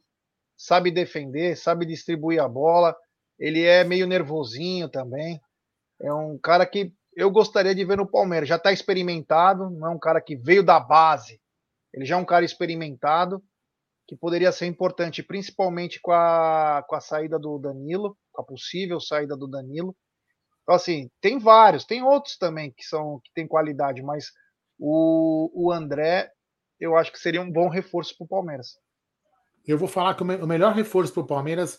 sabe 0.56 0.90
defender, 0.90 1.56
sabe 1.56 1.84
distribuir 1.84 2.42
a 2.42 2.48
bola. 2.48 2.96
Ele 3.38 3.62
é 3.62 3.84
meio 3.84 4.06
nervosinho 4.06 4.88
também. 4.88 5.40
É 6.00 6.12
um 6.12 6.38
cara 6.38 6.64
que 6.66 6.92
eu 7.14 7.30
gostaria 7.30 7.74
de 7.74 7.84
ver 7.84 7.96
no 7.96 8.06
Palmeiras. 8.06 8.48
Já 8.48 8.56
está 8.56 8.72
experimentado, 8.72 9.70
não 9.70 9.88
é 9.88 9.90
um 9.90 9.98
cara 9.98 10.20
que 10.20 10.36
veio 10.36 10.62
da 10.62 10.78
base. 10.78 11.40
Ele 11.92 12.04
já 12.04 12.16
é 12.16 12.18
um 12.18 12.24
cara 12.24 12.44
experimentado 12.44 13.42
que 14.06 14.14
poderia 14.14 14.52
ser 14.52 14.66
importante, 14.66 15.22
principalmente 15.22 16.00
com 16.00 16.12
a, 16.12 16.84
com 16.86 16.94
a 16.94 17.00
saída 17.00 17.38
do 17.38 17.58
Danilo, 17.58 18.16
com 18.32 18.42
a 18.42 18.44
possível 18.44 19.00
saída 19.00 19.36
do 19.36 19.48
Danilo. 19.48 19.96
Então, 20.66 20.74
assim, 20.74 21.08
tem 21.20 21.38
vários, 21.38 21.84
tem 21.84 22.02
outros 22.02 22.36
também 22.36 22.72
que 22.72 22.84
são 22.84 23.20
que 23.22 23.30
tem 23.32 23.46
qualidade, 23.46 24.02
mas 24.02 24.32
o, 24.76 25.48
o 25.54 25.70
André, 25.72 26.32
eu 26.80 26.96
acho 26.96 27.12
que 27.12 27.20
seria 27.20 27.40
um 27.40 27.48
bom 27.50 27.68
reforço 27.68 28.16
para 28.18 28.24
o 28.24 28.28
Palmeiras. 28.28 28.76
Eu 29.64 29.78
vou 29.78 29.86
falar 29.86 30.16
que 30.16 30.22
o 30.24 30.26
me- 30.26 30.34
o 30.42 30.46
melhor 30.46 30.74
reforço 30.74 31.12
para 31.12 31.22
o 31.22 31.26
Palmeiras, 31.26 31.78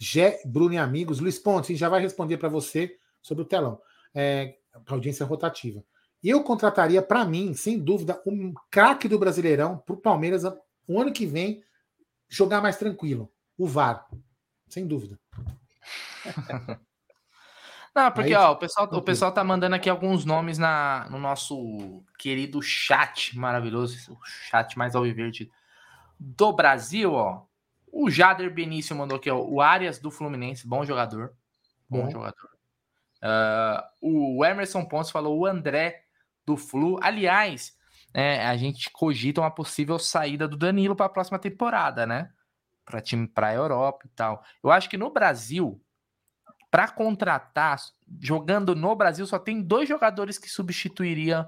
Gé, 0.00 0.40
Bruno 0.46 0.72
e 0.74 0.78
amigos. 0.78 1.18
Luiz 1.18 1.36
Pontes, 1.36 1.68
a 1.68 1.72
gente 1.72 1.80
já 1.80 1.88
vai 1.88 2.00
responder 2.00 2.38
para 2.38 2.48
você 2.48 2.96
sobre 3.20 3.42
o 3.42 3.46
telão. 3.46 3.80
É, 4.14 4.54
audiência 4.86 5.26
rotativa. 5.26 5.82
E 6.22 6.30
eu 6.30 6.44
contrataria, 6.44 7.02
para 7.02 7.24
mim, 7.24 7.54
sem 7.54 7.76
dúvida, 7.76 8.22
um 8.24 8.54
craque 8.70 9.08
do 9.08 9.18
Brasileirão 9.18 9.78
para 9.78 9.94
o 9.96 10.00
Palmeiras 10.00 10.44
o 10.86 11.00
ano 11.00 11.12
que 11.12 11.26
vem 11.26 11.60
jogar 12.28 12.60
mais 12.60 12.76
tranquilo. 12.76 13.32
O 13.56 13.66
VAR. 13.66 14.06
Sem 14.68 14.86
dúvida. 14.86 15.18
Não, 17.98 18.12
porque 18.12 18.32
Aí, 18.32 18.36
ó, 18.36 18.52
o 18.52 18.56
pessoal, 18.56 18.88
o 18.92 19.02
pessoal 19.02 19.32
tá 19.32 19.42
mandando 19.42 19.74
aqui 19.74 19.90
alguns 19.90 20.24
nomes 20.24 20.56
na, 20.56 21.08
no 21.10 21.18
nosso 21.18 22.00
querido 22.16 22.62
chat 22.62 23.36
maravilhoso, 23.36 24.12
o 24.12 24.18
chat 24.24 24.78
mais 24.78 24.94
alviverde 24.94 25.50
do 26.16 26.52
Brasil, 26.52 27.12
ó. 27.12 27.42
O 27.90 28.08
Jader 28.08 28.54
Benício 28.54 28.94
mandou 28.94 29.16
aqui, 29.16 29.28
ó, 29.28 29.40
o 29.40 29.60
Arias 29.60 29.98
do 29.98 30.12
Fluminense, 30.12 30.64
bom 30.64 30.84
jogador. 30.84 31.32
Bom, 31.90 32.04
Bom. 32.04 32.10
jogador. 32.10 32.50
Ah, 33.20 33.90
o 34.00 34.44
Emerson 34.44 34.84
Pontes 34.84 35.10
falou 35.10 35.36
o 35.36 35.44
André 35.44 36.04
do 36.46 36.56
Flu. 36.56 37.00
Aliás, 37.02 37.76
é, 38.14 38.46
a 38.46 38.56
gente 38.56 38.90
cogita 38.90 39.40
uma 39.40 39.50
possível 39.50 39.98
saída 39.98 40.46
do 40.46 40.56
Danilo 40.56 40.94
para 40.94 41.06
a 41.06 41.10
próxima 41.10 41.38
temporada, 41.40 42.06
né? 42.06 42.30
Para 42.84 43.00
time 43.00 43.26
para 43.26 43.48
a 43.48 43.54
Europa 43.54 44.06
e 44.06 44.08
tal. 44.10 44.44
Eu 44.62 44.70
acho 44.70 44.88
que 44.88 44.96
no 44.96 45.10
Brasil, 45.10 45.82
para 46.70 46.88
contratar, 46.88 47.78
jogando 48.20 48.74
no 48.74 48.94
Brasil, 48.94 49.26
só 49.26 49.38
tem 49.38 49.62
dois 49.62 49.88
jogadores 49.88 50.38
que 50.38 50.48
substituiriam 50.48 51.46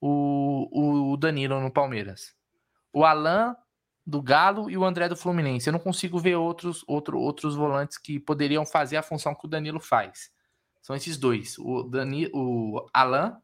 o, 0.00 1.12
o 1.12 1.16
Danilo 1.16 1.60
no 1.60 1.70
Palmeiras. 1.70 2.34
O 2.92 3.04
Alan 3.04 3.56
do 4.06 4.22
Galo 4.22 4.70
e 4.70 4.76
o 4.76 4.84
André 4.84 5.08
do 5.08 5.16
Fluminense. 5.16 5.68
Eu 5.68 5.72
não 5.72 5.80
consigo 5.80 6.18
ver 6.18 6.36
outros, 6.36 6.84
outro, 6.86 7.18
outros 7.18 7.56
volantes 7.56 7.98
que 7.98 8.20
poderiam 8.20 8.64
fazer 8.64 8.96
a 8.96 9.02
função 9.02 9.34
que 9.34 9.46
o 9.46 9.48
Danilo 9.48 9.80
faz. 9.80 10.30
São 10.80 10.94
esses 10.94 11.16
dois, 11.16 11.58
o, 11.58 11.82
Dani, 11.82 12.30
o 12.32 12.86
Alan 12.94 13.36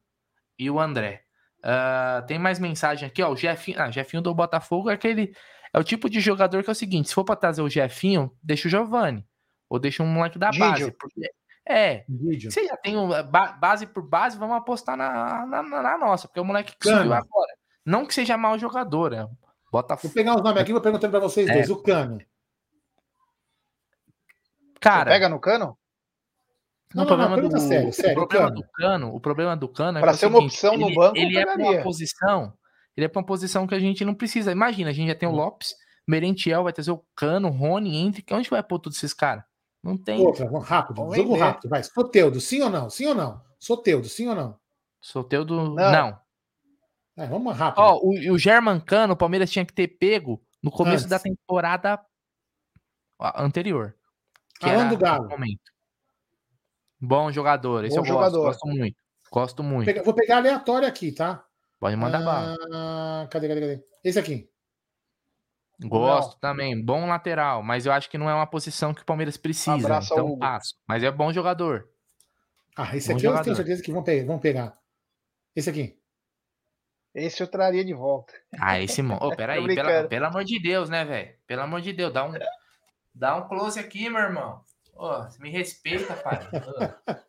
e 0.56 0.70
o 0.70 0.78
André. 0.78 1.24
Uh, 1.58 2.24
tem 2.26 2.38
mais 2.38 2.60
mensagem 2.60 3.06
aqui, 3.08 3.22
ó. 3.22 3.32
O 3.32 3.36
Jefinho, 3.36 3.80
ah, 3.80 3.90
Jefinho 3.90 4.22
do 4.22 4.34
Botafogo 4.34 4.88
é 4.88 4.94
aquele. 4.94 5.34
É 5.72 5.78
o 5.78 5.84
tipo 5.84 6.08
de 6.08 6.20
jogador 6.20 6.62
que 6.62 6.70
é 6.70 6.72
o 6.72 6.76
seguinte: 6.76 7.08
se 7.08 7.14
for 7.14 7.24
para 7.24 7.36
trazer 7.36 7.62
o 7.62 7.68
Jefinho, 7.68 8.30
deixa 8.42 8.68
o 8.68 8.70
Giovani. 8.70 9.26
Ou 9.72 9.78
deixa 9.78 10.02
um 10.02 10.06
moleque 10.06 10.38
da 10.38 10.50
base. 10.50 10.92
Porque, 10.92 11.32
é. 11.66 12.04
Você 12.44 12.66
já 12.66 12.76
tem 12.76 12.94
um, 12.94 13.08
base 13.58 13.86
por 13.86 14.06
base, 14.06 14.36
vamos 14.36 14.54
apostar 14.54 14.98
na, 14.98 15.46
na, 15.46 15.62
na 15.62 15.96
nossa, 15.96 16.28
porque 16.28 16.38
é 16.38 16.42
o 16.42 16.44
moleque 16.44 16.72
que 16.72 16.90
Cano. 16.90 16.98
subiu 16.98 17.14
agora. 17.14 17.52
Não 17.82 18.04
que 18.04 18.12
seja 18.12 18.36
mau 18.36 18.58
jogador, 18.58 19.14
é. 19.14 19.26
Botafogo. 19.72 20.08
Vou 20.08 20.14
pegar 20.14 20.36
os 20.36 20.42
nomes 20.42 20.60
aqui 20.60 20.72
e 20.72 20.74
vou 20.74 20.82
perguntando 20.82 21.10
para 21.10 21.20
vocês 21.20 21.48
é. 21.48 21.54
dois. 21.54 21.70
O 21.70 21.82
Cano. 21.82 22.18
Cara. 24.78 25.10
Você 25.10 25.14
pega 25.14 25.28
no 25.30 25.40
Cano? 25.40 25.78
Não, 26.94 27.04
o 27.04 27.06
problema 27.06 27.34
não, 27.38 27.48
do, 27.48 27.58
sério, 27.58 27.92
sério, 27.94 28.12
o 28.12 28.14
problema 28.26 28.48
cano. 28.48 28.60
do 28.60 28.68
cano, 28.70 29.14
o 29.14 29.20
problema 29.20 29.56
do 29.56 29.68
cano 29.68 29.96
é 29.96 30.00
para 30.02 30.10
é 30.10 30.14
ser 30.14 30.26
uma 30.26 30.40
opção 30.40 30.74
ele, 30.74 30.84
no 30.84 30.94
banco, 30.94 31.16
ele 31.16 31.38
é 31.38 31.46
para 31.46 31.56
uma 31.56 31.82
posição, 31.82 32.52
ele 32.94 33.06
é 33.06 33.08
para 33.08 33.18
uma 33.18 33.24
posição 33.24 33.66
que 33.66 33.74
a 33.74 33.80
gente 33.80 34.04
não 34.04 34.14
precisa. 34.14 34.52
Imagina, 34.52 34.90
a 34.90 34.92
gente 34.92 35.08
já 35.08 35.14
tem 35.14 35.26
o 35.26 35.32
hum. 35.32 35.36
Lopes, 35.36 35.74
Merentiel 36.06 36.64
vai 36.64 36.72
trazer 36.74 36.90
o 36.90 37.02
Cano, 37.16 37.48
Rony, 37.48 37.96
entre, 37.96 38.22
onde 38.32 38.50
vai 38.50 38.62
pôr 38.62 38.78
todos 38.78 38.98
esses 38.98 39.14
caras? 39.14 39.42
Não 39.82 39.96
tem. 39.96 40.20
Outra, 40.24 40.48
rápido, 40.60 40.96
Vamos 40.96 41.16
jogo 41.16 41.32
vender. 41.32 41.40
rápido, 41.40 41.68
vai. 41.68 41.82
Soteudo, 41.82 42.40
sim 42.40 42.62
ou 42.62 42.70
não? 42.70 42.88
Sim 42.88 43.06
ou 43.06 43.14
não? 43.14 43.42
Soteudo, 43.58 44.08
sim 44.08 44.28
ou 44.28 44.34
não? 44.34 44.58
Soteudo, 45.00 45.54
não. 45.56 45.74
não. 45.74 46.20
É, 47.16 47.26
vamos 47.26 47.56
rápido. 47.56 47.82
Ó, 47.82 47.98
o, 48.00 48.32
o 48.32 48.38
German 48.38 48.80
Cano, 48.80 49.14
o 49.14 49.16
Palmeiras 49.16 49.50
tinha 49.50 49.66
que 49.66 49.72
ter 49.72 49.88
pego 49.88 50.40
no 50.62 50.70
começo 50.70 51.04
Antes. 51.04 51.10
da 51.10 51.18
temporada 51.18 52.00
anterior. 53.36 53.94
Que 54.60 54.70
Alan 54.70 54.88
do 54.88 54.96
Galo. 54.96 55.28
Momento. 55.28 55.72
Bom 57.00 57.32
jogador, 57.32 57.84
esse 57.84 57.96
Bom 57.96 58.02
eu 58.02 58.06
jogador. 58.06 58.44
gosto, 58.44 58.62
gosto 58.62 58.68
muito. 58.68 58.96
Gosto 59.30 59.62
muito. 59.62 60.04
Vou 60.04 60.14
pegar 60.14 60.36
aleatório 60.36 60.86
aqui, 60.86 61.10
tá? 61.10 61.44
Pode 61.80 61.96
mandar 61.96 62.20
ah, 62.20 62.24
bala. 62.24 63.28
Cadê, 63.28 63.48
cadê, 63.48 63.60
cadê? 63.60 63.84
Esse 64.04 64.18
aqui. 64.20 64.48
Gosto 65.88 66.32
não. 66.32 66.38
também. 66.38 66.80
Bom 66.80 67.06
lateral, 67.06 67.62
mas 67.62 67.86
eu 67.86 67.92
acho 67.92 68.08
que 68.10 68.18
não 68.18 68.28
é 68.28 68.34
uma 68.34 68.46
posição 68.46 68.94
que 68.94 69.02
o 69.02 69.04
Palmeiras 69.04 69.36
precisa. 69.36 70.00
Então 70.02 70.38
passo. 70.38 70.74
Mas 70.86 71.02
é 71.02 71.10
bom 71.10 71.32
jogador. 71.32 71.88
Ah, 72.76 72.96
esse 72.96 73.08
bom 73.08 73.14
aqui 73.14 73.22
jogador. 73.22 73.40
eu 73.40 73.44
tenho 73.44 73.56
certeza 73.56 73.82
que 73.82 73.92
vão 73.92 74.02
pegar, 74.02 74.26
vão 74.26 74.38
pegar. 74.38 74.78
Esse 75.54 75.70
aqui. 75.70 75.98
Esse 77.14 77.42
eu 77.42 77.46
traria 77.46 77.84
de 77.84 77.92
volta. 77.92 78.32
Ah, 78.58 78.80
esse. 78.80 79.02
Oh, 79.02 79.36
peraí, 79.36 79.62
pela, 79.74 80.08
pelo 80.08 80.26
amor 80.26 80.44
de 80.44 80.60
Deus, 80.60 80.88
né, 80.88 81.04
velho? 81.04 81.34
Pelo 81.46 81.62
amor 81.62 81.80
de 81.80 81.92
Deus, 81.92 82.12
dá 82.12 82.24
um, 82.24 82.32
dá 83.14 83.36
um 83.36 83.48
close 83.48 83.78
aqui, 83.78 84.08
meu 84.08 84.20
irmão. 84.20 84.62
Oh, 84.94 85.26
me 85.40 85.50
respeita, 85.50 86.14
pai. 86.14 86.40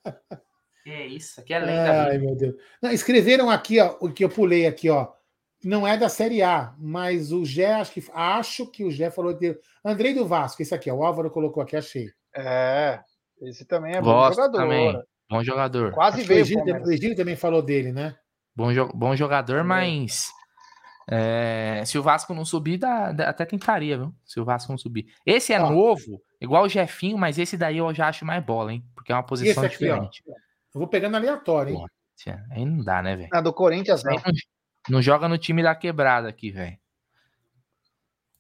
Oh. 0.85 0.89
que 0.89 1.05
isso, 1.05 1.39
aqui 1.39 1.53
é 1.53 1.59
lenda. 1.59 2.07
Ai, 2.07 2.17
meu 2.17 2.35
Deus. 2.35 2.55
Não, 2.81 2.91
escreveram 2.91 3.49
aqui, 3.49 3.79
ó, 3.79 3.95
o 4.01 4.11
que 4.11 4.21
eu 4.21 4.29
pulei 4.29 4.67
aqui, 4.67 4.89
ó. 4.89 5.13
Não 5.64 5.88
é 5.88 5.97
da 5.97 6.09
Série 6.09 6.43
A, 6.43 6.74
mas 6.78 7.32
o 7.32 7.45
Gé, 7.45 7.74
acho 7.76 7.93
que, 7.93 8.05
acho 8.14 8.68
que 8.68 8.84
o 8.84 8.91
Gé 8.91 9.09
falou 9.09 9.34
de. 9.34 9.57
Andrei 9.84 10.14
do 10.14 10.28
Vasco, 10.28 10.61
esse 10.61 10.76
aqui, 10.76 10.91
ó, 10.91 10.95
o 10.95 11.03
Álvaro 11.03 11.32
colocou 11.32 11.64
aqui, 11.64 11.76
achei. 11.76 12.09
É, 12.36 12.99
esse 13.41 13.66
também 13.66 13.95
é 13.95 14.01
bom 14.01 14.30
jogador. 14.30 14.57
Também. 14.57 15.03
Bom 15.30 15.43
jogador. 15.43 15.91
Quase 15.93 16.20
acho 16.20 16.28
veio. 16.28 16.41
O 16.86 16.91
Egílio, 16.91 17.16
também 17.16 17.36
falou 17.36 17.61
dele, 17.61 17.91
né? 17.91 18.16
Bom, 18.55 18.72
jo 18.72 18.88
bom 18.93 19.16
jogador, 19.16 19.64
mas 19.64 20.30
é, 21.09 21.84
se 21.86 21.97
o 21.97 22.03
Vasco 22.03 22.34
não 22.34 22.45
subir, 22.45 22.78
dá, 22.78 23.11
dá, 23.11 23.30
até 23.30 23.45
tentaria, 23.45 23.97
viu? 23.97 24.14
Se 24.26 24.39
o 24.39 24.45
Vasco 24.45 24.72
não 24.72 24.78
subir. 24.78 25.07
Esse 25.26 25.53
é 25.53 25.61
ó, 25.61 25.70
novo, 25.70 26.22
igual 26.39 26.64
o 26.64 26.70
Jefinho, 26.70 27.18
mas 27.18 27.39
esse 27.39 27.57
daí 27.57 27.78
eu 27.78 27.93
já 27.93 28.07
acho 28.07 28.26
mais 28.26 28.43
bola, 28.43 28.74
hein? 28.74 28.86
Porque 28.93 29.11
é 29.11 29.16
uma 29.16 29.24
posição 29.24 29.64
aqui, 29.64 29.78
diferente. 29.78 30.24
Ó, 30.28 30.32
eu 30.32 30.80
vou 30.80 30.88
pegando 30.88 31.16
aleatório, 31.16 31.74
hein? 31.74 31.80
Pô, 31.80 32.32
aí 32.51 32.66
não 32.66 32.84
dá, 32.84 33.01
né, 33.01 33.16
velho? 33.16 33.30
Ah, 33.34 33.41
do 33.41 33.53
Corinthians, 33.53 34.03
não. 34.03 34.16
Não. 34.89 35.01
joga 35.01 35.27
no 35.27 35.38
time 35.38 35.63
da 35.63 35.75
quebrada 35.75 36.29
aqui, 36.29 36.51
velho. 36.51 36.77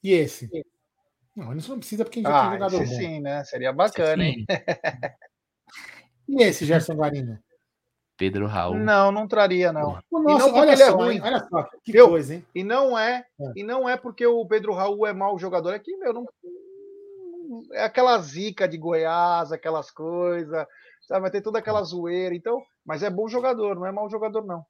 E 0.03 0.11
esse? 0.11 0.49
Não, 1.35 1.55
isso 1.55 1.71
não 1.71 1.79
precisa 1.79 2.03
porque 2.03 2.19
a 2.19 2.21
gente 2.21 2.31
ah, 2.31 2.43
já 2.43 2.49
tem 2.49 2.59
jogador 2.59 2.83
esse 2.83 2.93
bom. 2.93 2.99
sim, 2.99 3.19
né? 3.21 3.43
Seria 3.43 3.73
bacana, 3.73 4.23
hein? 4.23 4.45
e 6.27 6.43
esse, 6.43 6.65
Gerson 6.65 6.93
Guarino? 6.93 7.39
Pedro 8.17 8.45
Raul. 8.45 8.77
Não, 8.77 9.11
não 9.11 9.27
traria, 9.27 9.73
não. 9.73 9.93
Nossa, 9.93 10.05
e 10.11 10.37
não 10.37 10.53
olha 10.53 10.71
ele 10.73 10.83
é 10.83 10.85
só, 10.85 10.91
é 10.91 11.03
ruim. 11.03 11.19
olha 11.21 11.39
só, 11.49 11.69
que 11.83 11.97
eu, 11.97 12.09
coisa, 12.09 12.35
hein? 12.35 12.45
E 12.53 12.63
não 12.63 12.97
é, 12.97 13.25
é, 13.39 13.51
e 13.55 13.63
não 13.63 13.89
é 13.89 13.97
porque 13.97 14.25
o 14.25 14.45
Pedro 14.45 14.73
Raul 14.73 15.07
é 15.07 15.13
mau 15.13 15.37
jogador. 15.39 15.73
É 15.73 15.79
que, 15.79 15.95
meu, 15.97 16.13
não. 16.13 16.25
É 17.73 17.83
aquela 17.83 18.17
zica 18.19 18.67
de 18.67 18.77
Goiás, 18.77 19.51
aquelas 19.51 19.89
coisas. 19.89 20.65
Sabe, 21.07 21.21
vai 21.21 21.31
ter 21.31 21.41
toda 21.41 21.59
aquela 21.59 21.83
zoeira. 21.83 22.35
Então, 22.35 22.61
mas 22.85 23.03
é 23.03 23.09
bom 23.09 23.27
jogador, 23.27 23.75
não 23.75 23.85
é 23.85 23.91
mau 23.91 24.09
jogador, 24.09 24.45
não. 24.45 24.63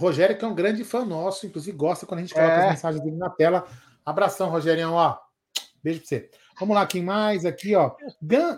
Rogério, 0.00 0.36
que 0.36 0.44
é 0.44 0.48
um 0.48 0.54
grande 0.54 0.82
fã 0.82 1.04
nosso, 1.04 1.46
inclusive 1.46 1.76
gosta 1.76 2.06
quando 2.06 2.20
a 2.20 2.22
gente 2.22 2.34
coloca 2.34 2.52
é. 2.52 2.64
as 2.64 2.70
mensagens 2.70 3.04
dele 3.04 3.16
na 3.16 3.28
tela. 3.30 3.66
Abração, 4.04 4.48
Rogério, 4.48 4.90
ó. 4.92 5.18
Beijo 5.82 6.00
pra 6.00 6.08
você. 6.08 6.30
Vamos 6.58 6.74
lá, 6.74 6.86
quem 6.86 7.02
mais 7.02 7.44
aqui, 7.44 7.74
ó? 7.74 7.94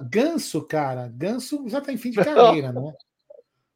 Ganso, 0.08 0.62
cara. 0.62 1.08
Ganso 1.14 1.68
já 1.68 1.80
tá 1.80 1.92
em 1.92 1.96
fim 1.96 2.10
de 2.10 2.16
carreira, 2.16 2.72
né? 2.72 2.92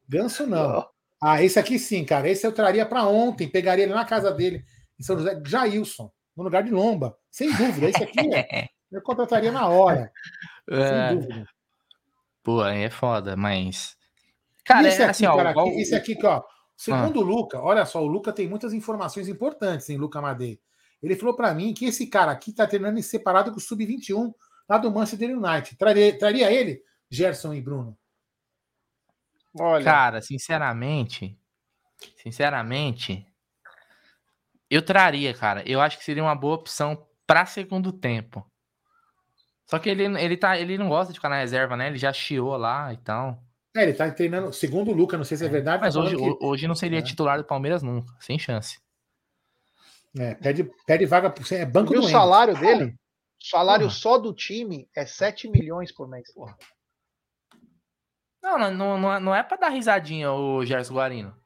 Ganso 0.08 0.46
não. 0.46 0.86
Ah, 1.22 1.42
esse 1.42 1.58
aqui 1.58 1.78
sim, 1.78 2.04
cara. 2.04 2.28
Esse 2.28 2.46
eu 2.46 2.52
traria 2.52 2.86
para 2.86 3.06
ontem. 3.06 3.48
Pegaria 3.48 3.84
ele 3.84 3.94
na 3.94 4.04
casa 4.04 4.30
dele, 4.32 4.64
em 4.98 5.02
São 5.02 5.18
José. 5.18 5.40
Jailson, 5.44 6.10
no 6.36 6.44
lugar 6.44 6.62
de 6.62 6.70
Lomba. 6.70 7.16
Sem 7.30 7.52
dúvida. 7.52 7.88
Esse 7.88 8.04
aqui 8.04 8.34
é, 8.34 8.68
eu 8.92 9.02
contrataria 9.02 9.50
na 9.50 9.68
hora. 9.68 10.12
É. 10.70 11.08
Sem 11.10 11.18
dúvida. 11.18 11.48
Pô, 12.42 12.62
aí 12.62 12.82
é 12.82 12.90
foda, 12.90 13.36
mas. 13.36 13.96
Cara, 14.64 14.88
esse 14.88 15.00
é 15.00 15.04
aqui, 15.04 15.24
assim, 15.24 15.36
cara, 15.36 15.54
ó, 15.56 15.66
esse 15.68 15.94
aqui, 15.94 16.16
ó. 16.24 16.42
Segundo 16.76 17.20
ah. 17.20 17.22
o 17.22 17.26
Luca, 17.26 17.60
olha 17.60 17.86
só, 17.86 18.02
o 18.02 18.06
Luca 18.06 18.32
tem 18.32 18.46
muitas 18.46 18.74
informações 18.74 19.28
importantes 19.28 19.88
em 19.88 19.96
Luca 19.96 20.20
Madei. 20.20 20.60
Ele 21.02 21.16
falou 21.16 21.34
para 21.34 21.54
mim 21.54 21.72
que 21.72 21.86
esse 21.86 22.06
cara 22.06 22.32
aqui 22.32 22.52
tá 22.52 22.66
treinando 22.66 22.98
em 22.98 23.02
separado 23.02 23.50
com 23.50 23.58
o 23.58 23.60
Sub-21 23.60 24.32
lá 24.68 24.78
do 24.78 24.90
Manchester 24.90 25.36
United. 25.36 25.76
Traria, 25.76 26.18
traria 26.18 26.52
ele, 26.52 26.82
Gerson 27.10 27.54
e 27.54 27.62
Bruno? 27.62 27.96
Olha. 29.58 29.84
Cara, 29.84 30.20
sinceramente, 30.20 31.38
sinceramente, 32.22 33.26
eu 34.68 34.82
traria, 34.82 35.32
cara. 35.32 35.62
Eu 35.66 35.80
acho 35.80 35.96
que 35.96 36.04
seria 36.04 36.22
uma 36.22 36.34
boa 36.34 36.56
opção 36.56 37.06
para 37.26 37.46
segundo 37.46 37.92
tempo. 37.92 38.44
Só 39.64 39.78
que 39.78 39.88
ele, 39.88 40.04
ele, 40.04 40.36
tá, 40.36 40.58
ele 40.58 40.78
não 40.78 40.88
gosta 40.88 41.12
de 41.12 41.18
ficar 41.18 41.28
na 41.28 41.38
reserva, 41.38 41.76
né? 41.76 41.88
Ele 41.88 41.98
já 41.98 42.12
chiou 42.12 42.56
lá 42.56 42.92
e 42.92 42.96
tal. 42.98 43.42
É, 43.76 43.82
ele 43.82 43.92
tá 43.92 44.10
treinando, 44.10 44.52
segundo 44.54 44.90
o 44.90 44.94
Luca, 44.94 45.18
não 45.18 45.24
sei 45.24 45.36
se 45.36 45.44
é, 45.44 45.46
é 45.46 45.50
verdade. 45.50 45.82
Mas 45.82 45.94
tá 45.94 46.00
hoje, 46.00 46.16
que... 46.16 46.38
hoje 46.40 46.66
não 46.66 46.74
seria 46.74 47.00
é. 47.00 47.02
titular 47.02 47.36
do 47.36 47.44
Palmeiras 47.44 47.82
nunca, 47.82 48.14
sem 48.18 48.38
chance. 48.38 48.78
É, 50.18 50.34
pede, 50.34 50.70
pede 50.86 51.04
vaga 51.04 51.28
por 51.28 51.44
é 51.52 51.66
banco 51.66 51.92
do 51.92 52.00
o 52.00 52.08
salário 52.08 52.58
dele? 52.58 52.96
O 53.38 53.46
salário 53.46 53.86
Porra. 53.86 53.94
só 53.94 54.16
do 54.16 54.32
time 54.32 54.88
é 54.96 55.04
7 55.04 55.48
milhões 55.48 55.92
por 55.92 56.08
mês. 56.08 56.32
Porra. 56.32 56.56
Não, 58.42 58.58
não, 58.58 58.98
não, 58.98 59.20
não 59.20 59.34
é 59.34 59.42
para 59.42 59.58
dar 59.58 59.68
risadinha 59.68 60.32
o 60.32 60.64
Gerson 60.64 60.94
Guarino. 60.94 61.36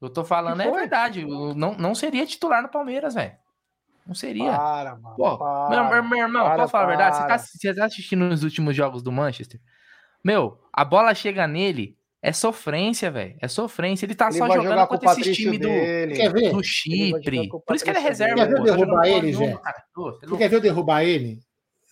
Eu 0.00 0.10
tô 0.10 0.24
falando 0.24 0.60
é 0.60 0.70
verdade. 0.70 1.24
Não, 1.24 1.74
não 1.76 1.94
seria 1.94 2.26
titular 2.26 2.62
no 2.62 2.68
Palmeiras, 2.68 3.14
velho. 3.14 3.36
Não 4.04 4.14
seria. 4.14 4.56
Para, 4.56 4.96
mano. 4.96 5.16
Pô, 5.16 5.38
para, 5.38 5.84
meu, 5.84 6.02
meu, 6.02 6.18
irmão, 6.18 6.44
para, 6.44 6.56
posso 6.56 6.72
falar 6.72 6.84
a 6.84 6.88
verdade? 6.88 7.16
Você 7.16 7.26
tá, 7.26 7.38
você 7.38 7.74
tá 7.74 7.84
assistindo 7.84 8.28
os 8.28 8.42
últimos 8.42 8.74
jogos 8.74 9.02
do 9.02 9.12
Manchester? 9.12 9.60
Meu, 10.26 10.58
a 10.72 10.84
bola 10.84 11.14
chega 11.14 11.46
nele, 11.46 11.96
é 12.20 12.32
sofrência, 12.32 13.12
velho. 13.12 13.36
É 13.40 13.46
sofrência. 13.46 14.06
Ele 14.06 14.14
tá 14.16 14.26
ele 14.26 14.38
só 14.38 14.50
jogando 14.50 14.84
contra 14.88 15.12
esses 15.12 15.36
times 15.36 15.60
do, 15.60 16.50
do 16.50 16.64
Chipre. 16.64 17.48
Por 17.48 17.76
isso 17.76 17.84
que 17.84 17.90
ele 17.92 17.98
é 17.98 18.02
reserva. 18.02 18.34
Quer 18.34 18.48
ver 18.48 18.58
eu 18.58 18.64
derrubar 18.64 19.06
ele, 19.06 19.32
Zé? 19.32 19.56
Tu 19.94 20.36
quer 20.36 20.48
ver 20.48 20.56
eu 20.56 20.60
derrubar 20.60 21.04
ele? 21.04 21.38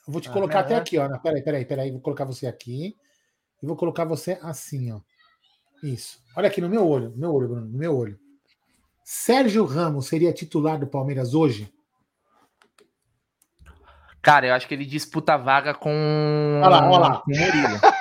Eu 0.05 0.12
vou 0.12 0.20
te 0.20 0.28
ah, 0.28 0.32
colocar 0.32 0.61
até 0.61 0.74
aqui, 0.74 0.98
ó. 0.98 1.09
Peraí, 1.20 1.43
peraí, 1.44 1.65
peraí. 1.65 1.93
Vou 1.93 2.01
colocar 2.01 2.24
você 2.24 2.48
aqui 2.48 2.97
e 3.62 3.66
vou 3.69 3.77
colocar 3.77 4.05
você 4.05 4.36
assim, 4.43 4.90
ó. 4.90 4.98
Isso. 5.81 6.19
Olha 6.36 6.48
aqui 6.48 6.61
no 6.61 6.69
meu 6.69 6.89
olho, 6.89 7.11
no 7.11 7.16
meu 7.16 7.32
olho, 7.32 7.48
Bruno, 7.48 7.66
no 7.69 7.78
meu 7.78 7.97
olho. 7.97 8.19
Sérgio 9.05 9.65
Ramos 9.65 10.09
seria 10.09 10.32
titular 10.32 10.77
do 10.77 10.89
Palmeiras 10.89 11.35
hoje? 11.35 11.73
Cara, 14.20 14.47
eu 14.48 14.55
acho 14.55 14.66
que 14.66 14.74
ele 14.74 14.86
disputa 14.86 15.35
a 15.35 15.36
vaga 15.36 15.73
com. 15.73 16.61
Olha 16.65 16.69
lá, 16.69 16.90
olha 16.90 16.98
lá. 16.98 17.16
Com 17.20 17.31
o 17.31 17.36
Murilo. 17.39 17.93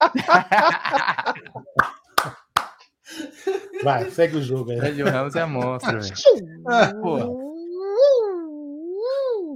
Vai, 3.82 4.10
segue 4.10 4.36
o 4.36 4.42
jogo 4.42 4.70
aí. 4.70 4.80
Sérgio 4.80 5.08
Ramos 5.08 5.34
é 5.34 5.46
monstro, 5.46 5.98
velho. 6.00 6.14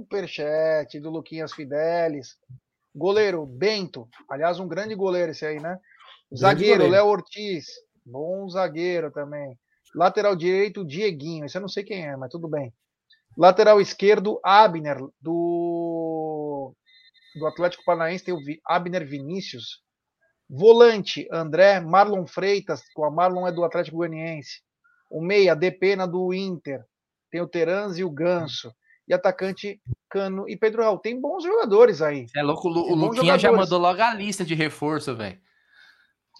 Superchat 0.03 0.99
do 0.99 1.09
Luquinhas 1.09 1.53
Fidelis. 1.53 2.37
Goleiro, 2.95 3.45
Bento. 3.45 4.07
Aliás, 4.29 4.59
um 4.59 4.67
grande 4.67 4.95
goleiro 4.95 5.31
esse 5.31 5.45
aí, 5.45 5.59
né? 5.59 5.79
Zagueiro, 6.35 6.87
Léo 6.87 7.07
Ortiz. 7.07 7.65
Bom 8.05 8.47
zagueiro 8.49 9.11
também. 9.11 9.57
Lateral 9.95 10.35
direito, 10.35 10.85
Dieguinho. 10.85 11.45
Esse 11.45 11.57
eu 11.57 11.61
não 11.61 11.69
sei 11.69 11.83
quem 11.83 12.05
é, 12.05 12.15
mas 12.15 12.29
tudo 12.29 12.47
bem. 12.47 12.73
Lateral 13.37 13.81
esquerdo, 13.81 14.39
Abner, 14.43 14.97
do, 15.19 16.73
do 17.35 17.47
Atlético 17.47 17.83
Paranaense, 17.83 18.23
tem 18.23 18.33
o 18.33 18.39
Abner 18.65 19.07
Vinícius. 19.07 19.82
Volante, 20.55 21.27
André, 21.31 21.79
Marlon 21.79 22.27
Freitas, 22.27 22.83
o 22.95 23.09
Marlon 23.09 23.47
é 23.47 23.51
do 23.51 23.63
Atlético 23.63 23.97
Goianiense. 23.97 24.61
O 25.09 25.19
meia, 25.19 25.55
Depena 25.55 26.07
do 26.07 26.31
Inter. 26.31 26.85
Tem 27.31 27.41
o 27.41 27.47
Terans 27.47 27.97
e 27.97 28.03
o 28.03 28.09
Ganso. 28.11 28.71
E 29.07 29.13
atacante, 29.15 29.81
Cano 30.07 30.47
e 30.47 30.55
Pedro 30.55 30.83
Raul. 30.83 30.99
Tem 30.99 31.19
bons 31.19 31.43
jogadores 31.43 32.03
aí. 32.03 32.27
É 32.35 32.43
louco, 32.43 32.69
o, 32.69 32.91
o 32.91 32.95
Luquinha 32.95 33.39
já 33.39 33.51
mandou 33.51 33.79
logo 33.79 33.99
a 33.99 34.13
lista 34.13 34.45
de 34.45 34.53
reforço, 34.53 35.15
velho. 35.15 35.39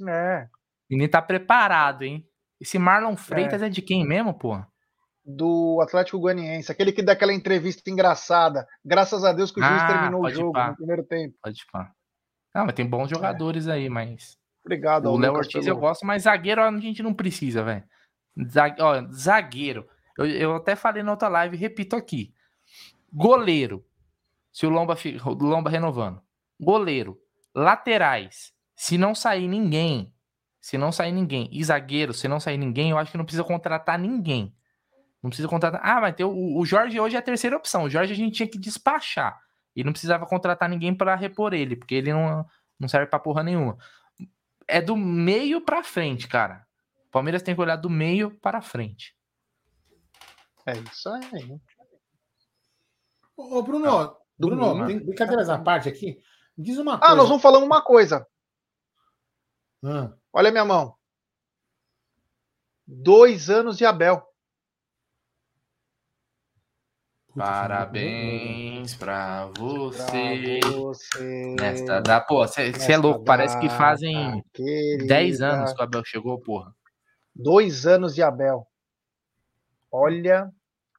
É. 0.07 0.43
O 0.43 0.93
menino 0.93 1.09
tá 1.09 1.19
preparado, 1.19 2.03
hein? 2.03 2.23
Esse 2.61 2.77
Marlon 2.77 3.17
Freitas 3.17 3.63
é, 3.63 3.65
é 3.65 3.69
de 3.69 3.81
quem 3.81 4.05
mesmo, 4.05 4.31
pô? 4.35 4.61
Do 5.25 5.79
Atlético 5.81 6.19
Goianiense, 6.19 6.71
aquele 6.71 6.91
que 6.91 7.01
dá 7.01 7.13
aquela 7.13 7.33
entrevista 7.33 7.89
engraçada. 7.89 8.67
Graças 8.85 9.25
a 9.25 9.33
Deus 9.33 9.49
que 9.49 9.59
o 9.59 9.63
juiz 9.63 9.81
ah, 9.81 9.87
terminou 9.87 10.23
o 10.23 10.29
jogo 10.29 10.67
no 10.67 10.75
primeiro 10.75 11.03
tempo. 11.03 11.35
Pode 11.41 11.65
falar. 11.71 11.91
Não, 12.53 12.65
mas 12.65 12.75
tem 12.75 12.85
bons 12.85 13.11
é. 13.11 13.15
jogadores 13.15 13.67
é. 13.67 13.73
aí, 13.73 13.89
mas. 13.89 14.37
Obrigado. 14.63 15.09
O 15.09 15.17
Léo 15.17 15.33
Ortiz 15.33 15.65
pelo... 15.65 15.67
eu 15.67 15.77
gosto, 15.77 16.05
mas 16.05 16.23
zagueiro 16.23 16.61
a 16.61 16.79
gente 16.79 17.03
não 17.03 17.13
precisa, 17.13 17.63
velho. 17.63 17.83
Zagueiro. 19.13 19.87
Eu, 20.17 20.25
eu 20.25 20.55
até 20.55 20.75
falei 20.75 21.03
na 21.03 21.11
outra 21.11 21.27
live, 21.27 21.57
repito 21.57 21.95
aqui. 21.95 22.33
Goleiro. 23.11 23.85
Se 24.51 24.65
o 24.65 24.69
Lomba, 24.69 24.95
o 25.25 25.33
Lomba 25.33 25.69
renovando. 25.69 26.21
Goleiro. 26.59 27.19
Laterais. 27.53 28.53
Se 28.75 28.97
não 28.97 29.13
sair 29.13 29.47
ninguém, 29.47 30.13
se 30.59 30.77
não 30.77 30.91
sair 30.91 31.11
ninguém, 31.11 31.49
e 31.51 31.63
zagueiro, 31.63 32.13
se 32.13 32.27
não 32.27 32.39
sair 32.39 32.57
ninguém, 32.57 32.91
eu 32.91 32.97
acho 32.97 33.11
que 33.11 33.17
não 33.17 33.25
precisa 33.25 33.43
contratar 33.43 33.99
ninguém. 33.99 34.55
Não 35.21 35.29
precisa 35.29 35.47
contratar. 35.47 35.81
Ah, 35.83 36.01
mas 36.01 36.15
tem 36.15 36.25
o, 36.25 36.57
o 36.57 36.65
Jorge 36.65 36.99
hoje 36.99 37.15
é 37.15 37.19
a 37.19 37.21
terceira 37.21 37.55
opção. 37.55 37.83
O 37.83 37.89
Jorge 37.89 38.13
a 38.13 38.15
gente 38.15 38.35
tinha 38.35 38.47
que 38.47 38.57
despachar. 38.57 39.39
E 39.75 39.83
não 39.83 39.91
precisava 39.91 40.25
contratar 40.25 40.69
ninguém 40.69 40.95
para 40.95 41.15
repor 41.15 41.53
ele, 41.53 41.75
porque 41.75 41.95
ele 41.95 42.13
não, 42.13 42.45
não 42.79 42.87
serve 42.87 43.07
para 43.07 43.19
porra 43.19 43.43
nenhuma. 43.43 43.77
É 44.67 44.81
do 44.81 44.95
meio 44.95 45.61
para 45.61 45.83
frente, 45.83 46.27
cara. 46.27 46.65
O 47.07 47.11
Palmeiras 47.11 47.41
tem 47.41 47.55
que 47.55 47.61
olhar 47.61 47.75
do 47.75 47.89
meio 47.89 48.31
para 48.39 48.61
frente. 48.61 49.15
É 50.65 50.73
isso 50.77 51.09
aí. 51.09 51.59
Ô, 53.35 53.61
Bruno, 53.61 53.89
ah, 53.89 54.17
Bruno, 54.37 54.85
brincadeiras 54.85 55.49
à 55.49 55.57
parte 55.57 55.89
aqui. 55.89 56.19
Diz 56.57 56.77
uma 56.77 56.97
coisa. 56.97 57.13
Ah, 57.13 57.15
nós 57.15 57.27
vamos 57.27 57.41
falando 57.41 57.65
uma 57.65 57.81
coisa. 57.81 58.27
Ah. 59.83 60.13
Olha 60.31 60.49
a 60.49 60.51
minha 60.51 60.65
mão. 60.65 60.95
Dois 62.85 63.49
anos 63.49 63.77
de 63.77 63.85
Abel. 63.85 64.32
Parabéns 67.35 68.93
pra 68.93 69.47
você. 69.57 70.59
Pra 70.61 70.69
você 70.71 71.55
nesta 71.59 71.99
da. 71.99 72.21
Pô, 72.21 72.45
você 72.45 72.71
é 72.91 72.97
louco. 72.97 73.23
Parece 73.23 73.59
que 73.59 73.69
fazem 73.69 74.43
10 75.07 75.41
anos 75.41 75.73
que 75.73 75.81
o 75.81 75.83
Abel 75.83 76.03
chegou, 76.05 76.39
porra. 76.39 76.73
Dois 77.35 77.87
anos 77.87 78.13
de 78.13 78.21
Abel. 78.21 78.67
Olha. 79.91 80.43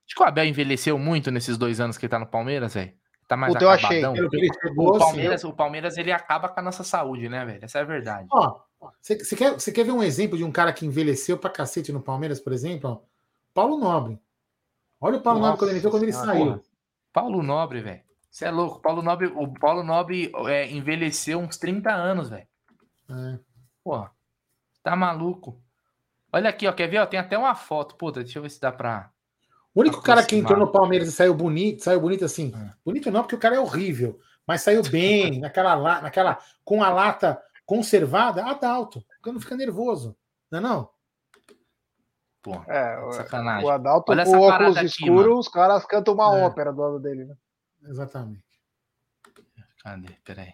Acho 0.06 0.16
que 0.16 0.22
o 0.22 0.26
Abel 0.26 0.44
envelheceu 0.44 0.98
muito 0.98 1.30
nesses 1.30 1.56
dois 1.56 1.80
anos 1.80 1.96
que 1.96 2.06
ele 2.06 2.10
tá 2.10 2.18
no 2.18 2.26
Palmeiras, 2.26 2.74
velho. 2.74 2.92
Tá 3.28 3.36
mais 3.36 3.52
Puta, 3.52 3.72
acabadão. 3.72 4.16
Eu 4.16 4.26
achei. 4.26 4.50
O 4.76 4.98
Palmeiras, 4.98 5.44
o 5.44 5.52
Palmeiras, 5.52 5.96
ele 5.96 6.12
acaba 6.12 6.48
com 6.48 6.60
a 6.60 6.62
nossa 6.62 6.84
saúde, 6.84 7.28
né, 7.28 7.44
velho? 7.44 7.64
Essa 7.64 7.78
é 7.78 7.82
a 7.82 7.84
verdade. 7.84 8.26
Ó, 8.30 8.60
você, 9.00 9.16
quer, 9.36 9.52
você 9.52 9.72
quer 9.72 9.84
ver 9.84 9.92
um 9.92 10.02
exemplo 10.02 10.36
de 10.36 10.44
um 10.44 10.52
cara 10.52 10.72
que 10.72 10.84
envelheceu 10.84 11.38
pra 11.38 11.48
cacete 11.48 11.92
no 11.92 12.02
Palmeiras, 12.02 12.40
por 12.40 12.52
exemplo? 12.52 13.02
Paulo 13.54 13.78
Nobre. 13.78 14.20
Olha 15.04 15.18
o 15.18 15.20
Paulo 15.20 15.40
Nossa, 15.40 15.50
Nobre 15.50 15.58
quando 15.58 15.68
ele 15.68 15.78
entrou, 15.78 15.92
quando 15.92 16.02
ele 16.04 16.12
saiu. 16.14 16.46
Porra. 16.46 16.62
Paulo 17.12 17.42
Nobre, 17.42 17.82
velho. 17.82 18.00
Você 18.30 18.46
é 18.46 18.50
louco. 18.50 18.80
Paulo 18.80 19.02
Nobre, 19.02 19.26
o 19.26 19.52
Paulo 19.52 19.82
Nobre 19.82 20.32
é, 20.46 20.72
envelheceu 20.72 21.38
uns 21.38 21.58
30 21.58 21.92
anos, 21.92 22.30
velho. 22.30 22.46
É. 23.10 23.38
Porra. 23.84 24.10
Tá 24.82 24.96
maluco. 24.96 25.60
Olha 26.32 26.48
aqui, 26.48 26.66
ó. 26.66 26.72
Quer 26.72 26.88
ver? 26.88 27.00
Ó, 27.00 27.06
tem 27.06 27.20
até 27.20 27.36
uma 27.36 27.54
foto. 27.54 27.96
Puta, 27.96 28.24
deixa 28.24 28.38
eu 28.38 28.42
ver 28.44 28.48
se 28.48 28.58
dá 28.58 28.72
pra. 28.72 29.10
O 29.74 29.80
único 29.82 30.00
cara 30.00 30.24
que 30.24 30.36
entrou 30.36 30.58
no 30.58 30.72
Palmeiras 30.72 31.08
e 31.08 31.12
saiu 31.12 31.34
bonito, 31.34 31.84
saiu 31.84 32.00
bonito 32.00 32.24
assim. 32.24 32.50
É. 32.56 32.72
Bonito 32.82 33.10
não, 33.10 33.20
porque 33.20 33.36
o 33.36 33.38
cara 33.40 33.56
é 33.56 33.60
horrível. 33.60 34.18
Mas 34.46 34.62
saiu 34.62 34.82
bem, 34.84 35.38
naquela, 35.38 36.00
naquela, 36.00 36.38
com 36.64 36.82
a 36.82 36.88
lata 36.88 37.38
conservada, 37.66 38.42
Adalto. 38.46 39.04
Porque 39.16 39.32
não 39.32 39.40
fica 39.40 39.54
nervoso. 39.54 40.16
Não 40.50 40.60
é 40.60 40.62
não? 40.62 40.93
Pô, 42.44 42.62
é, 42.68 43.12
sacanagem. 43.12 43.66
O 43.66 43.70
Adalto 43.70 44.12
Olha 44.12 44.26
com 44.26 44.38
óculos 44.38 44.76
escuros, 44.82 45.46
os 45.46 45.48
caras 45.48 45.86
cantam 45.86 46.12
uma 46.12 46.36
é. 46.36 46.44
ópera 46.44 46.74
do 46.74 46.82
lado 46.82 47.00
dele, 47.00 47.24
né? 47.24 47.34
Exatamente. 47.88 48.44
Cadê? 49.82 50.14
Peraí. 50.22 50.52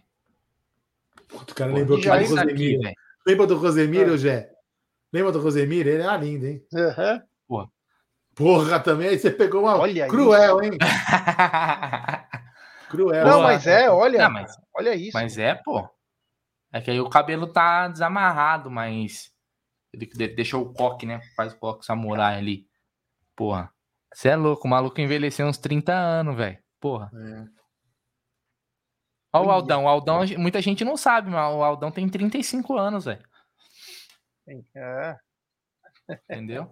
O 1.32 1.44
cara 1.52 1.72
lembrou 1.72 1.98
que 1.98 2.08
do 2.08 2.12
Rosemiro. 2.12 2.86
Aqui, 2.86 2.94
Lembra 3.26 3.46
do 3.48 3.56
Rosemiro, 3.56 4.14
é. 4.14 4.18
Jé? 4.18 4.52
Lembra 5.12 5.32
do 5.32 5.40
Rosemiro? 5.40 5.88
Ele 5.88 6.00
era 6.00 6.16
lindo, 6.16 6.46
hein? 6.46 6.64
Uhum. 6.72 7.22
Pô. 7.48 7.68
Porra, 8.36 8.78
também 8.78 9.08
aí 9.08 9.18
você 9.18 9.32
pegou 9.32 9.62
uma. 9.62 9.76
Olha 9.76 10.06
Cruel, 10.06 10.60
isso. 10.60 10.72
hein? 10.72 10.78
Cruel. 12.88 13.26
Não, 13.26 13.42
mas 13.42 13.66
é, 13.66 13.90
olha. 13.90 14.20
Não, 14.20 14.30
mas, 14.30 14.56
olha 14.72 14.94
isso. 14.94 15.10
Mas 15.12 15.36
é, 15.36 15.56
pô. 15.56 15.88
É 16.72 16.80
que 16.80 16.92
aí 16.92 17.00
o 17.00 17.10
cabelo 17.10 17.48
tá 17.48 17.88
desamarrado, 17.88 18.70
mas. 18.70 19.32
Ele 19.92 20.06
deixou 20.28 20.62
o 20.62 20.72
coque, 20.72 21.06
né? 21.06 21.20
Faz 21.36 21.52
o 21.52 21.58
coque 21.58 21.84
samurai 21.84 22.38
ali. 22.38 22.66
Porra. 23.34 23.72
Você 24.12 24.28
é 24.28 24.36
louco, 24.36 24.66
o 24.66 24.70
maluco 24.70 25.00
envelheceu 25.00 25.46
uns 25.46 25.58
30 25.58 25.92
anos, 25.92 26.36
velho. 26.36 26.58
Porra. 26.80 27.10
É. 27.14 27.60
Olha 29.32 29.46
o 29.46 29.50
Aldão. 29.50 29.84
O 29.84 29.88
Aldão, 29.88 30.20
muita 30.38 30.60
gente 30.60 30.84
não 30.84 30.96
sabe, 30.96 31.30
mas 31.30 31.54
o 31.54 31.62
Aldão 31.62 31.90
tem 31.90 32.08
35 32.08 32.76
anos, 32.76 33.04
velho. 33.04 33.24
É. 34.74 35.16
Entendeu? 36.24 36.70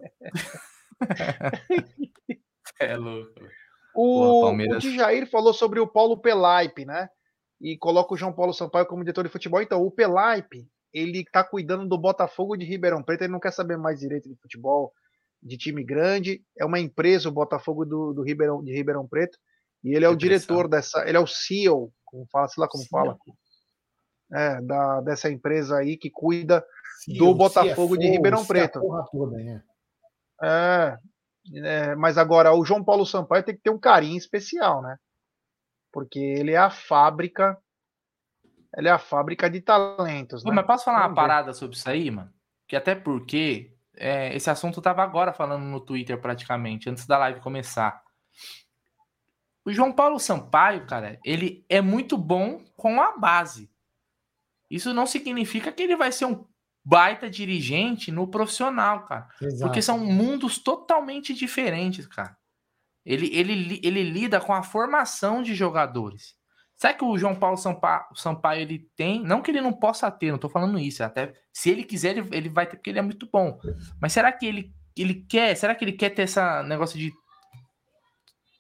é 2.81 2.97
louco. 2.97 3.41
O, 3.95 4.43
Palmeiras... 4.43 4.85
o 4.85 4.91
Jair 4.93 5.29
falou 5.31 5.53
sobre 5.53 5.79
o 5.81 5.87
Paulo 5.87 6.21
Pelaipe, 6.21 6.85
né? 6.85 7.09
E 7.61 7.77
coloca 7.77 8.15
o 8.15 8.17
João 8.17 8.33
Paulo 8.33 8.53
Sampaio 8.53 8.87
como 8.87 9.03
diretor 9.03 9.25
de 9.25 9.31
futebol. 9.31 9.61
Então, 9.61 9.83
o 9.83 9.91
Pelaipe, 9.91 10.69
ele 10.93 11.25
tá 11.25 11.45
cuidando 11.45 11.87
do 11.87 11.99
Botafogo 11.99 12.57
de 12.57 12.65
Ribeirão 12.65 13.03
Preto, 13.03 13.23
ele 13.23 13.33
não 13.33 13.41
quer 13.41 13.53
saber 13.53 13.77
mais 13.77 14.01
direito 14.01 14.29
de 14.29 14.37
futebol, 14.37 14.93
de 15.43 15.57
time 15.57 15.85
grande. 15.85 16.43
É 16.59 16.65
uma 16.65 16.79
empresa, 16.79 17.29
o 17.29 17.33
Botafogo 17.33 17.85
do, 17.85 18.13
do 18.13 18.23
Ribeirão, 18.23 18.63
de 18.63 18.73
Ribeirão 18.73 19.07
Preto, 19.07 19.39
e 19.85 19.95
ele 19.95 20.05
é 20.05 20.09
o 20.09 20.17
diretor 20.17 20.69
dessa, 20.69 21.07
ele 21.07 21.17
é 21.17 21.21
o 21.21 21.27
CEO, 21.27 21.93
como 22.05 22.27
fala, 22.31 22.49
sei 22.49 22.61
lá 22.61 22.69
como 22.69 22.85
CEO. 22.85 22.91
fala, 22.91 23.19
é, 24.33 24.61
da, 24.63 25.01
dessa 25.01 25.31
empresa 25.31 25.79
aí 25.79 25.97
que 25.97 26.11
cuida 26.11 26.65
CEO, 27.05 27.19
do 27.19 27.35
Botafogo 27.35 27.95
CFO, 27.95 27.99
de 27.99 28.09
Ribeirão 28.09 28.45
Preto. 28.45 28.81
Toda, 29.13 29.41
é. 29.41 29.63
É, 30.43 30.97
é, 31.55 31.95
mas 31.97 32.19
agora 32.19 32.53
o 32.55 32.65
João 32.65 32.85
Paulo 32.85 33.07
Sampaio 33.07 33.45
tem 33.45 33.55
que 33.55 33.63
ter 33.63 33.71
um 33.71 33.79
carinho 33.79 34.17
especial, 34.17 34.83
né? 34.83 34.97
Porque 35.93 36.19
ele 36.19 36.53
é 36.53 36.59
a 36.59 36.71
fábrica 36.71 37.59
ela 38.75 38.89
é 38.89 38.91
a 38.91 38.99
fábrica 38.99 39.49
de 39.49 39.61
talentos. 39.61 40.45
Né? 40.45 40.53
mas 40.53 40.67
posso 40.67 40.85
falar 40.85 41.01
Vamos 41.01 41.17
uma 41.17 41.23
ver. 41.23 41.29
parada 41.29 41.55
sobre 41.55 41.77
isso 41.77 41.89
aí, 41.89 42.11
mano? 42.11 42.33
Que 42.67 42.77
até 42.77 42.95
porque 42.95 43.75
é, 43.97 44.35
esse 44.35 44.49
assunto 44.49 44.81
tava 44.81 45.03
agora 45.03 45.33
falando 45.33 45.65
no 45.65 45.81
Twitter 45.81 46.21
praticamente, 46.21 46.89
antes 46.89 47.07
da 47.07 47.19
live 47.19 47.41
começar. 47.41 48.03
O 49.65 49.73
João 49.73 49.93
Paulo 49.93 50.19
Sampaio, 50.19 50.87
cara, 50.87 51.19
ele 51.25 51.65
é 51.69 51.81
muito 51.81 52.17
bom 52.17 52.65
com 52.77 53.03
a 53.03 53.17
base. 53.19 53.71
Isso 54.71 54.95
não 54.95 55.07
significa 55.07 55.73
que 55.73 55.83
ele 55.83 55.97
vai 55.97 56.13
ser 56.13 56.27
um 56.27 56.47
baita 56.85 57.29
dirigente 57.29 58.11
no 58.11 58.29
profissional, 58.29 59.05
cara. 59.05 59.29
Exato. 59.43 59.65
Porque 59.65 59.83
são 59.83 59.99
mundos 59.99 60.59
totalmente 60.59 61.35
diferentes, 61.35 62.07
cara. 62.07 62.37
Ele, 63.05 63.35
ele, 63.35 63.81
ele 63.83 64.03
lida 64.03 64.41
com 64.41 64.55
a 64.55 64.63
formação 64.63 65.43
de 65.43 65.55
jogadores. 65.55 66.38
Será 66.79 66.95
que 66.95 67.05
o 67.05 67.19
João 67.19 67.35
Paulo 67.35 67.57
Sampaio, 67.57 68.05
Sampaio, 68.15 68.63
ele 68.63 68.89
tem? 68.95 69.21
Não 69.21 69.43
que 69.43 69.51
ele 69.51 69.61
não 69.61 69.73
possa 69.73 70.09
ter, 70.13 70.31
não 70.31 70.39
tô 70.39 70.49
falando 70.49 70.79
isso. 70.79 71.03
Até 71.03 71.35
se 71.53 71.71
ele 71.71 71.83
quiser, 71.83 72.17
ele, 72.17 72.29
ele 72.31 72.49
vai 72.49 72.67
ter, 72.67 72.77
porque 72.77 72.91
ele 72.91 73.01
é 73.01 73.03
muito 73.03 73.29
bom. 73.31 73.59
Mas 74.01 74.13
será 74.13 74.31
que 74.31 74.47
ele, 74.47 74.73
ele 74.97 75.27
quer? 75.29 75.57
Será 75.57 75.75
que 75.75 75.85
ele 75.85 75.93
quer 75.93 76.11
ter 76.11 76.23
esse 76.23 76.41
negócio 76.63 76.97
de 76.97 77.13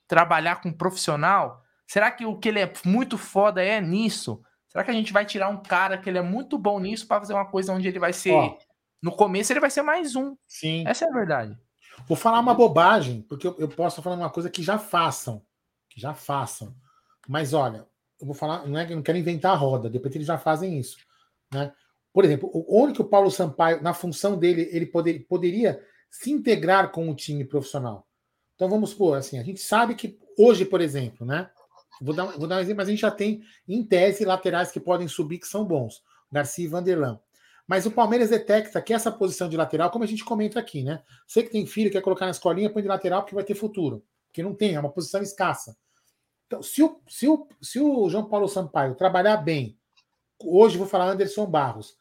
trabalhar 0.08 0.60
com 0.60 0.70
um 0.70 0.76
profissional? 0.76 1.62
Será 1.86 2.10
que 2.10 2.26
o 2.26 2.36
que 2.36 2.48
ele 2.48 2.58
é 2.58 2.72
muito 2.84 3.16
foda 3.16 3.62
é 3.62 3.80
nisso? 3.80 4.42
Será 4.66 4.82
que 4.82 4.90
a 4.90 4.94
gente 4.94 5.12
vai 5.12 5.24
tirar 5.24 5.48
um 5.48 5.62
cara 5.62 5.96
que 5.96 6.10
ele 6.10 6.18
é 6.18 6.22
muito 6.22 6.58
bom 6.58 6.80
nisso 6.80 7.06
para 7.06 7.20
fazer 7.20 7.34
uma 7.34 7.46
coisa 7.46 7.72
onde 7.72 7.86
ele 7.86 8.00
vai 8.00 8.12
ser. 8.12 8.32
Ó, 8.32 8.58
no 9.00 9.12
começo 9.12 9.52
ele 9.52 9.60
vai 9.60 9.70
ser 9.70 9.82
mais 9.82 10.16
um. 10.16 10.36
Sim. 10.44 10.82
Essa 10.88 11.04
é 11.04 11.08
a 11.08 11.12
verdade. 11.12 11.56
Vou 12.06 12.16
falar 12.16 12.40
uma 12.40 12.52
bobagem, 12.52 13.22
porque 13.22 13.46
eu, 13.46 13.54
eu 13.60 13.68
posso 13.68 14.02
falar 14.02 14.16
uma 14.16 14.30
coisa 14.30 14.50
que 14.50 14.62
já 14.62 14.76
façam. 14.76 15.40
Que 15.88 16.00
já 16.00 16.14
façam. 16.14 16.74
Mas 17.28 17.54
olha, 17.54 17.86
eu 18.20 18.26
vou 18.26 18.34
falar, 18.34 18.66
não 18.66 18.78
é 18.78 18.86
que 18.86 18.94
não 18.94 19.02
quero 19.02 19.18
inventar 19.18 19.52
a 19.52 19.56
roda, 19.56 19.88
depois 19.88 20.14
eles 20.14 20.26
já 20.26 20.38
fazem 20.38 20.78
isso. 20.78 20.96
Né? 21.52 21.72
Por 22.12 22.24
exemplo, 22.24 22.50
onde 22.68 22.94
que 22.94 23.02
o 23.02 23.08
Paulo 23.08 23.30
Sampaio, 23.30 23.82
na 23.82 23.94
função 23.94 24.36
dele, 24.36 24.68
ele 24.72 24.86
poder, 24.86 25.20
poderia 25.28 25.80
se 26.10 26.30
integrar 26.30 26.90
com 26.90 27.08
o 27.08 27.14
time 27.14 27.44
profissional. 27.44 28.06
Então 28.54 28.68
vamos 28.68 28.90
supor, 28.90 29.16
assim, 29.16 29.38
a 29.38 29.44
gente 29.44 29.60
sabe 29.60 29.94
que 29.94 30.18
hoje, 30.36 30.64
por 30.64 30.80
exemplo, 30.80 31.24
né? 31.24 31.48
Vou 32.00 32.14
dar, 32.14 32.26
vou 32.26 32.46
dar 32.46 32.56
um 32.56 32.60
exemplo, 32.60 32.78
mas 32.78 32.88
a 32.88 32.90
gente 32.90 33.00
já 33.00 33.10
tem, 33.10 33.42
em 33.66 33.84
tese, 33.84 34.24
laterais 34.24 34.70
que 34.70 34.80
podem 34.80 35.08
subir 35.08 35.38
que 35.38 35.46
são 35.46 35.64
bons. 35.64 36.02
Garcia 36.30 36.64
e 36.64 36.68
Vanderlan. 36.68 37.20
Mas 37.66 37.86
o 37.86 37.90
Palmeiras 37.90 38.30
detecta 38.30 38.80
que 38.80 38.94
essa 38.94 39.12
posição 39.12 39.48
de 39.48 39.56
lateral, 39.56 39.90
como 39.90 40.04
a 40.04 40.06
gente 40.06 40.24
comenta 40.24 40.58
aqui, 40.58 40.82
né? 40.82 41.02
Você 41.26 41.42
que 41.42 41.50
tem 41.50 41.66
filho, 41.66 41.90
quer 41.90 42.00
colocar 42.00 42.24
na 42.24 42.30
escolinha, 42.30 42.70
põe 42.70 42.82
de 42.82 42.88
lateral 42.88 43.22
porque 43.22 43.34
vai 43.34 43.44
ter 43.44 43.54
futuro. 43.54 44.02
Porque 44.26 44.42
não 44.42 44.54
tem, 44.54 44.74
é 44.74 44.80
uma 44.80 44.90
posição 44.90 45.22
escassa. 45.22 45.76
Então, 46.48 46.62
se 46.62 46.82
o, 46.82 47.00
se 47.06 47.28
o, 47.28 47.46
se 47.62 47.78
o 47.78 48.08
João 48.08 48.24
Paulo 48.24 48.48
Sampaio 48.48 48.94
trabalhar 48.94 49.36
bem, 49.36 49.78
hoje 50.42 50.78
vou 50.78 50.86
falar 50.86 51.10
Anderson 51.10 51.46
Barros, 51.46 51.96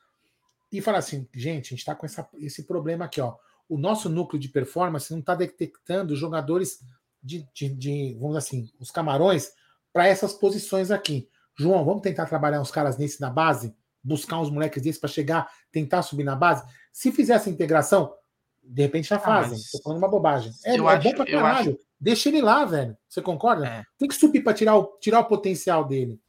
e 0.72 0.82
falar 0.82 1.00
assim, 1.00 1.28
gente, 1.34 1.68
a 1.68 1.70
gente 1.70 1.80
está 1.80 1.94
com 1.96 2.06
essa, 2.06 2.28
esse 2.36 2.64
problema 2.64 3.06
aqui, 3.06 3.22
ó. 3.22 3.36
O 3.70 3.78
nosso 3.78 4.10
núcleo 4.10 4.40
de 4.40 4.50
performance 4.50 5.12
não 5.12 5.20
está 5.20 5.36
detectando 5.36 6.16
jogadores 6.16 6.80
de, 7.22 7.48
de, 7.54 7.70
de, 7.70 8.18
vamos 8.20 8.38
assim, 8.38 8.72
os 8.80 8.90
camarões 8.90 9.52
para 9.92 10.08
essas 10.08 10.34
posições 10.34 10.92
aqui. 10.92 11.30
João, 11.56 11.84
vamos 11.84 12.02
tentar 12.02 12.26
trabalhar 12.26 12.62
uns 12.62 12.72
caras 12.72 12.98
nesse 12.98 13.20
na 13.20 13.30
base? 13.30 13.76
Buscar 14.04 14.40
uns 14.40 14.50
moleques 14.50 14.82
desses 14.82 15.00
para 15.00 15.10
chegar, 15.10 15.50
tentar 15.72 16.02
subir 16.02 16.24
na 16.24 16.36
base? 16.36 16.64
Se 16.94 17.12
fizer 17.12 17.34
essa 17.34 17.50
integração, 17.50 18.14
de 18.64 18.82
repente 18.82 19.10
já 19.10 19.18
ah, 19.18 19.20
fazem. 19.20 19.58
Estou 19.58 19.82
falando 19.82 20.00
uma 20.00 20.10
bobagem. 20.10 20.54
É, 20.64 20.76
é 20.76 20.80
acho, 20.80 21.04
bom 21.04 21.16
pra 21.16 21.26
caralho. 21.26 21.80
Deixa 22.00 22.30
ele 22.30 22.42
lá, 22.42 22.64
velho. 22.64 22.96
Você 23.08 23.22
concorda? 23.22 23.68
É. 23.68 23.84
Tem 23.98 24.08
que 24.08 24.16
subir 24.16 24.42
para 24.42 24.54
tirar 24.54 24.76
o, 24.76 24.98
tirar 25.00 25.20
o 25.20 25.26
potencial 25.26 25.84
dele. 25.84 26.20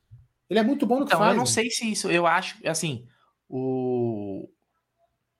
Ele 0.48 0.58
é 0.58 0.62
muito 0.62 0.86
bom 0.86 1.00
no 1.00 1.04
que 1.04 1.10
então, 1.10 1.20
faz. 1.20 1.32
Eu 1.32 1.38
não 1.38 1.46
sei 1.46 1.70
se 1.70 1.90
isso. 1.90 2.10
Eu 2.10 2.26
acho, 2.26 2.56
assim, 2.66 3.06
o, 3.48 4.48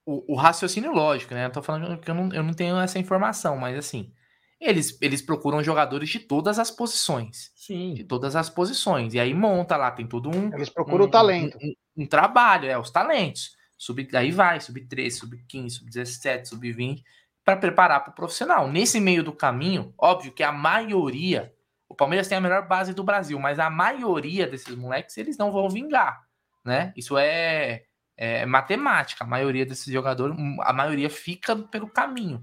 o, 0.04 0.34
o, 0.34 0.36
raciocínio 0.36 0.92
lógico, 0.92 1.34
né? 1.34 1.46
Eu 1.46 1.52
tô 1.52 1.62
falando 1.62 1.98
que 1.98 2.10
eu 2.10 2.14
não, 2.14 2.32
eu 2.32 2.42
não 2.42 2.52
tenho 2.52 2.78
essa 2.78 2.98
informação, 2.98 3.56
mas 3.56 3.78
assim, 3.78 4.12
eles, 4.60 4.98
eles 5.00 5.22
procuram 5.22 5.62
jogadores 5.62 6.10
de 6.10 6.18
todas 6.18 6.58
as 6.58 6.70
posições. 6.70 7.50
Sim. 7.54 7.94
De 7.94 8.04
todas 8.04 8.36
as 8.36 8.50
posições. 8.50 9.14
E 9.14 9.20
aí 9.20 9.32
monta 9.32 9.76
lá, 9.76 9.90
tem 9.90 10.06
todo 10.06 10.28
um. 10.28 10.52
Eles 10.52 10.68
procuram 10.68 11.06
um, 11.06 11.08
o 11.08 11.10
talento. 11.10 11.56
Um, 11.62 11.68
um, 11.68 12.02
um, 12.02 12.06
trabalho, 12.06 12.68
é, 12.68 12.76
os 12.76 12.90
talentos. 12.90 13.56
Sub, 13.78 14.02
daí 14.10 14.32
vai, 14.32 14.60
sub 14.60 14.80
13, 14.80 15.18
sub 15.18 15.44
15, 15.48 15.76
sub 15.76 15.90
17, 15.90 16.48
sub 16.48 16.72
20, 16.72 17.04
para 17.48 17.56
preparar 17.56 18.04
para 18.04 18.10
o 18.10 18.14
profissional. 18.14 18.68
Nesse 18.68 19.00
meio 19.00 19.24
do 19.24 19.32
caminho, 19.32 19.94
óbvio 19.96 20.32
que 20.32 20.42
a 20.42 20.52
maioria, 20.52 21.50
o 21.88 21.94
Palmeiras 21.94 22.28
tem 22.28 22.36
a 22.36 22.42
melhor 22.42 22.68
base 22.68 22.92
do 22.92 23.02
Brasil, 23.02 23.38
mas 23.38 23.58
a 23.58 23.70
maioria 23.70 24.46
desses 24.46 24.76
moleques, 24.76 25.16
eles 25.16 25.38
não 25.38 25.50
vão 25.50 25.66
vingar. 25.70 26.20
Né? 26.62 26.92
Isso 26.94 27.16
é 27.16 27.84
é 28.18 28.44
matemática. 28.44 29.24
A 29.24 29.26
maioria 29.26 29.64
desses 29.64 29.90
jogadores, 29.90 30.36
a 30.60 30.72
maioria 30.74 31.08
fica 31.08 31.56
pelo 31.56 31.88
caminho. 31.88 32.42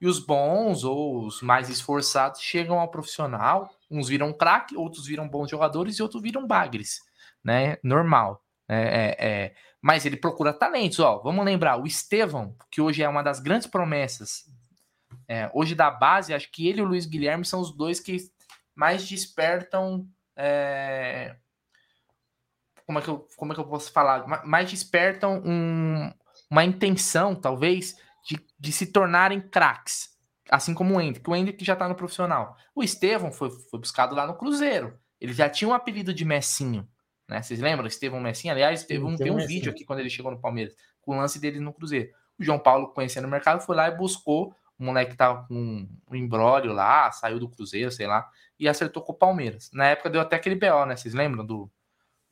E 0.00 0.06
os 0.06 0.20
bons 0.20 0.84
ou 0.84 1.24
os 1.24 1.42
mais 1.42 1.68
esforçados 1.68 2.40
chegam 2.40 2.78
ao 2.78 2.90
profissional, 2.90 3.68
uns 3.90 4.08
viram 4.08 4.32
craque, 4.32 4.76
outros 4.76 5.06
viram 5.06 5.26
bons 5.26 5.50
jogadores 5.50 5.96
e 5.96 6.02
outros 6.02 6.22
viram 6.22 6.46
bagres, 6.46 7.00
né? 7.42 7.78
Normal. 7.82 8.43
É, 8.68 8.76
é, 8.76 9.26
é. 9.26 9.54
Mas 9.80 10.06
ele 10.06 10.16
procura 10.16 10.52
talentos, 10.52 10.98
ó. 11.00 11.18
Vamos 11.18 11.44
lembrar, 11.44 11.80
o 11.80 11.86
Estevão, 11.86 12.56
que 12.70 12.80
hoje 12.80 13.02
é 13.02 13.08
uma 13.08 13.22
das 13.22 13.40
grandes 13.40 13.66
promessas, 13.66 14.44
é, 15.28 15.50
hoje 15.54 15.74
da 15.74 15.90
base, 15.90 16.34
acho 16.34 16.50
que 16.50 16.68
ele 16.68 16.80
e 16.80 16.82
o 16.82 16.86
Luiz 16.86 17.06
Guilherme 17.06 17.44
são 17.44 17.60
os 17.60 17.74
dois 17.74 18.00
que 18.00 18.16
mais 18.74 19.06
despertam 19.06 20.06
é, 20.36 21.36
como 22.86 22.98
é 22.98 23.02
que 23.02 23.08
eu, 23.08 23.26
como 23.36 23.52
é 23.52 23.54
que 23.54 23.60
eu 23.60 23.66
posso 23.66 23.90
falar? 23.92 24.46
Mais 24.46 24.70
despertam 24.70 25.42
um, 25.44 26.12
uma 26.50 26.64
intenção, 26.64 27.34
talvez, 27.34 27.96
de, 28.26 28.38
de 28.58 28.72
se 28.72 28.86
tornarem 28.86 29.40
craques. 29.40 30.10
Assim 30.50 30.74
como 30.74 30.94
o 30.94 31.00
Hendrick. 31.00 31.28
O 31.28 31.34
Hendrick 31.34 31.64
já 31.64 31.74
tá 31.74 31.88
no 31.88 31.94
profissional. 31.94 32.56
O 32.74 32.82
Estevão 32.82 33.32
foi, 33.32 33.50
foi 33.50 33.80
buscado 33.80 34.14
lá 34.14 34.26
no 34.26 34.36
Cruzeiro. 34.36 34.98
Ele 35.18 35.32
já 35.32 35.48
tinha 35.48 35.68
um 35.68 35.74
apelido 35.74 36.12
de 36.12 36.24
Messinho. 36.24 36.86
Né? 37.28 37.42
Vocês 37.42 37.60
lembram? 37.60 37.86
Estevão 37.86 38.20
Messinho? 38.20 38.52
Aliás, 38.52 38.84
teve 38.84 39.04
um, 39.04 39.16
tem 39.16 39.30
um 39.30 39.46
vídeo 39.46 39.70
aqui 39.70 39.84
quando 39.84 40.00
ele 40.00 40.10
chegou 40.10 40.30
no 40.30 40.40
Palmeiras, 40.40 40.74
com 41.00 41.16
o 41.16 41.16
lance 41.16 41.40
dele 41.40 41.60
no 41.60 41.72
Cruzeiro. 41.72 42.10
O 42.38 42.44
João 42.44 42.58
Paulo, 42.58 42.88
conhecendo 42.88 43.26
o 43.26 43.30
mercado, 43.30 43.60
foi 43.60 43.76
lá 43.76 43.88
e 43.88 43.96
buscou. 43.96 44.54
O 44.78 44.84
moleque 44.84 45.16
tava 45.16 45.46
com 45.46 45.88
um 46.10 46.14
embrólio 46.14 46.72
lá, 46.72 47.10
saiu 47.12 47.38
do 47.38 47.48
Cruzeiro, 47.48 47.90
sei 47.90 48.06
lá, 48.06 48.28
e 48.58 48.68
acertou 48.68 49.02
com 49.02 49.12
o 49.12 49.16
Palmeiras. 49.16 49.70
Na 49.72 49.86
época 49.86 50.10
deu 50.10 50.20
até 50.20 50.36
aquele 50.36 50.56
BO, 50.56 50.84
né? 50.86 50.96
Vocês 50.96 51.14
lembram 51.14 51.46
do, 51.46 51.70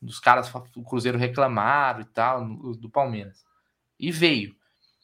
dos 0.00 0.18
caras 0.18 0.50
do 0.72 0.82
Cruzeiro 0.82 1.16
reclamaram 1.16 2.00
e 2.00 2.04
tal, 2.04 2.44
do 2.74 2.90
Palmeiras. 2.90 3.44
E 3.98 4.10
veio. 4.10 4.56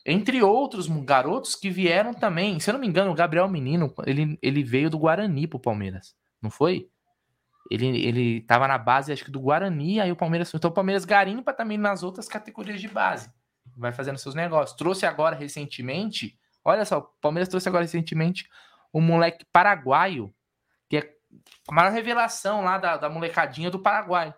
Entre 0.05 0.43
outros 0.43 0.89
garotos 1.05 1.55
que 1.55 1.71
vieram 1.71 2.13
também. 2.13 2.59
Se 2.59 2.71
eu 2.71 2.73
não 2.73 2.81
me 2.81 2.87
engano, 2.87 3.11
o 3.11 3.15
Gabriel 3.15 3.49
Menino, 3.49 3.93
ele, 4.07 4.39
ele 4.43 4.65
veio 4.65 4.91
do 4.91 4.99
Guarani 4.99 5.47
pro 5.47 5.61
Palmeiras. 5.61 6.17
Não 6.43 6.51
foi? 6.51 6.89
Ele, 7.71 8.05
ele 8.07 8.41
tava 8.43 8.67
na 8.67 8.79
base, 8.79 9.13
acho 9.13 9.25
que 9.25 9.31
do 9.31 9.41
Guarani, 9.41 10.01
aí 10.01 10.11
o 10.11 10.17
Palmeiras. 10.17 10.53
Então 10.55 10.71
o 10.71 10.75
Palmeiras 10.75 11.05
garimpa 11.05 11.53
também 11.53 11.77
nas 11.77 12.03
outras 12.03 12.27
categorias 12.27 12.81
de 12.81 12.89
base. 12.89 13.31
Vai 13.77 13.93
fazendo 13.93 14.19
seus 14.19 14.35
negócios. 14.35 14.77
Trouxe 14.77 15.05
agora 15.05 15.37
recentemente. 15.37 16.39
Olha 16.65 16.85
só, 16.85 16.99
o 16.99 17.03
Palmeiras 17.21 17.49
trouxe 17.49 17.69
agora 17.69 17.85
recentemente 17.85 18.49
um 18.93 19.01
moleque 19.01 19.45
paraguaio, 19.53 20.35
que 20.89 20.97
é 20.97 21.15
a 21.69 21.75
maior 21.75 21.93
revelação 21.93 22.63
lá 22.63 22.79
da, 22.79 22.97
da 22.97 23.11
molecadinha 23.11 23.71
do 23.71 23.79
Paraguai. 23.79 24.35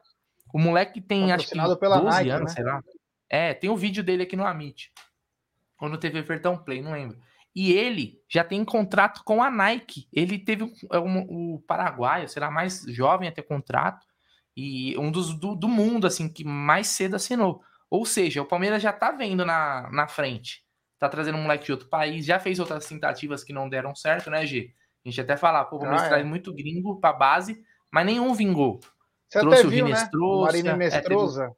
O 0.52 0.58
moleque 0.58 1.00
tem 1.00 1.32
acho 1.32 1.48
que 1.48 1.56
12 1.56 1.78
Nike, 2.04 2.30
anos, 2.30 2.50
né? 2.50 2.54
sei 2.56 2.64
lá. 2.64 2.82
É, 3.28 3.54
tem 3.54 3.70
o 3.70 3.74
um 3.74 3.76
vídeo 3.76 4.02
dele 4.02 4.24
aqui 4.24 4.36
no 4.36 4.44
Amit. 4.44 4.92
Ou 5.80 5.88
no 5.88 5.96
TV 5.96 6.22
Vertão 6.22 6.58
Play, 6.58 6.82
não 6.82 6.92
lembro. 6.92 7.16
E 7.54 7.72
ele 7.72 8.20
já 8.28 8.44
tem 8.44 8.64
contrato 8.64 9.22
com 9.24 9.42
a 9.42 9.50
Nike. 9.50 10.08
Ele 10.12 10.38
teve 10.38 10.64
um, 10.64 10.72
é 10.92 10.98
um, 10.98 11.54
o 11.54 11.60
paraguaio, 11.66 12.28
será 12.28 12.50
mais 12.50 12.84
jovem 12.88 13.28
a 13.28 13.32
ter 13.32 13.42
contrato. 13.42 14.06
E 14.56 14.96
um 14.98 15.10
dos 15.10 15.34
do, 15.34 15.54
do, 15.54 15.68
mundo, 15.68 16.06
assim, 16.06 16.28
que 16.28 16.44
mais 16.44 16.88
cedo 16.88 17.16
assinou. 17.16 17.62
Ou 17.88 18.04
seja, 18.06 18.42
o 18.42 18.46
Palmeiras 18.46 18.82
já 18.82 18.92
tá 18.92 19.10
vendo 19.10 19.44
na, 19.44 19.90
na 19.90 20.06
frente. 20.06 20.64
Tá 20.98 21.08
trazendo 21.08 21.38
um 21.38 21.42
moleque 21.42 21.64
de 21.64 21.72
outro 21.72 21.88
país. 21.88 22.24
Já 22.24 22.38
fez 22.38 22.60
outras 22.60 22.86
tentativas 22.86 23.42
que 23.42 23.52
não 23.52 23.68
deram 23.68 23.94
certo, 23.94 24.30
né, 24.30 24.46
G? 24.46 24.72
A 25.04 25.08
gente 25.08 25.20
até 25.20 25.36
falar, 25.36 25.64
pô, 25.64 25.76
o 25.76 25.78
Palmeiras 25.80 26.04
ah, 26.04 26.06
é. 26.06 26.08
traz 26.10 26.26
muito 26.26 26.52
gringo 26.54 27.00
pra 27.00 27.12
base, 27.12 27.64
mas 27.90 28.06
nenhum 28.06 28.34
vingou. 28.34 28.80
Você 29.28 29.40
trouxe 29.40 29.60
até 29.60 29.68
viu, 29.68 29.84
o 29.84 29.88
Rinestrosa. 29.88 30.76
Né? 30.76 30.86
É, 30.86 31.00
teve, 31.00 31.54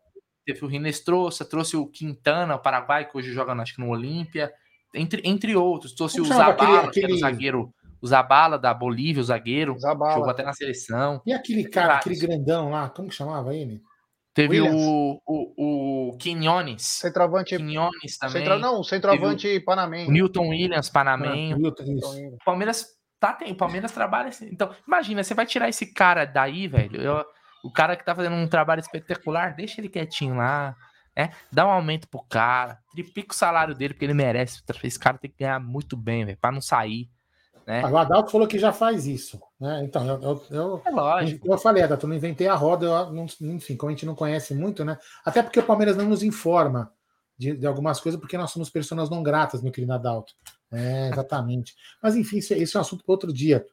teve, 0.47 0.65
o 0.65 0.69
Rinestrosa, 0.69 1.45
trouxe 1.45 1.77
o 1.77 1.87
Quintana, 1.87 2.55
o 2.55 2.59
Paraguai, 2.61 3.09
que 3.09 3.17
hoje 3.17 3.33
joga 3.33 3.53
acho 3.55 3.75
que 3.75 3.81
no 3.81 3.89
Olímpia, 3.89 4.53
entre, 4.95 5.23
entre 5.25 5.57
outros. 5.57 5.95
Trouxe 5.95 6.21
Como 6.21 6.33
o 6.33 6.37
Zabala, 6.37 6.53
aquele, 6.53 6.77
aquele... 6.77 6.93
que 6.93 7.05
era 7.05 7.15
o 7.15 7.19
zagueiro, 7.19 7.75
o 8.01 8.07
Zabala 8.07 8.59
da 8.59 8.75
Bolívia, 8.75 9.21
o 9.21 9.25
zagueiro, 9.25 9.79
Zabala. 9.79 10.15
jogou 10.15 10.31
até 10.31 10.43
na 10.43 10.53
seleção. 10.53 11.21
E 11.27 11.33
aquele 11.33 11.69
cara, 11.69 11.97
aquele 11.97 12.17
grandão 12.17 12.71
lá, 12.71 12.89
como 12.89 13.09
que 13.09 13.15
chamava 13.15 13.55
ele? 13.55 13.81
Teve 14.35 14.63
o, 14.63 15.21
o, 15.27 16.09
o 16.09 16.17
Quinones. 16.17 16.83
Centroavante. 16.83 17.55
Quinones 17.55 18.17
também. 18.19 18.43
Centro, 18.43 18.59
não, 18.59 18.83
centroavante 18.83 19.61
panamenho. 19.61 20.09
O 20.09 20.13
Newton 20.13 20.49
Williams, 20.49 20.89
panamenho. 20.89 21.59
o 21.59 22.39
Palmeiras 22.45 22.87
tá, 23.21 23.35
tem, 23.35 23.53
o 23.53 23.57
Palmeiras 23.57 23.93
trabalha 23.93 24.31
assim. 24.31 24.49
Então, 24.51 24.75
imagina, 24.87 25.23
você 25.23 25.35
vai 25.35 25.45
tirar 25.45 25.69
esse 25.69 25.93
cara 25.93 26.25
daí, 26.25 26.67
velho. 26.67 27.01
Eu, 27.01 27.25
o 27.63 27.71
cara 27.71 27.95
que 27.95 28.05
tá 28.05 28.15
fazendo 28.15 28.35
um 28.35 28.49
trabalho 28.49 28.81
espetacular, 28.81 29.55
deixa 29.55 29.81
ele 29.81 29.91
quietinho 29.91 30.35
lá. 30.37 30.75
É, 31.15 31.31
dá 31.51 31.67
um 31.67 31.71
aumento 31.71 32.09
pro 32.09 32.23
cara, 32.23 32.79
triplica 32.91 33.35
o 33.35 33.37
salário 33.37 33.75
dele, 33.75 33.93
porque 33.93 34.05
ele 34.05 34.15
merece. 34.15 34.63
Esse 34.83 34.99
cara 34.99 35.19
tem 35.19 35.31
que 35.31 35.39
ganhar 35.39 35.61
muito 35.61 35.97
bem, 35.97 36.25
velho, 36.25 36.39
pra 36.39 36.51
não 36.51 36.61
sair. 36.61 37.11
Né? 37.67 37.85
O 37.87 37.97
Adalto 37.97 38.31
falou 38.31 38.47
que 38.47 38.59
já 38.59 38.73
faz 38.73 39.07
isso. 39.07 39.41
Né? 39.61 39.85
Então, 39.85 40.07
eu, 40.07 40.21
eu, 40.23 40.45
eu, 40.51 40.83
é 40.85 40.91
lógico. 40.91 41.53
eu 41.53 41.59
falei, 41.59 41.83
Adalto, 41.83 42.07
não 42.07 42.17
inventei 42.17 42.49
a 42.49 42.55
roda, 42.55 42.87
eu, 42.87 43.13
não, 43.13 43.27
enfim, 43.55 43.77
como 43.77 43.91
a 43.91 43.93
gente 43.93 44.07
não 44.07 44.15
conhece 44.15 44.55
muito, 44.55 44.85
né? 44.85 44.99
Até 45.25 45.43
porque 45.43 45.61
o 45.61 45.65
Palmeiras 45.65 45.97
não 45.97 46.07
nos 46.07 46.23
informa 46.23 46.93
de, 47.37 47.57
de 47.57 47.67
algumas 47.67 48.01
coisas, 48.01 48.21
porque 48.21 48.39
nós 48.39 48.51
somos 48.51 48.71
pessoas 48.71 49.11
não 49.11 49.23
gratas, 49.23 49.63
meu 49.63 49.73
querido 49.73 49.93
Adalto. 49.93 50.35
É, 50.73 51.11
exatamente. 51.13 51.75
Mas 52.03 52.17
enfim, 52.17 52.39
esse, 52.39 52.55
esse 52.55 52.77
é 52.77 52.79
um 52.79 52.83
assunto 52.83 53.05
para 53.05 53.13
outro 53.13 53.33
dia. 53.33 53.65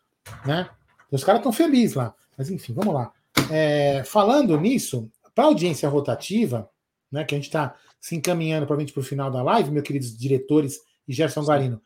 Né? 0.45 0.69
Os 1.09 1.23
caras 1.23 1.39
estão 1.39 1.53
felizes 1.53 1.95
lá. 1.95 2.13
Mas 2.37 2.49
enfim, 2.49 2.73
vamos 2.73 2.93
lá. 2.93 3.11
É, 3.49 4.03
falando 4.03 4.59
nisso, 4.59 5.09
para 5.33 5.45
audiência 5.45 5.87
rotativa, 5.89 6.69
né, 7.11 7.23
que 7.23 7.35
a 7.35 7.37
gente 7.37 7.47
está 7.47 7.75
se 7.99 8.15
encaminhando 8.15 8.65
para 8.65 8.77
o 8.77 9.03
final 9.03 9.29
da 9.29 9.41
live, 9.41 9.71
meus 9.71 9.85
queridos 9.85 10.17
diretores 10.17 10.79
e 11.07 11.13
Gerson 11.13 11.43
Guarino, 11.43 11.81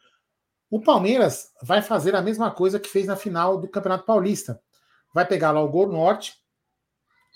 o 0.69 0.81
Palmeiras 0.81 1.51
vai 1.61 1.81
fazer 1.81 2.15
a 2.15 2.21
mesma 2.21 2.49
coisa 2.51 2.79
que 2.79 2.89
fez 2.89 3.05
na 3.05 3.15
final 3.15 3.59
do 3.59 3.67
Campeonato 3.67 4.05
Paulista. 4.05 4.59
Vai 5.13 5.25
pegar 5.25 5.51
lá 5.51 5.61
o 5.61 5.69
Gol 5.69 5.87
Norte, 5.87 6.33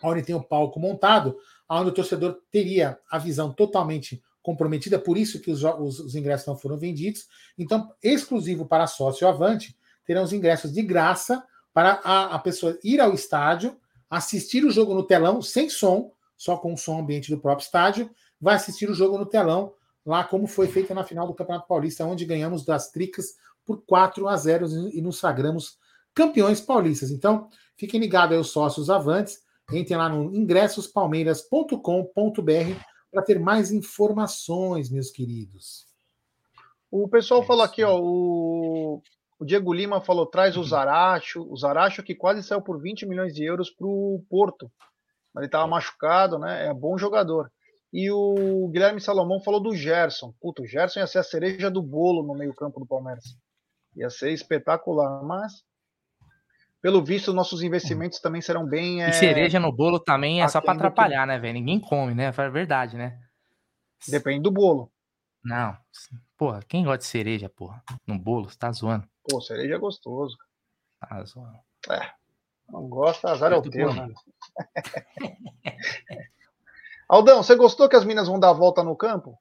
onde 0.03 0.23
tem 0.23 0.35
o 0.35 0.43
palco 0.43 0.79
montado, 0.79 1.37
onde 1.69 1.89
o 1.89 1.93
torcedor 1.93 2.39
teria 2.51 2.99
a 3.09 3.17
visão 3.17 3.53
totalmente 3.53 4.23
comprometida, 4.41 4.97
por 4.97 5.17
isso 5.17 5.41
que 5.41 5.51
os, 5.51 5.63
os, 5.63 5.99
os 5.99 6.15
ingressos 6.15 6.47
não 6.47 6.57
foram 6.57 6.77
vendidos. 6.77 7.27
Então, 7.57 7.93
exclusivo 8.01 8.65
para 8.65 8.87
sócio 8.87 9.27
avante, 9.27 9.77
terão 10.05 10.23
os 10.23 10.33
ingressos 10.33 10.71
de 10.71 10.81
graça 10.81 11.43
para 11.73 11.99
a, 12.03 12.35
a 12.35 12.39
pessoa 12.39 12.79
ir 12.83 12.99
ao 12.99 13.13
estádio 13.13 13.77
assistir 14.09 14.63
o 14.63 14.71
jogo 14.71 14.93
no 14.95 15.03
telão 15.03 15.41
sem 15.41 15.69
som, 15.69 16.11
só 16.37 16.57
com 16.57 16.73
o 16.73 16.77
som 16.77 16.99
ambiente 16.99 17.31
do 17.31 17.39
próprio 17.39 17.65
estádio, 17.65 18.09
vai 18.39 18.55
assistir 18.55 18.89
o 18.89 18.93
jogo 18.93 19.17
no 19.17 19.25
telão 19.25 19.73
lá 20.05 20.23
como 20.23 20.47
foi 20.47 20.67
feita 20.67 20.93
na 20.93 21.03
final 21.03 21.27
do 21.27 21.33
Campeonato 21.33 21.67
Paulista, 21.67 22.05
onde 22.05 22.23
ganhamos 22.23 22.63
das 22.63 22.91
Tricas 22.91 23.35
por 23.65 23.83
4 23.85 24.29
a 24.29 24.37
0 24.37 24.65
e 24.93 25.01
nos 25.01 25.19
sagramos 25.19 25.77
campeões 26.15 26.61
paulistas. 26.61 27.11
Então, 27.11 27.49
fiquem 27.75 27.99
ligados 27.99 28.33
aí 28.33 28.39
os 28.39 28.49
sócios 28.49 28.89
avantes, 28.89 29.41
entrem 29.71 29.97
lá 29.97 30.07
no 30.07 30.33
ingressospalmeiras.com.br 30.33 32.81
para 33.11 33.21
ter 33.21 33.37
mais 33.37 33.69
informações, 33.71 34.89
meus 34.89 35.11
queridos. 35.11 35.85
O 36.89 37.09
pessoal 37.09 37.43
é 37.43 37.45
falou 37.45 37.63
aqui, 37.63 37.83
ó, 37.83 37.99
o, 37.99 39.01
o, 39.37 39.45
Diego 39.45 39.73
Lima 39.73 39.99
falou, 39.99 40.25
traz 40.25 40.55
o 40.55 40.61
uhum. 40.61 40.65
Zaracho, 40.65 41.45
o 41.51 41.57
Zaracho 41.57 42.01
que 42.01 42.15
quase 42.15 42.41
saiu 42.41 42.61
por 42.61 42.81
20 42.81 43.05
milhões 43.05 43.33
de 43.33 43.43
euros 43.43 43.69
para 43.69 43.85
o 43.85 44.23
Porto. 44.29 44.71
Mas 45.37 45.41
ele 45.41 45.45
estava 45.45 45.67
machucado, 45.67 46.39
né? 46.39 46.65
É 46.65 46.73
bom 46.73 46.97
jogador. 46.97 47.51
E 47.93 48.09
o 48.09 48.67
Guilherme 48.69 48.99
Salomão 48.99 49.39
falou 49.39 49.61
do 49.61 49.75
Gerson. 49.75 50.33
Puta, 50.41 50.63
o 50.63 50.65
Gerson 50.65 50.99
ia 50.99 51.05
ser 51.05 51.19
a 51.19 51.23
cereja 51.23 51.69
do 51.69 51.79
bolo 51.79 52.25
no 52.25 52.33
meio-campo 52.33 52.79
do 52.79 52.87
Palmeiras. 52.87 53.23
Ia 53.95 54.09
ser 54.09 54.31
espetacular, 54.31 55.23
mas 55.23 55.63
pelo 56.81 57.03
visto, 57.03 57.33
nossos 57.33 57.61
investimentos 57.61 58.19
também 58.19 58.41
serão 58.41 58.65
bem. 58.65 58.99
E 58.99 59.03
é... 59.03 59.11
cereja 59.11 59.59
no 59.59 59.71
bolo 59.71 59.99
também 59.99 60.41
é 60.41 60.47
só 60.47 60.59
para 60.59 60.73
atrapalhar, 60.73 61.21
que... 61.21 61.27
né, 61.27 61.37
velho? 61.37 61.53
Ninguém 61.53 61.79
come, 61.79 62.15
né? 62.15 62.25
É 62.35 62.49
verdade, 62.49 62.97
né? 62.97 63.19
Depende 64.07 64.41
do 64.41 64.51
bolo. 64.51 64.91
Não. 65.43 65.77
Porra, 66.35 66.61
quem 66.67 66.83
gosta 66.83 66.97
de 66.97 67.05
cereja, 67.05 67.47
porra? 67.47 67.83
No 68.07 68.17
bolo? 68.17 68.49
Você 68.49 68.57
tá 68.57 68.71
zoando. 68.71 69.07
Pô, 69.29 69.39
cereja 69.39 69.75
é 69.75 69.77
gostoso. 69.77 70.35
Tá 70.99 71.23
zoando. 71.23 71.59
É. 71.91 72.16
Não 72.69 72.87
gosta, 72.87 73.31
azar 73.31 73.53
é 73.53 73.57
o 73.57 73.61
teu, 73.61 73.93
né? 73.93 74.13
Aldão, 77.07 77.41
você 77.41 77.55
gostou 77.55 77.87
que 77.87 77.95
as 77.95 78.03
minas 78.03 78.27
vão 78.27 78.39
dar 78.39 78.49
a 78.49 78.53
volta 78.53 78.83
no 78.83 78.95
campo? 78.95 79.39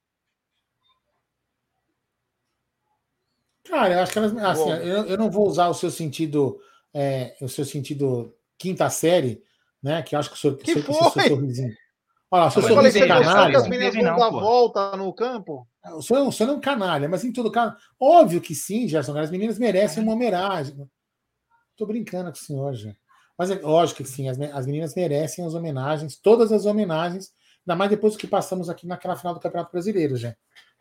Cara, 3.65 3.94
eu 3.94 4.01
acho 4.01 4.12
que 4.12 4.19
elas. 4.19 4.36
Assim, 4.36 4.70
eu, 4.70 5.07
eu 5.07 5.19
não 5.19 5.31
vou 5.31 5.47
usar 5.48 5.69
o 5.69 5.74
seu 5.74 5.90
sentido. 5.90 6.61
É, 6.94 7.36
o 7.43 7.48
seu 7.48 7.65
sentido 7.65 8.35
quinta 8.57 8.89
série, 8.89 9.43
né? 9.82 10.03
Que 10.03 10.15
acho 10.16 10.31
que 10.31 10.36
o 10.36 10.39
seu, 10.39 10.57
que 10.57 10.73
seu, 10.73 10.82
foi? 10.82 11.23
seu 11.23 11.36
sorrisinho. 11.36 11.74
Olha 12.31 12.43
lá, 12.43 12.48
o 12.48 12.51
seu 12.51 12.62
sorriso 12.62 12.98
é 12.98 13.07
canalha. 13.07 13.51
que 13.51 13.57
as 13.57 13.69
meninas 13.69 13.94
vão 13.94 14.05
não, 14.05 14.16
dar 14.16 14.31
pô. 14.31 14.40
volta 14.40 14.97
no 14.97 15.12
campo? 15.12 15.66
O 15.85 16.03
senhor, 16.03 16.27
o 16.27 16.32
senhor 16.32 16.48
não 16.48 16.55
é 16.55 16.59
um 16.59 16.61
canalha, 16.61 17.09
mas 17.09 17.24
em 17.24 17.32
todo 17.32 17.53
caso, 17.53 17.77
óbvio 18.01 18.40
que 18.40 18.55
sim, 18.55 18.89
Gerson. 18.89 19.16
As 19.19 19.31
meninas 19.31 19.59
merecem 19.59 20.03
uma 20.03 20.12
homenagem. 20.12 20.77
Tô 21.77 21.86
brincando 21.86 22.31
com 22.31 22.36
o 22.36 22.40
senhor, 22.40 22.74
já. 22.74 22.93
Mas 23.38 23.50
é 23.50 23.54
lógico 23.56 24.02
que 24.02 24.08
sim, 24.08 24.28
as, 24.28 24.40
as 24.40 24.66
meninas 24.66 24.94
merecem 24.94 25.44
as 25.44 25.54
homenagens, 25.54 26.16
todas 26.16 26.52
as 26.52 26.64
homenagens, 26.64 27.32
ainda 27.66 27.76
mais 27.76 27.90
depois 27.90 28.14
do 28.14 28.18
que 28.18 28.26
passamos 28.26 28.68
aqui 28.68 28.86
naquela 28.86 29.16
final 29.16 29.34
do 29.34 29.40
Campeonato 29.40 29.72
Brasileiro, 29.72 30.16
já. 30.16 30.34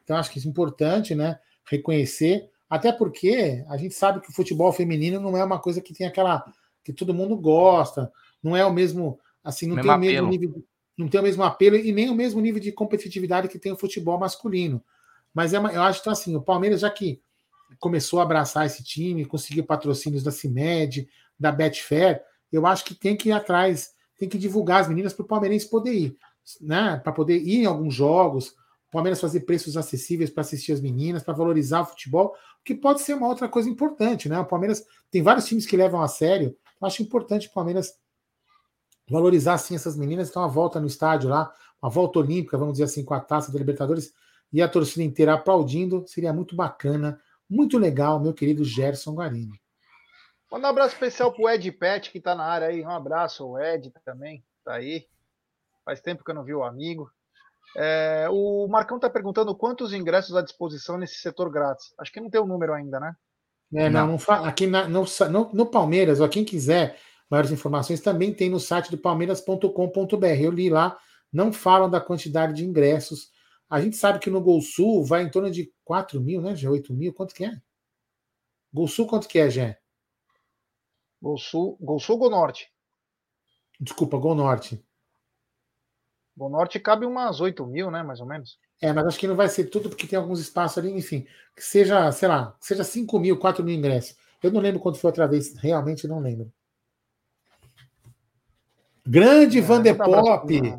Então 0.03 0.15
acho 0.15 0.31
que 0.31 0.37
isso 0.37 0.47
é 0.47 0.51
importante, 0.51 1.15
né? 1.15 1.39
Reconhecer 1.65 2.49
até 2.69 2.91
porque 2.91 3.63
a 3.69 3.77
gente 3.77 3.93
sabe 3.93 4.19
que 4.21 4.29
o 4.29 4.33
futebol 4.33 4.71
feminino 4.71 5.19
não 5.19 5.37
é 5.37 5.43
uma 5.43 5.59
coisa 5.59 5.81
que 5.81 5.93
tem 5.93 6.07
aquela 6.07 6.43
que 6.83 6.93
todo 6.93 7.13
mundo 7.13 7.35
gosta, 7.35 8.11
não 8.41 8.55
é 8.55 8.65
o 8.65 8.73
mesmo, 8.73 9.19
assim, 9.43 9.67
não 9.67 9.75
mesmo 9.75 9.89
tem 9.89 9.95
o 9.95 9.99
mesmo 9.99 10.27
nível, 10.29 10.65
não 10.97 11.07
tem 11.07 11.19
o 11.19 11.23
mesmo 11.23 11.43
apelo 11.43 11.75
e 11.75 11.91
nem 11.91 12.09
o 12.09 12.15
mesmo 12.15 12.41
nível 12.41 12.59
de 12.59 12.71
competitividade 12.71 13.47
que 13.47 13.59
tem 13.59 13.71
o 13.71 13.77
futebol 13.77 14.19
masculino. 14.19 14.83
Mas 15.33 15.53
é 15.53 15.59
uma, 15.59 15.71
eu 15.71 15.81
acho 15.81 16.01
que 16.01 16.09
assim, 16.09 16.35
o 16.35 16.41
Palmeiras 16.41 16.81
já 16.81 16.89
que 16.89 17.21
começou 17.79 18.19
a 18.19 18.23
abraçar 18.23 18.65
esse 18.65 18.83
time, 18.83 19.25
conseguiu 19.25 19.65
patrocínios 19.65 20.23
da 20.23 20.31
CIMED, 20.31 21.07
da 21.39 21.51
Betfair, 21.51 22.21
eu 22.55 22.65
acho 22.65 22.85
que 22.85 22.95
tem 22.95 23.15
que 23.15 23.29
ir 23.29 23.31
atrás, 23.31 23.91
tem 24.17 24.29
que 24.29 24.37
divulgar 24.37 24.81
as 24.81 24.87
meninas 24.87 25.13
para 25.13 25.23
o 25.23 25.27
palmeirense 25.27 25.69
poder 25.69 25.93
ir, 25.93 26.17
né? 26.61 26.97
Para 27.03 27.11
poder 27.11 27.37
ir 27.37 27.61
em 27.61 27.65
alguns 27.65 27.93
jogos, 27.93 28.55
Palmeiras 28.95 29.19
fazer 29.19 29.41
preços 29.41 29.75
acessíveis 29.75 30.29
para 30.29 30.39
assistir 30.39 30.71
as 30.71 30.79
meninas, 30.79 31.21
para 31.21 31.33
valorizar 31.33 31.81
o 31.81 31.85
futebol, 31.85 32.33
que 32.63 32.73
pode 32.73 33.01
ser 33.01 33.13
uma 33.13 33.27
outra 33.27 33.49
coisa 33.49 33.69
importante, 33.69 34.29
né? 34.29 34.39
O 34.39 34.45
Palmeiras 34.45 34.85
tem 35.11 35.21
vários 35.21 35.45
times 35.45 35.65
que 35.65 35.75
levam 35.75 36.01
a 36.01 36.07
sério. 36.07 36.55
Eu 36.81 36.87
acho 36.87 37.03
importante 37.03 37.47
o 37.49 37.51
Palmeiras 37.51 37.93
valorizar 39.09 39.55
assim 39.55 39.75
essas 39.75 39.97
meninas. 39.97 40.29
Então, 40.29 40.41
a 40.41 40.47
volta 40.47 40.79
no 40.79 40.87
estádio 40.87 41.29
lá, 41.29 41.53
uma 41.83 41.89
volta 41.89 42.19
olímpica, 42.19 42.57
vamos 42.57 42.75
dizer 42.75 42.85
assim, 42.85 43.03
com 43.03 43.13
a 43.13 43.19
taça 43.19 43.51
da 43.51 43.59
Libertadores 43.59 44.13
e 44.53 44.61
a 44.61 44.69
torcida 44.69 45.03
inteira 45.03 45.33
aplaudindo, 45.33 46.05
seria 46.07 46.31
muito 46.31 46.55
bacana, 46.55 47.19
muito 47.49 47.77
legal, 47.77 48.17
meu 48.17 48.33
querido 48.33 48.63
Gerson 48.63 49.13
Guarini. 49.13 49.59
Manda 50.55 50.67
um 50.67 50.69
abraço 50.69 50.93
especial 50.93 51.33
pro 51.33 51.49
Ed 51.49 51.69
Pet, 51.73 52.09
que 52.09 52.21
tá 52.21 52.33
na 52.33 52.45
área 52.45 52.69
aí. 52.69 52.81
Um 52.81 52.89
abraço, 52.89 53.45
o 53.45 53.59
Ed 53.59 53.91
também, 54.05 54.41
tá 54.63 54.75
aí. 54.75 55.05
Faz 55.83 55.99
tempo 55.99 56.23
que 56.23 56.31
eu 56.31 56.35
não 56.35 56.45
vi 56.45 56.55
o 56.55 56.63
amigo. 56.63 57.11
É, 57.75 58.27
o 58.31 58.65
Marcão 58.69 58.95
está 58.95 59.09
perguntando 59.09 59.53
quantos 59.53 59.91
ingressos 59.91 60.33
à 60.33 60.41
disposição 60.41 60.97
nesse 60.97 61.15
setor 61.15 61.51
grátis. 61.51 61.93
Acho 61.99 62.09
que 62.09 62.21
não 62.21 62.29
tem 62.29 62.39
o 62.39 62.45
um 62.45 62.47
número 62.47 62.73
ainda, 62.73 63.01
né? 63.01 63.13
É, 63.73 63.89
não, 63.89 64.07
não 64.07 64.17
fala, 64.17 64.47
aqui 64.47 64.65
na, 64.65 64.87
no, 64.87 65.03
no, 65.29 65.53
no, 65.53 65.65
Palmeiras, 65.65 66.21
ó, 66.21 66.27
quem 66.29 66.45
quiser 66.45 66.97
maiores 67.29 67.51
informações, 67.51 67.99
também 67.99 68.33
tem 68.33 68.49
no 68.49 68.59
site 68.61 68.89
do 68.89 68.97
palmeiras.com.br. 68.97 70.25
Eu 70.39 70.51
li 70.51 70.69
lá, 70.69 70.97
não 71.33 71.51
falam 71.51 71.89
da 71.89 71.99
quantidade 71.99 72.53
de 72.53 72.63
ingressos. 72.63 73.29
A 73.69 73.81
gente 73.81 73.97
sabe 73.97 74.19
que 74.19 74.29
no 74.29 74.39
Gol 74.39 74.61
Sul 74.61 75.03
vai 75.03 75.21
em 75.21 75.29
torno 75.29 75.51
de 75.51 75.69
4 75.83 76.21
mil, 76.21 76.39
né, 76.39 76.55
Gé? 76.55 76.69
8 76.69 76.93
mil, 76.93 77.13
quanto 77.13 77.35
que 77.35 77.43
é? 77.43 77.51
Gol 78.71 78.87
Sul, 78.87 79.05
quanto 79.05 79.27
que 79.27 79.37
é, 79.37 79.49
Gé? 79.49 79.77
Gol 81.25 81.39
Sul, 81.39 81.75
Gol 81.81 81.99
Sul 81.99 82.13
ou 82.13 82.19
Gol 82.19 82.29
Norte? 82.29 82.71
Desculpa, 83.79 84.15
Gol 84.15 84.35
Norte. 84.35 84.85
Bom 86.35 86.49
Norte 86.49 86.79
cabe 86.79 87.03
umas 87.03 87.39
8 87.39 87.65
mil, 87.65 87.89
né? 87.89 88.03
Mais 88.03 88.19
ou 88.19 88.27
menos. 88.27 88.59
É, 88.79 88.93
mas 88.93 89.07
acho 89.07 89.17
que 89.17 89.25
não 89.25 89.35
vai 89.35 89.49
ser 89.49 89.65
tudo, 89.71 89.89
porque 89.89 90.05
tem 90.05 90.19
alguns 90.19 90.39
espaços 90.39 90.77
ali, 90.77 90.91
enfim. 90.91 91.25
Que 91.55 91.63
seja, 91.63 92.11
sei 92.11 92.27
lá, 92.27 92.55
que 92.59 92.67
seja 92.67 92.83
5 92.83 93.17
mil, 93.17 93.39
4 93.39 93.63
mil 93.63 93.73
ingressos. 93.73 94.15
Eu 94.43 94.51
não 94.51 94.61
lembro 94.61 94.79
quanto 94.79 94.99
foi 94.99 95.07
outra 95.07 95.27
vez, 95.27 95.57
realmente 95.57 96.07
não 96.07 96.19
lembro. 96.19 96.53
Grande 99.03 99.57
é, 99.57 99.61
Vandepop! 99.61 100.77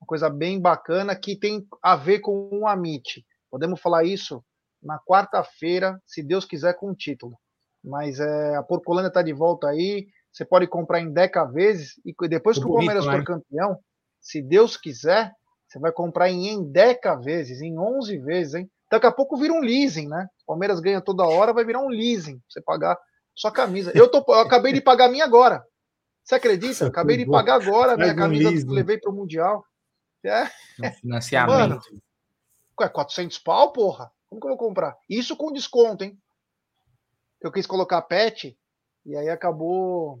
Uma 0.00 0.06
coisa 0.06 0.28
bem 0.28 0.60
bacana 0.60 1.16
que 1.16 1.38
tem 1.38 1.66
a 1.82 1.96
ver 1.96 2.20
com 2.20 2.48
o 2.52 2.66
Amit. 2.66 3.24
Podemos 3.50 3.80
falar 3.80 4.04
isso 4.04 4.42
na 4.82 4.98
quarta-feira, 4.98 5.98
se 6.04 6.22
Deus 6.22 6.44
quiser, 6.44 6.74
com 6.74 6.90
o 6.90 6.94
título. 6.94 7.38
Mas 7.82 8.20
é, 8.20 8.56
a 8.56 8.62
Porcolândia 8.62 9.08
está 9.08 9.22
de 9.22 9.32
volta 9.32 9.68
aí. 9.68 10.06
Você 10.32 10.44
pode 10.44 10.66
comprar 10.66 11.00
em 11.00 11.12
10 11.12 11.30
vezes 11.52 11.92
e 12.04 12.14
depois 12.28 12.58
que 12.58 12.64
o 12.64 12.72
Palmeiras 12.72 13.04
for 13.04 13.24
campeão, 13.24 13.78
se 14.20 14.42
Deus 14.42 14.76
quiser, 14.76 15.32
você 15.68 15.78
vai 15.78 15.92
comprar 15.92 16.30
em 16.30 16.48
endeca 16.48 17.14
vezes, 17.16 17.60
em 17.60 17.78
11 17.78 18.18
vezes, 18.18 18.54
hein? 18.54 18.70
Daqui 18.90 19.06
a 19.06 19.12
pouco 19.12 19.36
vira 19.36 19.52
um 19.52 19.60
leasing, 19.60 20.08
né? 20.08 20.28
Palmeiras 20.46 20.80
ganha 20.80 21.00
toda 21.00 21.24
hora, 21.24 21.52
vai 21.52 21.64
virar 21.64 21.80
um 21.80 21.88
leasing. 21.88 22.40
Você 22.48 22.60
pagar 22.60 22.96
sua 23.34 23.50
camisa. 23.50 23.92
Eu, 23.94 24.08
tô, 24.08 24.24
eu 24.28 24.40
acabei 24.40 24.72
de 24.72 24.80
pagar 24.80 25.06
a 25.06 25.08
minha 25.08 25.24
agora. 25.24 25.64
Você 26.22 26.36
acredita? 26.36 26.86
acabei 26.86 27.16
de 27.16 27.26
pagar 27.26 27.56
agora 27.56 27.92
a 27.92 27.96
minha 27.96 28.14
camisa 28.14 28.50
que 28.50 28.70
eu 28.70 28.72
levei 28.72 28.98
para 28.98 29.10
o 29.10 29.14
Mundial. 29.14 29.64
É. 30.24 30.90
Financiamento. 31.00 31.50
Mano, 31.50 31.80
é 32.80 32.88
400 32.88 33.38
pau, 33.38 33.72
porra? 33.72 34.10
Como 34.28 34.40
que 34.40 34.46
eu 34.46 34.50
vou 34.50 34.58
comprar? 34.58 34.96
Isso 35.08 35.36
com 35.36 35.52
desconto, 35.52 36.02
hein? 36.02 36.18
Eu 37.40 37.52
quis 37.52 37.66
colocar 37.66 38.02
pet 38.02 38.58
e 39.04 39.16
aí 39.16 39.28
acabou. 39.28 40.20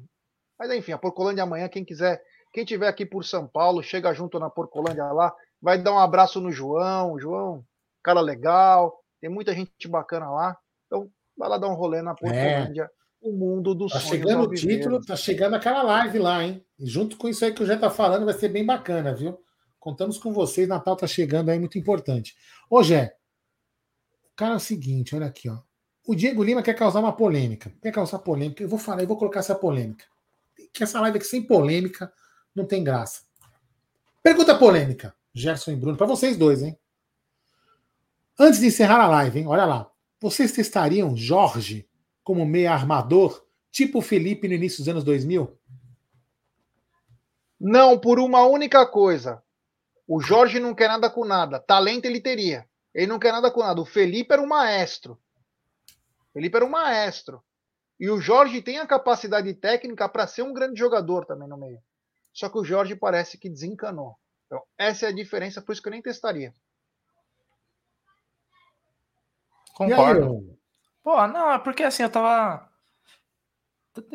Mas 0.58 0.70
enfim, 0.70 0.92
a 0.92 0.98
Porcolândia 0.98 1.42
amanhã, 1.42 1.68
quem 1.68 1.84
quiser, 1.84 2.22
quem 2.52 2.64
tiver 2.64 2.86
aqui 2.86 3.04
por 3.04 3.24
São 3.24 3.46
Paulo, 3.46 3.82
chega 3.82 4.14
junto 4.14 4.38
na 4.38 4.50
Porcolândia 4.50 5.04
lá, 5.06 5.34
vai 5.60 5.78
dar 5.78 5.92
um 5.92 5.98
abraço 5.98 6.40
no 6.40 6.52
João. 6.52 7.18
João, 7.18 7.64
cara 8.02 8.20
legal, 8.20 9.02
tem 9.20 9.30
muita 9.30 9.54
gente 9.54 9.88
bacana 9.88 10.30
lá. 10.30 10.56
Então, 10.86 11.10
vai 11.36 11.48
lá 11.48 11.58
dar 11.58 11.68
um 11.68 11.74
rolê 11.74 12.02
na 12.02 12.12
é. 12.12 12.14
Porcolândia. 12.14 12.82
É. 12.82 13.04
O 13.26 13.32
mundo 13.32 13.74
dos 13.74 13.90
tá 13.90 14.00
chegando 14.00 14.44
o 14.44 14.54
título, 14.54 15.00
tá 15.00 15.16
chegando 15.16 15.56
aquela 15.56 15.82
live 15.82 16.18
lá, 16.18 16.44
hein? 16.44 16.62
E 16.78 16.86
junto 16.86 17.16
com 17.16 17.26
isso 17.26 17.42
aí 17.42 17.54
que 17.54 17.62
o 17.62 17.66
já 17.66 17.78
tá 17.78 17.88
falando, 17.88 18.26
vai 18.26 18.34
ser 18.34 18.50
bem 18.50 18.66
bacana, 18.66 19.14
viu? 19.14 19.42
Contamos 19.84 20.16
com 20.16 20.32
vocês, 20.32 20.66
Natal 20.66 20.96
tá 20.96 21.06
chegando 21.06 21.50
aí, 21.50 21.58
muito 21.58 21.76
importante. 21.76 22.34
Ô, 22.70 22.82
Jé, 22.82 23.18
o 24.32 24.34
cara 24.34 24.54
é 24.54 24.56
o 24.56 24.58
seguinte, 24.58 25.14
olha 25.14 25.26
aqui, 25.26 25.46
ó. 25.46 25.58
O 26.06 26.14
Diego 26.14 26.42
Lima 26.42 26.62
quer 26.62 26.72
causar 26.72 27.00
uma 27.00 27.12
polêmica. 27.12 27.70
Quer 27.82 27.92
causar 27.92 28.20
polêmica. 28.20 28.62
Eu 28.62 28.68
vou 28.68 28.78
falar, 28.78 29.02
eu 29.02 29.06
vou 29.06 29.18
colocar 29.18 29.40
essa 29.40 29.54
polêmica. 29.54 30.06
Que 30.72 30.84
essa 30.84 30.98
live 31.02 31.18
aqui 31.18 31.26
sem 31.26 31.42
polêmica 31.42 32.10
não 32.54 32.64
tem 32.64 32.82
graça. 32.82 33.24
Pergunta 34.22 34.58
polêmica, 34.58 35.14
Gerson 35.34 35.72
e 35.72 35.76
Bruno, 35.76 35.98
para 35.98 36.06
vocês 36.06 36.38
dois, 36.38 36.62
hein? 36.62 36.78
Antes 38.38 38.60
de 38.60 38.68
encerrar 38.68 39.02
a 39.02 39.06
live, 39.06 39.40
hein? 39.40 39.46
Olha 39.46 39.66
lá. 39.66 39.90
Vocês 40.18 40.50
testariam 40.50 41.14
Jorge 41.14 41.86
como 42.22 42.46
meia 42.46 42.72
armador, 42.72 43.44
tipo 43.70 44.00
Felipe 44.00 44.48
no 44.48 44.54
início 44.54 44.78
dos 44.78 44.88
anos 44.88 45.04
2000? 45.04 45.54
Não, 47.60 47.98
por 47.98 48.18
uma 48.18 48.46
única 48.46 48.86
coisa. 48.86 49.43
O 50.06 50.20
Jorge 50.20 50.60
não 50.60 50.74
quer 50.74 50.88
nada 50.88 51.08
com 51.08 51.24
nada. 51.24 51.58
Talento 51.58 52.04
ele 52.04 52.20
teria. 52.20 52.68
Ele 52.94 53.06
não 53.06 53.18
quer 53.18 53.32
nada 53.32 53.50
com 53.50 53.60
nada. 53.60 53.80
O 53.80 53.86
Felipe 53.86 54.32
era 54.32 54.42
um 54.42 54.46
maestro. 54.46 55.18
O 56.28 56.32
Felipe 56.32 56.56
era 56.56 56.64
um 56.64 56.70
maestro. 56.70 57.42
E 57.98 58.10
o 58.10 58.20
Jorge 58.20 58.60
tem 58.60 58.78
a 58.78 58.86
capacidade 58.86 59.52
técnica 59.54 60.08
para 60.08 60.26
ser 60.26 60.42
um 60.42 60.52
grande 60.52 60.78
jogador 60.78 61.24
também 61.24 61.48
no 61.48 61.56
meio. 61.56 61.80
Só 62.32 62.48
que 62.48 62.58
o 62.58 62.64
Jorge 62.64 62.96
parece 62.96 63.38
que 63.38 63.48
desencanou. 63.48 64.16
Então, 64.46 64.62
essa 64.76 65.06
é 65.06 65.08
a 65.08 65.14
diferença, 65.14 65.62
por 65.62 65.72
isso 65.72 65.80
que 65.80 65.88
eu 65.88 65.92
nem 65.92 66.02
testaria. 66.02 66.52
Concordo. 69.74 70.58
Pô, 71.02 71.26
não, 71.26 71.52
é 71.52 71.58
porque 71.58 71.82
assim, 71.82 72.02
eu 72.02 72.10
tava 72.10 72.70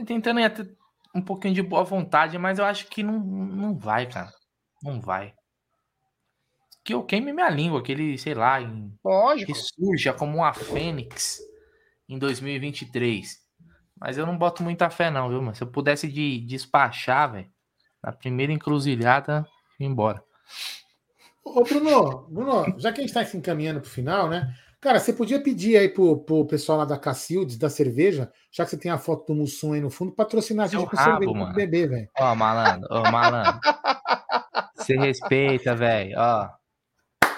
tentando 0.05 0.49
ter 0.49 0.77
um 1.13 1.21
pouquinho 1.21 1.53
de 1.53 1.61
boa 1.61 1.83
vontade, 1.83 2.37
mas 2.37 2.59
eu 2.59 2.65
acho 2.65 2.87
que 2.87 3.03
não, 3.03 3.19
não 3.19 3.77
vai, 3.77 4.09
cara. 4.09 4.33
Não 4.81 4.99
vai. 4.99 5.33
Que 6.89 6.95
eu 6.95 7.03
queime 7.03 7.31
minha 7.31 7.51
língua, 7.51 7.83
que 7.83 7.91
ele, 7.91 8.17
sei 8.17 8.33
lá, 8.33 8.59
em, 8.59 8.91
Lógico. 9.05 9.53
que 9.53 9.59
surja 9.59 10.11
como 10.11 10.37
uma 10.37 10.51
fênix 10.55 11.39
em 12.09 12.17
2023. 12.17 13.37
Mas 13.95 14.17
eu 14.17 14.25
não 14.25 14.35
boto 14.35 14.63
muita 14.63 14.89
fé, 14.89 15.11
não, 15.11 15.29
viu, 15.29 15.39
mano? 15.39 15.55
Se 15.55 15.61
eu 15.61 15.67
pudesse 15.67 16.07
de, 16.07 16.39
despachar, 16.39 17.31
velho, 17.31 17.47
na 18.01 18.11
primeira 18.11 18.51
encruzilhada, 18.51 19.45
ir 19.79 19.85
embora. 19.85 20.23
Ô, 21.45 21.61
Bruno, 21.61 22.27
Bruno, 22.27 22.73
já 22.79 22.91
que 22.91 23.01
a 23.01 23.03
gente 23.03 23.13
tá 23.13 23.23
se 23.23 23.37
encaminhando 23.37 23.81
pro 23.81 23.89
final, 23.91 24.27
né? 24.27 24.51
Cara, 24.81 24.99
você 24.99 25.13
podia 25.13 25.39
pedir 25.39 25.77
aí 25.77 25.89
pro, 25.89 26.17
pro 26.17 26.47
pessoal 26.47 26.79
lá 26.79 26.85
da 26.85 26.97
Cacildes, 26.97 27.55
da 27.55 27.69
cerveja, 27.69 28.31
já 28.51 28.63
que 28.63 28.71
você 28.71 28.77
tem 28.77 28.89
a 28.89 28.97
foto 28.97 29.27
do 29.27 29.35
Mussum 29.35 29.73
aí 29.73 29.79
no 29.79 29.91
fundo, 29.91 30.11
patrocinar 30.11 30.65
a 30.65 30.69
gente 30.69 30.89
com 30.89 30.97
cerveja 30.97 31.33
mano. 31.33 31.53
bebê, 31.53 31.85
velho. 31.85 32.09
Ó, 32.17 32.33
malandro, 32.33 32.87
ó, 32.89 33.11
malandro. 33.11 33.59
Você 34.73 34.97
respeita, 34.97 35.75
velho, 35.75 36.15
ó. 36.17 36.58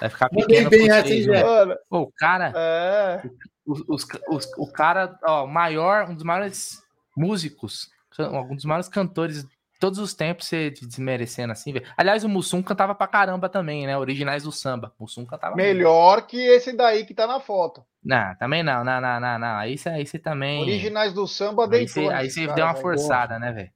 Vai 0.01 0.09
ficar 0.09 0.29
pequeno 0.29 0.69
bem 0.69 0.89
vocês, 0.89 1.27
essa, 1.27 1.79
Pô, 1.89 1.99
o 1.99 2.11
cara... 2.11 2.51
É. 2.55 3.21
Os, 3.65 3.79
os, 3.87 4.07
os, 4.27 4.51
o 4.57 4.69
cara, 4.69 5.17
ó, 5.23 5.45
maior, 5.45 6.09
um 6.09 6.15
dos 6.15 6.23
maiores 6.23 6.83
músicos, 7.15 7.89
um 8.19 8.55
dos 8.55 8.65
maiores 8.65 8.89
cantores 8.89 9.45
todos 9.81 9.97
os 9.97 10.13
tempos 10.13 10.45
você 10.45 10.69
desmerecendo 10.69 11.51
assim, 11.51 11.73
velho. 11.73 11.85
Aliás, 11.97 12.23
o 12.23 12.29
Mussum 12.29 12.61
cantava 12.61 12.93
pra 12.93 13.07
caramba 13.07 13.49
também, 13.49 13.87
né? 13.87 13.97
Originais 13.97 14.43
do 14.43 14.51
samba. 14.51 14.93
O 14.99 15.03
Mussum 15.03 15.25
cantava. 15.25 15.55
Melhor 15.55 16.27
que 16.27 16.37
esse 16.37 16.71
daí 16.71 17.03
que 17.03 17.15
tá 17.15 17.25
na 17.25 17.39
foto. 17.39 17.83
Não, 18.03 18.35
também 18.35 18.61
não, 18.61 18.83
não, 18.83 19.01
não, 19.01 19.19
não, 19.19 19.39
não. 19.39 19.57
Aí 19.57 19.75
você 19.77 20.19
também. 20.19 20.61
Originais 20.61 21.13
do 21.13 21.27
samba 21.27 21.67
Aí 21.71 21.87
você, 21.87 22.07
aí 22.09 22.29
você 22.29 22.45
deu 22.53 22.63
uma 22.63 22.75
forçada, 22.75 23.39
né, 23.39 23.51
velho? 23.51 23.71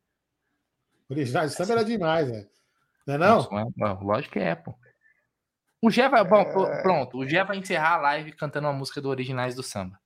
Originais 1.09 1.51
do 1.51 1.57
samba 1.57 1.73
era 1.73 1.83
demais, 1.83 2.29
velho. 2.29 2.47
Não 3.07 3.15
é 3.15 3.17
não? 3.17 3.39
É, 3.39 4.03
lógico 4.03 4.33
que 4.33 4.39
é, 4.39 4.53
pô. 4.53 4.75
O 5.85 5.91
Gé 5.91 6.09
vai. 6.09 6.23
Bom, 6.23 6.41
é... 6.41 6.81
pronto. 6.81 7.19
O 7.19 7.27
Gé 7.27 7.43
vai 7.43 7.57
encerrar 7.57 7.93
a 7.93 8.01
live 8.01 8.31
cantando 8.31 8.67
uma 8.67 8.73
música 8.73 8.99
do 8.99 9.07
Originais 9.07 9.53
do 9.53 9.61
Samba. 9.61 9.99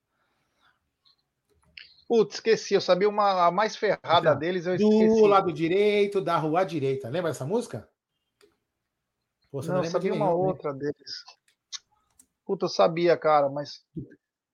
Putz, 2.05 2.35
esqueci, 2.35 2.73
eu 2.73 2.81
sabia 2.81 3.07
uma 3.07 3.47
a 3.47 3.51
mais 3.51 3.77
ferrada 3.77 4.19
então, 4.19 4.37
deles, 4.37 4.65
eu 4.65 4.75
esqueci. 4.75 5.07
Do 5.07 5.25
lado 5.25 5.53
direito, 5.53 6.19
da 6.19 6.35
rua 6.35 6.65
direita. 6.65 7.07
Lembra 7.07 7.31
essa 7.31 7.45
música? 7.45 7.87
Pô, 9.49 9.61
não, 9.61 9.75
não 9.75 9.83
eu 9.85 9.89
sabia 9.89 10.13
uma 10.13 10.25
nenhum, 10.25 10.41
né? 10.41 10.47
outra 10.49 10.73
né? 10.73 10.79
deles. 10.79 11.23
Puta, 12.45 12.65
eu 12.65 12.69
sabia, 12.69 13.15
cara, 13.15 13.47
mas 13.47 13.81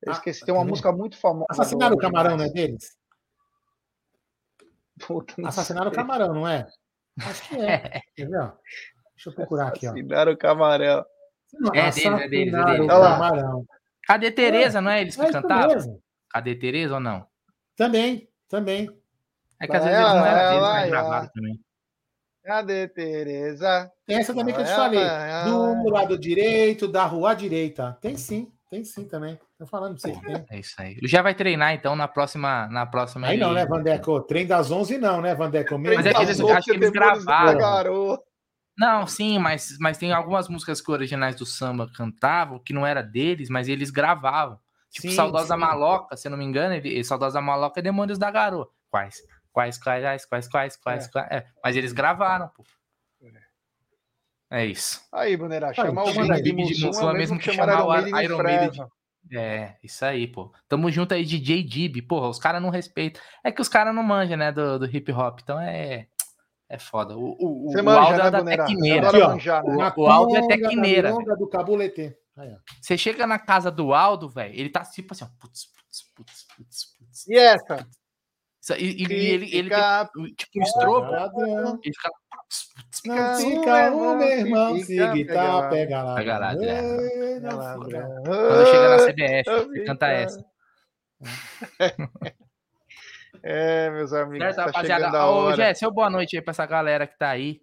eu 0.04 0.12
ah, 0.12 0.16
esqueci. 0.16 0.46
Tem 0.46 0.54
uma 0.54 0.64
música 0.64 0.92
muito 0.92 1.18
famosa. 1.18 1.48
Assassinaram 1.50 1.96
o 1.96 2.00
camarão, 2.00 2.38
não 2.38 2.46
é 2.46 2.50
deles? 2.52 2.96
Puta, 5.08 5.34
Assassinaram 5.44 5.92
sei. 5.92 5.94
o 5.94 5.96
camarão, 5.96 6.36
não 6.36 6.48
é? 6.48 6.68
Acho 7.20 7.50
que 7.50 7.56
é. 7.56 8.02
Ver? 8.16 8.30
Deixa 9.16 9.30
eu 9.30 9.34
procurar 9.34 9.70
aqui, 9.70 9.88
ó. 9.88 9.90
Assassinaram 9.90 10.34
o 10.34 10.38
camarão. 10.38 11.15
É 11.74 11.92
deles, 11.92 12.06
é 12.06 12.28
deles, 12.28 12.54
é 12.54 12.66
deles. 12.66 12.84
É 12.84 12.88
camarão. 12.88 13.66
Cadê 14.06 14.32
Tereza, 14.32 14.78
é, 14.78 14.82
não 14.82 14.92
é 14.92 15.02
eles 15.02 15.16
que 15.16 15.22
é 15.22 15.32
cantavam? 15.32 16.00
Cadê 16.30 16.56
Tereza 16.56 16.96
ou 16.96 17.00
não? 17.00 17.26
Também, 17.76 18.30
também. 18.48 18.90
É 19.60 19.68
que 19.68 19.76
às 19.76 19.84
vezes 19.84 20.00
não 20.00 20.26
era 20.26 20.50
deles, 20.50 20.62
mas 20.62 20.90
gravaram 20.90 21.30
também. 21.34 21.60
Cadê 22.44 22.88
Tereza? 22.88 23.92
Tem 24.06 24.18
essa 24.18 24.34
também 24.34 24.54
que 24.54 24.62
eu 24.62 24.66
te 24.66 24.76
falei. 24.76 25.02
Do 25.46 25.90
lado 25.90 26.18
direito, 26.18 26.88
da 26.88 27.06
rua 27.06 27.34
direita. 27.34 27.98
Tem 28.00 28.16
sim, 28.16 28.52
tem 28.70 28.84
sim 28.84 29.06
também. 29.08 29.40
Tô 29.58 29.66
falando 29.66 30.00
pra 30.00 30.12
você. 30.12 30.46
É 30.50 30.60
isso 30.60 30.76
aí. 30.78 30.98
Já 31.04 31.22
vai 31.22 31.34
treinar 31.34 31.74
então 31.74 31.96
na 31.96 32.08
próxima. 32.08 32.68
Na 32.68 32.86
próxima 32.86 33.28
aí, 33.28 33.34
aí 33.34 33.40
não, 33.40 33.54
né, 33.54 33.66
Vandeco? 33.66 34.22
Treino 34.22 34.50
das 34.50 34.70
11 34.70 34.98
não, 34.98 35.22
né, 35.22 35.34
Vandeco? 35.34 35.80
Mas 35.80 36.06
é 36.06 36.14
que 36.14 36.22
eles, 36.22 36.40
acho 36.40 36.66
que 36.66 36.72
eles 36.72 36.90
gravaram. 36.92 38.20
Não, 38.78 39.08
sim, 39.08 39.40
mas, 39.40 39.78
mas 39.80 39.98
tem 39.98 40.12
algumas 40.12 40.50
músicas 40.50 40.82
que 40.82 40.92
originais 40.92 41.36
do 41.36 41.46
samba 41.46 41.90
cantavam 41.96 42.60
que 42.60 42.74
não 42.74 42.86
era 42.86 43.02
deles, 43.02 43.50
mas 43.50 43.70
eles 43.70 43.90
gravavam. 43.90 44.60
Tipo, 44.92 45.10
sim, 45.10 45.16
Saudosa 45.16 45.54
sim. 45.54 45.60
Maloca, 45.60 46.18
se 46.18 46.28
eu 46.28 46.32
não 46.32 46.38
me 46.38 46.46
engano, 46.46 46.74
ele, 46.74 47.04
Saudosa 47.04 47.42
Maloca 47.42 47.80
é 47.80 47.84
Demônios 47.84 48.18
da 48.18 48.30
Garoa. 48.30 48.70
Quais? 48.90 49.18
Quais, 49.52 49.78
quais, 49.78 50.26
quais, 50.26 50.48
quais, 50.48 50.78
quais, 50.78 51.06
é. 51.06 51.10
quais. 51.10 51.32
É. 51.32 51.46
Mas 51.64 51.76
eles 51.76 51.94
gravaram, 51.94 52.50
pô. 52.50 52.64
É 54.50 54.66
isso. 54.66 55.02
Aí, 55.12 55.36
Brunera, 55.36 55.74
chamar 55.74 56.04
o 56.04 56.14
Big 56.14 56.74
de 56.74 56.86
Mussum 56.86 57.10
é 57.10 57.14
mesmo 57.14 57.40
que 57.40 57.52
chamar 57.52 57.86
o 57.86 58.20
Iron 58.22 58.44
Maiden. 58.44 58.88
É, 59.34 59.76
isso 59.84 60.06
aí, 60.06 60.28
pô. 60.28 60.54
Tamo 60.68 60.92
junto 60.92 61.14
aí, 61.14 61.26
DJ 61.26 61.64
Dib. 61.64 62.02
Porra, 62.08 62.30
os 62.30 62.38
caras 62.38 62.62
não 62.62 62.70
respeitam. 62.70 63.22
É 63.44 63.52
que 63.52 63.62
os 63.62 63.68
caras 63.68 63.94
não 63.94 64.04
manjam, 64.04 64.38
né, 64.38 64.52
do, 64.52 64.78
do 64.78 64.86
hip 64.86 65.12
hop. 65.12 65.40
Então 65.42 65.60
é. 65.60 66.08
É 66.68 66.80
foda. 66.80 67.16
O, 67.16 67.36
o, 67.40 67.72
Você 67.72 67.82
o 67.82 67.84
manja, 67.84 68.00
Aldo 68.00 68.14
é 68.14 68.24
né, 68.24 68.58
da 68.58 68.66
Tecneira. 68.66 69.08
Aqui, 69.10 69.20
manjar, 69.20 69.64
né? 69.64 69.94
O, 69.96 70.02
o 70.02 70.08
Aldo 70.08 70.36
é 70.36 70.48
Tecneira. 70.48 71.14
do 71.14 71.48
Cabulete. 71.48 72.18
Você 72.82 72.98
chega 72.98 73.26
na 73.26 73.40
casa 73.40 73.72
do 73.72 73.94
Aldo, 73.94 74.28
velho, 74.28 74.54
ele 74.54 74.70
tá 74.70 74.84
tipo 74.84 75.14
assim, 75.14 75.24
ó, 75.24 75.28
putz, 75.40 75.68
putz, 75.68 76.04
putz, 76.14 76.46
putz, 76.56 76.86
putz. 76.98 77.28
E 77.28 77.38
essa? 77.38 77.88
E, 78.78 79.04
e 79.04 79.32
ele, 79.32 79.56
ele 79.56 79.70
tem, 79.70 80.34
tipo 80.36 80.60
um 80.60 80.64
estrobo, 80.64 81.80
ele 81.84 81.94
fica. 81.94 82.10
Não 83.06 83.36
fica 83.36 83.92
um, 83.92 84.18
meu 84.18 84.28
irmão, 84.28 84.78
se 84.80 84.96
gritar, 84.96 85.70
pega 85.70 86.04
lá. 86.04 86.16
Pega 86.16 86.38
lá, 86.40 86.56
Quando 87.76 88.66
chega 88.66 88.90
na 88.90 88.98
CBF, 88.98 89.50
ele 89.76 89.86
canta 89.86 90.08
essa. 90.08 90.46
É, 93.48 93.92
meus 93.92 94.12
amigos. 94.12 94.40
Certo, 94.40 94.56
tá 94.56 94.66
rapaziada. 94.66 95.30
Ô, 95.30 95.54
Jé, 95.54 95.72
seu 95.76 95.92
boa 95.92 96.10
noite 96.10 96.36
aí 96.36 96.42
pra 96.42 96.50
essa 96.50 96.66
galera 96.66 97.06
que 97.06 97.16
tá 97.16 97.30
aí. 97.30 97.62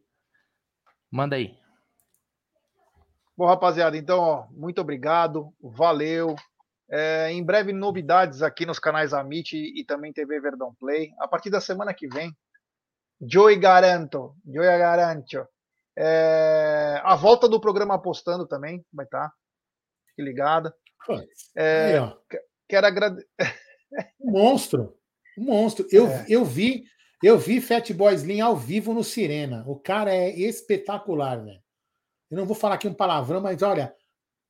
Manda 1.11 1.35
aí. 1.35 1.59
Bom, 3.37 3.47
rapaziada, 3.47 3.97
então, 3.97 4.21
ó, 4.21 4.47
muito 4.53 4.81
obrigado, 4.81 5.53
valeu. 5.61 6.37
É, 6.89 7.33
em 7.33 7.45
breve, 7.45 7.73
novidades 7.73 8.43
aqui 8.43 8.65
nos 8.65 8.79
canais 8.79 9.13
Amit 9.13 9.57
e, 9.57 9.81
e 9.81 9.85
também 9.85 10.13
TV 10.13 10.39
Verdão 10.39 10.73
Play. 10.79 11.11
A 11.19 11.27
partir 11.27 11.51
da 11.51 11.61
semana 11.61 11.93
que 11.93 12.07
vem, 12.07 12.33
Joey 13.21 13.57
Garanto. 13.57 14.37
Joey 14.47 14.79
Garanto. 14.79 15.49
É, 15.99 17.01
a 17.03 17.17
volta 17.17 17.49
do 17.49 17.61
programa 17.61 17.95
Apostando 17.95 18.47
também 18.47 18.85
vai 18.93 19.05
estar. 19.05 19.31
Tá. 19.31 19.35
Fique 20.11 20.23
ligada. 20.23 20.73
É, 21.57 21.99
quero 22.69 22.87
agradecer. 22.87 23.27
Um 24.19 24.31
monstro. 24.31 25.02
Um 25.39 25.45
monstro. 25.45 25.87
Eu, 25.91 26.07
é. 26.09 26.27
eu 26.29 26.45
vi 26.45 26.85
eu 27.23 27.39
vi 27.39 27.61
Fat 27.61 27.89
Boy 27.93 28.15
Slim 28.15 28.41
ao 28.41 28.57
vivo 28.57 28.93
no 28.93 29.05
Sirena. 29.05 29.63
O 29.69 29.79
cara 29.79 30.13
é 30.13 30.29
espetacular, 30.31 31.37
velho. 31.37 31.63
Eu 32.29 32.37
não 32.37 32.47
vou 32.47 32.57
falar 32.57 32.75
aqui 32.75 32.89
um 32.89 32.95
palavrão, 32.95 33.41
mas 33.41 33.63
olha, 33.63 33.95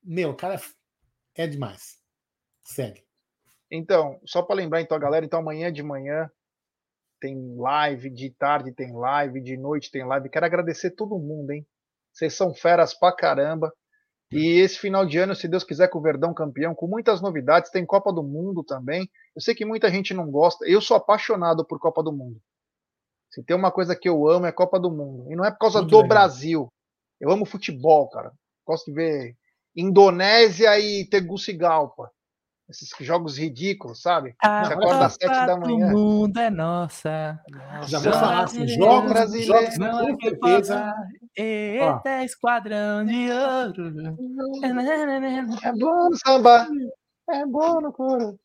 meu, 0.02 0.30
o 0.30 0.36
cara 0.36 0.58
é 1.34 1.46
demais. 1.46 1.98
Segue. 2.64 3.04
Então, 3.70 4.18
só 4.24 4.40
para 4.40 4.56
lembrar 4.56 4.80
então 4.80 4.96
a 4.96 5.00
galera, 5.00 5.26
então 5.26 5.40
amanhã 5.40 5.70
de 5.70 5.82
manhã 5.82 6.30
tem 7.20 7.54
live, 7.56 8.08
de 8.08 8.30
tarde 8.30 8.72
tem 8.72 8.90
live, 8.92 9.42
de 9.42 9.56
noite 9.58 9.90
tem 9.90 10.04
live. 10.04 10.30
Quero 10.30 10.46
agradecer 10.46 10.92
todo 10.92 11.18
mundo, 11.18 11.50
hein? 11.50 11.66
Vocês 12.10 12.32
são 12.32 12.54
feras 12.54 12.94
pra 12.94 13.14
caramba. 13.14 13.70
E 14.32 14.60
esse 14.60 14.78
final 14.78 15.04
de 15.04 15.18
ano, 15.18 15.34
se 15.34 15.46
Deus 15.46 15.62
quiser, 15.62 15.88
com 15.88 15.98
o 15.98 16.02
Verdão 16.02 16.32
campeão, 16.32 16.74
com 16.74 16.86
muitas 16.86 17.20
novidades, 17.20 17.70
tem 17.70 17.84
Copa 17.84 18.12
do 18.12 18.22
Mundo 18.22 18.64
também. 18.64 19.08
Eu 19.36 19.42
sei 19.42 19.54
que 19.54 19.64
muita 19.64 19.90
gente 19.90 20.14
não 20.14 20.30
gosta. 20.30 20.66
Eu 20.66 20.80
sou 20.80 20.96
apaixonado 20.96 21.64
por 21.66 21.78
Copa 21.78 22.02
do 22.02 22.12
Mundo. 22.12 22.40
Se 23.30 23.42
tem 23.42 23.54
uma 23.56 23.70
coisa 23.70 23.94
que 23.94 24.08
eu 24.08 24.28
amo 24.28 24.46
é 24.46 24.52
Copa 24.52 24.80
do 24.80 24.90
Mundo. 24.90 25.30
E 25.30 25.36
não 25.36 25.44
é 25.44 25.50
por 25.50 25.58
causa 25.58 25.80
Muito 25.80 25.90
do 25.90 25.96
legal. 25.96 26.08
Brasil. 26.08 26.72
Eu 27.20 27.30
amo 27.30 27.44
futebol, 27.44 28.08
cara. 28.08 28.32
Gosto 28.66 28.86
de 28.86 28.92
ver 28.92 29.36
Indonésia 29.76 30.78
e 30.78 31.06
Tegucigalpa. 31.06 32.10
Esses 32.68 32.90
jogos 33.00 33.36
ridículos, 33.36 34.00
sabe? 34.00 34.34
A 34.42 34.64
Você 34.64 34.72
acorda 34.72 35.06
às 35.06 35.12
sete 35.14 35.46
da 35.46 35.56
manhã. 35.56 35.88
O 35.88 35.90
mundo 35.90 36.38
é 36.38 36.48
nossa. 36.48 37.38
nossa. 37.50 37.88
Já 37.88 37.98
vou 37.98 38.12
falar 38.12 38.44
assim, 38.44 38.66
jogos 38.68 39.12
brasileiros. 39.12 39.78
Não 39.78 40.08
é 40.08 40.12
com 40.12 40.20
certeza. 40.20 40.94
Eita, 41.36 42.24
esquadrão 42.24 43.04
de 43.04 43.30
ouro. 43.30 44.16
É 45.62 45.72
bom 45.72 46.08
no 46.08 46.16
samba. 46.16 46.66
É 47.28 47.46
bom 47.46 47.80
no 47.80 47.92
couro. 47.92 48.38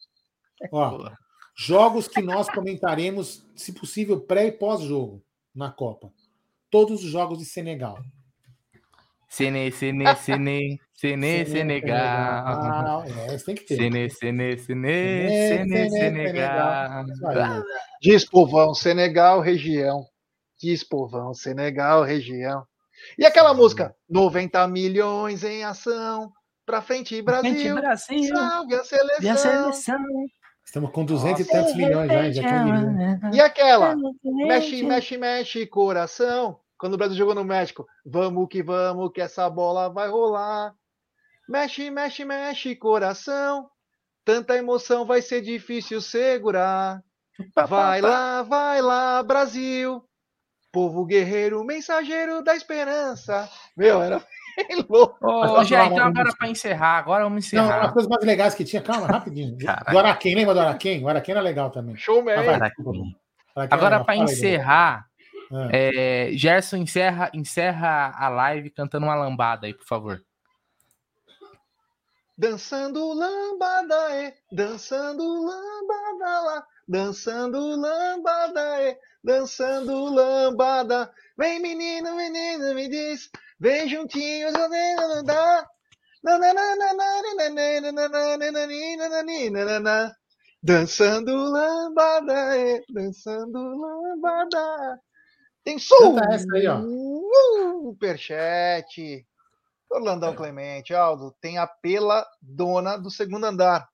Ó, 0.72 1.10
jogos 1.56 2.07
que 2.07 2.22
nós 2.22 2.49
comentaremos, 2.49 3.45
se 3.56 3.72
possível, 3.72 4.19
pré 4.19 4.48
e 4.48 4.52
pós-jogo 4.52 5.23
na 5.53 5.72
Copa. 5.72 6.11
Todos 6.69 7.03
os 7.03 7.10
jogos 7.10 7.38
de 7.38 7.45
Senegal. 7.45 7.98
Sene, 9.28 9.72
Sene, 9.72 10.16
Sene, 10.16 10.80
Sene, 10.94 11.45
Senegal. 11.45 13.04
É, 13.04 13.38
tem 13.38 13.56
que 13.56 13.66
ter. 13.66 13.76
Sene, 13.76 14.10
Sene, 14.10 14.58
Sene, 14.58 15.30
Sene, 15.30 15.90
Senegal. 15.90 17.06
Diz 18.02 18.26
povão, 18.26 18.74
Senegal, 18.74 19.41
região. 19.41 20.06
Diz 20.60 20.84
povão, 20.84 21.34
Senegal, 21.34 22.04
região. 22.04 22.66
E 23.18 23.26
aquela 23.26 23.54
música? 23.54 23.95
90 24.10 24.68
milhões 24.68 25.44
em 25.44 25.64
ação. 25.64 26.32
Pra 26.66 26.82
frente, 26.82 27.22
Brasil. 27.22 27.54
Frente, 27.54 27.74
Brasil. 27.74 28.36
Salve 28.36 28.76
a 28.76 28.84
seleção. 28.84 29.32
a 29.32 29.38
seleção. 29.38 29.98
Estamos 30.66 30.91
com 30.91 31.06
200 31.06 31.41
e 31.41 31.49
tantos 31.49 31.76
milhões 31.76 32.10
já, 32.10 32.30
já 32.32 33.32
E 33.34 33.40
aquela? 33.40 33.95
Mexe, 34.24 34.84
mexe, 34.84 35.18
mexe, 35.18 35.66
coração. 35.66 36.60
Quando 36.78 36.94
o 36.94 36.98
Brasil 36.98 37.18
jogou 37.18 37.34
no 37.34 37.44
México, 37.44 37.88
vamos 38.06 38.48
que 38.49 38.62
vamos, 38.62 39.12
que 39.12 39.22
essa 39.22 39.49
bola 39.49 39.90
vai 39.90 40.08
rolar. 40.10 40.74
Mexe, 41.49 41.90
mexe, 41.90 42.24
mexe, 42.24 42.76
coração. 42.76 43.70
Tanta 44.24 44.58
emoção 44.58 45.06
vai 45.06 45.22
ser 45.22 45.41
difícil 45.41 46.02
segurar. 46.02 47.02
Vai 47.68 48.02
lá, 48.02 48.41
vai 48.44 48.82
lá, 48.82 49.24
Brasil. 49.24 50.04
Povo 50.72 51.06
guerreiro, 51.06 51.64
mensageiro 51.64 52.44
da 52.44 52.56
esperança. 52.56 53.49
Meu, 53.76 54.02
era 54.02 54.22
louco. 54.90 55.18
Ô, 55.22 55.64
já, 55.64 55.86
então 55.86 56.06
agora 56.06 56.36
para 56.38 56.49
encerrar, 56.49 56.98
agora 56.98 57.24
vamos 57.24 57.45
encerrar. 57.45 57.80
Não, 57.80 57.88
as 57.88 57.94
coisas 57.94 58.10
mais 58.10 58.26
legais 58.26 58.54
que 58.54 58.66
tinha, 58.66 58.82
calma, 58.82 59.08
rapidinho. 59.08 59.56
Do 59.90 59.98
Araquém, 59.98 60.36
lembra 60.36 60.54
do 60.54 60.60
Araquém? 60.60 61.04
O 61.04 61.08
Araquém 61.08 61.34
era 61.34 61.41
legal 61.41 61.72
também. 61.72 61.95
Show, 61.95 62.22
man. 62.24 62.34
Agora, 63.56 64.04
para 64.04 64.18
encerrar, 64.18 65.06
é. 65.72 66.30
É, 66.30 66.38
Gerson, 66.38 66.78
encerra, 66.78 67.32
encerra 67.34 68.11
a 68.15 68.30
live 68.30 68.69
cantando 68.69 69.06
uma 69.06 69.15
lambada 69.15 69.68
aí, 69.68 69.74
por 69.74 69.86
favor. 69.86 70.24
Dançando 72.38 73.14
lambada, 73.14 74.15
é, 74.15 74.36
dançando 74.52 75.24
lambada 75.24 76.41
lá, 76.41 76.68
dançando 76.88 77.60
lambada, 77.76 78.82
é, 78.82 78.99
dançando 79.24 80.06
lambada. 80.06 81.11
Vem 81.38 81.60
menino, 81.60 82.15
menino, 82.15 82.76
me 82.76 82.88
diz, 82.88 83.30
vem 83.60 83.90
juntinhos, 83.90 84.53
não 84.53 85.24
dá. 85.24 85.68
Dançando 90.61 91.32
lambada, 91.34 92.57
é, 92.57 92.84
dançando 92.90 93.60
lambada. 93.60 94.99
Tem 95.68 95.77
superchat. 97.84 99.27
Orlandão 99.91 100.34
Clemente, 100.34 100.94
Aldo, 100.94 101.35
tem 101.41 101.57
a 101.57 101.68
pela 101.68 102.26
dona 102.41 102.95
do 102.95 103.11
segundo 103.11 103.44
andar. 103.44 103.85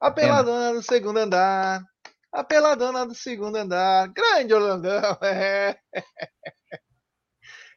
A 0.00 0.10
pela 0.10 0.42
dona 0.42 0.72
do 0.72 0.82
segundo 0.82 1.18
andar. 1.18 1.80
A 2.32 2.42
pela 2.42 2.74
dona 2.74 3.06
do 3.06 3.14
segundo 3.14 3.54
andar. 3.54 4.08
Grande 4.08 4.52
Orlandão. 4.52 5.16
É. 5.22 5.78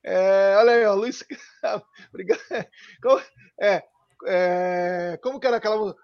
É, 0.03 0.55
olha 0.57 0.72
aí, 0.72 0.85
ó, 0.88 0.95
Luiz. 0.95 1.23
Obrigado. 2.09 2.41
Como, 2.99 3.22
é, 3.61 3.84
é, 4.26 5.19
como 5.22 5.39
que 5.39 5.45
era 5.45 5.57
aquela 5.57 5.77
música? 5.77 6.01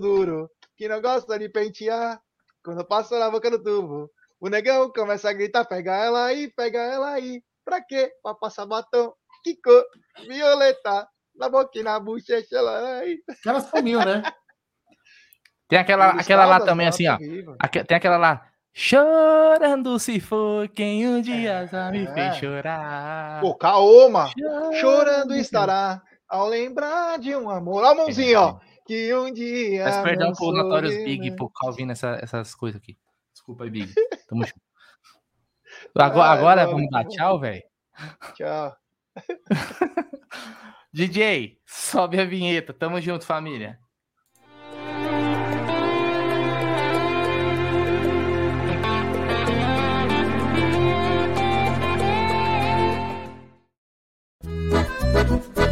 duro, 0.00 0.50
que 0.76 0.88
não 0.88 1.00
gosta 1.00 1.38
de 1.38 1.48
pentear 1.48 2.20
quando 2.64 2.84
passa 2.84 3.16
na 3.16 3.30
boca 3.30 3.48
do 3.48 3.62
tubo. 3.62 4.10
O 4.40 4.48
negão 4.48 4.90
começa 4.92 5.28
a 5.28 5.32
gritar, 5.32 5.64
pega 5.64 5.96
ela 5.96 6.26
aí, 6.26 6.48
pega 6.54 6.78
ela 6.78 7.10
aí. 7.10 7.42
Pra 7.64 7.82
quê? 7.82 8.12
Pra 8.22 8.34
passar 8.34 8.66
batom. 8.66 9.12
Que 9.42 9.56
cor? 9.60 9.84
Violeta. 10.26 11.08
Na 11.34 11.48
boquinha, 11.48 11.84
na 11.84 12.00
bochecha, 12.00 12.56
ela 12.56 12.98
aí. 12.98 13.18
Ela 13.44 13.60
sumiu, 13.60 13.98
né? 14.00 14.22
Tem 15.68 15.78
aquela, 15.78 16.10
aquela 16.12 16.46
lá 16.46 16.60
também, 16.60 16.86
assim, 16.86 17.06
ó. 17.06 17.18
tem 17.86 17.94
aquela 17.94 18.16
lá. 18.16 18.48
Chorando 18.72 19.98
se 19.98 20.18
for 20.18 20.66
quem 20.68 21.06
um 21.06 21.20
dia 21.20 21.64
é, 21.64 21.66
já 21.66 21.90
me 21.90 22.04
é. 22.04 22.14
fez 22.14 22.36
chorar. 22.36 23.40
Pô, 23.42 23.54
Kaoma. 23.54 24.30
Chorando, 24.38 24.74
Chorando 24.76 25.34
estará 25.34 26.00
ao 26.26 26.48
lembrar 26.48 27.18
de 27.18 27.36
um 27.36 27.50
amor. 27.50 27.82
Olha 27.82 27.90
a 27.90 27.94
mãozinha, 27.94 28.40
ó. 28.40 28.58
Que 28.86 29.14
um 29.14 29.30
dia. 29.30 29.84
Mas 29.84 29.98
perdão 29.98 30.32
pro 30.32 30.52
Notorious 30.52 31.04
Big 31.04 31.36
por 31.36 31.50
ouvindo 31.64 31.92
essa, 31.92 32.18
essas 32.22 32.54
coisas 32.54 32.80
aqui. 32.80 32.96
Desculpa 33.48 33.64
aí, 33.64 33.70
Big. 33.70 33.94
Tamo 34.28 34.44
junto. 34.44 34.60
Agora, 35.94 36.30
agora 36.30 36.66
vamos 36.66 36.90
dar 36.90 37.06
tchau, 37.06 37.40
velho. 37.40 37.62
Tchau. 38.34 38.76
DJ, 40.92 41.58
sobe 41.64 42.20
a 42.20 42.26
vinheta. 42.26 42.74
Tamo 42.74 43.00
junto, 43.00 43.24
família. 43.24 43.78
Thank 55.20 55.67